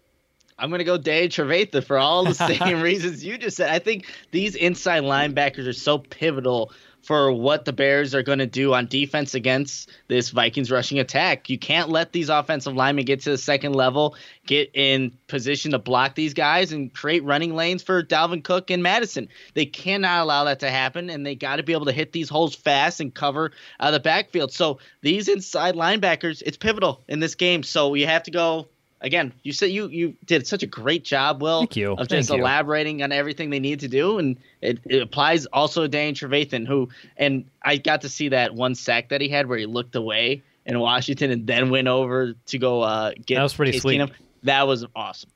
I'm 0.62 0.70
going 0.70 0.78
to 0.78 0.84
go 0.84 0.96
Danny 0.96 1.28
Trevathan 1.28 1.82
for 1.82 1.98
all 1.98 2.24
the 2.24 2.34
same 2.58 2.80
reasons 2.80 3.24
you 3.24 3.36
just 3.36 3.56
said. 3.56 3.68
I 3.68 3.80
think 3.80 4.06
these 4.30 4.54
inside 4.54 5.02
linebackers 5.02 5.66
are 5.66 5.72
so 5.72 5.98
pivotal 5.98 6.70
for 7.02 7.32
what 7.32 7.64
the 7.64 7.72
Bears 7.72 8.14
are 8.14 8.22
going 8.22 8.38
to 8.38 8.46
do 8.46 8.72
on 8.72 8.86
defense 8.86 9.34
against 9.34 9.90
this 10.06 10.30
Vikings 10.30 10.70
rushing 10.70 11.00
attack. 11.00 11.50
You 11.50 11.58
can't 11.58 11.88
let 11.88 12.12
these 12.12 12.28
offensive 12.28 12.74
linemen 12.74 13.06
get 13.06 13.22
to 13.22 13.30
the 13.30 13.38
second 13.38 13.72
level, 13.72 14.14
get 14.46 14.70
in 14.74 15.18
position 15.26 15.72
to 15.72 15.80
block 15.80 16.14
these 16.14 16.32
guys, 16.32 16.70
and 16.70 16.94
create 16.94 17.24
running 17.24 17.56
lanes 17.56 17.82
for 17.82 18.04
Dalvin 18.04 18.44
Cook 18.44 18.70
and 18.70 18.84
Mattison. 18.84 19.28
They 19.54 19.66
cannot 19.66 20.22
allow 20.22 20.44
that 20.44 20.60
to 20.60 20.70
happen, 20.70 21.10
and 21.10 21.26
they 21.26 21.34
got 21.34 21.56
to 21.56 21.64
be 21.64 21.72
able 21.72 21.86
to 21.86 21.92
hit 21.92 22.12
these 22.12 22.28
holes 22.28 22.54
fast 22.54 23.00
and 23.00 23.12
cover 23.12 23.50
out 23.80 23.88
of 23.88 23.94
the 23.94 24.00
backfield. 24.00 24.52
So 24.52 24.78
these 25.00 25.26
inside 25.26 25.74
linebackers, 25.74 26.40
it's 26.46 26.56
pivotal 26.56 27.02
in 27.08 27.18
this 27.18 27.34
game. 27.34 27.64
So 27.64 27.94
you 27.94 28.06
have 28.06 28.22
to 28.24 28.30
go 28.30 28.68
again, 29.02 29.32
you 29.42 29.52
said 29.52 29.66
you 29.66 29.88
you 29.88 30.16
did 30.24 30.46
such 30.46 30.62
a 30.62 30.66
great 30.66 31.04
job, 31.04 31.42
Will, 31.42 31.60
Thank 31.60 31.76
you. 31.76 31.92
of 31.92 32.08
just 32.08 32.28
Thank 32.28 32.38
you. 32.38 32.42
elaborating 32.44 33.02
on 33.02 33.12
everything 33.12 33.50
they 33.50 33.60
need 33.60 33.80
to 33.80 33.88
do, 33.88 34.18
and 34.18 34.38
it, 34.60 34.78
it 34.86 35.02
applies 35.02 35.46
also 35.46 35.82
to 35.82 35.88
Danny 35.88 36.12
Trevathan, 36.14 36.66
who 36.66 36.88
and 37.16 37.44
I 37.62 37.76
got 37.76 38.02
to 38.02 38.08
see 38.08 38.30
that 38.30 38.54
one 38.54 38.74
sack 38.74 39.10
that 39.10 39.20
he 39.20 39.28
had 39.28 39.46
where 39.48 39.58
he 39.58 39.66
looked 39.66 39.94
away 39.94 40.42
in 40.64 40.78
Washington 40.78 41.30
and 41.30 41.46
then 41.46 41.70
went 41.70 41.88
over 41.88 42.34
to 42.46 42.58
go 42.58 42.80
uh, 42.82 43.12
get 43.26 43.36
That 43.36 43.42
was 43.42 43.54
pretty 43.54 43.72
Case 43.72 43.82
sweet. 43.82 44.00
Keenum. 44.00 44.12
That 44.44 44.66
was 44.66 44.86
awesome. 44.96 45.30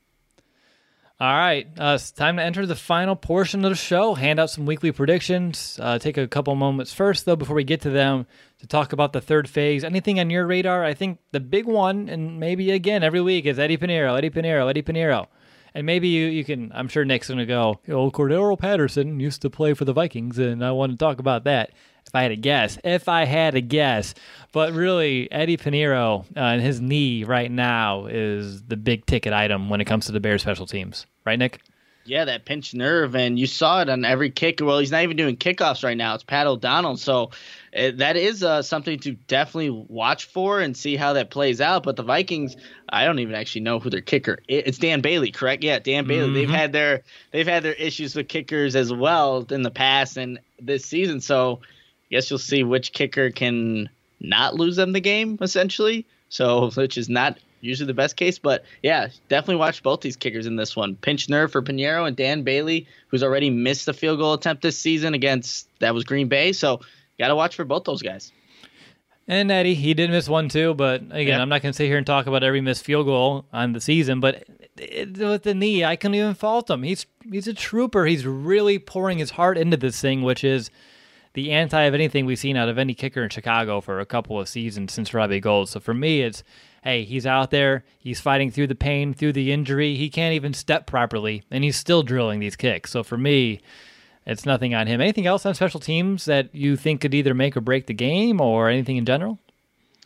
All 1.19 1.33
right, 1.33 1.65
uh, 1.79 1.93
it's 1.95 2.11
time 2.11 2.37
to 2.37 2.43
enter 2.43 2.67
the 2.67 2.75
final 2.75 3.15
portion 3.15 3.65
of 3.65 3.71
the 3.71 3.75
show. 3.75 4.13
Hand 4.13 4.39
out 4.39 4.51
some 4.51 4.67
weekly 4.67 4.91
predictions. 4.91 5.79
Uh, 5.81 5.97
take 5.97 6.15
a 6.15 6.27
couple 6.27 6.53
moments 6.53 6.93
first, 6.93 7.25
though, 7.25 7.35
before 7.35 7.55
we 7.55 7.63
get 7.63 7.81
to 7.81 7.89
them, 7.89 8.27
to 8.59 8.67
talk 8.67 8.93
about 8.93 9.13
the 9.13 9.21
third 9.21 9.49
phase. 9.49 9.83
Anything 9.83 10.19
on 10.19 10.29
your 10.29 10.47
radar? 10.47 10.83
I 10.83 10.93
think 10.93 11.19
the 11.31 11.39
big 11.39 11.65
one, 11.65 12.09
and 12.09 12.39
maybe 12.39 12.71
again 12.71 13.03
every 13.03 13.21
week, 13.21 13.45
is 13.45 13.59
Eddy 13.59 13.77
Pineiro, 13.77 14.17
Eddy 14.17 14.29
Pineiro, 14.29 14.69
Eddy 14.69 14.81
Pineiro. 14.81 15.27
And 15.75 15.85
maybe 15.85 16.07
you, 16.07 16.25
you 16.27 16.43
can, 16.43 16.71
I'm 16.73 16.87
sure 16.87 17.05
Nick's 17.05 17.27
going 17.27 17.37
to 17.37 17.45
go, 17.45 17.79
oh, 17.89 18.09
Cordarrelle 18.09 18.57
Patterson 18.57 19.19
used 19.19 19.43
to 19.43 19.49
play 19.49 19.75
for 19.75 19.85
the 19.85 19.93
Vikings, 19.93 20.39
and 20.39 20.65
I 20.65 20.71
want 20.71 20.91
to 20.91 20.97
talk 20.97 21.19
about 21.19 21.43
that. 21.43 21.71
If 22.07 22.15
I 22.15 22.23
had 22.23 22.31
a 22.31 22.37
guess, 22.37 22.79
if 22.85 23.09
I 23.09 23.25
had 23.25 23.53
a 23.55 23.61
guess. 23.61 24.15
But 24.53 24.71
really, 24.71 25.29
Eddy 25.29 25.57
Pineiro 25.57 26.21
uh, 26.37 26.39
and 26.39 26.61
his 26.61 26.79
knee 26.79 27.25
right 27.25 27.51
now 27.51 28.05
is 28.05 28.63
the 28.63 28.77
big 28.77 29.05
ticket 29.05 29.33
item 29.33 29.69
when 29.69 29.81
it 29.81 29.85
comes 29.85 30.05
to 30.05 30.13
the 30.13 30.21
Bears 30.21 30.41
special 30.41 30.65
teams. 30.65 31.05
Right, 31.25 31.37
Nick? 31.37 31.59
Yeah, 32.05 32.23
that 32.23 32.45
pinched 32.45 32.73
nerve, 32.73 33.17
and 33.17 33.37
you 33.37 33.45
saw 33.45 33.81
it 33.81 33.89
on 33.89 34.05
every 34.05 34.29
kick. 34.29 34.61
Well, 34.61 34.79
he's 34.79 34.91
not 34.91 35.03
even 35.03 35.17
doing 35.17 35.35
kickoffs 35.35 35.83
right 35.83 35.97
now. 35.97 36.15
It's 36.15 36.23
Pat 36.23 36.47
O'Donnell, 36.47 36.95
so 36.95 37.31
that 37.77 38.17
is 38.17 38.43
uh, 38.43 38.63
something 38.63 38.97
to 38.99 39.11
definitely 39.13 39.69
watch 39.69 40.25
for 40.25 40.59
and 40.59 40.75
see 40.75 40.95
how 40.95 41.13
that 41.13 41.29
plays 41.29 41.61
out. 41.61 41.83
But 41.83 41.95
the 41.95 42.03
Vikings, 42.03 42.57
I 42.89 43.05
don't 43.05 43.19
even 43.19 43.35
actually 43.35 43.61
know 43.61 43.79
who 43.79 43.91
their 43.91 44.01
kicker. 44.01 44.39
It, 44.47 44.67
it's 44.67 44.79
Dan 44.79 45.01
Bailey, 45.01 45.31
correct? 45.31 45.63
Yeah, 45.63 45.77
Dan 45.77 46.07
Bailey. 46.07 46.33
They've 46.33 46.49
had 46.49 46.73
their 46.73 47.03
they've 47.31 47.47
had 47.47 47.63
their 47.63 47.73
issues 47.73 48.15
with 48.15 48.27
kickers 48.27 48.75
as 48.75 48.91
well 48.91 49.45
in 49.51 49.61
the 49.61 49.71
past 49.71 50.17
and 50.17 50.39
this 50.59 50.85
season. 50.85 51.21
So, 51.21 51.61
I 51.61 52.15
guess 52.15 52.29
you'll 52.29 52.39
see 52.39 52.63
which 52.63 52.93
kicker 52.93 53.29
can 53.29 53.89
not 54.19 54.55
lose 54.55 54.75
them 54.75 54.93
the 54.93 54.99
game 54.99 55.37
essentially. 55.39 56.07
So, 56.29 56.71
which 56.71 56.97
is 56.97 57.09
not 57.09 57.37
usually 57.61 57.87
the 57.87 57.93
best 57.93 58.15
case. 58.15 58.39
But 58.39 58.63
yeah, 58.81 59.09
definitely 59.29 59.57
watch 59.57 59.83
both 59.83 60.01
these 60.01 60.15
kickers 60.15 60.47
in 60.47 60.55
this 60.55 60.75
one. 60.75 60.95
Pinch 60.95 61.29
nerve 61.29 61.51
for 61.51 61.61
Pineiro 61.61 62.07
and 62.07 62.15
Dan 62.15 62.41
Bailey, 62.41 62.87
who's 63.09 63.23
already 63.23 63.51
missed 63.51 63.87
a 63.87 63.93
field 63.93 64.19
goal 64.19 64.33
attempt 64.33 64.63
this 64.63 64.79
season 64.79 65.13
against 65.13 65.67
that 65.79 65.93
was 65.93 66.03
Green 66.03 66.27
Bay. 66.27 66.53
So 66.53 66.81
got 67.19 67.29
to 67.29 67.35
watch 67.35 67.55
for 67.55 67.65
both 67.65 67.83
those 67.83 68.01
guys. 68.01 68.31
And 69.27 69.51
Eddie, 69.51 69.73
he 69.75 69.93
did 69.93 70.09
miss 70.09 70.29
one 70.29 70.47
too, 70.47 70.73
but 70.73 71.01
again, 71.01 71.27
Yeah. 71.27 71.41
I'm 71.41 71.49
not 71.49 71.61
going 71.61 71.73
to 71.73 71.75
sit 71.75 71.87
here 71.87 71.97
and 71.97 72.07
talk 72.07 72.27
about 72.27 72.43
every 72.43 72.61
missed 72.61 72.85
field 72.85 73.05
goal 73.07 73.45
on 73.51 73.73
the 73.73 73.81
season. 73.81 74.21
But 74.21 74.45
it, 74.77 75.17
with 75.17 75.43
the 75.43 75.53
knee, 75.53 75.83
I 75.83 75.97
couldn't 75.97 76.15
even 76.15 76.33
fault 76.33 76.69
him. 76.69 76.83
He's 76.83 77.05
he's 77.29 77.47
a 77.47 77.53
trooper. 77.53 78.05
He's 78.05 78.25
really 78.25 78.79
pouring 78.79 79.17
his 79.17 79.31
heart 79.31 79.57
into 79.57 79.75
this 79.75 79.99
thing, 79.99 80.21
which 80.21 80.45
is 80.45 80.69
the 81.33 81.51
anti 81.51 81.81
of 81.81 81.93
anything 81.93 82.25
we've 82.25 82.39
seen 82.39 82.55
out 82.55 82.69
of 82.69 82.77
any 82.77 82.93
kicker 82.93 83.21
in 83.21 83.29
Chicago 83.29 83.81
for 83.81 83.99
a 83.99 84.05
couple 84.05 84.39
of 84.39 84.47
seasons 84.47 84.93
since 84.93 85.13
Robbie 85.13 85.41
Gould. 85.41 85.67
So 85.67 85.81
for 85.81 85.93
me, 85.93 86.21
it's 86.21 86.41
hey, 86.83 87.03
he's 87.03 87.25
out 87.25 87.51
there, 87.51 87.83
he's 87.99 88.21
fighting 88.21 88.49
through 88.49 88.67
the 88.67 88.75
pain, 88.75 89.13
through 89.13 89.33
the 89.33 89.51
injury. 89.51 89.95
He 89.95 90.09
can't 90.09 90.35
even 90.35 90.53
step 90.53 90.87
properly, 90.87 91.43
and 91.51 91.65
he's 91.65 91.75
still 91.75 92.01
drilling 92.01 92.39
these 92.39 92.55
kicks. 92.55 92.91
So 92.91 93.03
for 93.03 93.17
me, 93.17 93.59
it's 94.27 94.45
nothing 94.45 94.75
on 94.75 94.85
him. 94.85 95.01
Anything 95.01 95.25
else 95.25 95.45
on 95.45 95.55
special 95.55 95.79
teams 95.79 96.25
that 96.25 96.53
you 96.53 96.75
think 96.75 97.01
could 97.01 97.13
either 97.13 97.33
make 97.33 97.57
or 97.57 97.61
break 97.61 97.87
the 97.87 97.93
game, 97.93 98.39
or 98.41 98.69
anything 98.69 98.97
in 98.97 99.05
general? 99.05 99.39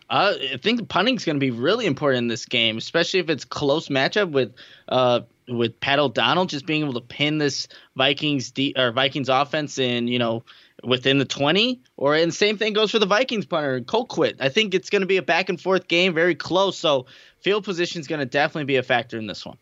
Uh, 0.10 0.34
I 0.54 0.58
think 0.58 0.88
punting 0.90 1.16
is 1.16 1.26
going 1.26 1.38
to 1.38 1.40
be 1.40 1.52
really 1.52 1.86
important 1.86 2.24
in 2.24 2.28
this 2.28 2.46
game, 2.46 2.78
especially 2.78 3.22
if 3.22 3.30
it's 3.30 3.46
close 3.46 3.88
matchup 3.90 4.32
with 4.32 4.54
uh 4.90 5.22
with 5.48 5.80
Pat 5.80 6.00
O'Donnell 6.00 6.46
just 6.46 6.66
being 6.66 6.84
able 6.84 6.94
to 6.94 7.02
pin 7.02 7.38
this 7.38 7.68
Vikings 7.96 8.52
de- 8.52 8.74
or 8.78 8.92
Vikings 8.92 9.30
offense 9.30 9.78
in 9.80 10.08
you 10.08 10.20
know 10.20 10.44
within 10.84 11.18
the 11.18 11.26
twenty. 11.26 11.82
Or 11.98 12.14
and 12.14 12.34
same 12.34 12.58
thing 12.58 12.74
goes 12.74 12.92
for 12.92 13.00
the 13.00 13.06
Vikings 13.06 13.46
punter 13.46 13.82
Colquitt. 13.82 14.36
I 14.40 14.50
think 14.50 14.74
it's 14.74 14.90
going 14.90 15.02
to 15.02 15.08
be 15.08 15.18
a 15.18 15.22
back 15.22 15.50
and 15.50 15.60
forth 15.60 15.88
game, 15.88 16.14
very 16.14 16.36
close. 16.36 16.78
So 16.78 17.06
field 17.40 17.64
position 17.64 18.02
is 18.02 18.08
going 18.08 18.20
to 18.20 18.26
definitely 18.26 18.66
be 18.66 18.76
a 18.76 18.84
factor 18.84 19.18
in 19.18 19.28
this 19.28 19.46
one. 19.46 19.58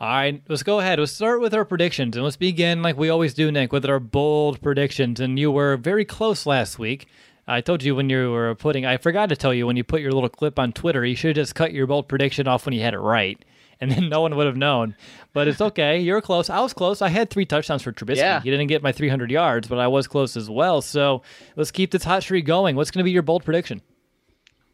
All 0.00 0.08
right, 0.08 0.42
let's 0.48 0.64
go 0.64 0.80
ahead. 0.80 0.98
Let's 0.98 1.12
start 1.12 1.40
with 1.40 1.54
our 1.54 1.64
predictions, 1.64 2.16
and 2.16 2.24
let's 2.24 2.36
begin 2.36 2.82
like 2.82 2.96
we 2.96 3.08
always 3.08 3.32
do, 3.32 3.52
Nick, 3.52 3.72
with 3.72 3.86
our 3.86 4.00
bold 4.00 4.60
predictions. 4.60 5.20
And 5.20 5.38
you 5.38 5.52
were 5.52 5.76
very 5.76 6.04
close 6.04 6.46
last 6.46 6.80
week. 6.80 7.06
I 7.46 7.60
told 7.60 7.84
you 7.84 7.94
when 7.94 8.10
you 8.10 8.32
were 8.32 8.56
putting, 8.56 8.84
I 8.84 8.96
forgot 8.96 9.28
to 9.28 9.36
tell 9.36 9.54
you 9.54 9.66
when 9.66 9.76
you 9.76 9.84
put 9.84 10.00
your 10.00 10.10
little 10.10 10.28
clip 10.28 10.58
on 10.58 10.72
Twitter, 10.72 11.04
you 11.04 11.14
should 11.14 11.36
have 11.36 11.44
just 11.44 11.54
cut 11.54 11.72
your 11.72 11.86
bold 11.86 12.08
prediction 12.08 12.48
off 12.48 12.66
when 12.66 12.72
you 12.72 12.80
had 12.80 12.94
it 12.94 12.98
right, 12.98 13.42
and 13.80 13.90
then 13.90 14.08
no 14.08 14.20
one 14.20 14.34
would 14.34 14.46
have 14.46 14.56
known. 14.56 14.96
But 15.32 15.46
it's 15.46 15.60
okay. 15.60 16.00
You're 16.00 16.20
close. 16.20 16.50
I 16.50 16.58
was 16.58 16.72
close. 16.72 17.00
I 17.00 17.08
had 17.08 17.30
three 17.30 17.44
touchdowns 17.44 17.82
for 17.82 17.92
Trubisky. 17.92 18.16
Yeah. 18.16 18.40
He 18.40 18.50
didn't 18.50 18.66
get 18.66 18.82
my 18.82 18.90
300 18.90 19.30
yards, 19.30 19.68
but 19.68 19.78
I 19.78 19.86
was 19.86 20.08
close 20.08 20.36
as 20.36 20.50
well. 20.50 20.82
So 20.82 21.22
let's 21.54 21.70
keep 21.70 21.92
this 21.92 22.02
hot 22.02 22.24
streak 22.24 22.46
going. 22.46 22.74
What's 22.74 22.90
going 22.90 23.00
to 23.00 23.04
be 23.04 23.12
your 23.12 23.22
bold 23.22 23.44
prediction? 23.44 23.80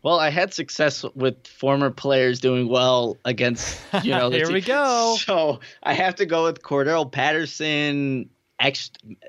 Well, 0.03 0.19
I 0.19 0.31
had 0.31 0.55
success 0.55 1.05
with 1.15 1.47
former 1.47 1.91
players 1.91 2.41
doing 2.41 2.69
well 2.69 3.19
against 3.25 3.79
you 4.03 4.13
know. 4.13 4.31
the 4.31 4.37
Here 4.39 4.51
we 4.53 4.61
go. 4.61 5.17
So 5.19 5.61
I 5.83 5.93
have 5.95 6.17
to 6.17 6.27
go 6.27 6.45
with 6.45 6.63
Cordarrelle 6.63 7.11
Patterson. 7.11 8.31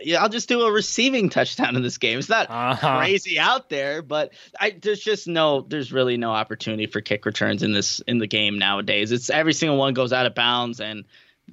Yeah, 0.03 0.22
I'll 0.22 0.30
just 0.30 0.49
do 0.49 0.61
a 0.63 0.72
receiving 0.72 1.30
touchdown 1.30 1.78
in 1.78 1.82
this 1.84 1.97
game. 1.97 2.19
It's 2.19 2.28
not 2.28 2.49
Uh-huh. 2.49 2.99
crazy 2.99 3.39
out 3.39 3.69
there, 3.69 4.01
but 4.01 4.34
I 4.59 4.72
there's 4.82 4.99
just 4.99 5.26
no 5.28 5.61
there's 5.61 5.93
really 5.93 6.17
no 6.17 6.32
opportunity 6.32 6.86
for 6.86 6.99
kick 6.99 7.26
returns 7.26 7.63
in 7.63 7.72
this 7.72 7.99
in 8.01 8.17
the 8.17 8.28
game 8.28 8.59
nowadays. 8.59 9.11
It's 9.13 9.30
every 9.30 9.53
single 9.53 9.78
one 9.78 9.93
goes 9.93 10.11
out 10.11 10.26
of 10.26 10.36
bounds, 10.36 10.82
and 10.82 11.05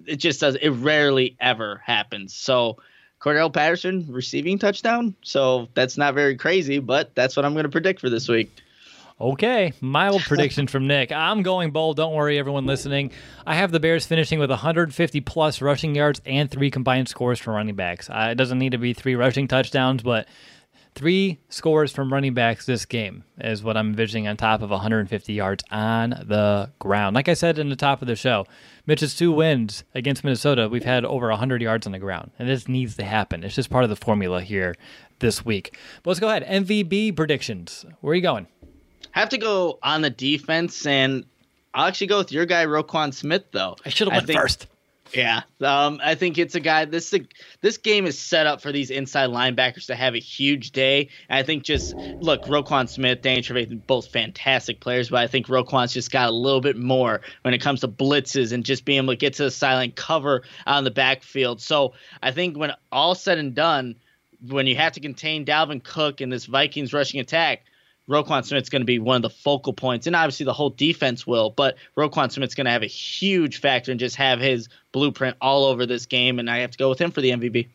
it 0.07 0.17
just 0.17 0.41
does. 0.41 0.57
It 0.57 0.71
rarely 0.71 1.37
ever 1.41 1.83
happens. 1.85 2.35
So. 2.35 2.79
Cordarrelle 3.21 3.53
Patterson 3.53 4.07
receiving 4.11 4.61
touchdown. 4.61 5.17
So 5.23 5.67
that's 5.75 5.99
not 5.99 6.15
very 6.15 6.37
crazy, 6.37 6.79
but 6.79 7.17
that's 7.17 7.35
what 7.37 7.45
I'm 7.45 7.53
going 7.53 7.65
to 7.65 7.69
predict 7.69 8.01
for 8.01 8.09
this 8.09 8.29
week. 8.29 8.49
Okay, 9.21 9.73
mild 9.81 10.23
prediction 10.23 10.69
from 10.69 10.87
Nick. 10.87 11.11
I'm 11.11 11.43
going 11.43 11.73
bold. 11.73 11.97
Don't 11.97 12.15
worry, 12.15 12.39
everyone 12.39 12.67
listening. 12.67 13.11
I 13.45 13.57
have 13.57 13.73
the 13.73 13.81
Bears 13.81 14.07
finishing 14.07 14.39
with 14.39 14.49
150 14.49 15.21
plus 15.23 15.61
rushing 15.61 15.97
yards 15.97 16.21
and 16.25 16.49
three 16.49 16.71
combined 16.71 17.09
scores 17.09 17.41
from 17.41 17.55
running 17.55 17.75
backs. 17.75 18.09
Uh, 18.09 18.29
it 18.31 18.37
doesn't 18.37 18.61
need 18.61 18.71
to 18.71 18.79
be 18.79 18.93
three 18.93 19.17
rushing 19.17 19.49
touchdowns, 19.49 20.05
but 20.05 20.29
three 20.95 21.41
scores 21.49 21.91
from 21.91 22.13
running 22.13 22.33
backs 22.33 22.65
this 22.65 22.85
game 22.87 23.25
is 23.41 23.65
what 23.65 23.77
I'm 23.77 23.89
envisioning 23.89 24.29
on 24.29 24.37
top 24.37 24.63
of 24.63 24.71
150 24.71 25.33
yards 25.33 25.65
on 25.73 26.11
the 26.11 26.71
ground. 26.79 27.17
Like 27.17 27.29
I 27.29 27.35
said 27.35 27.59
in 27.59 27.71
the 27.71 27.77
top 27.77 28.01
of 28.01 28.07
the 28.07 28.15
show, 28.15 28.47
Mitch's 28.87 29.17
two 29.17 29.33
wins 29.33 29.83
against 29.97 30.23
Minnesota, 30.23 30.69
we've 30.69 30.85
had 30.85 31.05
over 31.05 31.29
100 31.29 31.61
yards 31.61 31.87
on 31.87 31.93
the 31.93 31.99
ground, 31.99 32.31
and 32.39 32.49
this 32.49 32.69
needs 32.69 32.95
to 32.95 33.05
happen. 33.05 33.43
It's 33.43 33.57
just 33.57 33.69
part 33.69 33.83
of 33.83 33.91
the 33.91 33.97
formula 33.97 34.43
here 34.43 34.77
this 35.19 35.45
week. 35.45 35.77
But 36.05 36.11
let's 36.11 36.21
go 36.21 36.29
ahead. 36.29 36.45
MVB 36.45 37.17
predictions. 37.17 37.85
Where 38.01 38.13
are 38.13 38.15
you 38.15 38.23
going? 38.23 38.47
Have 39.13 39.31
to 39.31 39.39
go 39.39 39.79
on 39.83 40.03
the 40.03 40.11
defense, 40.11 40.87
and 40.87 41.25
I'll 41.75 41.87
actually 41.87 42.09
go 42.09 42.19
with 42.19 42.33
your 42.33 42.47
guy 42.47 42.67
Roquan 42.67 43.13
Smith 43.13 43.45
though. 43.53 43.77
I 43.85 43.89
should 43.89 44.09
have 44.09 44.17
went 44.17 44.27
think- 44.27 44.41
first. 44.41 44.67
Yeah, 45.15 45.43
um, 45.63 46.01
I 46.05 46.15
think 46.17 46.37
it's 46.37 46.55
a 46.55 46.61
guy. 46.61 46.85
This 46.85 47.15
a, 47.15 47.21
this 47.63 47.79
game 47.79 48.07
is 48.07 48.19
set 48.19 48.47
up 48.47 48.61
for 48.61 48.73
these 48.73 48.91
inside 48.91 49.31
linebackers 49.31 49.87
to 49.87 49.95
have 49.95 50.15
a 50.15 50.19
huge 50.19 50.73
day. 50.73 51.09
I 51.31 51.43
think 51.43 51.63
just 51.63 51.95
look, 51.95 52.45
Roquan 52.45 52.89
Smith, 52.89 53.23
Danny 53.23 53.41
Trevathan, 53.41 53.87
both 53.87 54.09
fantastic 54.09 54.81
players, 54.81 55.09
but 55.09 55.21
I 55.21 55.27
think 55.27 55.47
Roquan's 55.47 55.95
just 55.95 56.11
got 56.11 56.29
a 56.29 56.33
little 56.33 56.61
bit 56.61 56.77
more 56.77 57.23
when 57.43 57.55
it 57.55 57.63
comes 57.63 57.81
to 57.81 57.89
blitzes 57.89 58.53
and 58.53 58.65
just 58.65 58.85
being 58.85 58.99
able 58.99 59.15
to 59.15 59.17
get 59.17 59.35
to 59.35 59.45
the 59.45 59.51
silent 59.51 59.97
cover 59.97 60.43
on 60.67 60.85
the 60.85 60.91
backfield. 60.91 61.63
So 61.63 61.95
I 62.23 62.31
think 62.31 62.59
when 62.59 62.73
all 62.93 63.15
said 63.15 63.39
and 63.39 63.55
done, 63.55 63.95
when 64.47 64.67
you 64.67 64.77
have 64.77 64.93
to 64.93 65.01
contain 65.01 65.45
Dalvin 65.47 65.83
Cook 65.83 66.21
in 66.21 66.29
this 66.29 66.45
Vikings 66.45 66.93
rushing 66.93 67.21
attack, 67.21 67.63
Roquan 68.09 68.45
Smith's 68.45 68.71
going 68.71 68.83
to 68.83 68.87
be 68.87 68.99
one 68.99 69.17
of 69.17 69.23
the 69.23 69.31
focal 69.31 69.73
points, 69.73 70.07
and 70.07 70.17
obviously 70.17 70.45
the 70.45 70.53
whole 70.53 70.71
defense 70.71 71.27
will. 71.27 71.51
But 71.51 71.77
Roquan 71.97 72.33
Smith's 72.33 72.55
going 72.55 72.65
to 72.65 72.71
have 72.71 72.83
a 72.83 72.87
huge 72.87 73.61
factor 73.61 73.91
and 73.91 74.01
just 74.01 74.17
have 74.17 74.41
his 74.41 74.69
blueprint 74.93 75.37
all 75.41 75.65
over 75.65 75.85
this 75.85 76.07
game, 76.07 76.39
and 76.39 76.51
I 76.51 76.59
have 76.59 76.71
to 76.71 76.79
go 76.79 76.89
with 76.89 77.01
him 77.01 77.11
for 77.11 77.21
the 77.21 77.31
MVP. 77.31 77.69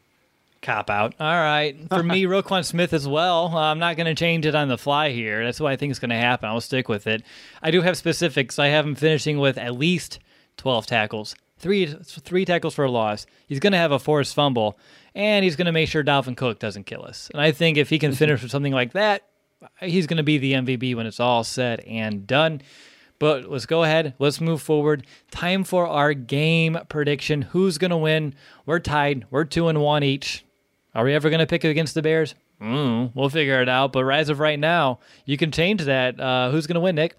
Cop 0.63 0.89
out. 0.89 1.13
All 1.19 1.27
right. 1.27 1.77
For 1.89 2.01
me, 2.01 2.23
Roquan 2.23 2.65
Smith 2.65 2.93
as 2.93 3.07
well. 3.07 3.47
Uh, 3.47 3.69
I'm 3.69 3.79
not 3.79 3.97
going 3.97 4.07
to 4.07 4.15
change 4.15 4.45
it 4.45 4.55
on 4.55 4.69
the 4.69 4.77
fly 4.77 5.11
here. 5.11 5.43
That's 5.43 5.59
what 5.59 5.71
I 5.71 5.75
think 5.75 5.91
is 5.91 5.99
going 5.99 6.09
to 6.09 6.15
happen. 6.15 6.49
I'll 6.49 6.61
stick 6.61 6.88
with 6.88 7.05
it. 7.05 7.21
I 7.61 7.69
do 7.69 7.81
have 7.81 7.97
specifics. 7.97 8.57
I 8.57 8.67
have 8.67 8.86
him 8.86 8.95
finishing 8.95 9.39
with 9.39 9.57
at 9.57 9.75
least 9.77 10.19
12 10.57 10.88
tackles, 10.88 11.36
three 11.59 11.86
three 11.86 12.45
tackles 12.45 12.73
for 12.73 12.86
a 12.86 12.91
loss. 12.91 13.25
He's 13.47 13.59
going 13.59 13.73
to 13.73 13.77
have 13.77 13.91
a 13.91 13.99
forced 13.99 14.34
fumble, 14.34 14.79
and 15.13 15.43
he's 15.43 15.57
going 15.57 15.65
to 15.65 15.73
make 15.73 15.89
sure 15.89 16.03
Dalvin 16.03 16.38
Cook 16.38 16.59
doesn't 16.59 16.86
kill 16.86 17.03
us. 17.03 17.29
And 17.34 17.41
I 17.41 17.51
think 17.51 17.77
if 17.77 17.89
he 17.89 17.99
can 17.99 18.13
finish 18.13 18.41
with 18.41 18.51
something 18.51 18.73
like 18.73 18.93
that, 18.93 19.23
he's 19.80 20.07
going 20.07 20.18
to 20.18 20.24
be 20.24 20.38
the 20.38 20.53
MVP 20.53 20.95
when 20.95 21.05
it's 21.05 21.20
all 21.20 21.43
said 21.43 21.82
and 21.82 22.26
done. 22.28 22.61
But 23.20 23.49
let's 23.49 23.66
go 23.66 23.84
ahead. 23.84 24.16
Let's 24.20 24.41
move 24.41 24.61
forward. 24.61 25.05
Time 25.32 25.64
for 25.64 25.88
our 25.88 26.14
game 26.14 26.78
prediction. 26.89 27.43
Who's 27.43 27.78
going 27.78 27.91
to 27.91 27.97
win? 27.97 28.36
We're 28.66 28.80
tied. 28.80 29.26
We're 29.30 29.45
two 29.45 29.68
and 29.68 29.82
one 29.82 30.03
each. 30.03 30.43
Are 30.93 31.05
we 31.05 31.14
ever 31.14 31.30
going 31.30 31.39
to 31.39 31.47
pick 31.47 31.64
against 31.64 31.93
the 31.93 32.01
Bears? 32.01 32.36
Mm, 32.61 33.11
we'll 33.14 33.30
figure 33.30 33.61
it 33.61 33.70
out. 33.70 33.93
But 33.93 34.07
as 34.09 34.30
of 34.30 34.39
right 34.39 34.59
now, 34.59 34.99
you 35.26 35.38
can 35.38 35.51
change 35.51 35.84
that. 35.84 36.20
Uh, 36.20 36.51
who's 36.51 36.68
going 36.68 36.76
to 36.76 36.82
win, 36.82 36.95
Nick? 36.95 37.16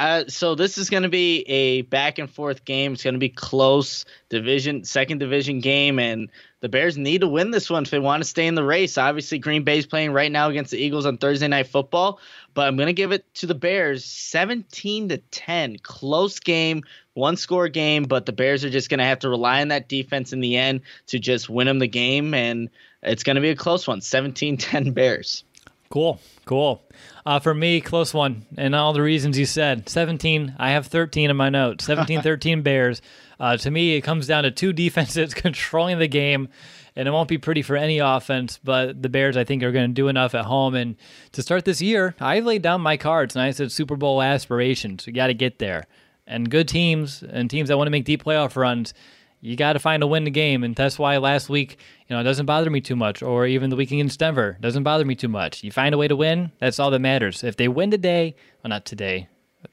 Uh, 0.00 0.24
so 0.28 0.54
this 0.54 0.78
is 0.78 0.88
going 0.88 1.02
to 1.02 1.10
be 1.10 1.42
a 1.42 1.82
back 1.82 2.18
and 2.18 2.30
forth 2.30 2.64
game. 2.64 2.94
It's 2.94 3.04
going 3.04 3.12
to 3.12 3.20
be 3.20 3.28
close 3.28 4.06
division, 4.30 4.84
second 4.84 5.18
division 5.18 5.60
game, 5.60 5.98
and 5.98 6.30
the 6.60 6.70
Bears 6.70 6.96
need 6.96 7.20
to 7.20 7.28
win 7.28 7.50
this 7.50 7.68
one 7.68 7.82
if 7.82 7.90
they 7.90 7.98
want 7.98 8.22
to 8.22 8.28
stay 8.28 8.46
in 8.46 8.54
the 8.54 8.64
race. 8.64 8.96
Obviously, 8.96 9.38
Green 9.38 9.62
Bay's 9.62 9.84
playing 9.84 10.14
right 10.14 10.32
now 10.32 10.48
against 10.48 10.70
the 10.70 10.78
Eagles 10.78 11.04
on 11.04 11.18
Thursday 11.18 11.48
Night 11.48 11.66
Football, 11.66 12.18
but 12.54 12.66
I'm 12.66 12.76
going 12.76 12.86
to 12.86 12.94
give 12.94 13.12
it 13.12 13.26
to 13.34 13.46
the 13.46 13.54
Bears, 13.54 14.06
17 14.06 15.10
to 15.10 15.18
10, 15.18 15.76
close 15.82 16.40
game, 16.40 16.82
one 17.12 17.36
score 17.36 17.68
game, 17.68 18.04
but 18.04 18.24
the 18.24 18.32
Bears 18.32 18.64
are 18.64 18.70
just 18.70 18.88
going 18.88 19.00
to 19.00 19.04
have 19.04 19.18
to 19.18 19.28
rely 19.28 19.60
on 19.60 19.68
that 19.68 19.86
defense 19.86 20.32
in 20.32 20.40
the 20.40 20.56
end 20.56 20.80
to 21.08 21.18
just 21.18 21.50
win 21.50 21.66
them 21.66 21.78
the 21.78 21.86
game, 21.86 22.32
and 22.32 22.70
it's 23.02 23.22
going 23.22 23.36
to 23.36 23.42
be 23.42 23.50
a 23.50 23.56
close 23.56 23.86
one, 23.86 24.00
17-10 24.00 24.94
Bears. 24.94 25.44
Cool, 25.90 26.20
cool. 26.46 26.80
Uh, 27.26 27.38
for 27.38 27.54
me, 27.54 27.80
close 27.80 28.14
one, 28.14 28.46
and 28.56 28.74
all 28.74 28.92
the 28.92 29.02
reasons 29.02 29.38
you 29.38 29.46
said. 29.46 29.88
17, 29.88 30.56
I 30.58 30.70
have 30.70 30.86
13 30.86 31.30
in 31.30 31.36
my 31.36 31.50
notes. 31.50 31.84
17 31.84 32.22
13 32.22 32.62
Bears. 32.62 33.02
Uh, 33.38 33.56
to 33.58 33.70
me, 33.70 33.96
it 33.96 34.02
comes 34.02 34.26
down 34.26 34.44
to 34.44 34.50
two 34.50 34.72
defenses 34.74 35.34
controlling 35.34 35.98
the 35.98 36.08
game, 36.08 36.48
and 36.96 37.06
it 37.06 37.10
won't 37.10 37.28
be 37.28 37.38
pretty 37.38 37.62
for 37.62 37.76
any 37.76 37.98
offense, 37.98 38.58
but 38.62 39.02
the 39.02 39.08
Bears, 39.08 39.36
I 39.36 39.44
think, 39.44 39.62
are 39.62 39.72
going 39.72 39.90
to 39.90 39.94
do 39.94 40.08
enough 40.08 40.34
at 40.34 40.46
home. 40.46 40.74
And 40.74 40.96
to 41.32 41.42
start 41.42 41.64
this 41.64 41.80
year, 41.82 42.14
I 42.20 42.40
laid 42.40 42.62
down 42.62 42.80
my 42.80 42.96
cards 42.96 43.36
and 43.36 43.42
I 43.42 43.50
said 43.52 43.70
Super 43.70 43.96
Bowl 43.96 44.22
aspirations. 44.22 45.06
We 45.06 45.12
got 45.12 45.28
to 45.28 45.34
get 45.34 45.58
there. 45.58 45.86
And 46.26 46.50
good 46.50 46.68
teams 46.68 47.22
and 47.22 47.50
teams 47.50 47.68
that 47.68 47.76
want 47.76 47.88
to 47.88 47.92
make 47.92 48.04
deep 48.04 48.24
playoff 48.24 48.56
runs 48.56 48.94
you 49.40 49.56
got 49.56 49.72
to 49.72 49.78
find 49.78 50.02
a 50.02 50.06
win 50.06 50.24
the 50.24 50.30
game. 50.30 50.62
And 50.62 50.74
that's 50.74 50.98
why 50.98 51.16
last 51.16 51.48
week, 51.48 51.78
you 52.08 52.14
know, 52.14 52.20
it 52.20 52.24
doesn't 52.24 52.46
bother 52.46 52.70
me 52.70 52.80
too 52.80 52.96
much. 52.96 53.22
Or 53.22 53.46
even 53.46 53.70
the 53.70 53.76
week 53.76 53.90
against 53.90 54.18
Denver 54.18 54.58
doesn't 54.60 54.82
bother 54.82 55.04
me 55.04 55.14
too 55.14 55.28
much. 55.28 55.64
You 55.64 55.72
find 55.72 55.94
a 55.94 55.98
way 55.98 56.08
to 56.08 56.16
win, 56.16 56.52
that's 56.58 56.78
all 56.78 56.90
that 56.90 57.00
matters. 57.00 57.42
If 57.42 57.56
they 57.56 57.68
win 57.68 57.90
today, 57.90 58.34
well, 58.62 58.68
not 58.68 58.84
today, 58.84 59.28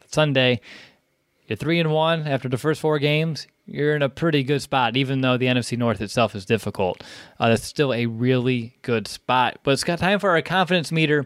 Sunday, 0.07 0.61
you're 1.47 1.57
three 1.57 1.79
and 1.79 1.91
one 1.91 2.27
after 2.27 2.49
the 2.49 2.57
first 2.57 2.81
four 2.81 2.99
games. 2.99 3.47
You're 3.65 3.95
in 3.95 4.01
a 4.01 4.09
pretty 4.09 4.43
good 4.43 4.61
spot, 4.61 4.95
even 4.95 5.21
though 5.21 5.37
the 5.37 5.47
NFC 5.47 5.77
North 5.77 6.01
itself 6.01 6.35
is 6.35 6.45
difficult. 6.45 7.03
Uh, 7.39 7.49
that's 7.49 7.65
still 7.65 7.93
a 7.93 8.05
really 8.05 8.77
good 8.81 9.07
spot. 9.07 9.59
But 9.63 9.71
it's 9.71 9.83
got 9.83 9.99
time 9.99 10.19
for 10.19 10.29
our 10.29 10.41
confidence 10.41 10.91
meter 10.91 11.25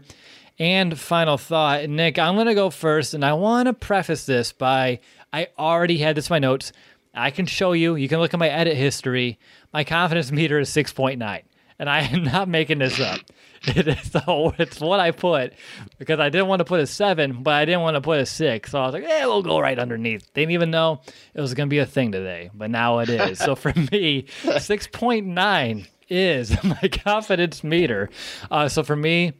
and 0.57 0.97
final 0.99 1.37
thought. 1.37 1.87
Nick, 1.89 2.17
I'm 2.17 2.35
going 2.35 2.47
to 2.47 2.55
go 2.55 2.69
first, 2.69 3.13
and 3.13 3.23
I 3.23 3.33
want 3.33 3.67
to 3.67 3.73
preface 3.73 4.25
this 4.25 4.51
by 4.51 4.99
I 5.33 5.47
already 5.57 5.97
had 5.97 6.15
this 6.15 6.29
in 6.29 6.33
my 6.33 6.39
notes. 6.39 6.71
I 7.13 7.31
can 7.31 7.45
show 7.45 7.73
you. 7.73 7.95
You 7.95 8.07
can 8.07 8.19
look 8.19 8.33
at 8.33 8.39
my 8.39 8.49
edit 8.49 8.77
history. 8.77 9.39
My 9.73 9.83
confidence 9.83 10.31
meter 10.31 10.59
is 10.59 10.69
6.9. 10.69 11.43
And 11.79 11.89
I 11.89 12.01
am 12.01 12.23
not 12.23 12.47
making 12.47 12.79
this 12.79 12.99
up. 12.99 13.19
It 13.63 13.87
is 13.87 14.09
the, 14.09 14.55
it's 14.57 14.79
what 14.79 14.99
I 14.99 15.11
put 15.11 15.53
because 15.99 16.19
I 16.19 16.29
didn't 16.29 16.47
want 16.47 16.61
to 16.61 16.65
put 16.65 16.79
a 16.79 16.87
seven, 16.87 17.43
but 17.43 17.53
I 17.53 17.65
didn't 17.65 17.81
want 17.81 17.93
to 17.93 18.01
put 18.01 18.19
a 18.19 18.25
six. 18.25 18.71
So 18.71 18.81
I 18.81 18.85
was 18.87 18.93
like, 18.93 19.03
yeah, 19.03 19.27
we'll 19.27 19.43
go 19.43 19.59
right 19.59 19.77
underneath. 19.77 20.33
Didn't 20.33 20.49
even 20.53 20.71
know 20.71 21.01
it 21.35 21.41
was 21.41 21.53
going 21.53 21.69
to 21.69 21.69
be 21.69 21.77
a 21.77 21.85
thing 21.85 22.11
today, 22.11 22.49
but 22.55 22.71
now 22.71 22.97
it 22.97 23.09
is. 23.09 23.37
so 23.37 23.55
for 23.55 23.71
me, 23.91 24.23
6.9 24.41 25.87
is 26.09 26.63
my 26.63 26.87
confidence 26.87 27.63
meter. 27.63 28.09
Uh, 28.49 28.67
so 28.67 28.81
for 28.81 28.95
me, 28.95 29.33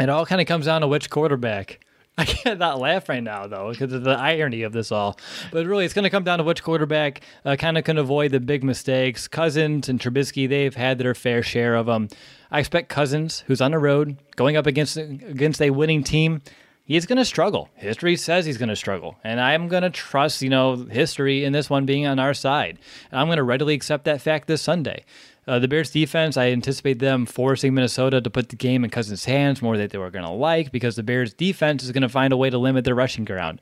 it 0.00 0.08
all 0.08 0.24
kind 0.24 0.40
of 0.40 0.46
comes 0.46 0.64
down 0.64 0.80
to 0.80 0.88
which 0.88 1.10
quarterback. 1.10 1.84
I 2.18 2.24
cannot 2.26 2.78
laugh 2.78 3.08
right 3.08 3.22
now 3.22 3.46
though 3.46 3.70
because 3.70 3.92
of 3.92 4.04
the 4.04 4.10
irony 4.10 4.62
of 4.62 4.72
this 4.72 4.92
all. 4.92 5.18
But 5.50 5.66
really, 5.66 5.84
it's 5.84 5.94
going 5.94 6.04
to 6.04 6.10
come 6.10 6.24
down 6.24 6.38
to 6.38 6.44
which 6.44 6.62
quarterback 6.62 7.22
uh, 7.44 7.56
kind 7.56 7.78
of 7.78 7.84
can 7.84 7.96
avoid 7.96 8.32
the 8.32 8.40
big 8.40 8.62
mistakes. 8.62 9.26
Cousins 9.28 9.88
and 9.88 9.98
Trubisky, 9.98 10.48
they've 10.48 10.74
had 10.74 10.98
their 10.98 11.14
fair 11.14 11.42
share 11.42 11.74
of 11.74 11.86
them. 11.86 12.08
I 12.50 12.60
expect 12.60 12.90
Cousins, 12.90 13.44
who's 13.46 13.62
on 13.62 13.70
the 13.70 13.78
road, 13.78 14.18
going 14.36 14.56
up 14.56 14.66
against 14.66 14.96
against 14.98 15.62
a 15.62 15.70
winning 15.70 16.04
team, 16.04 16.42
he's 16.84 17.06
going 17.06 17.16
to 17.16 17.24
struggle. 17.24 17.70
History 17.76 18.16
says 18.16 18.44
he's 18.44 18.58
going 18.58 18.68
to 18.68 18.76
struggle, 18.76 19.16
and 19.24 19.40
I'm 19.40 19.68
going 19.68 19.82
to 19.82 19.90
trust, 19.90 20.42
you 20.42 20.50
know, 20.50 20.76
history 20.76 21.44
in 21.44 21.52
this 21.54 21.70
one 21.70 21.86
being 21.86 22.06
on 22.06 22.18
our 22.18 22.34
side. 22.34 22.78
And 23.10 23.18
I'm 23.18 23.26
going 23.26 23.38
to 23.38 23.42
readily 23.42 23.74
accept 23.74 24.04
that 24.04 24.20
fact 24.20 24.48
this 24.48 24.60
Sunday. 24.60 25.04
Uh, 25.46 25.58
the 25.58 25.66
Bears 25.66 25.90
defense, 25.90 26.36
I 26.36 26.50
anticipate 26.50 27.00
them 27.00 27.26
forcing 27.26 27.74
Minnesota 27.74 28.20
to 28.20 28.30
put 28.30 28.50
the 28.50 28.56
game 28.56 28.84
in 28.84 28.90
Cousins' 28.90 29.24
hands 29.24 29.60
more 29.60 29.76
than 29.76 29.88
they 29.88 29.98
were 29.98 30.10
going 30.10 30.24
to 30.24 30.30
like 30.30 30.70
because 30.70 30.94
the 30.94 31.02
Bears 31.02 31.34
defense 31.34 31.82
is 31.82 31.90
going 31.90 32.02
to 32.02 32.08
find 32.08 32.32
a 32.32 32.36
way 32.36 32.48
to 32.48 32.58
limit 32.58 32.84
their 32.84 32.94
rushing 32.94 33.24
ground. 33.24 33.60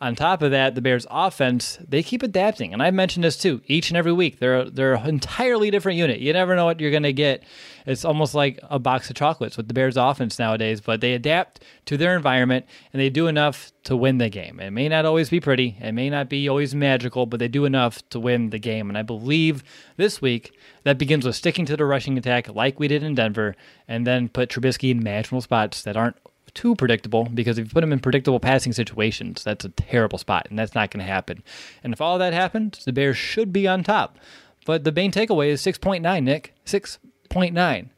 On 0.00 0.14
top 0.14 0.42
of 0.42 0.52
that, 0.52 0.76
the 0.76 0.80
Bears 0.80 1.06
offense, 1.10 1.76
they 1.86 2.04
keep 2.04 2.22
adapting. 2.22 2.72
And 2.72 2.80
I've 2.80 2.94
mentioned 2.94 3.24
this 3.24 3.36
too, 3.36 3.60
each 3.66 3.90
and 3.90 3.96
every 3.96 4.12
week. 4.12 4.38
They're 4.38 4.70
they're 4.70 4.94
an 4.94 5.08
entirely 5.08 5.70
different 5.70 5.98
unit. 5.98 6.20
You 6.20 6.32
never 6.32 6.54
know 6.54 6.66
what 6.66 6.78
you're 6.78 6.92
gonna 6.92 7.12
get. 7.12 7.42
It's 7.84 8.04
almost 8.04 8.34
like 8.34 8.60
a 8.64 8.78
box 8.78 9.10
of 9.10 9.16
chocolates 9.16 9.56
with 9.56 9.66
the 9.66 9.74
Bears 9.74 9.96
offense 9.96 10.38
nowadays, 10.38 10.80
but 10.80 11.00
they 11.00 11.14
adapt 11.14 11.64
to 11.86 11.96
their 11.96 12.14
environment 12.14 12.66
and 12.92 13.00
they 13.00 13.10
do 13.10 13.26
enough 13.26 13.72
to 13.84 13.96
win 13.96 14.18
the 14.18 14.28
game. 14.28 14.60
It 14.60 14.70
may 14.70 14.88
not 14.88 15.04
always 15.04 15.30
be 15.30 15.40
pretty, 15.40 15.76
it 15.80 15.92
may 15.92 16.10
not 16.10 16.28
be 16.28 16.48
always 16.48 16.74
magical, 16.74 17.26
but 17.26 17.40
they 17.40 17.48
do 17.48 17.64
enough 17.64 18.06
to 18.10 18.20
win 18.20 18.50
the 18.50 18.58
game. 18.58 18.88
And 18.88 18.98
I 18.98 19.02
believe 19.02 19.64
this 19.96 20.20
week 20.20 20.56
that 20.84 20.98
begins 20.98 21.24
with 21.24 21.34
sticking 21.34 21.64
to 21.66 21.76
the 21.76 21.86
rushing 21.86 22.18
attack 22.18 22.54
like 22.54 22.78
we 22.78 22.88
did 22.88 23.02
in 23.02 23.14
Denver, 23.14 23.56
and 23.88 24.06
then 24.06 24.28
put 24.28 24.50
Trubisky 24.50 24.90
in 24.90 25.02
manageable 25.02 25.40
spots 25.40 25.82
that 25.82 25.96
aren't 25.96 26.16
too 26.58 26.74
predictable 26.74 27.24
because 27.32 27.56
if 27.56 27.66
you 27.66 27.70
put 27.72 27.84
him 27.84 27.92
in 27.92 28.00
predictable 28.00 28.40
passing 28.40 28.72
situations, 28.72 29.44
that's 29.44 29.64
a 29.64 29.68
terrible 29.68 30.18
spot, 30.18 30.48
and 30.50 30.58
that's 30.58 30.74
not 30.74 30.90
going 30.90 31.06
to 31.06 31.10
happen. 31.10 31.44
And 31.84 31.92
if 31.92 32.00
all 32.00 32.18
that 32.18 32.32
happens, 32.32 32.84
the 32.84 32.92
Bears 32.92 33.16
should 33.16 33.52
be 33.52 33.68
on 33.68 33.84
top. 33.84 34.18
But 34.66 34.82
the 34.82 34.90
main 34.90 35.12
takeaway 35.12 35.50
is 35.50 35.62
6.9, 35.62 36.24
Nick. 36.24 36.54
6.9. 36.66 37.88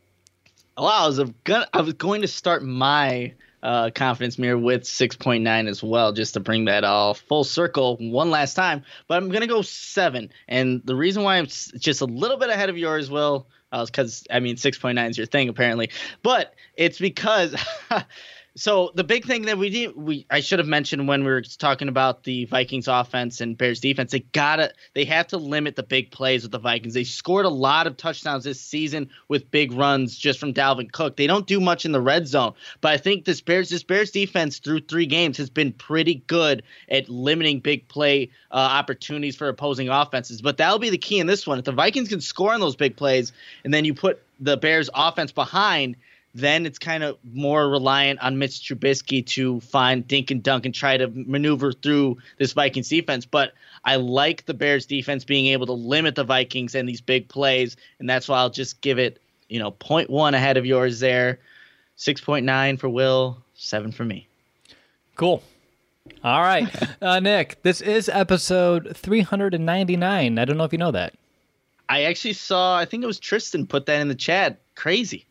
Wow, 0.76 0.86
I 0.86 1.06
was 1.06 1.20
gonna, 1.44 1.68
I 1.72 1.80
was 1.80 1.94
going 1.94 2.20
to 2.20 2.28
start 2.28 2.62
my 2.62 3.32
uh, 3.62 3.90
confidence 3.94 4.38
mirror 4.38 4.58
with 4.58 4.82
6.9 4.82 5.66
as 5.66 5.82
well, 5.82 6.12
just 6.12 6.34
to 6.34 6.40
bring 6.40 6.66
that 6.66 6.84
all 6.84 7.14
full 7.14 7.44
circle 7.44 7.96
one 7.96 8.30
last 8.30 8.54
time. 8.54 8.84
But 9.08 9.16
I'm 9.16 9.30
gonna 9.30 9.46
go 9.46 9.62
seven, 9.62 10.30
and 10.48 10.82
the 10.84 10.94
reason 10.94 11.22
why 11.22 11.38
I'm 11.38 11.46
just 11.46 12.02
a 12.02 12.06
little 12.06 12.36
bit 12.36 12.50
ahead 12.50 12.68
of 12.68 12.76
yours, 12.76 13.10
Will, 13.10 13.46
because 13.72 14.26
uh, 14.28 14.34
I 14.34 14.40
mean 14.40 14.56
6.9 14.56 15.08
is 15.08 15.16
your 15.16 15.26
thing 15.26 15.48
apparently, 15.48 15.90
but 16.22 16.54
it's 16.76 16.98
because. 16.98 17.54
So 18.60 18.92
the 18.94 19.04
big 19.04 19.24
thing 19.24 19.46
that 19.46 19.56
we 19.56 19.70
did, 19.70 19.96
we 19.96 20.26
I 20.28 20.40
should 20.40 20.58
have 20.58 20.68
mentioned 20.68 21.08
when 21.08 21.24
we 21.24 21.30
were 21.30 21.40
talking 21.40 21.88
about 21.88 22.24
the 22.24 22.44
Vikings 22.44 22.88
offense 22.88 23.40
and 23.40 23.56
Bears 23.56 23.80
defense, 23.80 24.12
they 24.12 24.20
gotta 24.20 24.74
they 24.92 25.06
have 25.06 25.28
to 25.28 25.38
limit 25.38 25.76
the 25.76 25.82
big 25.82 26.10
plays 26.10 26.42
with 26.42 26.52
the 26.52 26.58
Vikings. 26.58 26.92
They 26.92 27.04
scored 27.04 27.46
a 27.46 27.50
lot 27.50 27.86
of 27.86 27.96
touchdowns 27.96 28.44
this 28.44 28.60
season 28.60 29.08
with 29.28 29.50
big 29.50 29.72
runs 29.72 30.14
just 30.14 30.38
from 30.38 30.52
Dalvin 30.52 30.92
Cook. 30.92 31.16
They 31.16 31.26
don't 31.26 31.46
do 31.46 31.58
much 31.58 31.86
in 31.86 31.92
the 31.92 32.02
red 32.02 32.28
zone, 32.28 32.52
but 32.82 32.92
I 32.92 32.98
think 32.98 33.24
this 33.24 33.40
Bears 33.40 33.70
this 33.70 33.82
Bears 33.82 34.10
defense 34.10 34.58
through 34.58 34.80
three 34.80 35.06
games 35.06 35.38
has 35.38 35.48
been 35.48 35.72
pretty 35.72 36.16
good 36.26 36.62
at 36.90 37.08
limiting 37.08 37.60
big 37.60 37.88
play 37.88 38.28
uh, 38.50 38.56
opportunities 38.56 39.36
for 39.36 39.48
opposing 39.48 39.88
offenses. 39.88 40.42
But 40.42 40.58
that'll 40.58 40.78
be 40.78 40.90
the 40.90 40.98
key 40.98 41.18
in 41.18 41.26
this 41.26 41.46
one. 41.46 41.58
If 41.58 41.64
the 41.64 41.72
Vikings 41.72 42.10
can 42.10 42.20
score 42.20 42.52
on 42.52 42.60
those 42.60 42.76
big 42.76 42.94
plays, 42.94 43.32
and 43.64 43.72
then 43.72 43.86
you 43.86 43.94
put 43.94 44.22
the 44.38 44.58
Bears 44.58 44.90
offense 44.94 45.32
behind 45.32 45.96
then 46.34 46.66
it's 46.66 46.78
kind 46.78 47.02
of 47.02 47.18
more 47.24 47.68
reliant 47.68 48.20
on 48.20 48.38
Mitch 48.38 48.60
Trubisky 48.60 49.26
to 49.26 49.60
find 49.60 50.06
dink 50.06 50.30
and 50.30 50.42
dunk 50.42 50.64
and 50.64 50.74
try 50.74 50.96
to 50.96 51.08
maneuver 51.08 51.72
through 51.72 52.18
this 52.38 52.52
Vikings 52.52 52.88
defense. 52.88 53.26
But 53.26 53.52
I 53.84 53.96
like 53.96 54.46
the 54.46 54.54
Bears 54.54 54.86
defense 54.86 55.24
being 55.24 55.46
able 55.46 55.66
to 55.66 55.72
limit 55.72 56.14
the 56.14 56.24
Vikings 56.24 56.74
and 56.74 56.88
these 56.88 57.00
big 57.00 57.28
plays, 57.28 57.76
and 57.98 58.08
that's 58.08 58.28
why 58.28 58.38
I'll 58.38 58.50
just 58.50 58.80
give 58.80 58.98
it, 58.98 59.20
you 59.48 59.58
know, 59.58 59.72
0.1 59.72 60.34
ahead 60.34 60.56
of 60.56 60.66
yours 60.66 61.00
there. 61.00 61.40
6.9 61.98 62.78
for 62.78 62.88
Will, 62.88 63.42
7 63.54 63.92
for 63.92 64.04
me. 64.04 64.26
Cool. 65.16 65.42
All 66.24 66.40
right. 66.40 66.66
uh, 67.02 67.20
Nick, 67.20 67.62
this 67.62 67.80
is 67.80 68.08
episode 68.08 68.96
399. 68.96 70.38
I 70.38 70.44
don't 70.44 70.56
know 70.56 70.64
if 70.64 70.72
you 70.72 70.78
know 70.78 70.92
that. 70.92 71.14
I 71.90 72.04
actually 72.04 72.34
saw, 72.34 72.78
I 72.78 72.84
think 72.84 73.02
it 73.02 73.06
was 73.06 73.18
Tristan 73.18 73.66
put 73.66 73.86
that 73.86 74.00
in 74.00 74.08
the 74.08 74.14
chat. 74.14 74.60
Crazy. 74.76 75.26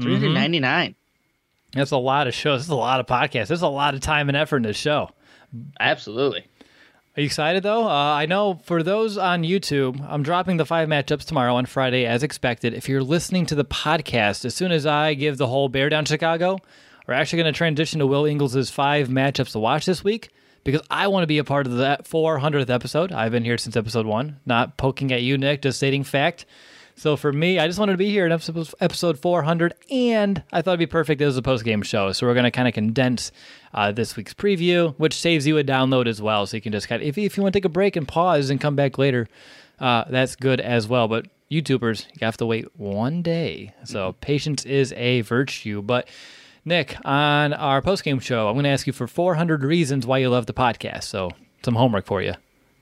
399. 0.00 0.90
Mm-hmm. 0.90 1.78
That's 1.78 1.90
a 1.90 1.96
lot 1.96 2.26
of 2.26 2.34
shows. 2.34 2.62
That's 2.62 2.70
a 2.70 2.74
lot 2.74 3.00
of 3.00 3.06
podcasts. 3.06 3.48
There's 3.48 3.62
a 3.62 3.68
lot 3.68 3.94
of 3.94 4.00
time 4.00 4.28
and 4.28 4.36
effort 4.36 4.58
in 4.58 4.62
this 4.62 4.76
show. 4.76 5.10
Absolutely. 5.78 6.46
Are 7.16 7.20
you 7.20 7.26
excited 7.26 7.62
though? 7.62 7.84
Uh, 7.84 8.14
I 8.14 8.26
know 8.26 8.60
for 8.64 8.82
those 8.82 9.16
on 9.16 9.42
YouTube, 9.42 10.04
I'm 10.06 10.22
dropping 10.22 10.58
the 10.58 10.66
five 10.66 10.86
matchups 10.86 11.24
tomorrow 11.24 11.54
on 11.56 11.64
Friday 11.64 12.04
as 12.04 12.22
expected. 12.22 12.74
If 12.74 12.90
you're 12.90 13.02
listening 13.02 13.46
to 13.46 13.54
the 13.54 13.64
podcast, 13.64 14.44
as 14.44 14.54
soon 14.54 14.70
as 14.70 14.84
I 14.84 15.14
give 15.14 15.38
the 15.38 15.46
whole 15.46 15.70
Bear 15.70 15.88
Down 15.88 16.04
Chicago, 16.04 16.58
we're 17.06 17.14
actually 17.14 17.42
going 17.42 17.52
to 17.52 17.56
transition 17.56 18.00
to 18.00 18.06
Will 18.06 18.26
Ingalls' 18.26 18.68
five 18.68 19.08
matchups 19.08 19.52
to 19.52 19.58
watch 19.58 19.86
this 19.86 20.04
week 20.04 20.28
because 20.62 20.82
I 20.90 21.06
want 21.08 21.22
to 21.22 21.28
be 21.28 21.38
a 21.38 21.44
part 21.44 21.66
of 21.66 21.76
that 21.76 22.04
400th 22.04 22.68
episode. 22.68 23.12
I've 23.12 23.32
been 23.32 23.44
here 23.44 23.56
since 23.56 23.76
episode 23.76 24.04
one, 24.04 24.40
not 24.44 24.76
poking 24.76 25.10
at 25.12 25.22
you, 25.22 25.38
Nick, 25.38 25.62
just 25.62 25.78
stating 25.78 26.04
fact. 26.04 26.44
So 26.98 27.14
for 27.14 27.30
me, 27.30 27.58
I 27.58 27.66
just 27.66 27.78
wanted 27.78 27.92
to 27.92 27.98
be 27.98 28.08
here 28.08 28.24
in 28.24 28.32
episode 28.32 29.18
400, 29.18 29.74
and 29.90 30.42
I 30.50 30.62
thought 30.62 30.72
it'd 30.72 30.78
be 30.78 30.86
perfect 30.86 31.20
as 31.20 31.36
a 31.36 31.42
post 31.42 31.62
game 31.62 31.82
show. 31.82 32.10
So 32.12 32.26
we're 32.26 32.32
going 32.32 32.44
to 32.44 32.50
kind 32.50 32.66
of 32.66 32.72
condense 32.72 33.32
uh, 33.74 33.92
this 33.92 34.16
week's 34.16 34.32
preview, 34.32 34.94
which 34.96 35.12
saves 35.12 35.46
you 35.46 35.58
a 35.58 35.64
download 35.64 36.06
as 36.06 36.22
well. 36.22 36.46
So 36.46 36.56
you 36.56 36.62
can 36.62 36.72
just 36.72 36.88
kind 36.88 37.02
of, 37.02 37.06
if, 37.06 37.18
if 37.18 37.36
you 37.36 37.42
want 37.42 37.52
to 37.52 37.56
take 37.58 37.66
a 37.66 37.70
break 37.70 37.96
and 37.96 38.08
pause 38.08 38.48
and 38.48 38.58
come 38.58 38.76
back 38.76 38.96
later, 38.96 39.28
uh, 39.78 40.04
that's 40.08 40.36
good 40.36 40.58
as 40.58 40.88
well. 40.88 41.06
But 41.06 41.26
YouTubers, 41.50 42.06
you 42.18 42.24
have 42.24 42.38
to 42.38 42.46
wait 42.46 42.74
one 42.78 43.20
day. 43.20 43.74
So 43.84 44.12
mm-hmm. 44.12 44.20
patience 44.20 44.64
is 44.64 44.94
a 44.94 45.20
virtue. 45.20 45.82
But 45.82 46.08
Nick, 46.64 46.96
on 47.04 47.52
our 47.52 47.82
post 47.82 48.04
game 48.04 48.20
show, 48.20 48.48
I'm 48.48 48.54
going 48.54 48.64
to 48.64 48.70
ask 48.70 48.86
you 48.86 48.94
for 48.94 49.06
400 49.06 49.62
reasons 49.64 50.06
why 50.06 50.16
you 50.16 50.30
love 50.30 50.46
the 50.46 50.54
podcast. 50.54 51.04
So 51.04 51.30
some 51.62 51.74
homework 51.74 52.06
for 52.06 52.22
you, 52.22 52.32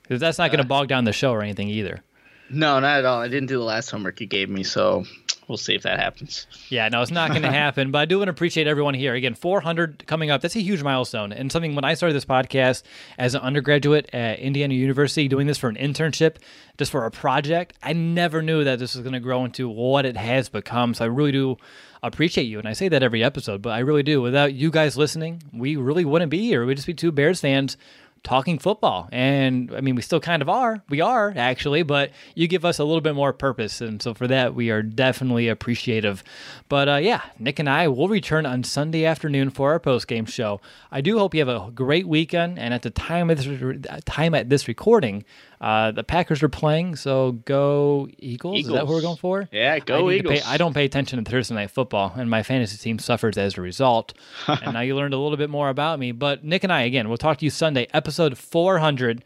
because 0.03 0.21
that's 0.21 0.37
not 0.37 0.51
going 0.51 0.59
to 0.59 0.65
uh, 0.65 0.69
bog 0.69 0.87
down 0.87 1.03
the 1.03 1.11
show 1.11 1.31
or 1.31 1.41
anything 1.41 1.67
either. 1.67 2.01
No, 2.49 2.79
not 2.79 2.99
at 2.99 3.05
all. 3.05 3.21
I 3.21 3.27
didn't 3.27 3.47
do 3.47 3.57
the 3.57 3.63
last 3.63 3.89
homework 3.89 4.21
you 4.21 4.27
gave 4.27 4.49
me, 4.49 4.63
so 4.63 5.03
we'll 5.47 5.57
see 5.57 5.73
if 5.75 5.83
that 5.83 5.99
happens. 5.99 6.47
Yeah, 6.69 6.87
no, 6.89 7.01
it's 7.01 7.11
not 7.11 7.31
going 7.31 7.41
to 7.43 7.51
happen. 7.51 7.91
But 7.91 7.99
I 7.99 8.05
do 8.05 8.19
want 8.19 8.27
to 8.27 8.31
appreciate 8.31 8.67
everyone 8.67 8.93
here. 8.93 9.13
Again, 9.15 9.33
400 9.33 10.05
coming 10.05 10.29
up. 10.29 10.41
That's 10.41 10.55
a 10.55 10.61
huge 10.61 10.83
milestone. 10.83 11.31
And 11.33 11.51
something 11.51 11.75
when 11.75 11.85
I 11.85 11.95
started 11.95 12.13
this 12.13 12.25
podcast 12.25 12.83
as 13.17 13.35
an 13.35 13.41
undergraduate 13.41 14.13
at 14.13 14.39
Indiana 14.39 14.73
University, 14.73 15.27
doing 15.27 15.47
this 15.47 15.57
for 15.57 15.69
an 15.69 15.75
internship, 15.75 16.37
just 16.77 16.91
for 16.91 17.05
a 17.05 17.11
project, 17.11 17.73
I 17.81 17.93
never 17.93 18.41
knew 18.41 18.63
that 18.63 18.79
this 18.79 18.95
was 18.95 19.03
going 19.03 19.13
to 19.13 19.19
grow 19.19 19.45
into 19.45 19.67
what 19.67 20.05
it 20.05 20.17
has 20.17 20.49
become. 20.49 20.93
So 20.93 21.05
I 21.05 21.07
really 21.07 21.31
do 21.31 21.57
appreciate 22.03 22.43
you. 22.43 22.59
And 22.59 22.67
I 22.67 22.73
say 22.73 22.89
that 22.89 23.01
every 23.01 23.23
episode, 23.23 23.61
but 23.63 23.71
I 23.71 23.79
really 23.79 24.03
do. 24.03 24.21
Without 24.21 24.53
you 24.53 24.69
guys 24.69 24.95
listening, 24.97 25.41
we 25.51 25.75
really 25.75 26.05
wouldn't 26.05 26.29
be 26.29 26.41
here. 26.45 26.65
We'd 26.65 26.75
just 26.75 26.87
be 26.87 26.93
two 26.93 27.11
Bears 27.11 27.41
fans 27.41 27.77
talking 28.25 28.59
football. 28.59 29.07
And 29.11 29.73
I 29.73 29.79
mean, 29.79 29.95
we 29.95 30.01
still 30.01 30.19
kind 30.19 30.41
of 30.41 30.49
are. 30.49 30.83
We 30.89 30.99
are 30.99 31.31
actually, 31.37 31.83
but 31.83 32.11
you 32.33 32.47
give 32.49 32.65
us 32.65 32.79
a 32.79 32.83
little 32.83 32.99
bit 32.99 33.15
more 33.15 33.31
purpose. 33.31 33.79
And 33.79 34.01
so 34.01 34.13
for 34.13 34.27
that, 34.27 34.53
we 34.53 34.69
are 34.71 34.81
definitely 34.81 35.47
appreciative. 35.47 36.23
But 36.67 36.89
uh, 36.89 36.95
yeah, 36.95 37.21
Nick 37.39 37.59
and 37.59 37.69
I 37.69 37.87
will 37.87 38.09
return 38.09 38.45
on 38.45 38.63
Sunday 38.63 39.05
afternoon 39.05 39.51
for 39.51 39.71
our 39.71 39.79
post 39.79 40.07
game 40.07 40.25
show. 40.25 40.59
I 40.91 40.99
do 40.99 41.17
hope 41.17 41.33
you 41.33 41.45
have 41.45 41.47
a 41.47 41.71
great 41.71 42.07
weekend. 42.07 42.59
And 42.59 42.73
at 42.73 42.81
the 42.81 42.89
time 42.89 43.29
of 43.29 43.37
this, 43.37 44.01
time 44.05 44.33
at 44.33 44.49
this 44.49 44.67
recording, 44.67 45.23
uh, 45.61 45.91
the 45.91 46.03
Packers 46.03 46.43
are 46.43 46.49
playing, 46.49 46.95
so 46.95 47.33
go 47.33 48.07
Eagles. 48.17 48.57
Eagles. 48.57 48.67
Is 48.67 48.73
that 48.73 48.87
what 48.87 48.95
we're 48.95 49.01
going 49.01 49.17
for? 49.17 49.47
Yeah, 49.51 49.79
go 49.79 50.09
I 50.09 50.13
Eagles. 50.13 50.41
Pay, 50.41 50.45
I 50.45 50.57
don't 50.57 50.73
pay 50.73 50.85
attention 50.85 51.23
to 51.23 51.29
Thursday 51.29 51.55
night 51.55 51.71
football, 51.71 52.13
and 52.15 52.29
my 52.29 52.43
fantasy 52.43 52.77
team 52.77 52.99
suffers 52.99 53.37
as 53.37 53.57
a 53.57 53.61
result. 53.61 54.13
and 54.47 54.73
now 54.73 54.81
you 54.81 54.95
learned 54.95 55.13
a 55.13 55.17
little 55.17 55.37
bit 55.37 55.49
more 55.49 55.69
about 55.69 55.99
me. 55.99 56.11
But 56.11 56.43
Nick 56.43 56.63
and 56.63 56.73
I, 56.73 56.81
again, 56.81 57.07
we'll 57.07 57.17
talk 57.17 57.37
to 57.37 57.45
you 57.45 57.51
Sunday, 57.51 57.87
episode 57.93 58.37
400. 58.37 59.23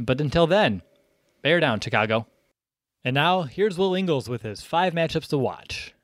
But 0.00 0.20
until 0.20 0.46
then, 0.46 0.82
bear 1.42 1.60
down, 1.60 1.80
Chicago. 1.80 2.26
And 3.04 3.14
now 3.14 3.42
here's 3.42 3.78
Will 3.78 3.94
Ingalls 3.94 4.28
with 4.28 4.42
his 4.42 4.62
five 4.62 4.92
matchups 4.92 5.28
to 5.28 5.38
watch. 5.38 5.94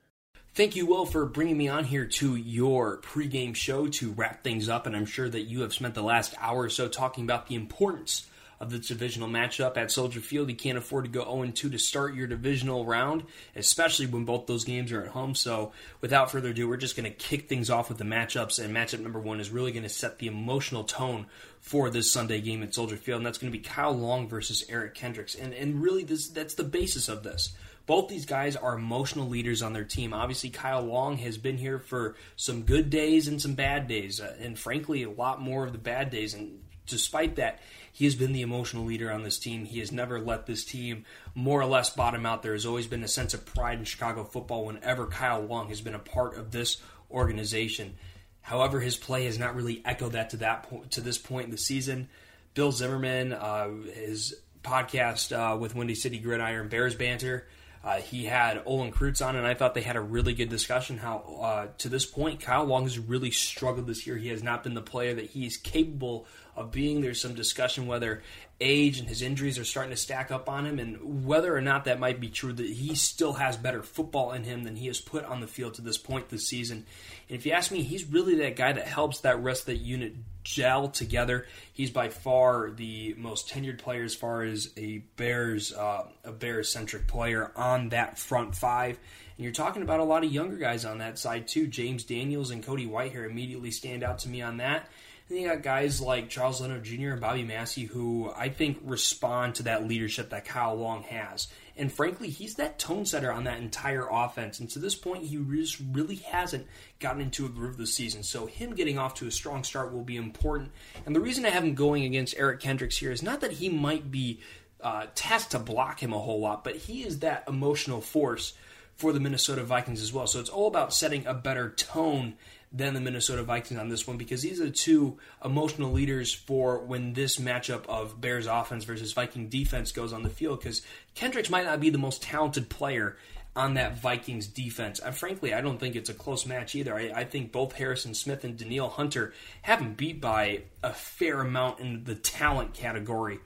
Thank 0.55 0.77
you, 0.77 0.87
Will, 0.87 1.05
for 1.05 1.27
bringing 1.27 1.59
me 1.59 1.67
on 1.67 1.83
here 1.83 2.07
to 2.07 2.37
your 2.37 3.01
pregame 3.01 3.57
show 3.57 3.89
to 3.89 4.13
wrap 4.13 4.45
things 4.45 4.69
up. 4.69 4.87
And 4.87 4.95
I'm 4.95 5.05
sure 5.05 5.29
that 5.29 5.43
you 5.43 5.63
have 5.63 5.75
spent 5.75 5.95
the 5.95 6.03
last 6.03 6.35
hour 6.41 6.63
or 6.63 6.71
so 6.71 6.87
talking 6.87 7.25
about 7.25 7.49
the 7.49 7.57
importance 7.57 8.27
of 8.65 8.71
the 8.71 8.79
divisional 8.79 9.29
matchup 9.29 9.77
at 9.77 9.91
Soldier 9.91 10.21
Field. 10.21 10.49
You 10.49 10.57
can't 10.57 10.79
afford 10.79 11.05
to 11.05 11.11
go 11.11 11.23
0 11.25 11.53
2 11.53 11.71
to 11.71 11.79
start 11.79 12.15
your 12.15 12.27
divisional 12.27 12.85
round, 12.85 13.25
especially 13.55 14.07
when 14.07 14.25
both 14.25 14.47
those 14.47 14.65
games 14.65 14.91
are 14.91 15.03
at 15.03 15.09
home. 15.09 15.35
So, 15.35 15.73
without 16.01 16.31
further 16.31 16.51
ado, 16.51 16.69
we're 16.69 16.77
just 16.77 16.97
going 16.97 17.11
to 17.11 17.17
kick 17.17 17.49
things 17.49 17.71
off 17.71 17.89
with 17.89 17.99
the 17.99 18.05
matchups. 18.05 18.63
And 18.63 18.75
matchup 18.75 19.01
number 19.01 19.21
one 19.21 19.39
is 19.39 19.51
really 19.51 19.73
going 19.73 19.83
to 19.85 19.89
set 19.89 20.19
the 20.19 20.27
emotional 20.27 20.85
tone 20.85 21.27
for 21.61 21.91
this 21.91 22.13
Sunday 22.13 22.41
game 22.41 22.63
at 22.63 22.75
Soldier 22.75 22.97
Field, 22.97 23.19
and 23.19 23.27
that's 23.27 23.39
going 23.39 23.53
to 23.53 23.59
be 23.59 23.63
Kyle 23.63 23.93
Long 23.93 24.29
versus 24.29 24.65
Eric 24.69 24.95
Kendricks. 24.95 25.35
And 25.35 25.53
and 25.55 25.83
really, 25.83 26.05
this 26.05 26.29
that's 26.29 26.55
the 26.55 26.65
basis 26.65 27.09
of 27.09 27.23
this. 27.23 27.55
Both 27.87 28.09
these 28.09 28.25
guys 28.25 28.57
are 28.57 28.75
emotional 28.75 29.29
leaders 29.29 29.61
on 29.61 29.75
their 29.75 29.85
team. 29.85 30.15
Obviously, 30.15 30.49
Kyle 30.49 30.83
Long 30.83 31.19
has 31.19 31.37
been 31.37 31.59
here 31.59 31.79
for 31.79 32.17
some 32.35 32.63
good 32.63 32.89
days 32.89 33.29
and 33.29 33.41
some 33.41 33.55
bad 33.55 33.89
days, 33.89 34.21
uh, 34.21 34.37
and 34.41 34.59
frankly, 34.59 35.03
a 35.03 35.11
lot 35.11 35.43
more 35.43 35.67
of 35.67 35.73
the 35.73 35.79
bad 35.79 36.09
days. 36.11 36.33
And 36.33 36.61
despite 36.87 37.37
that, 37.37 37.61
he 37.95 38.07
has 38.07 38.17
been 38.17 38.33
the 38.33 38.43
emotional 38.43 38.85
leader 38.85 39.13
on 39.13 39.23
this 39.23 39.39
team. 39.39 39.65
He 39.65 39.79
has 39.79 39.93
never 39.93 40.19
let 40.19 40.47
this 40.47 40.65
team 40.65 41.05
more 41.33 41.61
or 41.61 41.65
less 41.65 41.91
bottom 41.91 42.27
out. 42.27 42.43
There 42.43 42.53
has 42.53 42.67
always 42.67 42.89
been 42.89 43.05
a 43.05 43.09
sense 43.09 43.35
of 43.35 43.47
pride 43.47 43.79
in 43.79 43.85
Chicago 43.85 44.25
football 44.25 44.65
whenever 44.65 45.07
Kyle 45.07 45.41
Long 45.41 45.69
has 45.69 45.81
been 45.81 45.95
a 45.95 46.01
part 46.01 46.37
of 46.37 46.51
this 46.51 46.79
organization. 47.09 47.95
However, 48.41 48.81
his 48.81 48.97
play 48.97 49.27
has 49.27 49.39
not 49.39 49.55
really 49.55 49.81
echoed 49.85 50.13
that 50.13 50.31
to 50.31 50.39
that 50.39 50.65
point 50.65 50.91
to 50.91 51.01
this 51.03 51.19
point 51.19 51.45
in 51.45 51.51
the 51.53 51.57
season. 51.57 52.09
Bill 52.55 52.73
Zimmerman, 52.73 53.33
uh, 53.33 53.69
his 53.95 54.35
podcast 54.65 55.31
uh, 55.31 55.57
with 55.57 55.77
Windy 55.77 55.95
City 55.95 56.19
Gridiron 56.19 56.67
Bears 56.67 56.97
Banter, 56.97 57.47
uh, 57.85 58.01
he 58.01 58.25
had 58.25 58.61
Olin 58.67 58.91
Kreutz 58.91 59.25
on, 59.25 59.37
and 59.37 59.47
I 59.47 59.55
thought 59.55 59.75
they 59.75 59.83
had 59.83 59.95
a 59.95 60.01
really 60.01 60.35
good 60.35 60.49
discussion. 60.49 60.99
How 60.99 61.19
uh, 61.41 61.67
to 61.79 61.89
this 61.89 62.07
point, 62.07 62.41
Kyle 62.41 62.65
Long 62.65 62.83
has 62.83 62.99
really 62.99 63.31
struggled 63.31 63.87
this 63.87 64.05
year. 64.05 64.17
He 64.17 64.31
has 64.31 64.43
not 64.43 64.65
been 64.65 64.75
the 64.75 64.83
player 64.83 65.15
that 65.15 65.27
he 65.27 65.47
is 65.47 65.57
capable 65.57 66.27
of 66.57 66.71
being. 66.71 67.01
There's 67.01 67.21
some 67.21 67.35
discussion 67.35 67.87
whether 67.87 68.23
age 68.61 69.01
and 69.01 69.09
his 69.09 69.23
injuries 69.23 69.59
are 69.59 69.65
starting 69.65 69.91
to 69.91 69.97
stack 69.97 70.31
up 70.31 70.49
on 70.49 70.65
him, 70.65 70.79
and 70.79 71.27
whether 71.27 71.55
or 71.55 71.61
not 71.61 71.85
that 71.85 71.99
might 71.99 72.21
be 72.21 72.29
true, 72.29 72.53
that 72.53 72.69
he 72.69 72.95
still 72.95 73.35
has 73.35 73.57
better 73.57 73.83
football 73.83 74.33
in 74.33 74.45
him 74.45 74.63
than 74.63 74.77
he 74.77 74.87
has 74.87 75.01
put 75.01 75.25
on 75.25 75.41
the 75.41 75.47
field 75.47 75.75
to 75.75 75.83
this 75.83 75.99
point 75.99 76.29
this 76.29 76.49
season. 76.49 76.87
And 77.29 77.39
if 77.39 77.47
you 77.47 77.53
ask 77.53 77.73
me, 77.73 77.83
he's 77.83 78.05
really 78.05 78.37
that 78.37 78.57
guy 78.57 78.73
that 78.73 78.87
helps 78.87 79.21
that 79.21 79.43
rest 79.43 79.63
of 79.63 79.67
that 79.67 79.79
unit 79.79 80.15
gel 80.45 80.89
together. 80.89 81.47
He's 81.73 81.91
by 81.91 82.11
far 82.11 82.71
the 82.71 83.15
most 83.19 83.49
tenured 83.49 83.79
player 83.79 84.05
as 84.05 84.15
far 84.15 84.43
as 84.43 84.71
a 84.77 84.99
Bears 85.17 85.73
uh, 85.73 86.05
a 86.23 86.33
Bears 86.33 86.71
centric 86.71 87.09
player 87.09 87.51
on 87.57 87.89
that 87.89 88.19
front 88.19 88.55
five. 88.55 88.99
And 89.37 89.45
you're 89.45 89.53
talking 89.53 89.83
about 89.83 90.01
a 90.01 90.05
lot 90.05 90.23
of 90.25 90.33
younger 90.33 90.57
guys 90.57 90.85
on 90.85 90.99
that 90.99 91.19
side 91.19 91.49
too. 91.49 91.67
James 91.67 92.05
Daniels 92.05 92.51
and 92.51 92.63
Cody 92.63 92.87
Whitehair 92.87 93.29
immediately 93.29 93.73
stand 93.73 94.05
out 94.05 94.19
to 94.21 94.29
me 94.29 94.43
on 94.43 94.59
that. 94.59 94.89
And 95.29 95.39
you 95.39 95.49
got 95.49 95.63
guys 95.63 96.03
like 96.03 96.29
Charles 96.29 96.61
Leno 96.61 96.79
Jr. 96.79 97.13
and 97.13 97.21
Bobby 97.21 97.45
Massey 97.45 97.85
who 97.85 98.31
I 98.37 98.51
think 98.51 98.79
respond 98.85 99.55
to 99.55 99.63
that 99.65 99.89
leadership 99.89 100.31
that 100.31 100.45
Kyle 100.45 100.75
Long 100.75 101.03
has. 101.05 101.49
And 101.77 101.91
frankly, 101.91 102.29
he's 102.29 102.57
that 102.57 102.79
tone 102.79 103.07
setter 103.07 103.33
on 103.33 103.45
that 103.45 103.59
entire 103.59 104.07
offense. 104.09 104.61
And 104.61 104.69
to 104.71 104.79
this 104.79 104.95
point, 104.95 105.25
he 105.25 105.37
just 105.57 105.81
really 105.93 106.17
hasn't 106.17 106.67
gotten 107.01 107.23
into 107.23 107.47
a 107.47 107.49
groove 107.49 107.79
this 107.79 107.95
season. 107.95 108.23
So 108.23 108.47
him 108.47 108.75
getting 108.75 108.99
off 108.99 109.15
to 109.15 109.27
a 109.27 109.31
strong 109.31 109.65
start 109.65 109.93
will 109.93 110.05
be 110.05 110.17
important. 110.17 110.73
And 111.07 111.17
the 111.17 111.21
reason 111.21 111.47
I 111.47 111.51
have 111.51 111.65
him 111.65 111.75
going 111.75 112.05
against 112.05 112.37
Eric 112.37 112.61
Kendricks 112.61 112.99
here 112.99 113.11
is 113.11 113.23
not 113.23 113.41
that 113.41 113.53
he 113.53 113.71
might 113.71 114.11
be 114.11 114.41
uh, 114.83 115.07
tasked 115.15 115.53
to 115.53 115.59
block 115.59 116.01
him 116.01 116.13
a 116.13 116.19
whole 116.19 116.41
lot, 116.41 116.63
but 116.63 116.77
he 116.77 117.03
is 117.03 117.21
that 117.21 117.45
emotional 117.49 118.03
force 118.03 118.53
for 118.95 119.13
the 119.13 119.21
Minnesota 119.21 119.65
Vikings 119.65 120.03
as 120.03 120.13
well. 120.13 120.27
So 120.27 120.39
it's 120.39 120.51
all 120.51 120.69
about 120.69 120.95
setting 120.95 121.27
a 121.27 121.35
better 121.35 121.71
tone 121.71 122.35
than 122.75 122.93
the 122.93 123.01
Minnesota 123.01 123.45
Vikings 123.45 123.79
on 123.79 123.89
this 123.89 124.07
one 124.07 124.17
because 124.17 124.43
these 124.43 124.61
are 124.61 124.65
the 124.65 124.71
two 124.71 125.17
emotional 125.45 125.93
leaders 125.93 126.35
for 126.35 126.79
when 126.81 127.13
this 127.13 127.39
matchup 127.39 127.87
of 127.87 128.21
Bears 128.21 128.47
offense 128.47 128.83
versus 128.83 129.13
Viking 129.13 129.49
defense 129.49 129.93
goes 129.93 130.13
on 130.13 130.25
the 130.25 130.29
field 130.29 130.59
because 130.59 130.83
Kendricks 131.15 131.49
might 131.49 131.65
not 131.65 131.79
be 131.79 131.91
the 131.91 131.99
most 131.99 132.21
talented 132.23 132.69
player 132.69 133.17
on 133.55 133.75
that 133.75 133.99
Vikings 133.99 134.49
defense. 134.49 134.99
And 134.99 135.15
frankly, 135.15 135.55
I 135.55 135.61
don't 135.61 135.79
think 135.79 135.95
it's 135.95 136.11
a 136.11 136.15
close 136.15 136.45
match 136.45 136.75
either. 136.75 136.97
I, 136.97 137.13
I 137.15 137.25
think 137.25 137.53
both 137.53 137.75
Harrison 137.75 138.13
Smith 138.13 138.43
and 138.43 138.57
Danielle 138.57 138.89
Hunter 138.89 139.33
have 139.63 139.79
been 139.79 139.95
beat 139.95 140.21
by 140.21 140.63
a 140.83 140.93
fair 140.93 141.41
amount 141.41 141.79
in 141.79 142.03
the 142.03 142.17
talent 142.17 142.75
category. 142.75 143.39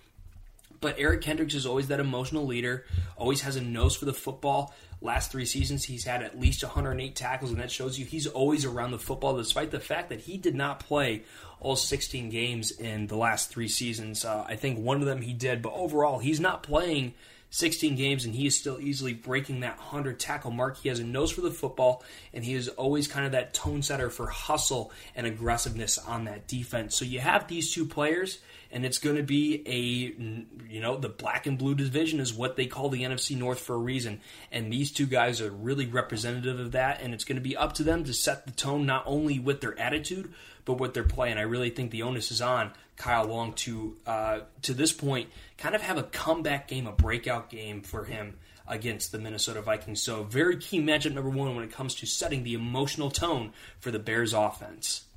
But 0.81 0.95
Eric 0.99 1.21
Kendricks 1.23 1.55
is 1.55 1.67
always 1.67 1.89
that 1.89 2.01
emotional 2.01 2.47
leader, 2.47 2.87
always 3.17 3.43
has 3.43 3.57
a 3.57 3.61
nose 3.61 3.97
for 3.97 4.07
the 4.07 4.15
football. 4.15 4.75
Last 5.01 5.31
three 5.31 5.45
seasons, 5.45 5.85
he's 5.85 6.05
had 6.05 6.23
at 6.23 6.41
least 6.41 6.65
108 6.65 7.15
tackles, 7.15 7.53
and 7.53 7.61
that 7.61 7.71
shows 7.71 7.99
you 7.99 8.05
he's 8.05 8.27
always 8.27 8.65
around 8.65 8.91
the 8.91 8.99
football, 8.99 9.37
despite 9.37 9.71
the 9.71 9.79
fact 9.79 10.09
that 10.09 10.21
he 10.21 10.37
did 10.37 10.57
not 10.57 10.81
play 10.81 11.23
all 11.61 11.77
16 11.77 12.31
games 12.31 12.73
in 12.73 13.07
the 13.07 13.17
last 13.17 13.49
three 13.49 13.69
seasons. 13.69 14.25
Uh, 14.25 14.45
I 14.49 14.57
think 14.57 14.79
one 14.79 15.01
of 15.01 15.07
them 15.07 15.23
he 15.23 15.33
did, 15.33 15.63
but 15.63 15.73
overall, 15.73 16.19
he's 16.19 16.41
not 16.41 16.65
playing 16.65 17.15
16 17.51 17.95
games, 17.95 18.25
and 18.25 18.35
he 18.35 18.47
is 18.47 18.57
still 18.57 18.81
easily 18.81 19.15
breaking 19.15 19.61
that 19.61 19.79
100 19.79 20.19
tackle 20.19 20.51
mark. 20.51 20.77
He 20.79 20.89
has 20.89 20.99
a 20.99 21.05
nose 21.05 21.31
for 21.31 21.41
the 21.41 21.51
football, 21.51 22.03
and 22.35 22.45
he 22.45 22.55
is 22.55 22.69
always 22.69 23.09
kind 23.09 23.25
of 23.25 23.33
that 23.33 23.55
tone 23.55 23.83
setter 23.83 24.11
for 24.11 24.27
hustle 24.27 24.93
and 25.15 25.27
aggressiveness 25.27 25.97
on 25.99 26.25
that 26.25 26.47
defense. 26.47 26.97
So 26.97 27.05
you 27.05 27.21
have 27.21 27.49
these 27.49 27.73
two 27.73 27.87
players 27.87 28.39
and 28.71 28.85
it's 28.85 28.99
going 28.99 29.17
to 29.17 29.23
be 29.23 29.63
a 29.67 30.69
you 30.69 30.81
know 30.81 30.97
the 30.97 31.09
black 31.09 31.47
and 31.47 31.59
blue 31.59 31.75
division 31.75 32.21
is 32.21 32.35
what 32.35 32.57
they 32.57 32.67
call 32.67 32.89
the 32.89 33.03
NFC 33.03 33.37
North 33.37 33.61
for 33.61 33.75
a 33.75 33.79
reason. 33.79 34.21
And 34.53 34.73
these 34.73 34.93
two 34.93 35.07
guys 35.07 35.41
are 35.41 35.51
really 35.51 35.87
representative 35.87 36.61
of 36.61 36.73
that. 36.73 37.01
And 37.03 37.15
it's 37.15 37.25
going 37.25 37.37
to 37.37 37.43
be 37.43 37.57
up 37.57 37.75
to 37.75 37.83
them 37.83 38.05
to 38.05 38.13
set 38.13 38.47
the 38.47 38.53
tone 38.53 38.87
not 38.87 39.05
only 39.07 39.39
with 39.39 39.61
their 39.61 39.79
attitude 39.79 40.33
but 40.65 40.75
with 40.75 40.93
their 40.93 41.05
play. 41.05 41.31
And 41.31 41.41
I 41.41 41.45
really 41.45 41.71
think 41.71 41.91
the 41.91 42.03
onus 42.03 42.31
is 42.31 42.43
on 42.43 42.73
Kyle 42.97 43.25
Long 43.25 43.55
to 43.55 43.97
uh, 44.07 44.41
to 44.63 44.75
this 44.75 44.93
point 44.93 45.31
kind 45.57 45.75
of 45.75 45.83
have 45.83 45.97
a 45.97 46.03
comeback 46.03 46.69
game 46.69 46.87
a 46.87 46.93
breakout 46.93 47.49
game 47.49 47.81
for 47.81 48.05
him 48.05 48.35
against 48.67 49.13
the 49.13 49.19
Minnesota 49.19 49.63
Vikings. 49.63 50.03
So 50.03 50.25
very 50.25 50.59
key 50.59 50.83
matchup 50.83 51.15
number 51.15 51.31
1 51.31 51.55
when 51.57 51.65
it 51.65 51.73
comes 51.73 51.95
to 51.97 52.07
setting 52.07 52.45
the 52.45 52.53
emotional 52.53 53.11
tone 53.11 53.55
for 53.81 53.91
the 53.91 53.99
Bears 53.99 54.35
offense 54.35 55.08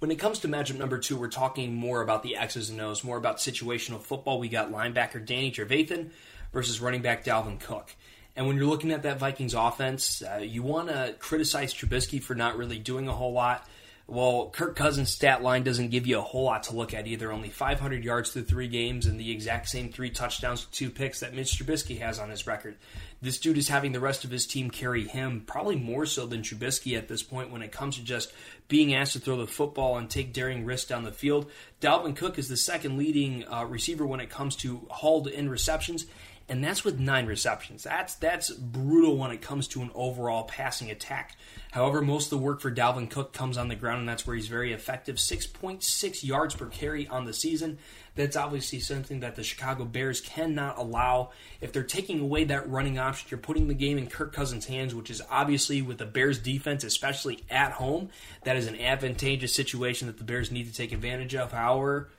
When 0.00 0.10
it 0.10 0.18
comes 0.18 0.38
to 0.38 0.48
matchup 0.48 0.78
number 0.78 0.96
two, 0.96 1.18
we're 1.18 1.28
talking 1.28 1.74
more 1.74 2.00
about 2.00 2.22
the 2.22 2.36
X's 2.36 2.70
and 2.70 2.80
O's, 2.80 3.04
more 3.04 3.18
about 3.18 3.36
situational 3.36 4.00
football. 4.00 4.38
We 4.38 4.48
got 4.48 4.72
linebacker 4.72 5.22
Danny 5.22 5.52
Trevathan 5.52 6.08
versus 6.54 6.80
running 6.80 7.02
back 7.02 7.22
Dalvin 7.22 7.60
Cook. 7.60 7.94
And 8.34 8.46
when 8.46 8.56
you're 8.56 8.64
looking 8.64 8.92
at 8.92 9.02
that 9.02 9.18
Vikings 9.18 9.52
offense, 9.52 10.22
uh, 10.22 10.38
you 10.38 10.62
want 10.62 10.88
to 10.88 11.14
criticize 11.18 11.74
Trubisky 11.74 12.22
for 12.22 12.34
not 12.34 12.56
really 12.56 12.78
doing 12.78 13.08
a 13.08 13.12
whole 13.12 13.34
lot. 13.34 13.68
Well, 14.10 14.50
Kirk 14.52 14.74
Cousins' 14.74 15.10
stat 15.10 15.40
line 15.40 15.62
doesn't 15.62 15.90
give 15.90 16.04
you 16.04 16.18
a 16.18 16.22
whole 16.22 16.42
lot 16.42 16.64
to 16.64 16.74
look 16.74 16.92
at 16.92 17.06
either. 17.06 17.30
Only 17.30 17.48
500 17.48 18.02
yards 18.02 18.32
through 18.32 18.42
three 18.42 18.66
games 18.66 19.06
and 19.06 19.20
the 19.20 19.30
exact 19.30 19.68
same 19.68 19.92
three 19.92 20.10
touchdowns 20.10 20.64
two 20.64 20.90
picks 20.90 21.20
that 21.20 21.32
Mitch 21.32 21.52
Trubisky 21.56 22.00
has 22.00 22.18
on 22.18 22.28
his 22.28 22.44
record. 22.44 22.74
This 23.22 23.38
dude 23.38 23.56
is 23.56 23.68
having 23.68 23.92
the 23.92 24.00
rest 24.00 24.24
of 24.24 24.32
his 24.32 24.48
team 24.48 24.68
carry 24.68 25.06
him, 25.06 25.44
probably 25.46 25.76
more 25.76 26.06
so 26.06 26.26
than 26.26 26.42
Trubisky 26.42 26.98
at 26.98 27.06
this 27.06 27.22
point 27.22 27.52
when 27.52 27.62
it 27.62 27.70
comes 27.70 27.98
to 27.98 28.02
just 28.02 28.32
being 28.66 28.94
asked 28.94 29.12
to 29.12 29.20
throw 29.20 29.36
the 29.36 29.46
football 29.46 29.96
and 29.96 30.10
take 30.10 30.32
daring 30.32 30.64
risks 30.64 30.88
down 30.88 31.04
the 31.04 31.12
field. 31.12 31.48
Dalvin 31.80 32.16
Cook 32.16 32.36
is 32.36 32.48
the 32.48 32.56
second 32.56 32.98
leading 32.98 33.46
uh, 33.46 33.64
receiver 33.64 34.04
when 34.04 34.18
it 34.18 34.28
comes 34.28 34.56
to 34.56 34.88
hauled 34.90 35.28
in 35.28 35.48
receptions 35.48 36.06
and 36.50 36.64
that's 36.64 36.82
with 36.82 36.98
nine 36.98 37.26
receptions. 37.26 37.84
That's 37.84 38.16
that's 38.16 38.50
brutal 38.50 39.16
when 39.16 39.30
it 39.30 39.40
comes 39.40 39.68
to 39.68 39.82
an 39.82 39.90
overall 39.94 40.42
passing 40.42 40.90
attack. 40.90 41.36
However, 41.70 42.02
most 42.02 42.24
of 42.24 42.30
the 42.30 42.44
work 42.44 42.60
for 42.60 42.72
Dalvin 42.72 43.08
Cook 43.08 43.32
comes 43.32 43.56
on 43.56 43.68
the 43.68 43.76
ground, 43.76 44.00
and 44.00 44.08
that's 44.08 44.26
where 44.26 44.34
he's 44.34 44.48
very 44.48 44.72
effective. 44.72 45.16
6.6 45.16 46.24
yards 46.24 46.56
per 46.56 46.66
carry 46.66 47.06
on 47.06 47.24
the 47.24 47.32
season. 47.32 47.78
That's 48.16 48.36
obviously 48.36 48.80
something 48.80 49.20
that 49.20 49.36
the 49.36 49.44
Chicago 49.44 49.84
Bears 49.84 50.20
cannot 50.20 50.76
allow. 50.76 51.30
If 51.60 51.72
they're 51.72 51.84
taking 51.84 52.18
away 52.18 52.42
that 52.44 52.68
running 52.68 52.98
option, 52.98 53.28
you're 53.30 53.38
putting 53.38 53.68
the 53.68 53.74
game 53.74 53.98
in 53.98 54.08
Kirk 54.08 54.32
Cousins' 54.32 54.66
hands, 54.66 54.92
which 54.92 55.10
is 55.10 55.22
obviously 55.30 55.80
with 55.80 55.98
the 55.98 56.06
Bears 56.06 56.40
defense, 56.40 56.82
especially 56.82 57.44
at 57.48 57.70
home, 57.70 58.08
that 58.42 58.56
is 58.56 58.66
an 58.66 58.80
advantageous 58.80 59.54
situation 59.54 60.08
that 60.08 60.18
the 60.18 60.24
Bears 60.24 60.50
need 60.50 60.66
to 60.66 60.74
take 60.74 60.90
advantage 60.90 61.36
of. 61.36 61.52
However, 61.52 62.10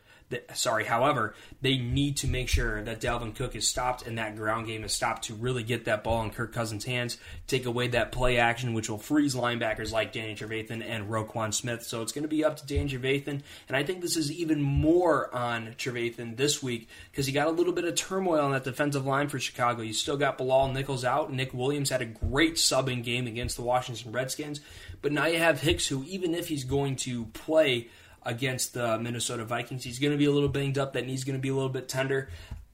sorry, 0.54 0.86
however, 0.86 1.34
they 1.62 1.78
need 1.78 2.18
to 2.18 2.28
make 2.28 2.50
sure 2.50 2.84
that 2.84 3.02
Dalvin 3.02 3.36
Cook 3.36 3.56
is 3.56 3.68
stopped 3.68 4.06
and 4.06 4.18
that 4.18 4.36
ground 4.36 4.68
game 4.68 4.84
is 4.84 4.94
stopped 4.94 5.26
to 5.26 5.34
really 5.34 5.64
get 5.64 5.86
that 5.86 6.04
ball 6.04 6.24
in 6.24 6.32
Kirk 6.32 6.54
Cousins' 6.54 6.86
hands, 6.86 7.18
take 7.48 7.66
away 7.66 7.88
that 7.90 8.12
play 8.12 8.38
action, 8.38 8.74
which 8.74 8.90
will 8.90 8.98
freeze 8.98 9.36
linebackers 9.36 9.92
like 9.92 10.14
Danny 10.14 10.36
Trevathan 10.36 10.84
and 10.84 11.10
Roquan 11.10 11.54
Smith. 11.54 11.84
So 11.84 12.02
it's 12.02 12.12
going 12.12 12.24
to 12.24 12.28
be 12.28 12.44
up 12.44 12.58
to 12.58 12.66
Danny 12.66 12.90
Trevathan, 12.90 13.42
and 13.68 13.78
I 13.78 13.84
think 13.84 14.02
this 14.02 14.18
is 14.18 14.32
even 14.32 14.62
more 14.62 15.34
on 15.34 15.76
Trevathan 15.78 16.38
this 16.38 16.62
week 16.62 16.88
because 17.12 17.26
he 17.26 17.34
got 17.34 17.48
a 17.48 17.52
little 17.52 17.74
bit 17.74 17.86
of 17.86 17.96
turmoil 17.96 18.42
on 18.42 18.52
that 18.52 18.64
defensive 18.64 19.06
line 19.06 19.30
for 19.30 19.40
Chicago. 19.40 19.82
You 19.82 19.94
still 19.94 20.18
got 20.18 20.38
Bilal 20.38 20.74
Nichols 20.74 21.06
out. 21.06 21.32
Nick 21.32 21.54
Williams 21.54 21.90
had 21.90 22.02
a 22.02 22.06
great 22.06 22.56
subbing 22.56 23.04
game 23.04 23.28
against 23.28 23.56
the 23.56 23.64
Washington 23.64 24.12
Redskins, 24.12 24.62
but 25.02 25.12
now 25.12 25.26
you 25.26 25.38
have 25.38 25.62
Hicks, 25.62 25.88
who 25.88 26.04
even 26.04 26.34
if 26.36 26.48
he's 26.48 26.64
going 26.64 26.96
to 26.98 27.26
play 27.28 27.90
against 28.24 28.74
the 28.74 28.98
Minnesota 29.00 29.46
Vikings. 29.46 29.84
He's 29.84 30.00
going 30.00 30.12
to 30.12 30.18
be 30.18 30.26
a 30.26 30.32
little 30.32 30.50
banged 30.50 30.78
up. 30.78 30.94
That 30.94 31.06
knee's 31.06 31.24
going 31.24 31.38
to 31.38 31.42
be 31.42 31.50
a 31.50 31.54
little 31.54 31.70
bit 31.70 31.90
tender. 31.90 32.30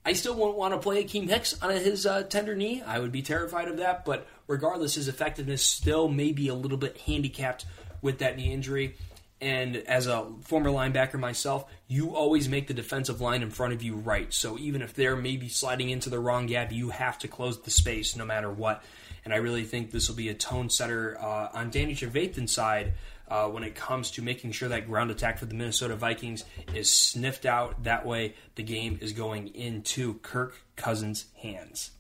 I 0.06 0.14
still 0.14 0.36
won't 0.36 0.58
want 0.58 0.74
to 0.74 0.80
play 0.80 1.04
Akiem 1.04 1.28
Hicks 1.28 1.62
on 1.62 1.72
his 1.72 2.06
uh, 2.06 2.24
tender 2.24 2.56
knee. 2.56 2.82
I 2.82 3.00
would 3.00 3.12
be 3.12 3.22
terrified 3.22 3.68
of 3.68 3.78
that. 3.78 4.06
But 4.06 4.26
regardless, 4.48 4.96
his 4.96 5.08
effectiveness 5.08 5.62
still 5.64 6.08
may 6.08 6.32
be 6.32 6.48
a 6.48 6.54
little 6.54 6.78
bit 6.78 6.98
handicapped 6.98 7.66
with 8.02 8.20
that 8.20 8.38
knee 8.38 8.54
injury. 8.54 8.96
And 9.40 9.76
as 9.76 10.08
a 10.08 10.26
former 10.44 10.70
linebacker 10.70 11.20
myself, 11.20 11.70
you 11.88 12.16
always 12.16 12.50
make 12.50 12.68
the 12.68 12.74
defensive 12.74 13.22
line 13.22 13.44
in 13.44 13.52
front 13.52 13.74
of 13.74 13.84
you 13.84 13.96
right. 13.96 14.34
So 14.34 14.58
even 14.58 14.82
if 14.82 14.94
they're 14.94 15.16
maybe 15.16 15.50
sliding 15.50 15.90
into 15.90 16.10
the 16.10 16.20
wrong 16.20 16.48
gap, 16.48 16.72
you 16.72 16.90
have 16.90 17.20
to 17.20 17.28
close 17.28 17.62
the 17.62 17.70
space 17.70 18.16
no 18.16 18.26
matter 18.26 18.50
what. 18.50 18.84
And 19.26 19.34
I 19.34 19.38
really 19.38 19.66
think 19.66 19.92
this 19.92 20.08
will 20.08 20.16
be 20.16 20.30
a 20.30 20.34
tone 20.34 20.70
setter 20.70 21.18
uh, 21.20 21.50
on 21.54 21.70
Danny 21.70 21.94
Trevathan's 21.94 22.54
side 22.54 22.94
uh, 23.28 23.48
when 23.48 23.64
it 23.64 23.76
comes 23.76 24.12
to 24.12 24.22
making 24.22 24.52
sure 24.52 24.70
that 24.70 24.88
ground 24.88 25.12
attack 25.12 25.38
for 25.38 25.46
the 25.46 25.56
Minnesota 25.56 25.96
Vikings 25.96 26.44
is 26.74 26.92
sniffed 26.92 27.46
out. 27.46 27.84
That 27.84 28.06
way, 28.06 28.36
the 28.56 28.64
game 28.64 28.98
is 29.02 29.14
going 29.14 29.50
into 29.56 30.16
Kirk 30.16 30.56
Cousins' 30.76 31.26
hands. 31.42 31.92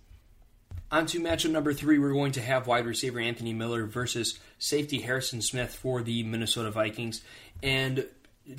On 0.89 1.05
to 1.07 1.19
matchup 1.19 1.51
number 1.51 1.73
three, 1.73 1.99
we're 1.99 2.13
going 2.13 2.31
to 2.33 2.41
have 2.41 2.65
wide 2.65 2.85
receiver 2.85 3.19
Anthony 3.19 3.53
Miller 3.53 3.85
versus 3.85 4.39
safety 4.57 5.01
Harrison 5.01 5.41
Smith 5.41 5.75
for 5.75 6.01
the 6.01 6.23
Minnesota 6.23 6.71
Vikings. 6.71 7.21
And 7.61 8.05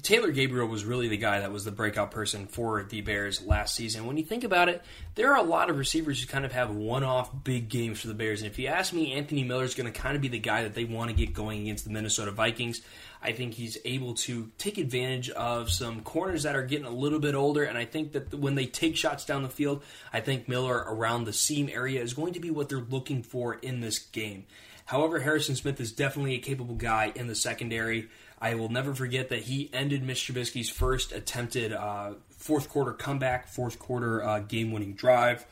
Taylor 0.02 0.31
Gabriel 0.32 0.69
was 0.69 0.85
really 0.85 1.09
the 1.09 1.16
guy 1.16 1.40
that 1.40 1.51
was 1.51 1.65
the 1.65 1.70
breakout 1.70 2.10
person 2.10 2.47
for 2.47 2.82
the 2.82 3.01
Bears 3.01 3.40
last 3.43 3.74
season. 3.74 4.06
When 4.06 4.19
you 4.19 4.23
think 4.23 4.44
about 4.44 4.69
it, 4.69 4.82
there 5.15 5.32
are 5.32 5.39
a 5.39 5.48
lot 5.48 5.70
of 5.70 5.78
receivers 5.78 6.20
who 6.20 6.27
kind 6.27 6.44
of 6.44 6.52
have 6.52 6.74
one 6.74 7.05
off 7.05 7.31
big 7.43 7.70
games 7.70 8.01
for 8.01 8.09
the 8.09 8.15
Bears. 8.15 8.43
And 8.43 8.51
if 8.51 8.59
you 8.59 8.66
ask 8.66 8.93
me, 8.93 9.15
Anthony 9.15 9.44
Miller 9.44 9.65
is 9.65 9.74
going 9.74 9.90
to 9.90 9.98
kind 9.98 10.15
of 10.15 10.20
be 10.20 10.28
the 10.28 10.39
guy 10.39 10.65
that 10.65 10.74
they 10.74 10.85
want 10.85 11.10
to 11.10 11.16
get 11.16 11.32
going 11.32 11.62
against 11.62 11.85
the 11.85 11.90
Minnesota 11.90 12.31
Vikings. 12.32 12.82
I 13.23 13.32
think 13.32 13.55
he's 13.55 13.78
able 13.86 14.12
to 14.15 14.51
take 14.59 14.77
advantage 14.77 15.31
of 15.31 15.70
some 15.70 16.02
corners 16.02 16.43
that 16.43 16.55
are 16.55 16.65
getting 16.65 16.86
a 16.86 16.90
little 16.90 17.19
bit 17.19 17.35
older. 17.35 17.65
And 17.65 17.78
I 17.78 17.86
think 17.86 18.12
that 18.12 18.35
when 18.35 18.56
they 18.56 18.66
take 18.66 18.94
shots 18.94 19.24
down 19.24 19.43
the 19.43 19.48
field, 19.48 19.82
I 20.12 20.20
think 20.20 20.48
Miller 20.48 20.77
around 20.77 21.24
the 21.24 21.32
seam 21.32 21.70
area 21.73 22.02
is 22.02 22.12
going 22.12 22.35
to 22.35 22.40
be 22.40 22.51
what 22.51 22.69
they're 22.69 22.78
looking 22.78 23.23
for 23.23 23.55
in 23.55 23.81
this 23.81 23.98
game. 23.98 24.44
However, 24.85 25.20
Harrison 25.20 25.55
Smith 25.55 25.81
is 25.81 25.93
definitely 25.93 26.35
a 26.35 26.39
capable 26.39 26.74
guy 26.74 27.12
in 27.15 27.27
the 27.27 27.35
secondary. 27.35 28.09
I 28.40 28.55
will 28.55 28.69
never 28.69 28.94
forget 28.94 29.31
that 29.31 29.40
he 29.40 29.69
ended 29.73 30.02
Mitch 30.02 30.27
Trubisky's 30.27 30.70
first 30.70 31.12
attempted 31.12 31.73
uh, 31.73 32.15
fourth 32.31 32.69
quarter 32.69 32.93
comeback, 32.93 33.48
fourth 33.48 33.78
quarter 33.78 34.23
uh, 34.23 34.40
game 34.40 34.70
winning 34.70 34.94
drive 34.94 35.44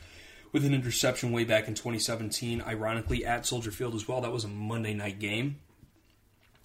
with 0.52 0.64
an 0.64 0.72
interception 0.72 1.32
way 1.32 1.44
back 1.44 1.68
in 1.68 1.74
2017, 1.74 2.62
ironically 2.62 3.26
at 3.26 3.44
Soldier 3.44 3.70
Field 3.70 3.94
as 3.94 4.06
well. 4.06 4.20
That 4.20 4.32
was 4.32 4.44
a 4.44 4.48
Monday 4.48 4.94
night 4.94 5.18
game. 5.18 5.56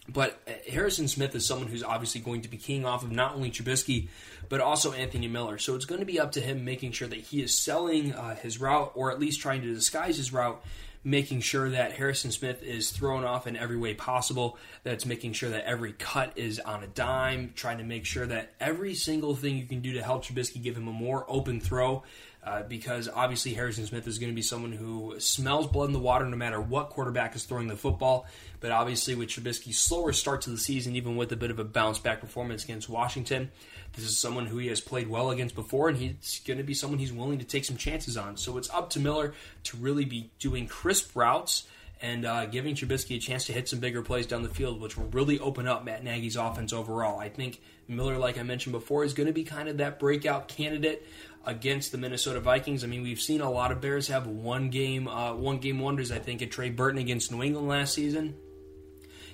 But 0.08 0.40
uh, 0.48 0.52
Harrison 0.70 1.08
Smith 1.08 1.36
is 1.36 1.46
someone 1.46 1.68
who's 1.68 1.84
obviously 1.84 2.22
going 2.22 2.42
to 2.42 2.50
be 2.50 2.58
keying 2.58 2.86
off 2.86 3.04
of 3.04 3.12
not 3.12 3.36
only 3.36 3.52
Trubisky, 3.52 4.10
but 4.50 4.62
also 4.62 4.94
Anthony 4.94 5.28
Miller. 5.28 5.58
So 5.58 5.76
it's 5.76 5.86
going 5.86 6.00
to 6.00 6.06
be 6.06 6.20
up 6.20 6.34
to 6.34 6.42
him 6.42 6.66
making 6.66 6.92
sure 6.92 7.08
that 7.08 7.20
he 7.20 7.42
is 7.42 7.58
selling 7.58 8.14
uh, 8.14 8.36
his 8.36 8.60
route 8.60 8.92
or 8.96 9.12
at 9.12 9.20
least 9.20 9.42
trying 9.42 9.62
to 9.62 9.74
disguise 9.74 10.18
his 10.18 10.34
route 10.34 10.64
making 11.04 11.42
sure 11.42 11.70
that 11.70 11.94
Harrison 11.94 12.32
Smith 12.32 12.62
is 12.62 12.92
thrown 12.92 13.24
off 13.24 13.48
in 13.48 13.56
every 13.56 13.78
way 13.78 13.94
possible. 13.94 14.58
That's 14.84 15.06
making 15.06 15.34
sure 15.34 15.50
that 15.50 15.66
every 15.66 15.94
cut 15.94 16.34
is 16.36 16.60
on 16.60 16.84
a 16.84 16.88
dime, 16.88 17.54
trying 17.56 17.80
to 17.80 17.84
make 17.84 18.06
sure 18.06 18.26
that 18.28 18.54
every 18.60 18.94
single 18.94 19.36
thing 19.36 19.58
you 19.58 19.66
can 19.66 19.82
do 19.82 19.94
to 19.94 20.04
help 20.04 20.26
Trubisky 20.26 20.62
give 20.62 20.78
him 20.78 20.88
a 20.88 20.94
more 20.94 21.26
open 21.28 21.60
throw. 21.60 22.04
Uh, 22.44 22.64
because 22.64 23.08
obviously 23.08 23.54
Harrison 23.54 23.86
Smith 23.86 24.08
is 24.08 24.18
going 24.18 24.32
to 24.32 24.36
be 24.36 24.42
someone 24.42 24.72
who 24.72 25.14
smells 25.20 25.68
blood 25.68 25.86
in 25.86 25.94
the 25.94 26.00
water 26.00 26.26
no 26.26 26.36
matter 26.36 26.60
what 26.60 26.90
quarterback 26.90 27.36
is 27.36 27.44
throwing 27.44 27.68
the 27.68 27.76
football. 27.76 28.26
But 28.60 28.72
obviously, 28.72 29.14
with 29.14 29.30
Trubisky's 29.30 29.78
slower 29.78 30.12
start 30.12 30.42
to 30.44 30.50
the 30.50 30.58
season, 30.58 30.96
even 30.96 31.16
with 31.16 31.32
a 31.32 31.36
bit 31.36 31.52
of 31.52 31.60
a 31.60 31.64
bounce 31.64 32.00
back 32.00 32.20
performance 32.20 32.64
against 32.64 32.90
Washington, 32.90 33.52
this 33.94 34.06
is 34.06 34.18
someone 34.18 34.48
who 34.48 34.58
he 34.58 34.68
has 34.68 34.82
played 34.82 35.08
well 35.08 35.30
against 35.30 35.54
before, 35.54 35.90
and 35.90 35.98
he's 35.98 36.42
going 36.46 36.58
to 36.58 36.64
be 36.64 36.74
someone 36.74 36.98
he's 36.98 37.14
willing 37.14 37.38
to 37.40 37.46
take 37.46 37.64
some 37.64 37.78
chances 37.78 38.18
on. 38.18 38.38
So 38.38 38.58
it's 38.58 38.72
up 38.72 38.90
to 38.92 39.00
Miller 39.00 39.36
to 39.66 39.78
really 39.78 40.06
be 40.06 40.32
doing 40.40 40.66
crisp 40.66 41.16
routes 41.16 41.68
and 42.02 42.26
uh, 42.26 42.48
giving 42.48 42.74
Trubisky 42.74 43.18
a 43.18 43.20
chance 43.20 43.46
to 43.46 43.54
hit 43.54 43.70
some 43.70 43.80
bigger 43.80 44.02
plays 44.02 44.26
down 44.26 44.42
the 44.42 44.50
field, 44.50 44.82
which 44.82 44.98
will 44.98 45.08
really 45.10 45.40
open 45.40 45.68
up 45.68 45.86
Matt 45.86 46.04
Nagy's 46.04 46.36
offense 46.36 46.74
overall. 46.74 47.20
I 47.20 47.30
think 47.30 47.62
Miller, 47.92 48.18
like 48.18 48.38
I 48.38 48.44
mentioned 48.44 48.74
before, 48.74 49.04
is 49.04 49.14
going 49.14 49.28
to 49.28 49.34
be 49.34 49.44
kind 49.44 49.70
of 49.70 49.78
that 49.78 50.00
breakout 50.00 50.48
candidate 50.48 51.06
against 51.46 51.92
the 51.92 51.98
Minnesota 51.98 52.40
Vikings. 52.40 52.84
I 52.84 52.88
mean, 52.88 53.04
we've 53.04 53.22
seen 53.22 53.42
a 53.42 53.50
lot 53.50 53.72
of 53.72 53.82
Bears 53.82 54.08
have 54.08 54.28
one 54.28 54.70
game, 54.70 55.08
uh, 55.08 55.34
one 55.34 55.58
game 55.58 55.80
wonders. 55.80 56.12
I 56.12 56.20
think 56.20 56.42
at 56.42 56.52
Trey 56.52 56.70
Burton 56.70 57.00
against 57.00 57.32
New 57.32 57.44
England 57.44 57.68
last 57.68 57.94
season. 57.94 58.36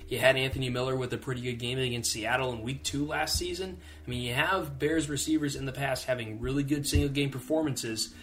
You 0.08 0.18
had 0.18 0.36
Anthony 0.36 0.70
Miller 0.70 0.96
with 0.96 1.12
a 1.12 1.18
pretty 1.18 1.42
good 1.42 1.58
game 1.58 1.78
against 1.78 2.12
Seattle 2.12 2.52
in 2.52 2.62
week 2.62 2.82
two 2.82 3.04
last 3.04 3.36
season. 3.36 3.76
I 4.06 4.10
mean, 4.10 4.22
you 4.22 4.32
have 4.32 4.78
Bears 4.78 5.10
receivers 5.10 5.54
in 5.54 5.66
the 5.66 5.72
past 5.72 6.06
having 6.06 6.40
really 6.40 6.62
good 6.62 6.86
single 6.86 7.10
game 7.10 7.28
performances. 7.30 8.14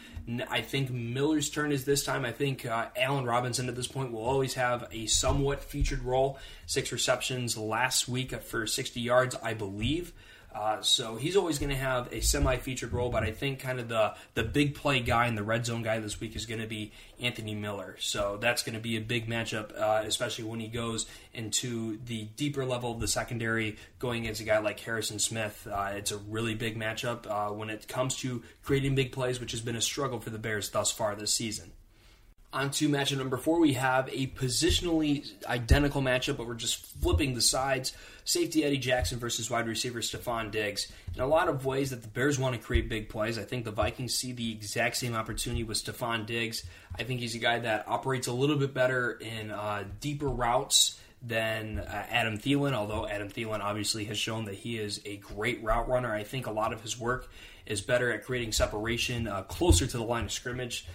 I 0.50 0.62
think 0.62 0.90
Miller's 0.90 1.52
turn 1.52 1.72
is 1.72 1.86
this 1.86 2.04
time. 2.04 2.26
I 2.26 2.32
think 2.32 2.66
uh, 2.66 2.88
Allen 2.96 3.26
Robinson 3.26 3.70
at 3.70 3.76
this 3.76 3.88
point 3.88 4.12
will 4.12 4.26
always 4.26 4.56
have 4.56 4.88
a 4.92 5.06
somewhat 5.06 5.64
featured 5.64 6.02
role. 6.02 6.40
Six 6.66 6.92
receptions 6.92 7.56
last 7.56 8.08
week 8.08 8.34
for 8.42 8.66
60 8.66 9.00
yards, 9.00 9.36
I 9.44 9.54
believe. 9.54 10.14
Uh, 10.56 10.82
so 10.82 11.18
he's 11.18 11.36
always 11.36 11.60
going 11.60 11.70
to 11.70 11.76
have 11.76 12.12
a 12.14 12.22
semi-featured 12.22 12.94
role, 12.94 13.10
but 13.10 13.24
I 13.24 13.32
think 13.32 13.60
kind 13.60 13.78
of 13.78 13.90
the 13.90 14.14
the 14.36 14.44
big 14.44 14.74
play 14.74 15.02
guy 15.02 15.28
and 15.28 15.38
the 15.38 15.44
red 15.44 15.66
zone 15.66 15.84
guy 15.84 16.00
this 16.00 16.22
week 16.22 16.34
is 16.34 16.46
going 16.46 16.62
to 16.62 16.68
be 16.68 16.94
Anthony 17.20 17.54
Miller. 17.54 17.98
So 18.00 18.38
that's 18.40 18.64
going 18.64 18.76
to 18.76 18.82
be 18.82 18.96
a 18.96 19.02
big 19.02 19.28
matchup, 19.28 19.78
uh, 19.78 20.04
especially 20.06 20.46
when 20.46 20.62
he 20.62 20.68
goes 20.70 21.08
into 21.34 22.00
the 22.06 22.30
deeper 22.38 22.64
level 22.64 22.92
of 22.94 23.02
the 23.02 23.08
secondary, 23.08 23.76
going 24.00 24.24
against 24.24 24.40
a 24.40 24.46
guy 24.46 24.60
like 24.60 24.80
Harrison 24.80 25.20
Smith. 25.20 25.68
Uh, 25.70 25.92
it's 25.96 26.12
a 26.12 26.18
really 26.18 26.56
big 26.56 26.80
matchup 26.80 27.28
uh, 27.28 27.54
when 27.54 27.70
it 27.70 27.90
comes 27.90 28.16
to 28.18 28.42
creating 28.64 28.96
big 28.96 29.12
plays, 29.12 29.42
which 29.42 29.52
has 29.52 29.60
been 29.60 29.76
a 29.76 29.82
struggle 29.82 30.22
for 30.22 30.30
the 30.30 30.40
Bears 30.40 30.70
thus 30.70 30.90
far 30.90 31.16
this 31.16 31.34
season. 31.34 31.74
On 32.56 32.72
to 32.72 32.88
matchup 32.88 33.18
number 33.18 33.36
four, 33.36 33.60
we 33.60 33.74
have 33.74 34.08
a 34.14 34.28
positionally 34.28 35.30
identical 35.46 36.02
matchup, 36.02 36.38
but 36.38 36.48
we're 36.48 36.54
just 36.54 36.86
flipping 37.02 37.34
the 37.34 37.42
sides. 37.42 37.92
Safety 38.24 38.64
Eddie 38.64 38.78
Jackson 38.78 39.20
versus 39.20 39.52
wide 39.52 39.68
receiver 39.68 40.00
Stefon 40.00 40.52
Diggs. 40.52 40.90
In 41.14 41.20
a 41.20 41.28
lot 41.28 41.50
of 41.50 41.66
ways 41.66 41.90
that 41.90 42.02
the 42.02 42.08
Bears 42.08 42.40
want 42.40 42.56
to 42.56 42.62
create 42.62 42.88
big 42.88 43.10
plays. 43.10 43.38
I 43.38 43.44
think 43.44 43.66
the 43.66 43.72
Vikings 43.72 44.14
see 44.16 44.32
the 44.32 44.54
exact 44.54 44.96
same 44.96 45.16
opportunity 45.16 45.66
with 45.66 45.84
Stefon 45.84 46.26
Diggs. 46.26 46.64
I 46.98 47.04
think 47.04 47.20
he's 47.20 47.36
a 47.36 47.40
guy 47.40 47.60
that 47.60 47.90
operates 47.90 48.28
a 48.28 48.34
little 48.34 48.56
bit 48.56 48.74
better 48.74 49.12
in 49.12 49.52
uh, 49.52 49.84
deeper 50.00 50.30
routes 50.30 50.98
than 51.22 51.80
uh, 51.80 52.06
Adam 52.10 52.38
Thielen, 52.38 52.72
although 52.72 53.06
Adam 53.06 53.28
Thielen 53.28 53.60
obviously 53.60 54.06
has 54.06 54.18
shown 54.18 54.46
that 54.46 54.56
he 54.56 54.78
is 54.78 55.02
a 55.04 55.18
great 55.18 55.62
route 55.62 55.90
runner. 55.90 56.14
I 56.14 56.24
think 56.24 56.48
a 56.48 56.52
lot 56.52 56.72
of 56.72 56.82
his 56.82 56.98
work 56.98 57.30
is 57.66 57.82
better 57.82 58.14
at 58.14 58.24
creating 58.24 58.54
separation 58.54 59.28
uh, 59.28 59.42
closer 59.44 59.86
to 59.88 59.98
the 59.98 60.04
line 60.04 60.24
of 60.24 60.32
scrimmage. 60.32 60.88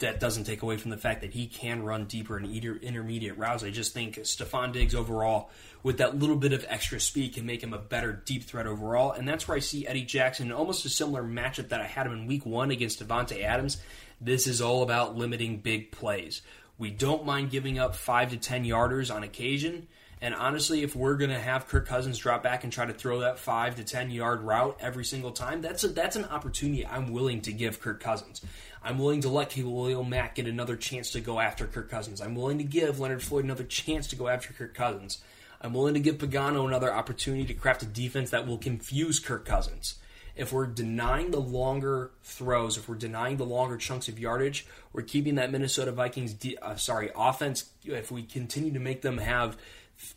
That 0.00 0.20
doesn't 0.20 0.44
take 0.44 0.60
away 0.60 0.76
from 0.76 0.90
the 0.90 0.98
fact 0.98 1.22
that 1.22 1.32
he 1.32 1.46
can 1.46 1.82
run 1.82 2.04
deeper 2.04 2.36
and 2.36 2.46
intermediate 2.46 3.38
routes. 3.38 3.64
I 3.64 3.70
just 3.70 3.94
think 3.94 4.16
Stefon 4.16 4.70
Diggs 4.70 4.94
overall, 4.94 5.48
with 5.82 5.96
that 5.96 6.18
little 6.18 6.36
bit 6.36 6.52
of 6.52 6.66
extra 6.68 7.00
speed, 7.00 7.32
can 7.32 7.46
make 7.46 7.62
him 7.62 7.72
a 7.72 7.78
better 7.78 8.12
deep 8.12 8.44
threat 8.44 8.66
overall. 8.66 9.12
And 9.12 9.26
that's 9.26 9.48
where 9.48 9.56
I 9.56 9.60
see 9.60 9.86
Eddie 9.86 10.04
Jackson 10.04 10.48
in 10.48 10.52
almost 10.52 10.84
a 10.84 10.90
similar 10.90 11.22
matchup 11.22 11.70
that 11.70 11.80
I 11.80 11.86
had 11.86 12.06
him 12.06 12.12
in 12.12 12.26
week 12.26 12.44
one 12.44 12.70
against 12.70 13.06
Davante 13.06 13.42
Adams. 13.42 13.78
This 14.20 14.46
is 14.46 14.60
all 14.60 14.82
about 14.82 15.16
limiting 15.16 15.58
big 15.58 15.90
plays. 15.90 16.42
We 16.76 16.90
don't 16.90 17.24
mind 17.24 17.50
giving 17.50 17.78
up 17.78 17.94
five 17.94 18.30
to 18.30 18.36
ten 18.36 18.64
yarders 18.64 19.14
on 19.14 19.22
occasion. 19.22 19.88
And 20.20 20.36
honestly, 20.36 20.84
if 20.84 20.94
we're 20.94 21.16
going 21.16 21.30
to 21.30 21.40
have 21.40 21.66
Kirk 21.66 21.88
Cousins 21.88 22.16
drop 22.16 22.44
back 22.44 22.62
and 22.62 22.72
try 22.72 22.86
to 22.86 22.92
throw 22.92 23.20
that 23.20 23.40
five 23.40 23.74
to 23.76 23.84
ten 23.84 24.08
yard 24.10 24.42
route 24.42 24.76
every 24.80 25.04
single 25.04 25.32
time, 25.32 25.62
that's 25.62 25.82
a, 25.82 25.88
that's 25.88 26.14
an 26.14 26.26
opportunity 26.26 26.86
I'm 26.86 27.10
willing 27.10 27.40
to 27.40 27.52
give 27.52 27.80
Kirk 27.80 28.00
Cousins. 28.00 28.40
I'm 28.84 28.98
willing 28.98 29.20
to 29.22 29.28
let 29.28 29.50
Khalil 29.50 30.04
Mack 30.04 30.36
get 30.36 30.46
another 30.46 30.76
chance 30.76 31.10
to 31.12 31.20
go 31.20 31.38
after 31.40 31.66
Kirk 31.66 31.90
Cousins. 31.90 32.20
I'm 32.20 32.34
willing 32.34 32.58
to 32.58 32.64
give 32.64 32.98
Leonard 32.98 33.22
Floyd 33.22 33.44
another 33.44 33.64
chance 33.64 34.06
to 34.08 34.16
go 34.16 34.28
after 34.28 34.52
Kirk 34.52 34.74
Cousins. 34.74 35.18
I'm 35.60 35.74
willing 35.74 35.94
to 35.94 36.00
give 36.00 36.18
Pagano 36.18 36.66
another 36.66 36.92
opportunity 36.92 37.44
to 37.46 37.54
craft 37.54 37.82
a 37.82 37.86
defense 37.86 38.30
that 38.30 38.46
will 38.46 38.58
confuse 38.58 39.20
Kirk 39.20 39.44
Cousins 39.44 39.96
if 40.34 40.52
we're 40.52 40.66
denying 40.66 41.30
the 41.30 41.40
longer 41.40 42.10
throws, 42.22 42.76
if 42.76 42.88
we're 42.88 42.94
denying 42.94 43.36
the 43.36 43.44
longer 43.44 43.76
chunks 43.76 44.08
of 44.08 44.18
yardage, 44.18 44.66
we're 44.92 45.02
keeping 45.02 45.34
that 45.34 45.52
Minnesota 45.52 45.92
Vikings, 45.92 46.32
de- 46.32 46.56
uh, 46.58 46.76
sorry, 46.76 47.10
offense. 47.14 47.66
If 47.84 48.10
we 48.10 48.22
continue 48.22 48.72
to 48.72 48.80
make 48.80 49.02
them 49.02 49.18
have 49.18 49.56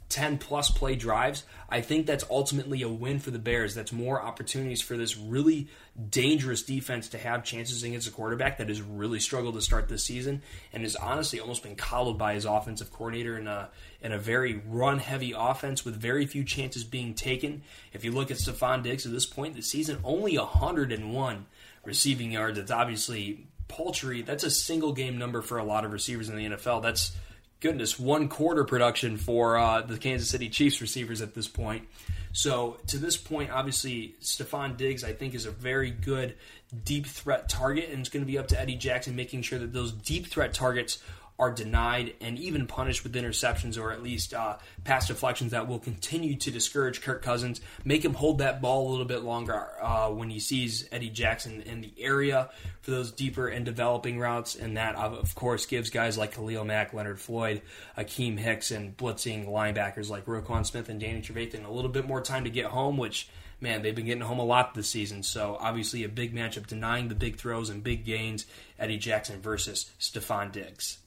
10 0.09 0.37
plus 0.37 0.69
play 0.69 0.95
drives, 0.95 1.43
I 1.69 1.81
think 1.81 2.05
that's 2.05 2.23
ultimately 2.29 2.81
a 2.83 2.89
win 2.89 3.19
for 3.19 3.31
the 3.31 3.39
Bears. 3.39 3.73
That's 3.73 3.91
more 3.91 4.21
opportunities 4.21 4.81
for 4.81 4.95
this 4.95 5.17
really 5.17 5.67
dangerous 6.09 6.63
defense 6.63 7.09
to 7.09 7.17
have 7.17 7.43
chances 7.43 7.83
against 7.83 8.07
a 8.07 8.11
quarterback 8.11 8.57
that 8.59 8.69
has 8.69 8.81
really 8.81 9.19
struggled 9.19 9.55
to 9.55 9.61
start 9.61 9.89
this 9.89 10.03
season 10.03 10.41
and 10.71 10.83
has 10.83 10.95
honestly 10.95 11.39
almost 11.39 11.63
been 11.63 11.75
coddled 11.75 12.17
by 12.17 12.33
his 12.33 12.45
offensive 12.45 12.91
coordinator 12.91 13.37
in 13.37 13.47
a, 13.47 13.69
in 14.01 14.11
a 14.11 14.19
very 14.19 14.61
run 14.67 14.99
heavy 14.99 15.33
offense 15.35 15.83
with 15.83 15.95
very 15.95 16.25
few 16.25 16.43
chances 16.43 16.83
being 16.83 17.13
taken. 17.13 17.63
If 17.91 18.05
you 18.05 18.11
look 18.11 18.29
at 18.31 18.37
Stefon 18.37 18.83
Diggs 18.83 19.05
at 19.05 19.11
this 19.11 19.25
point 19.25 19.51
in 19.51 19.57
the 19.57 19.63
season, 19.63 19.99
only 20.03 20.37
101 20.37 21.45
receiving 21.83 22.31
yards. 22.31 22.57
It's 22.57 22.71
obviously 22.71 23.47
paltry. 23.67 24.21
That's 24.21 24.43
a 24.43 24.51
single 24.51 24.93
game 24.93 25.17
number 25.17 25.41
for 25.41 25.57
a 25.57 25.63
lot 25.63 25.85
of 25.85 25.91
receivers 25.91 26.29
in 26.29 26.35
the 26.35 26.45
NFL. 26.45 26.81
That's 26.81 27.15
goodness, 27.59 27.99
one 27.99 28.27
quarter 28.27 28.63
production 28.63 29.17
for 29.17 29.57
uh, 29.57 29.81
the 29.81 29.97
Kansas 29.97 30.29
City 30.29 30.49
Chiefs 30.49 30.81
receivers 30.81 31.21
at 31.21 31.33
this 31.33 31.47
point. 31.47 31.87
So 32.33 32.77
to 32.87 32.97
this 32.97 33.15
point, 33.15 33.51
obviously, 33.51 34.15
Stefon 34.21 34.75
Diggs, 34.75 35.03
I 35.03 35.13
think, 35.13 35.33
is 35.33 35.45
a 35.45 35.51
very 35.51 35.89
good 35.89 36.35
deep 36.83 37.07
threat 37.07 37.47
target, 37.47 37.89
and 37.89 37.99
it's 38.01 38.09
going 38.09 38.25
to 38.25 38.31
be 38.31 38.37
up 38.37 38.49
to 38.49 38.59
Eddie 38.59 38.75
Jackson 38.75 39.15
making 39.15 39.43
sure 39.43 39.57
that 39.57 39.71
those 39.71 39.93
deep 39.93 40.27
threat 40.27 40.53
targets 40.53 40.99
are 41.37 41.51
denied 41.51 42.13
and 42.21 42.39
even 42.39 42.65
punished 42.65 43.03
with 43.03 43.13
interceptions 43.13 43.81
or 43.81 43.91
at 43.91 44.01
least 44.01 44.33
uh, 44.33 44.57
pass 44.83 45.07
deflections 45.07 45.51
that 45.51 45.67
will 45.67 45.79
continue 45.79 46.35
to 46.37 46.49
discourage 46.49 47.01
Kirk 47.01 47.21
Cousins, 47.21 47.59
make 47.83 48.05
him 48.05 48.13
hold 48.13 48.37
that 48.37 48.61
ball 48.61 48.87
a 48.87 48.91
little 48.91 49.05
bit 49.05 49.23
longer 49.23 49.67
uh, 49.81 50.09
when 50.09 50.29
he 50.29 50.39
sees 50.39 50.87
Eddie 50.91 51.09
Jackson 51.09 51.61
in 51.61 51.81
the 51.81 51.93
area 51.97 52.49
for 52.81 52.91
those 52.91 53.11
deeper 53.11 53.47
and 53.47 53.65
developing 53.65 54.17
routes. 54.17 54.55
And 54.55 54.77
that, 54.77 54.95
of 54.95 55.35
course, 55.35 55.65
gives 55.65 55.89
guys 55.89 56.17
like 56.17 56.33
Khalil 56.33 56.63
Mack, 56.63 56.93
Leonard 56.93 57.19
Floyd, 57.19 57.61
Akiem 57.97 58.37
Hicks, 58.37 58.71
and 58.71 58.95
blitzing 58.95 59.47
linebackers 59.47 60.09
like 60.09 60.25
Roquan 60.25 60.65
Smith 60.65 60.87
and 60.87 60.99
Danny 60.99 61.21
Trevathan 61.21 61.65
a 61.65 61.71
little 61.71 61.91
bit 61.91 62.07
more 62.07 62.21
time 62.21 62.45
to 62.45 62.49
get 62.49 62.67
home, 62.67 62.95
which 62.95 63.27
man, 63.59 63.81
they've 63.81 63.95
been 63.95 64.05
getting 64.05 64.21
home 64.21 64.39
a 64.39 64.45
lot 64.45 64.73
this 64.73 64.87
season. 64.87 65.23
So 65.23 65.57
obviously 65.59 66.03
a 66.03 66.09
big 66.09 66.33
matchup 66.33 66.67
denying 66.67 67.07
the 67.07 67.15
big 67.15 67.37
throws 67.37 67.69
and 67.69 67.83
big 67.83 68.05
gains. 68.05 68.45
Eddie 68.77 68.97
Jackson 68.97 69.41
versus 69.41 69.91
Stefon 69.99 70.51
Diggs. 70.51 70.99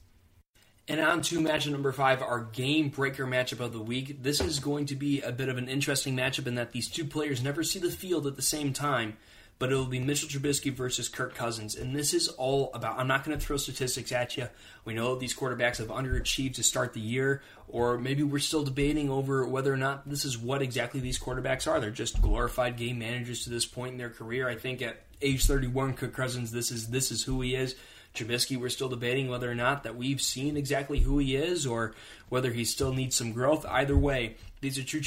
And 0.90 1.00
on 1.00 1.20
to 1.20 1.40
matchup 1.40 1.72
number 1.72 1.92
five, 1.92 2.22
our 2.22 2.40
game 2.40 2.88
breaker 2.88 3.26
matchup 3.26 3.60
of 3.60 3.74
the 3.74 3.80
week. 3.80 4.22
This 4.22 4.40
is 4.40 4.58
going 4.58 4.86
to 4.86 4.96
be 4.96 5.20
a 5.20 5.30
bit 5.30 5.50
of 5.50 5.58
an 5.58 5.68
interesting 5.68 6.16
matchup 6.16 6.46
in 6.46 6.54
that 6.54 6.72
these 6.72 6.88
two 6.88 7.04
players 7.04 7.42
never 7.42 7.62
see 7.62 7.78
the 7.78 7.90
field 7.90 8.26
at 8.26 8.36
the 8.36 8.42
same 8.42 8.72
time, 8.72 9.18
but 9.58 9.70
it 9.70 9.74
will 9.74 9.84
be 9.84 10.00
Mitchell 10.00 10.30
Trubisky 10.30 10.72
versus 10.72 11.06
Kirk 11.10 11.34
Cousins. 11.34 11.76
And 11.76 11.94
this 11.94 12.14
is 12.14 12.28
all 12.28 12.70
about, 12.72 12.98
I'm 12.98 13.06
not 13.06 13.22
going 13.22 13.38
to 13.38 13.44
throw 13.44 13.58
statistics 13.58 14.12
at 14.12 14.38
you. 14.38 14.48
We 14.86 14.94
know 14.94 15.14
these 15.14 15.36
quarterbacks 15.36 15.76
have 15.76 15.88
underachieved 15.88 16.54
to 16.54 16.62
start 16.62 16.94
the 16.94 17.00
year, 17.00 17.42
or 17.68 17.98
maybe 17.98 18.22
we're 18.22 18.38
still 18.38 18.64
debating 18.64 19.10
over 19.10 19.46
whether 19.46 19.70
or 19.70 19.76
not 19.76 20.08
this 20.08 20.24
is 20.24 20.38
what 20.38 20.62
exactly 20.62 21.00
these 21.00 21.18
quarterbacks 21.18 21.70
are. 21.70 21.80
They're 21.80 21.90
just 21.90 22.22
glorified 22.22 22.78
game 22.78 22.98
managers 22.98 23.44
to 23.44 23.50
this 23.50 23.66
point 23.66 23.92
in 23.92 23.98
their 23.98 24.08
career. 24.08 24.48
I 24.48 24.54
think 24.54 24.80
at 24.80 25.02
age 25.20 25.44
31, 25.44 25.94
Kirk 25.94 26.14
Cousins, 26.14 26.50
this 26.50 26.70
is 26.70 26.88
this 26.88 27.10
is 27.10 27.24
who 27.24 27.42
he 27.42 27.54
is. 27.54 27.74
Trubisky, 28.18 28.56
we're 28.56 28.68
still 28.68 28.88
debating 28.88 29.28
whether 29.28 29.50
or 29.50 29.54
not 29.54 29.84
that 29.84 29.96
we've 29.96 30.20
seen 30.20 30.56
exactly 30.56 31.00
who 31.00 31.18
he 31.18 31.36
is 31.36 31.66
or 31.66 31.94
whether 32.28 32.50
he 32.50 32.64
still 32.64 32.92
needs 32.92 33.16
some 33.16 33.32
growth. 33.32 33.64
Either 33.66 33.96
way, 33.96 34.36
these 34.60 34.78
are 34.78 34.82
two 34.82 35.00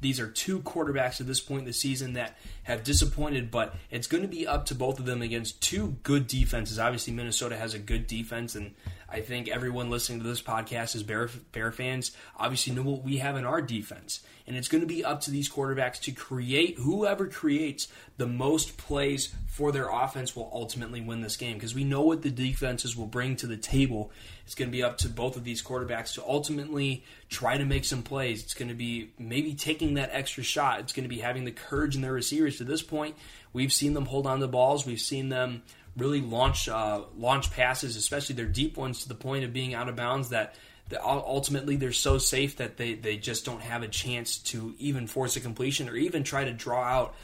these 0.00 0.20
are 0.20 0.28
two 0.28 0.60
quarterbacks 0.60 1.20
at 1.20 1.26
this 1.26 1.40
point 1.40 1.60
in 1.60 1.66
the 1.66 1.72
season 1.72 2.12
that 2.12 2.38
have 2.62 2.84
disappointed, 2.84 3.50
but 3.50 3.74
it's 3.90 4.06
going 4.06 4.22
to 4.22 4.28
be 4.28 4.46
up 4.46 4.66
to 4.66 4.74
both 4.74 4.98
of 4.98 5.06
them 5.06 5.20
against 5.20 5.60
two 5.60 5.96
good 6.02 6.26
defenses. 6.26 6.78
Obviously, 6.78 7.12
Minnesota 7.12 7.56
has 7.56 7.74
a 7.74 7.78
good 7.78 8.06
defense, 8.06 8.54
and 8.54 8.74
I 9.14 9.20
think 9.20 9.46
everyone 9.46 9.90
listening 9.90 10.18
to 10.18 10.26
this 10.26 10.42
podcast 10.42 10.96
is 10.96 11.04
Bear, 11.04 11.30
Bear 11.52 11.70
fans 11.70 12.10
obviously 12.36 12.72
know 12.72 12.82
what 12.82 13.04
we 13.04 13.18
have 13.18 13.36
in 13.36 13.44
our 13.44 13.62
defense. 13.62 14.24
And 14.44 14.56
it's 14.56 14.66
going 14.66 14.80
to 14.80 14.88
be 14.88 15.04
up 15.04 15.20
to 15.20 15.30
these 15.30 15.48
quarterbacks 15.48 16.00
to 16.00 16.10
create, 16.10 16.78
whoever 16.78 17.28
creates 17.28 17.86
the 18.16 18.26
most 18.26 18.76
plays 18.76 19.32
for 19.46 19.70
their 19.70 19.88
offense 19.88 20.34
will 20.34 20.50
ultimately 20.52 21.00
win 21.00 21.20
this 21.20 21.36
game 21.36 21.54
because 21.54 21.76
we 21.76 21.84
know 21.84 22.02
what 22.02 22.22
the 22.22 22.30
defenses 22.30 22.96
will 22.96 23.06
bring 23.06 23.36
to 23.36 23.46
the 23.46 23.56
table. 23.56 24.10
It's 24.46 24.56
going 24.56 24.68
to 24.68 24.76
be 24.76 24.82
up 24.82 24.98
to 24.98 25.08
both 25.08 25.36
of 25.36 25.44
these 25.44 25.62
quarterbacks 25.62 26.14
to 26.14 26.24
ultimately 26.24 27.04
try 27.28 27.56
to 27.56 27.64
make 27.64 27.84
some 27.84 28.02
plays. 28.02 28.42
It's 28.42 28.54
going 28.54 28.68
to 28.68 28.74
be 28.74 29.12
maybe 29.16 29.54
taking 29.54 29.94
that 29.94 30.10
extra 30.12 30.42
shot. 30.42 30.80
It's 30.80 30.92
going 30.92 31.04
to 31.04 31.14
be 31.14 31.20
having 31.20 31.44
the 31.44 31.52
courage 31.52 31.94
in 31.94 32.02
their 32.02 32.12
receivers. 32.12 32.58
To 32.58 32.64
this 32.64 32.82
point, 32.82 33.14
we've 33.52 33.72
seen 33.72 33.94
them 33.94 34.06
hold 34.06 34.26
on 34.26 34.40
to 34.40 34.48
balls. 34.48 34.84
We've 34.84 35.00
seen 35.00 35.28
them 35.28 35.62
really 35.96 36.20
launch 36.20 36.68
uh, 36.68 37.02
launch 37.16 37.50
passes, 37.52 37.96
especially 37.96 38.34
their 38.34 38.46
deep 38.46 38.76
ones, 38.76 39.02
to 39.02 39.08
the 39.08 39.14
point 39.14 39.44
of 39.44 39.52
being 39.52 39.74
out 39.74 39.88
of 39.88 39.96
bounds 39.96 40.30
that 40.30 40.54
ultimately 41.02 41.76
they're 41.76 41.92
so 41.92 42.18
safe 42.18 42.56
that 42.56 42.76
they, 42.76 42.94
they 42.94 43.16
just 43.16 43.44
don't 43.44 43.62
have 43.62 43.82
a 43.82 43.88
chance 43.88 44.38
to 44.38 44.74
even 44.78 45.06
force 45.06 45.36
a 45.36 45.40
completion 45.40 45.88
or 45.88 45.96
even 45.96 46.22
try 46.22 46.44
to 46.44 46.52
draw 46.52 46.82
out 46.82 47.14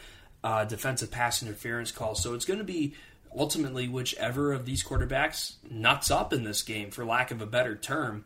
uh, 0.42 0.64
defensive 0.64 1.10
pass 1.10 1.42
interference 1.42 1.92
calls. 1.92 2.22
So 2.22 2.34
it's 2.34 2.46
going 2.46 2.58
to 2.58 2.64
be 2.64 2.94
ultimately 3.36 3.86
whichever 3.86 4.52
of 4.52 4.64
these 4.64 4.82
quarterbacks 4.82 5.54
nuts 5.68 6.10
up 6.10 6.32
in 6.32 6.44
this 6.44 6.62
game, 6.62 6.90
for 6.90 7.04
lack 7.04 7.30
of 7.30 7.42
a 7.42 7.46
better 7.46 7.76
term. 7.76 8.24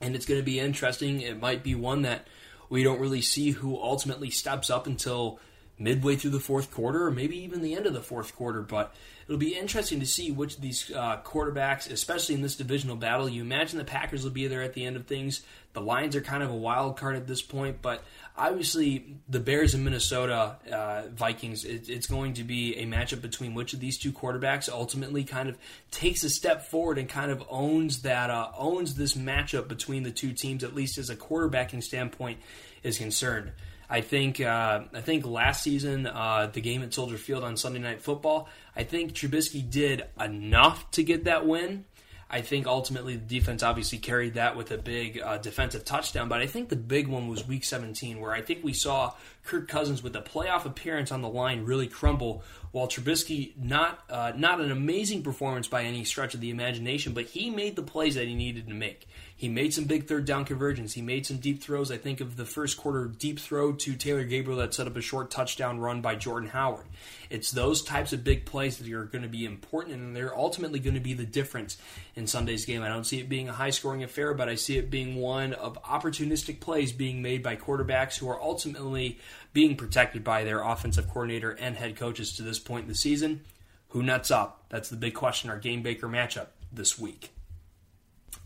And 0.00 0.14
it's 0.16 0.26
going 0.26 0.40
to 0.40 0.44
be 0.44 0.58
interesting. 0.58 1.20
It 1.20 1.40
might 1.40 1.62
be 1.62 1.74
one 1.74 2.02
that 2.02 2.26
we 2.68 2.82
don't 2.82 3.00
really 3.00 3.22
see 3.22 3.50
who 3.50 3.80
ultimately 3.80 4.30
steps 4.30 4.70
up 4.70 4.86
until 4.86 5.38
midway 5.78 6.16
through 6.16 6.30
the 6.30 6.40
fourth 6.40 6.70
quarter 6.70 7.06
or 7.06 7.10
maybe 7.10 7.36
even 7.42 7.62
the 7.62 7.74
end 7.74 7.86
of 7.86 7.92
the 7.92 8.00
fourth 8.00 8.34
quarter. 8.36 8.62
But 8.62 8.94
it'll 9.26 9.38
be 9.38 9.56
interesting 9.56 10.00
to 10.00 10.06
see 10.06 10.30
which 10.30 10.56
of 10.56 10.60
these 10.60 10.90
uh, 10.92 11.18
quarterbacks, 11.24 11.90
especially 11.90 12.36
in 12.36 12.42
this 12.42 12.56
divisional 12.56 12.96
battle, 12.96 13.28
you 13.28 13.42
imagine 13.42 13.78
the 13.78 13.84
Packers 13.84 14.22
will 14.22 14.30
be 14.30 14.46
there 14.46 14.62
at 14.62 14.74
the 14.74 14.84
end 14.84 14.96
of 14.96 15.06
things. 15.06 15.42
The 15.72 15.80
Lions 15.80 16.14
are 16.14 16.20
kind 16.20 16.42
of 16.44 16.50
a 16.50 16.54
wild 16.54 16.96
card 16.96 17.16
at 17.16 17.26
this 17.26 17.42
point, 17.42 17.82
but 17.82 18.04
obviously 18.36 19.16
the 19.28 19.40
Bears 19.40 19.74
and 19.74 19.82
Minnesota 19.82 20.56
uh, 20.72 21.08
Vikings, 21.12 21.64
it, 21.64 21.88
it's 21.88 22.06
going 22.06 22.34
to 22.34 22.44
be 22.44 22.76
a 22.76 22.86
matchup 22.86 23.20
between 23.20 23.54
which 23.54 23.72
of 23.72 23.80
these 23.80 23.98
two 23.98 24.12
quarterbacks 24.12 24.68
ultimately 24.68 25.24
kind 25.24 25.48
of 25.48 25.58
takes 25.90 26.22
a 26.22 26.30
step 26.30 26.66
forward 26.66 26.98
and 26.98 27.08
kind 27.08 27.32
of 27.32 27.42
owns 27.50 28.02
that 28.02 28.30
uh, 28.30 28.50
owns 28.56 28.94
this 28.94 29.14
matchup 29.14 29.66
between 29.66 30.04
the 30.04 30.12
two 30.12 30.32
teams, 30.32 30.62
at 30.62 30.76
least 30.76 30.98
as 30.98 31.10
a 31.10 31.16
quarterbacking 31.16 31.82
standpoint 31.82 32.38
is 32.84 32.98
concerned. 32.98 33.50
I 33.94 34.00
think 34.00 34.40
uh, 34.40 34.80
I 34.92 35.02
think 35.02 35.24
last 35.24 35.62
season 35.62 36.08
uh, 36.08 36.50
the 36.52 36.60
game 36.60 36.82
at 36.82 36.92
Soldier 36.92 37.16
Field 37.16 37.44
on 37.44 37.56
Sunday 37.56 37.78
Night 37.78 38.02
Football, 38.02 38.48
I 38.74 38.82
think 38.82 39.12
Trubisky 39.12 39.70
did 39.70 40.02
enough 40.20 40.90
to 40.92 41.04
get 41.04 41.26
that 41.26 41.46
win. 41.46 41.84
I 42.28 42.40
think 42.40 42.66
ultimately 42.66 43.14
the 43.14 43.24
defense 43.24 43.62
obviously 43.62 43.98
carried 43.98 44.34
that 44.34 44.56
with 44.56 44.72
a 44.72 44.78
big 44.78 45.20
uh, 45.20 45.38
defensive 45.38 45.84
touchdown, 45.84 46.28
but 46.28 46.40
I 46.40 46.48
think 46.48 46.70
the 46.70 46.76
big 46.76 47.06
one 47.06 47.28
was 47.28 47.46
Week 47.46 47.62
17, 47.62 48.18
where 48.18 48.32
I 48.32 48.40
think 48.40 48.64
we 48.64 48.72
saw 48.72 49.12
Kirk 49.44 49.68
Cousins 49.68 50.02
with 50.02 50.16
a 50.16 50.22
playoff 50.22 50.64
appearance 50.64 51.12
on 51.12 51.22
the 51.22 51.28
line 51.28 51.64
really 51.64 51.86
crumble 51.86 52.42
while 52.72 52.88
Trubisky 52.88 53.56
not 53.56 54.00
uh, 54.10 54.32
not 54.36 54.60
an 54.60 54.72
amazing 54.72 55.22
performance 55.22 55.68
by 55.68 55.84
any 55.84 56.02
stretch 56.02 56.34
of 56.34 56.40
the 56.40 56.50
imagination, 56.50 57.12
but 57.12 57.26
he 57.26 57.48
made 57.48 57.76
the 57.76 57.84
plays 57.84 58.16
that 58.16 58.26
he 58.26 58.34
needed 58.34 58.66
to 58.66 58.74
make. 58.74 59.06
He 59.44 59.50
made 59.50 59.74
some 59.74 59.84
big 59.84 60.06
third 60.06 60.24
down 60.24 60.46
conversions. 60.46 60.94
He 60.94 61.02
made 61.02 61.26
some 61.26 61.36
deep 61.36 61.62
throws. 61.62 61.90
I 61.90 61.98
think 61.98 62.22
of 62.22 62.38
the 62.38 62.46
first 62.46 62.78
quarter 62.78 63.04
deep 63.04 63.38
throw 63.38 63.74
to 63.74 63.94
Taylor 63.94 64.24
Gabriel 64.24 64.58
that 64.60 64.72
set 64.72 64.86
up 64.86 64.96
a 64.96 65.02
short 65.02 65.30
touchdown 65.30 65.78
run 65.80 66.00
by 66.00 66.14
Jordan 66.14 66.48
Howard. 66.48 66.86
It's 67.28 67.50
those 67.50 67.82
types 67.82 68.14
of 68.14 68.24
big 68.24 68.46
plays 68.46 68.78
that 68.78 68.90
are 68.90 69.04
going 69.04 69.20
to 69.20 69.28
be 69.28 69.44
important, 69.44 69.96
and 69.96 70.16
they're 70.16 70.34
ultimately 70.34 70.78
going 70.78 70.94
to 70.94 71.00
be 71.00 71.12
the 71.12 71.26
difference 71.26 71.76
in 72.16 72.26
Sunday's 72.26 72.64
game. 72.64 72.80
I 72.80 72.88
don't 72.88 73.04
see 73.04 73.20
it 73.20 73.28
being 73.28 73.50
a 73.50 73.52
high 73.52 73.68
scoring 73.68 74.02
affair, 74.02 74.32
but 74.32 74.48
I 74.48 74.54
see 74.54 74.78
it 74.78 74.90
being 74.90 75.16
one 75.16 75.52
of 75.52 75.76
opportunistic 75.82 76.60
plays 76.60 76.92
being 76.92 77.20
made 77.20 77.42
by 77.42 77.54
quarterbacks 77.54 78.16
who 78.16 78.30
are 78.30 78.40
ultimately 78.40 79.18
being 79.52 79.76
protected 79.76 80.24
by 80.24 80.44
their 80.44 80.62
offensive 80.62 81.06
coordinator 81.08 81.50
and 81.50 81.76
head 81.76 81.96
coaches 81.96 82.32
to 82.36 82.42
this 82.42 82.58
point 82.58 82.84
in 82.84 82.88
the 82.88 82.94
season. 82.94 83.42
Who 83.88 84.02
nuts 84.02 84.30
up? 84.30 84.64
That's 84.70 84.88
the 84.88 84.96
big 84.96 85.12
question, 85.12 85.50
our 85.50 85.58
game 85.58 85.82
baker 85.82 86.08
matchup 86.08 86.46
this 86.72 86.98
week. 86.98 87.28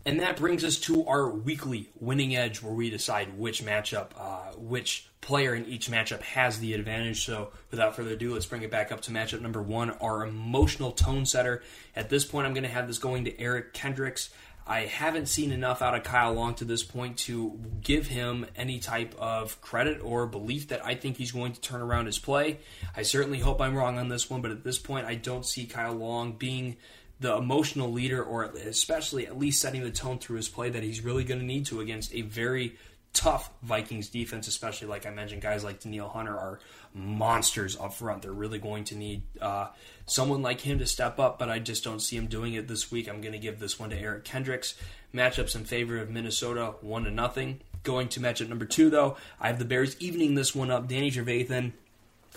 And 0.05 0.21
that 0.21 0.37
brings 0.37 0.63
us 0.63 0.77
to 0.79 1.05
our 1.07 1.29
weekly 1.29 1.89
winning 1.99 2.35
edge 2.35 2.61
where 2.61 2.73
we 2.73 2.89
decide 2.89 3.37
which 3.37 3.63
matchup, 3.63 4.11
uh, 4.17 4.53
which 4.57 5.07
player 5.21 5.53
in 5.53 5.65
each 5.65 5.91
matchup 5.91 6.21
has 6.21 6.59
the 6.59 6.73
advantage. 6.73 7.25
So 7.25 7.51
without 7.69 7.95
further 7.95 8.11
ado, 8.11 8.33
let's 8.33 8.45
bring 8.45 8.61
it 8.61 8.71
back 8.71 8.91
up 8.91 9.01
to 9.01 9.11
matchup 9.11 9.41
number 9.41 9.61
one, 9.61 9.91
our 9.91 10.25
emotional 10.25 10.91
tone 10.91 11.25
setter. 11.25 11.63
At 11.95 12.09
this 12.09 12.23
point, 12.23 12.47
I'm 12.47 12.53
going 12.53 12.63
to 12.63 12.69
have 12.69 12.87
this 12.87 12.97
going 12.97 13.25
to 13.25 13.39
Eric 13.39 13.73
Kendricks. 13.73 14.29
I 14.65 14.81
haven't 14.81 15.27
seen 15.27 15.51
enough 15.51 15.81
out 15.81 15.95
of 15.95 16.03
Kyle 16.03 16.31
Long 16.31 16.53
to 16.55 16.65
this 16.65 16.83
point 16.83 17.17
to 17.19 17.59
give 17.81 18.05
him 18.05 18.45
any 18.55 18.77
type 18.79 19.15
of 19.17 19.59
credit 19.61 19.99
or 19.99 20.27
belief 20.27 20.67
that 20.67 20.85
I 20.85 20.93
think 20.93 21.17
he's 21.17 21.31
going 21.31 21.53
to 21.53 21.61
turn 21.61 21.81
around 21.81 22.05
his 22.05 22.19
play. 22.19 22.59
I 22.95 23.01
certainly 23.01 23.39
hope 23.39 23.61
I'm 23.61 23.75
wrong 23.75 23.97
on 23.97 24.09
this 24.09 24.29
one, 24.29 24.41
but 24.41 24.51
at 24.51 24.63
this 24.63 24.77
point, 24.77 25.07
I 25.07 25.15
don't 25.15 25.43
see 25.45 25.65
Kyle 25.65 25.95
Long 25.95 26.33
being 26.33 26.77
the 27.19 27.35
emotional 27.35 27.91
leader, 27.91 28.23
or 28.23 28.43
especially 28.43 29.27
at 29.27 29.37
least 29.37 29.61
setting 29.61 29.83
the 29.83 29.91
tone 29.91 30.19
through 30.19 30.37
his 30.37 30.49
play 30.49 30.69
that 30.69 30.83
he's 30.83 31.03
really 31.03 31.23
going 31.23 31.39
to 31.39 31.45
need 31.45 31.65
to 31.65 31.81
against 31.81 32.13
a 32.13 32.21
very 32.21 32.75
tough 33.13 33.49
Vikings 33.63 34.09
defense, 34.09 34.47
especially 34.47 34.87
like 34.87 35.05
I 35.05 35.09
mentioned, 35.09 35.41
guys 35.41 35.63
like 35.63 35.81
Danielle 35.81 36.09
Hunter 36.09 36.37
are 36.37 36.59
monsters 36.93 37.77
up 37.77 37.93
front. 37.93 38.21
They're 38.21 38.31
really 38.31 38.59
going 38.59 38.83
to 38.85 38.95
need 38.95 39.23
uh, 39.41 39.67
someone 40.05 40.41
like 40.41 40.61
him 40.61 40.79
to 40.79 40.85
step 40.85 41.19
up, 41.19 41.39
but 41.39 41.49
I 41.49 41.59
just 41.59 41.83
don't 41.83 41.99
see 41.99 42.15
him 42.15 42.27
doing 42.27 42.53
it 42.53 42.67
this 42.67 42.91
week. 42.91 43.09
I'm 43.09 43.21
going 43.21 43.33
to 43.33 43.39
give 43.39 43.59
this 43.59 43.79
one 43.79 43.89
to 43.89 43.99
Eric 43.99 44.23
Kendricks. 44.23 44.75
Matchups 45.13 45.55
in 45.55 45.65
favor 45.65 45.97
of 45.97 46.09
Minnesota, 46.09 46.75
one 46.81 47.03
to 47.03 47.11
nothing. 47.11 47.61
Going 47.83 48.09
to 48.09 48.19
matchup 48.19 48.47
number 48.47 48.65
two, 48.65 48.89
though, 48.89 49.17
I 49.39 49.47
have 49.47 49.57
the 49.57 49.65
Bears 49.65 49.99
evening 49.99 50.35
this 50.35 50.53
one 50.53 50.69
up. 50.69 50.87
Danny 50.87 51.09
Trevathan. 51.09 51.71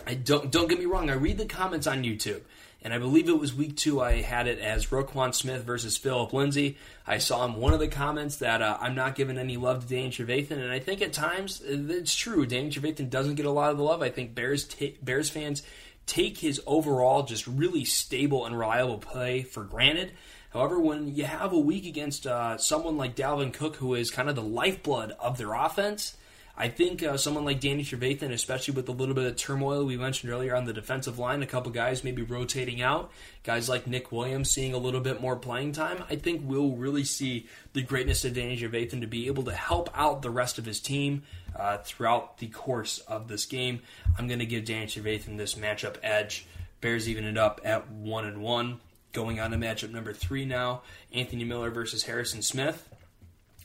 I 0.06 0.14
don't 0.14 0.50
don't 0.50 0.68
get 0.68 0.78
me 0.78 0.86
wrong. 0.86 1.10
I 1.10 1.14
read 1.14 1.36
the 1.36 1.44
comments 1.44 1.86
on 1.86 2.02
YouTube 2.02 2.40
and 2.82 2.92
I 2.92 2.98
believe 2.98 3.28
it 3.28 3.38
was 3.38 3.54
week 3.54 3.76
two. 3.76 4.00
I 4.00 4.22
had 4.22 4.46
it 4.46 4.58
as 4.58 4.86
Roquan 4.86 5.34
Smith 5.34 5.64
versus 5.64 5.96
Phillip 5.96 6.32
Lindsay. 6.32 6.76
I 7.06 7.18
saw 7.18 7.44
in 7.44 7.54
one 7.54 7.72
of 7.72 7.80
the 7.80 7.88
comments 7.88 8.36
that 8.36 8.60
uh, 8.60 8.78
I'm 8.80 8.94
not 8.94 9.14
giving 9.14 9.38
any 9.38 9.56
love 9.56 9.82
to 9.82 9.94
Danny 9.94 10.10
Trevathan, 10.10 10.52
and 10.52 10.70
I 10.70 10.78
think 10.78 11.02
at 11.02 11.12
times 11.12 11.62
it's 11.64 12.14
true. 12.14 12.46
Danny 12.46 12.70
Trevathan 12.70 13.10
doesn't 13.10 13.36
get 13.36 13.46
a 13.46 13.50
lot 13.50 13.70
of 13.70 13.78
the 13.78 13.84
love. 13.84 14.02
I 14.02 14.10
think 14.10 14.34
Bears 14.34 14.64
t- 14.64 14.98
Bears 15.02 15.30
fans 15.30 15.62
take 16.06 16.38
his 16.38 16.60
overall 16.66 17.22
just 17.22 17.46
really 17.46 17.84
stable 17.84 18.44
and 18.46 18.58
reliable 18.58 18.98
play 18.98 19.42
for 19.42 19.64
granted. 19.64 20.12
However, 20.50 20.78
when 20.78 21.14
you 21.14 21.24
have 21.24 21.52
a 21.52 21.58
week 21.58 21.86
against 21.86 22.26
uh, 22.26 22.58
someone 22.58 22.98
like 22.98 23.16
Dalvin 23.16 23.54
Cook, 23.54 23.76
who 23.76 23.94
is 23.94 24.10
kind 24.10 24.28
of 24.28 24.34
the 24.34 24.42
lifeblood 24.42 25.12
of 25.18 25.38
their 25.38 25.54
offense, 25.54 26.16
I 26.56 26.68
think 26.68 27.02
uh, 27.02 27.16
someone 27.16 27.46
like 27.46 27.60
Danny 27.60 27.82
Trevathan, 27.82 28.30
especially 28.30 28.74
with 28.74 28.88
a 28.88 28.92
little 28.92 29.14
bit 29.14 29.24
of 29.24 29.36
turmoil 29.36 29.84
we 29.84 29.96
mentioned 29.96 30.30
earlier 30.30 30.54
on 30.54 30.66
the 30.66 30.74
defensive 30.74 31.18
line, 31.18 31.42
a 31.42 31.46
couple 31.46 31.72
guys 31.72 32.04
maybe 32.04 32.22
rotating 32.22 32.82
out, 32.82 33.10
guys 33.42 33.70
like 33.70 33.86
Nick 33.86 34.12
Williams 34.12 34.50
seeing 34.50 34.74
a 34.74 34.78
little 34.78 35.00
bit 35.00 35.20
more 35.20 35.34
playing 35.34 35.72
time, 35.72 36.04
I 36.10 36.16
think 36.16 36.42
we'll 36.44 36.72
really 36.72 37.04
see 37.04 37.46
the 37.72 37.82
greatness 37.82 38.24
of 38.26 38.34
Danny 38.34 38.58
Trevathan 38.58 39.00
to 39.00 39.06
be 39.06 39.28
able 39.28 39.44
to 39.44 39.52
help 39.52 39.88
out 39.94 40.20
the 40.20 40.30
rest 40.30 40.58
of 40.58 40.66
his 40.66 40.78
team 40.78 41.22
uh, 41.56 41.78
throughout 41.78 42.36
the 42.38 42.48
course 42.48 42.98
of 42.98 43.28
this 43.28 43.46
game. 43.46 43.80
I'm 44.18 44.28
going 44.28 44.40
to 44.40 44.46
give 44.46 44.66
Danny 44.66 44.86
Trevathan 44.86 45.38
this 45.38 45.54
matchup 45.54 45.96
edge. 46.02 46.46
Bears 46.82 47.08
even 47.08 47.24
it 47.24 47.38
up 47.38 47.62
at 47.64 47.90
one 47.90 48.26
and 48.26 48.42
one. 48.42 48.80
Going 49.12 49.40
on 49.40 49.50
to 49.52 49.56
matchup 49.56 49.90
number 49.90 50.12
three 50.12 50.44
now, 50.44 50.82
Anthony 51.12 51.44
Miller 51.44 51.70
versus 51.70 52.02
Harrison 52.04 52.42
Smith. 52.42 52.88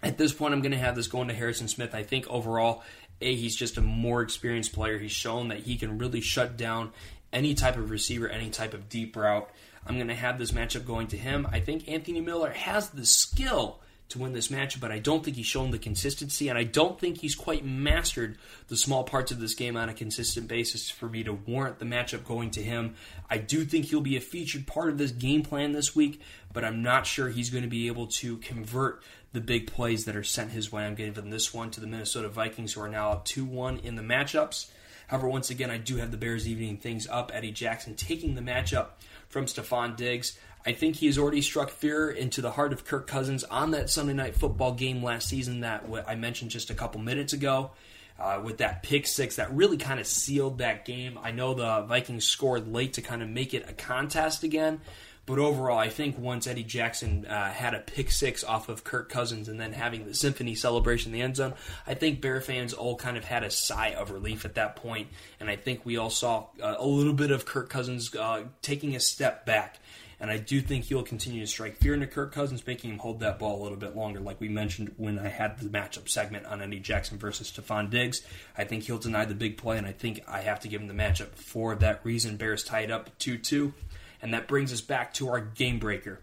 At 0.03 0.17
this 0.17 0.33
point, 0.33 0.53
I'm 0.53 0.61
going 0.61 0.71
to 0.71 0.77
have 0.77 0.95
this 0.95 1.07
going 1.07 1.27
to 1.27 1.33
Harrison 1.33 1.67
Smith. 1.67 1.95
I 1.95 2.03
think 2.03 2.27
overall, 2.29 2.83
A, 3.21 3.35
he's 3.35 3.55
just 3.55 3.77
a 3.77 3.81
more 3.81 4.21
experienced 4.21 4.73
player. 4.73 4.97
He's 4.97 5.11
shown 5.11 5.47
that 5.47 5.59
he 5.59 5.75
can 5.77 5.97
really 5.97 6.21
shut 6.21 6.55
down 6.55 6.91
any 7.33 7.53
type 7.55 7.77
of 7.77 7.89
receiver, 7.89 8.29
any 8.29 8.49
type 8.49 8.73
of 8.73 8.89
deep 8.89 9.15
route. 9.15 9.49
I'm 9.85 9.95
going 9.95 10.07
to 10.09 10.15
have 10.15 10.37
this 10.37 10.51
matchup 10.51 10.85
going 10.85 11.07
to 11.07 11.17
him. 11.17 11.47
I 11.51 11.59
think 11.59 11.89
Anthony 11.89 12.21
Miller 12.21 12.51
has 12.51 12.89
the 12.89 13.05
skill 13.05 13.79
to 14.09 14.19
win 14.19 14.31
this 14.31 14.47
matchup, 14.47 14.79
but 14.79 14.91
I 14.91 14.99
don't 14.99 15.23
think 15.23 15.35
he's 15.35 15.45
shown 15.45 15.71
the 15.71 15.79
consistency, 15.79 16.47
and 16.47 16.57
I 16.57 16.63
don't 16.63 16.97
think 16.97 17.17
he's 17.17 17.35
quite 17.35 17.65
mastered 17.65 18.37
the 18.69 18.77
small 18.77 19.03
parts 19.03 19.31
of 19.31 19.39
this 19.39 19.53
game 19.53 19.75
on 19.75 19.89
a 19.89 19.93
consistent 19.93 20.47
basis 20.47 20.89
for 20.89 21.09
me 21.09 21.23
to 21.23 21.33
warrant 21.33 21.79
the 21.79 21.85
matchup 21.85 22.23
going 22.23 22.51
to 22.51 22.63
him. 22.63 22.95
I 23.29 23.37
do 23.37 23.65
think 23.65 23.85
he'll 23.85 23.99
be 23.99 24.15
a 24.15 24.21
featured 24.21 24.65
part 24.65 24.89
of 24.89 24.97
this 24.97 25.11
game 25.11 25.43
plan 25.43 25.73
this 25.73 25.93
week, 25.93 26.21
but 26.53 26.63
I'm 26.63 26.81
not 26.81 27.05
sure 27.05 27.27
he's 27.27 27.49
going 27.49 27.63
to 27.63 27.69
be 27.69 27.87
able 27.87 28.07
to 28.07 28.37
convert 28.37 29.03
the 29.33 29.41
big 29.41 29.67
plays 29.67 30.05
that 30.05 30.15
are 30.15 30.23
sent 30.23 30.51
his 30.51 30.71
way. 30.71 30.85
I'm 30.85 30.95
giving 30.95 31.29
this 31.29 31.53
one 31.53 31.71
to 31.71 31.81
the 31.81 31.87
Minnesota 31.87 32.29
Vikings, 32.29 32.73
who 32.73 32.81
are 32.81 32.89
now 32.89 33.11
up 33.11 33.25
2 33.25 33.45
1 33.45 33.79
in 33.79 33.95
the 33.95 34.01
matchups. 34.01 34.67
However, 35.07 35.29
once 35.29 35.49
again, 35.49 35.71
I 35.71 35.77
do 35.77 35.97
have 35.97 36.11
the 36.11 36.17
Bears 36.17 36.47
evening 36.47 36.77
things 36.77 37.07
up. 37.07 37.31
Eddie 37.33 37.51
Jackson 37.51 37.95
taking 37.95 38.35
the 38.35 38.41
matchup 38.41 38.87
from 39.29 39.45
Stefon 39.45 39.95
Diggs. 39.95 40.37
I 40.65 40.73
think 40.73 40.97
he 40.97 41.05
has 41.05 41.17
already 41.17 41.41
struck 41.41 41.69
fear 41.69 42.09
into 42.09 42.41
the 42.41 42.51
heart 42.51 42.73
of 42.73 42.83
Kirk 42.83 43.07
Cousins 43.07 43.45
on 43.45 43.71
that 43.71 43.89
Sunday 43.89 44.13
night 44.13 44.35
football 44.35 44.73
game 44.73 45.01
last 45.01 45.29
season 45.29 45.61
that 45.61 45.85
I 46.05 46.15
mentioned 46.15 46.51
just 46.51 46.69
a 46.69 46.73
couple 46.73 46.99
minutes 46.99 47.33
ago. 47.33 47.71
Uh, 48.19 48.41
with 48.43 48.57
that 48.57 48.81
pick 48.81 49.05
six 49.05 49.35
that 49.35 49.53
really 49.53 49.77
kind 49.77 49.99
of 49.99 50.07
sealed 50.07 50.57
that 50.57 50.85
game. 50.85 51.19
I 51.21 51.29
know 51.29 51.53
the 51.53 51.81
Vikings 51.81 52.25
scored 52.25 52.67
late 52.67 52.93
to 52.93 53.03
kind 53.03 53.21
of 53.21 53.29
make 53.29 53.53
it 53.53 53.69
a 53.69 53.73
contest 53.73 54.43
again, 54.43 54.81
but 55.27 55.39
overall, 55.39 55.77
I 55.77 55.89
think 55.89 56.17
once 56.17 56.47
Eddie 56.47 56.63
Jackson 56.63 57.25
uh, 57.25 57.51
had 57.51 57.73
a 57.73 57.79
pick 57.79 58.11
six 58.11 58.45
off 58.45 58.69
of 58.69 58.85
Kirk 58.85 59.09
Cousins 59.09 59.49
and 59.49 59.59
then 59.59 59.73
having 59.73 60.05
the 60.05 60.13
symphony 60.13 60.55
celebration 60.55 61.11
in 61.11 61.19
the 61.19 61.21
end 61.21 61.35
zone, 61.35 61.53
I 61.85 61.95
think 61.95 62.21
Bear 62.21 62.39
fans 62.39 62.73
all 62.73 62.95
kind 62.95 63.17
of 63.17 63.25
had 63.25 63.43
a 63.43 63.51
sigh 63.51 63.89
of 63.89 64.09
relief 64.09 64.45
at 64.45 64.55
that 64.55 64.77
point. 64.77 65.09
and 65.41 65.49
I 65.49 65.57
think 65.57 65.85
we 65.85 65.97
all 65.97 66.09
saw 66.09 66.47
uh, 66.63 66.75
a 66.79 66.87
little 66.87 67.13
bit 67.13 67.31
of 67.31 67.45
Kirk 67.45 67.69
Cousins 67.69 68.15
uh, 68.15 68.43
taking 68.61 68.95
a 68.95 69.01
step 69.01 69.45
back. 69.45 69.79
And 70.19 70.31
I 70.31 70.37
do 70.37 70.61
think 70.61 70.85
he'll 70.85 71.03
continue 71.03 71.41
to 71.41 71.47
strike 71.47 71.77
fear 71.77 71.93
into 71.93 72.07
Kirk 72.07 72.31
Cousins, 72.31 72.65
making 72.65 72.89
him 72.89 72.97
hold 72.97 73.19
that 73.19 73.37
ball 73.37 73.61
a 73.61 73.63
little 73.63 73.77
bit 73.77 73.95
longer, 73.95 74.19
like 74.19 74.41
we 74.41 74.49
mentioned 74.49 74.93
when 74.97 75.19
I 75.19 75.27
had 75.27 75.59
the 75.59 75.69
matchup 75.69 76.09
segment 76.09 76.47
on 76.47 76.61
Eddie 76.61 76.79
Jackson 76.79 77.19
versus 77.19 77.51
Stefon 77.51 77.91
Diggs. 77.91 78.23
I 78.57 78.63
think 78.63 78.83
he'll 78.83 78.97
deny 78.97 79.25
the 79.25 79.35
big 79.35 79.57
play, 79.57 79.77
and 79.77 79.85
I 79.85 79.91
think 79.91 80.21
I 80.27 80.41
have 80.41 80.59
to 80.61 80.67
give 80.67 80.81
him 80.81 80.87
the 80.87 80.95
matchup 80.95 81.35
for 81.35 81.75
that 81.75 82.03
reason. 82.03 82.37
Bears 82.37 82.63
tied 82.63 82.89
up 82.89 83.15
2 83.19 83.37
2. 83.37 83.73
And 84.21 84.33
that 84.33 84.47
brings 84.47 84.73
us 84.73 84.81
back 84.81 85.13
to 85.15 85.29
our 85.29 85.39
game 85.39 85.79
breaker 85.79 86.21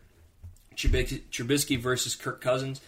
Trubisky 0.76 1.78
versus 1.78 2.16
Kirk 2.16 2.40
Cousins. 2.40 2.80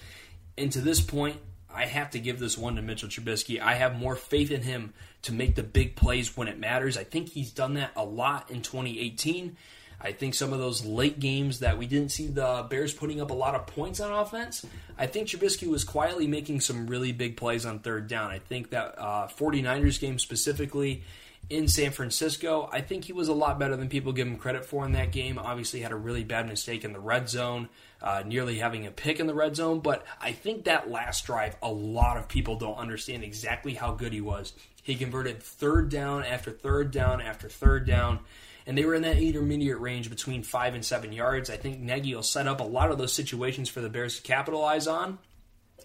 And 0.58 0.72
to 0.72 0.80
this 0.80 1.00
point, 1.00 1.36
I 1.72 1.84
have 1.84 2.10
to 2.10 2.18
give 2.18 2.38
this 2.38 2.56
one 2.56 2.76
to 2.76 2.82
Mitchell 2.82 3.08
Trubisky. 3.08 3.60
I 3.60 3.74
have 3.74 3.98
more 3.98 4.16
faith 4.16 4.50
in 4.50 4.62
him 4.62 4.94
to 5.22 5.32
make 5.32 5.54
the 5.54 5.62
big 5.62 5.94
plays 5.96 6.36
when 6.36 6.48
it 6.48 6.58
matters. 6.58 6.96
I 6.96 7.04
think 7.04 7.28
he's 7.28 7.50
done 7.50 7.74
that 7.74 7.90
a 7.96 8.04
lot 8.04 8.50
in 8.50 8.62
2018. 8.62 9.56
I 10.00 10.12
think 10.12 10.34
some 10.34 10.52
of 10.52 10.58
those 10.58 10.84
late 10.84 11.20
games 11.20 11.60
that 11.60 11.78
we 11.78 11.86
didn't 11.86 12.10
see 12.10 12.26
the 12.26 12.66
Bears 12.68 12.92
putting 12.92 13.20
up 13.20 13.30
a 13.30 13.34
lot 13.34 13.54
of 13.54 13.66
points 13.66 13.98
on 14.00 14.12
offense, 14.12 14.64
I 14.98 15.06
think 15.06 15.28
Trubisky 15.28 15.68
was 15.68 15.84
quietly 15.84 16.26
making 16.26 16.60
some 16.60 16.86
really 16.86 17.12
big 17.12 17.36
plays 17.36 17.64
on 17.64 17.78
third 17.78 18.06
down. 18.06 18.30
I 18.30 18.38
think 18.38 18.70
that 18.70 18.94
uh, 18.98 19.28
49ers 19.28 20.00
game 20.00 20.18
specifically, 20.18 21.02
in 21.48 21.68
San 21.68 21.92
Francisco. 21.92 22.68
I 22.72 22.80
think 22.80 23.04
he 23.04 23.12
was 23.12 23.28
a 23.28 23.32
lot 23.32 23.58
better 23.58 23.76
than 23.76 23.88
people 23.88 24.12
give 24.12 24.26
him 24.26 24.36
credit 24.36 24.64
for 24.64 24.84
in 24.84 24.92
that 24.92 25.12
game. 25.12 25.38
Obviously, 25.38 25.80
had 25.80 25.92
a 25.92 25.96
really 25.96 26.24
bad 26.24 26.48
mistake 26.48 26.84
in 26.84 26.92
the 26.92 27.00
red 27.00 27.28
zone, 27.28 27.68
uh, 28.02 28.22
nearly 28.26 28.58
having 28.58 28.86
a 28.86 28.90
pick 28.90 29.20
in 29.20 29.26
the 29.26 29.34
red 29.34 29.54
zone. 29.54 29.80
But 29.80 30.04
I 30.20 30.32
think 30.32 30.64
that 30.64 30.90
last 30.90 31.26
drive, 31.26 31.56
a 31.62 31.70
lot 31.70 32.16
of 32.16 32.28
people 32.28 32.56
don't 32.56 32.78
understand 32.78 33.22
exactly 33.22 33.74
how 33.74 33.92
good 33.92 34.12
he 34.12 34.20
was. 34.20 34.52
He 34.82 34.96
converted 34.96 35.42
third 35.42 35.88
down 35.88 36.24
after 36.24 36.50
third 36.50 36.90
down 36.90 37.20
after 37.20 37.48
third 37.48 37.86
down. 37.86 38.20
And 38.68 38.76
they 38.76 38.84
were 38.84 38.94
in 38.94 39.02
that 39.02 39.18
intermediate 39.18 39.78
range 39.78 40.10
between 40.10 40.42
five 40.42 40.74
and 40.74 40.84
seven 40.84 41.12
yards. 41.12 41.50
I 41.50 41.56
think 41.56 41.78
Nagy 41.78 42.14
will 42.14 42.24
set 42.24 42.48
up 42.48 42.60
a 42.60 42.64
lot 42.64 42.90
of 42.90 42.98
those 42.98 43.12
situations 43.12 43.68
for 43.68 43.80
the 43.80 43.88
Bears 43.88 44.16
to 44.16 44.22
capitalize 44.22 44.88
on. 44.88 45.18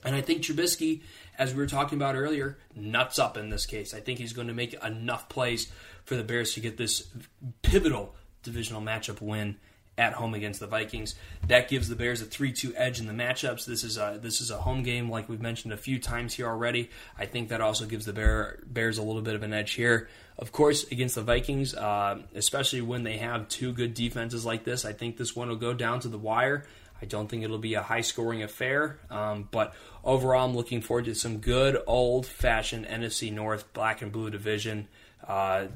And 0.03 0.15
I 0.15 0.21
think 0.21 0.41
Trubisky 0.41 1.01
as 1.41 1.55
we 1.55 1.59
were 1.59 1.67
talking 1.67 1.97
about 1.97 2.13
earlier, 2.13 2.55
nuts 2.75 3.17
up 3.17 3.35
in 3.35 3.49
this 3.49 3.65
case. 3.65 3.95
I 3.95 3.99
think 3.99 4.19
he's 4.19 4.31
going 4.31 4.47
to 4.47 4.53
make 4.53 4.75
enough 4.75 5.27
plays 5.27 5.71
for 6.05 6.15
the 6.15 6.23
Bears 6.23 6.53
to 6.53 6.59
get 6.59 6.77
this 6.77 7.07
pivotal 7.63 8.13
divisional 8.43 8.79
matchup 8.79 9.21
win 9.21 9.57
at 9.97 10.13
home 10.13 10.35
against 10.35 10.59
the 10.59 10.67
Vikings. 10.67 11.15
That 11.47 11.67
gives 11.67 11.89
the 11.89 11.95
Bears 11.95 12.21
a 12.21 12.25
3-2 12.25 12.73
edge 12.75 12.99
in 12.99 13.07
the 13.07 13.13
matchups. 13.13 13.65
This 13.65 13.83
is 13.83 13.97
a 13.97 14.19
this 14.21 14.39
is 14.39 14.51
a 14.51 14.57
home 14.57 14.83
game 14.83 15.09
like 15.09 15.27
we've 15.27 15.41
mentioned 15.41 15.73
a 15.73 15.77
few 15.77 15.97
times 15.97 16.35
here 16.35 16.45
already. 16.45 16.91
I 17.17 17.25
think 17.25 17.49
that 17.49 17.59
also 17.59 17.87
gives 17.87 18.05
the 18.05 18.13
Bear, 18.13 18.59
Bears 18.67 18.99
a 18.99 19.03
little 19.03 19.23
bit 19.23 19.33
of 19.33 19.41
an 19.41 19.51
edge 19.51 19.71
here. 19.71 20.09
Of 20.37 20.51
course, 20.51 20.91
against 20.91 21.15
the 21.15 21.23
Vikings, 21.23 21.73
uh, 21.73 22.19
especially 22.35 22.81
when 22.81 23.01
they 23.01 23.17
have 23.17 23.47
two 23.47 23.73
good 23.73 23.95
defenses 23.95 24.45
like 24.45 24.63
this, 24.63 24.85
I 24.85 24.93
think 24.93 25.17
this 25.17 25.35
one 25.35 25.49
will 25.49 25.55
go 25.55 25.73
down 25.73 26.01
to 26.01 26.07
the 26.07 26.19
wire. 26.19 26.65
I 27.01 27.05
don't 27.05 27.27
think 27.27 27.43
it'll 27.43 27.57
be 27.57 27.73
a 27.73 27.81
high 27.81 28.01
scoring 28.01 28.43
affair, 28.43 28.99
um, 29.09 29.47
but 29.49 29.73
overall, 30.03 30.47
I'm 30.47 30.55
looking 30.55 30.81
forward 30.81 31.05
to 31.05 31.15
some 31.15 31.39
good 31.39 31.81
old 31.87 32.25
fashioned 32.25 32.85
NFC 32.85 33.31
North 33.33 33.71
black 33.73 34.01
and 34.01 34.11
blue 34.11 34.29
division. 34.29 34.87
Uh, 35.27 35.67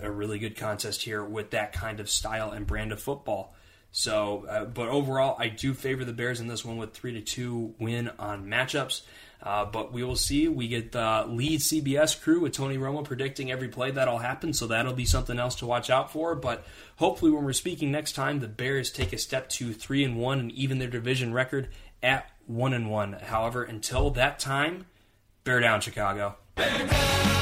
a 0.00 0.10
really 0.10 0.38
good 0.38 0.56
contest 0.56 1.02
here 1.02 1.24
with 1.24 1.50
that 1.50 1.72
kind 1.72 1.98
of 1.98 2.08
style 2.10 2.50
and 2.50 2.66
brand 2.66 2.92
of 2.92 3.00
football. 3.00 3.54
So, 3.90 4.46
uh, 4.48 4.64
but 4.64 4.88
overall, 4.88 5.36
I 5.38 5.48
do 5.48 5.74
favor 5.74 6.04
the 6.04 6.12
Bears 6.12 6.40
in 6.40 6.46
this 6.46 6.64
one 6.64 6.76
with 6.78 6.92
three 6.92 7.12
to 7.12 7.20
two 7.20 7.74
win 7.78 8.10
on 8.18 8.46
matchups. 8.46 9.02
Uh, 9.42 9.64
but 9.64 9.92
we 9.92 10.04
will 10.04 10.16
see. 10.16 10.46
We 10.46 10.68
get 10.68 10.92
the 10.92 11.24
lead 11.28 11.60
CBS 11.60 12.20
crew 12.20 12.40
with 12.40 12.52
Tony 12.52 12.78
Romo 12.78 13.04
predicting 13.04 13.50
every 13.50 13.68
play 13.68 13.90
that'll 13.90 14.18
happen, 14.18 14.52
so 14.52 14.68
that'll 14.68 14.92
be 14.92 15.04
something 15.04 15.38
else 15.38 15.56
to 15.56 15.66
watch 15.66 15.90
out 15.90 16.12
for. 16.12 16.36
But 16.36 16.64
hopefully, 16.96 17.32
when 17.32 17.44
we're 17.44 17.52
speaking 17.52 17.90
next 17.90 18.12
time, 18.12 18.38
the 18.38 18.46
Bears 18.46 18.90
take 18.90 19.12
a 19.12 19.18
step 19.18 19.48
to 19.50 19.72
three 19.72 20.04
and 20.04 20.16
one 20.16 20.38
and 20.38 20.52
even 20.52 20.78
their 20.78 20.88
division 20.88 21.32
record 21.32 21.70
at 22.02 22.30
one 22.46 22.72
and 22.72 22.88
one. 22.88 23.14
However, 23.14 23.64
until 23.64 24.10
that 24.10 24.38
time, 24.38 24.86
bear 25.42 25.58
down, 25.58 25.80
Chicago. 25.80 26.36
Bear 26.54 26.86
down! 26.86 27.41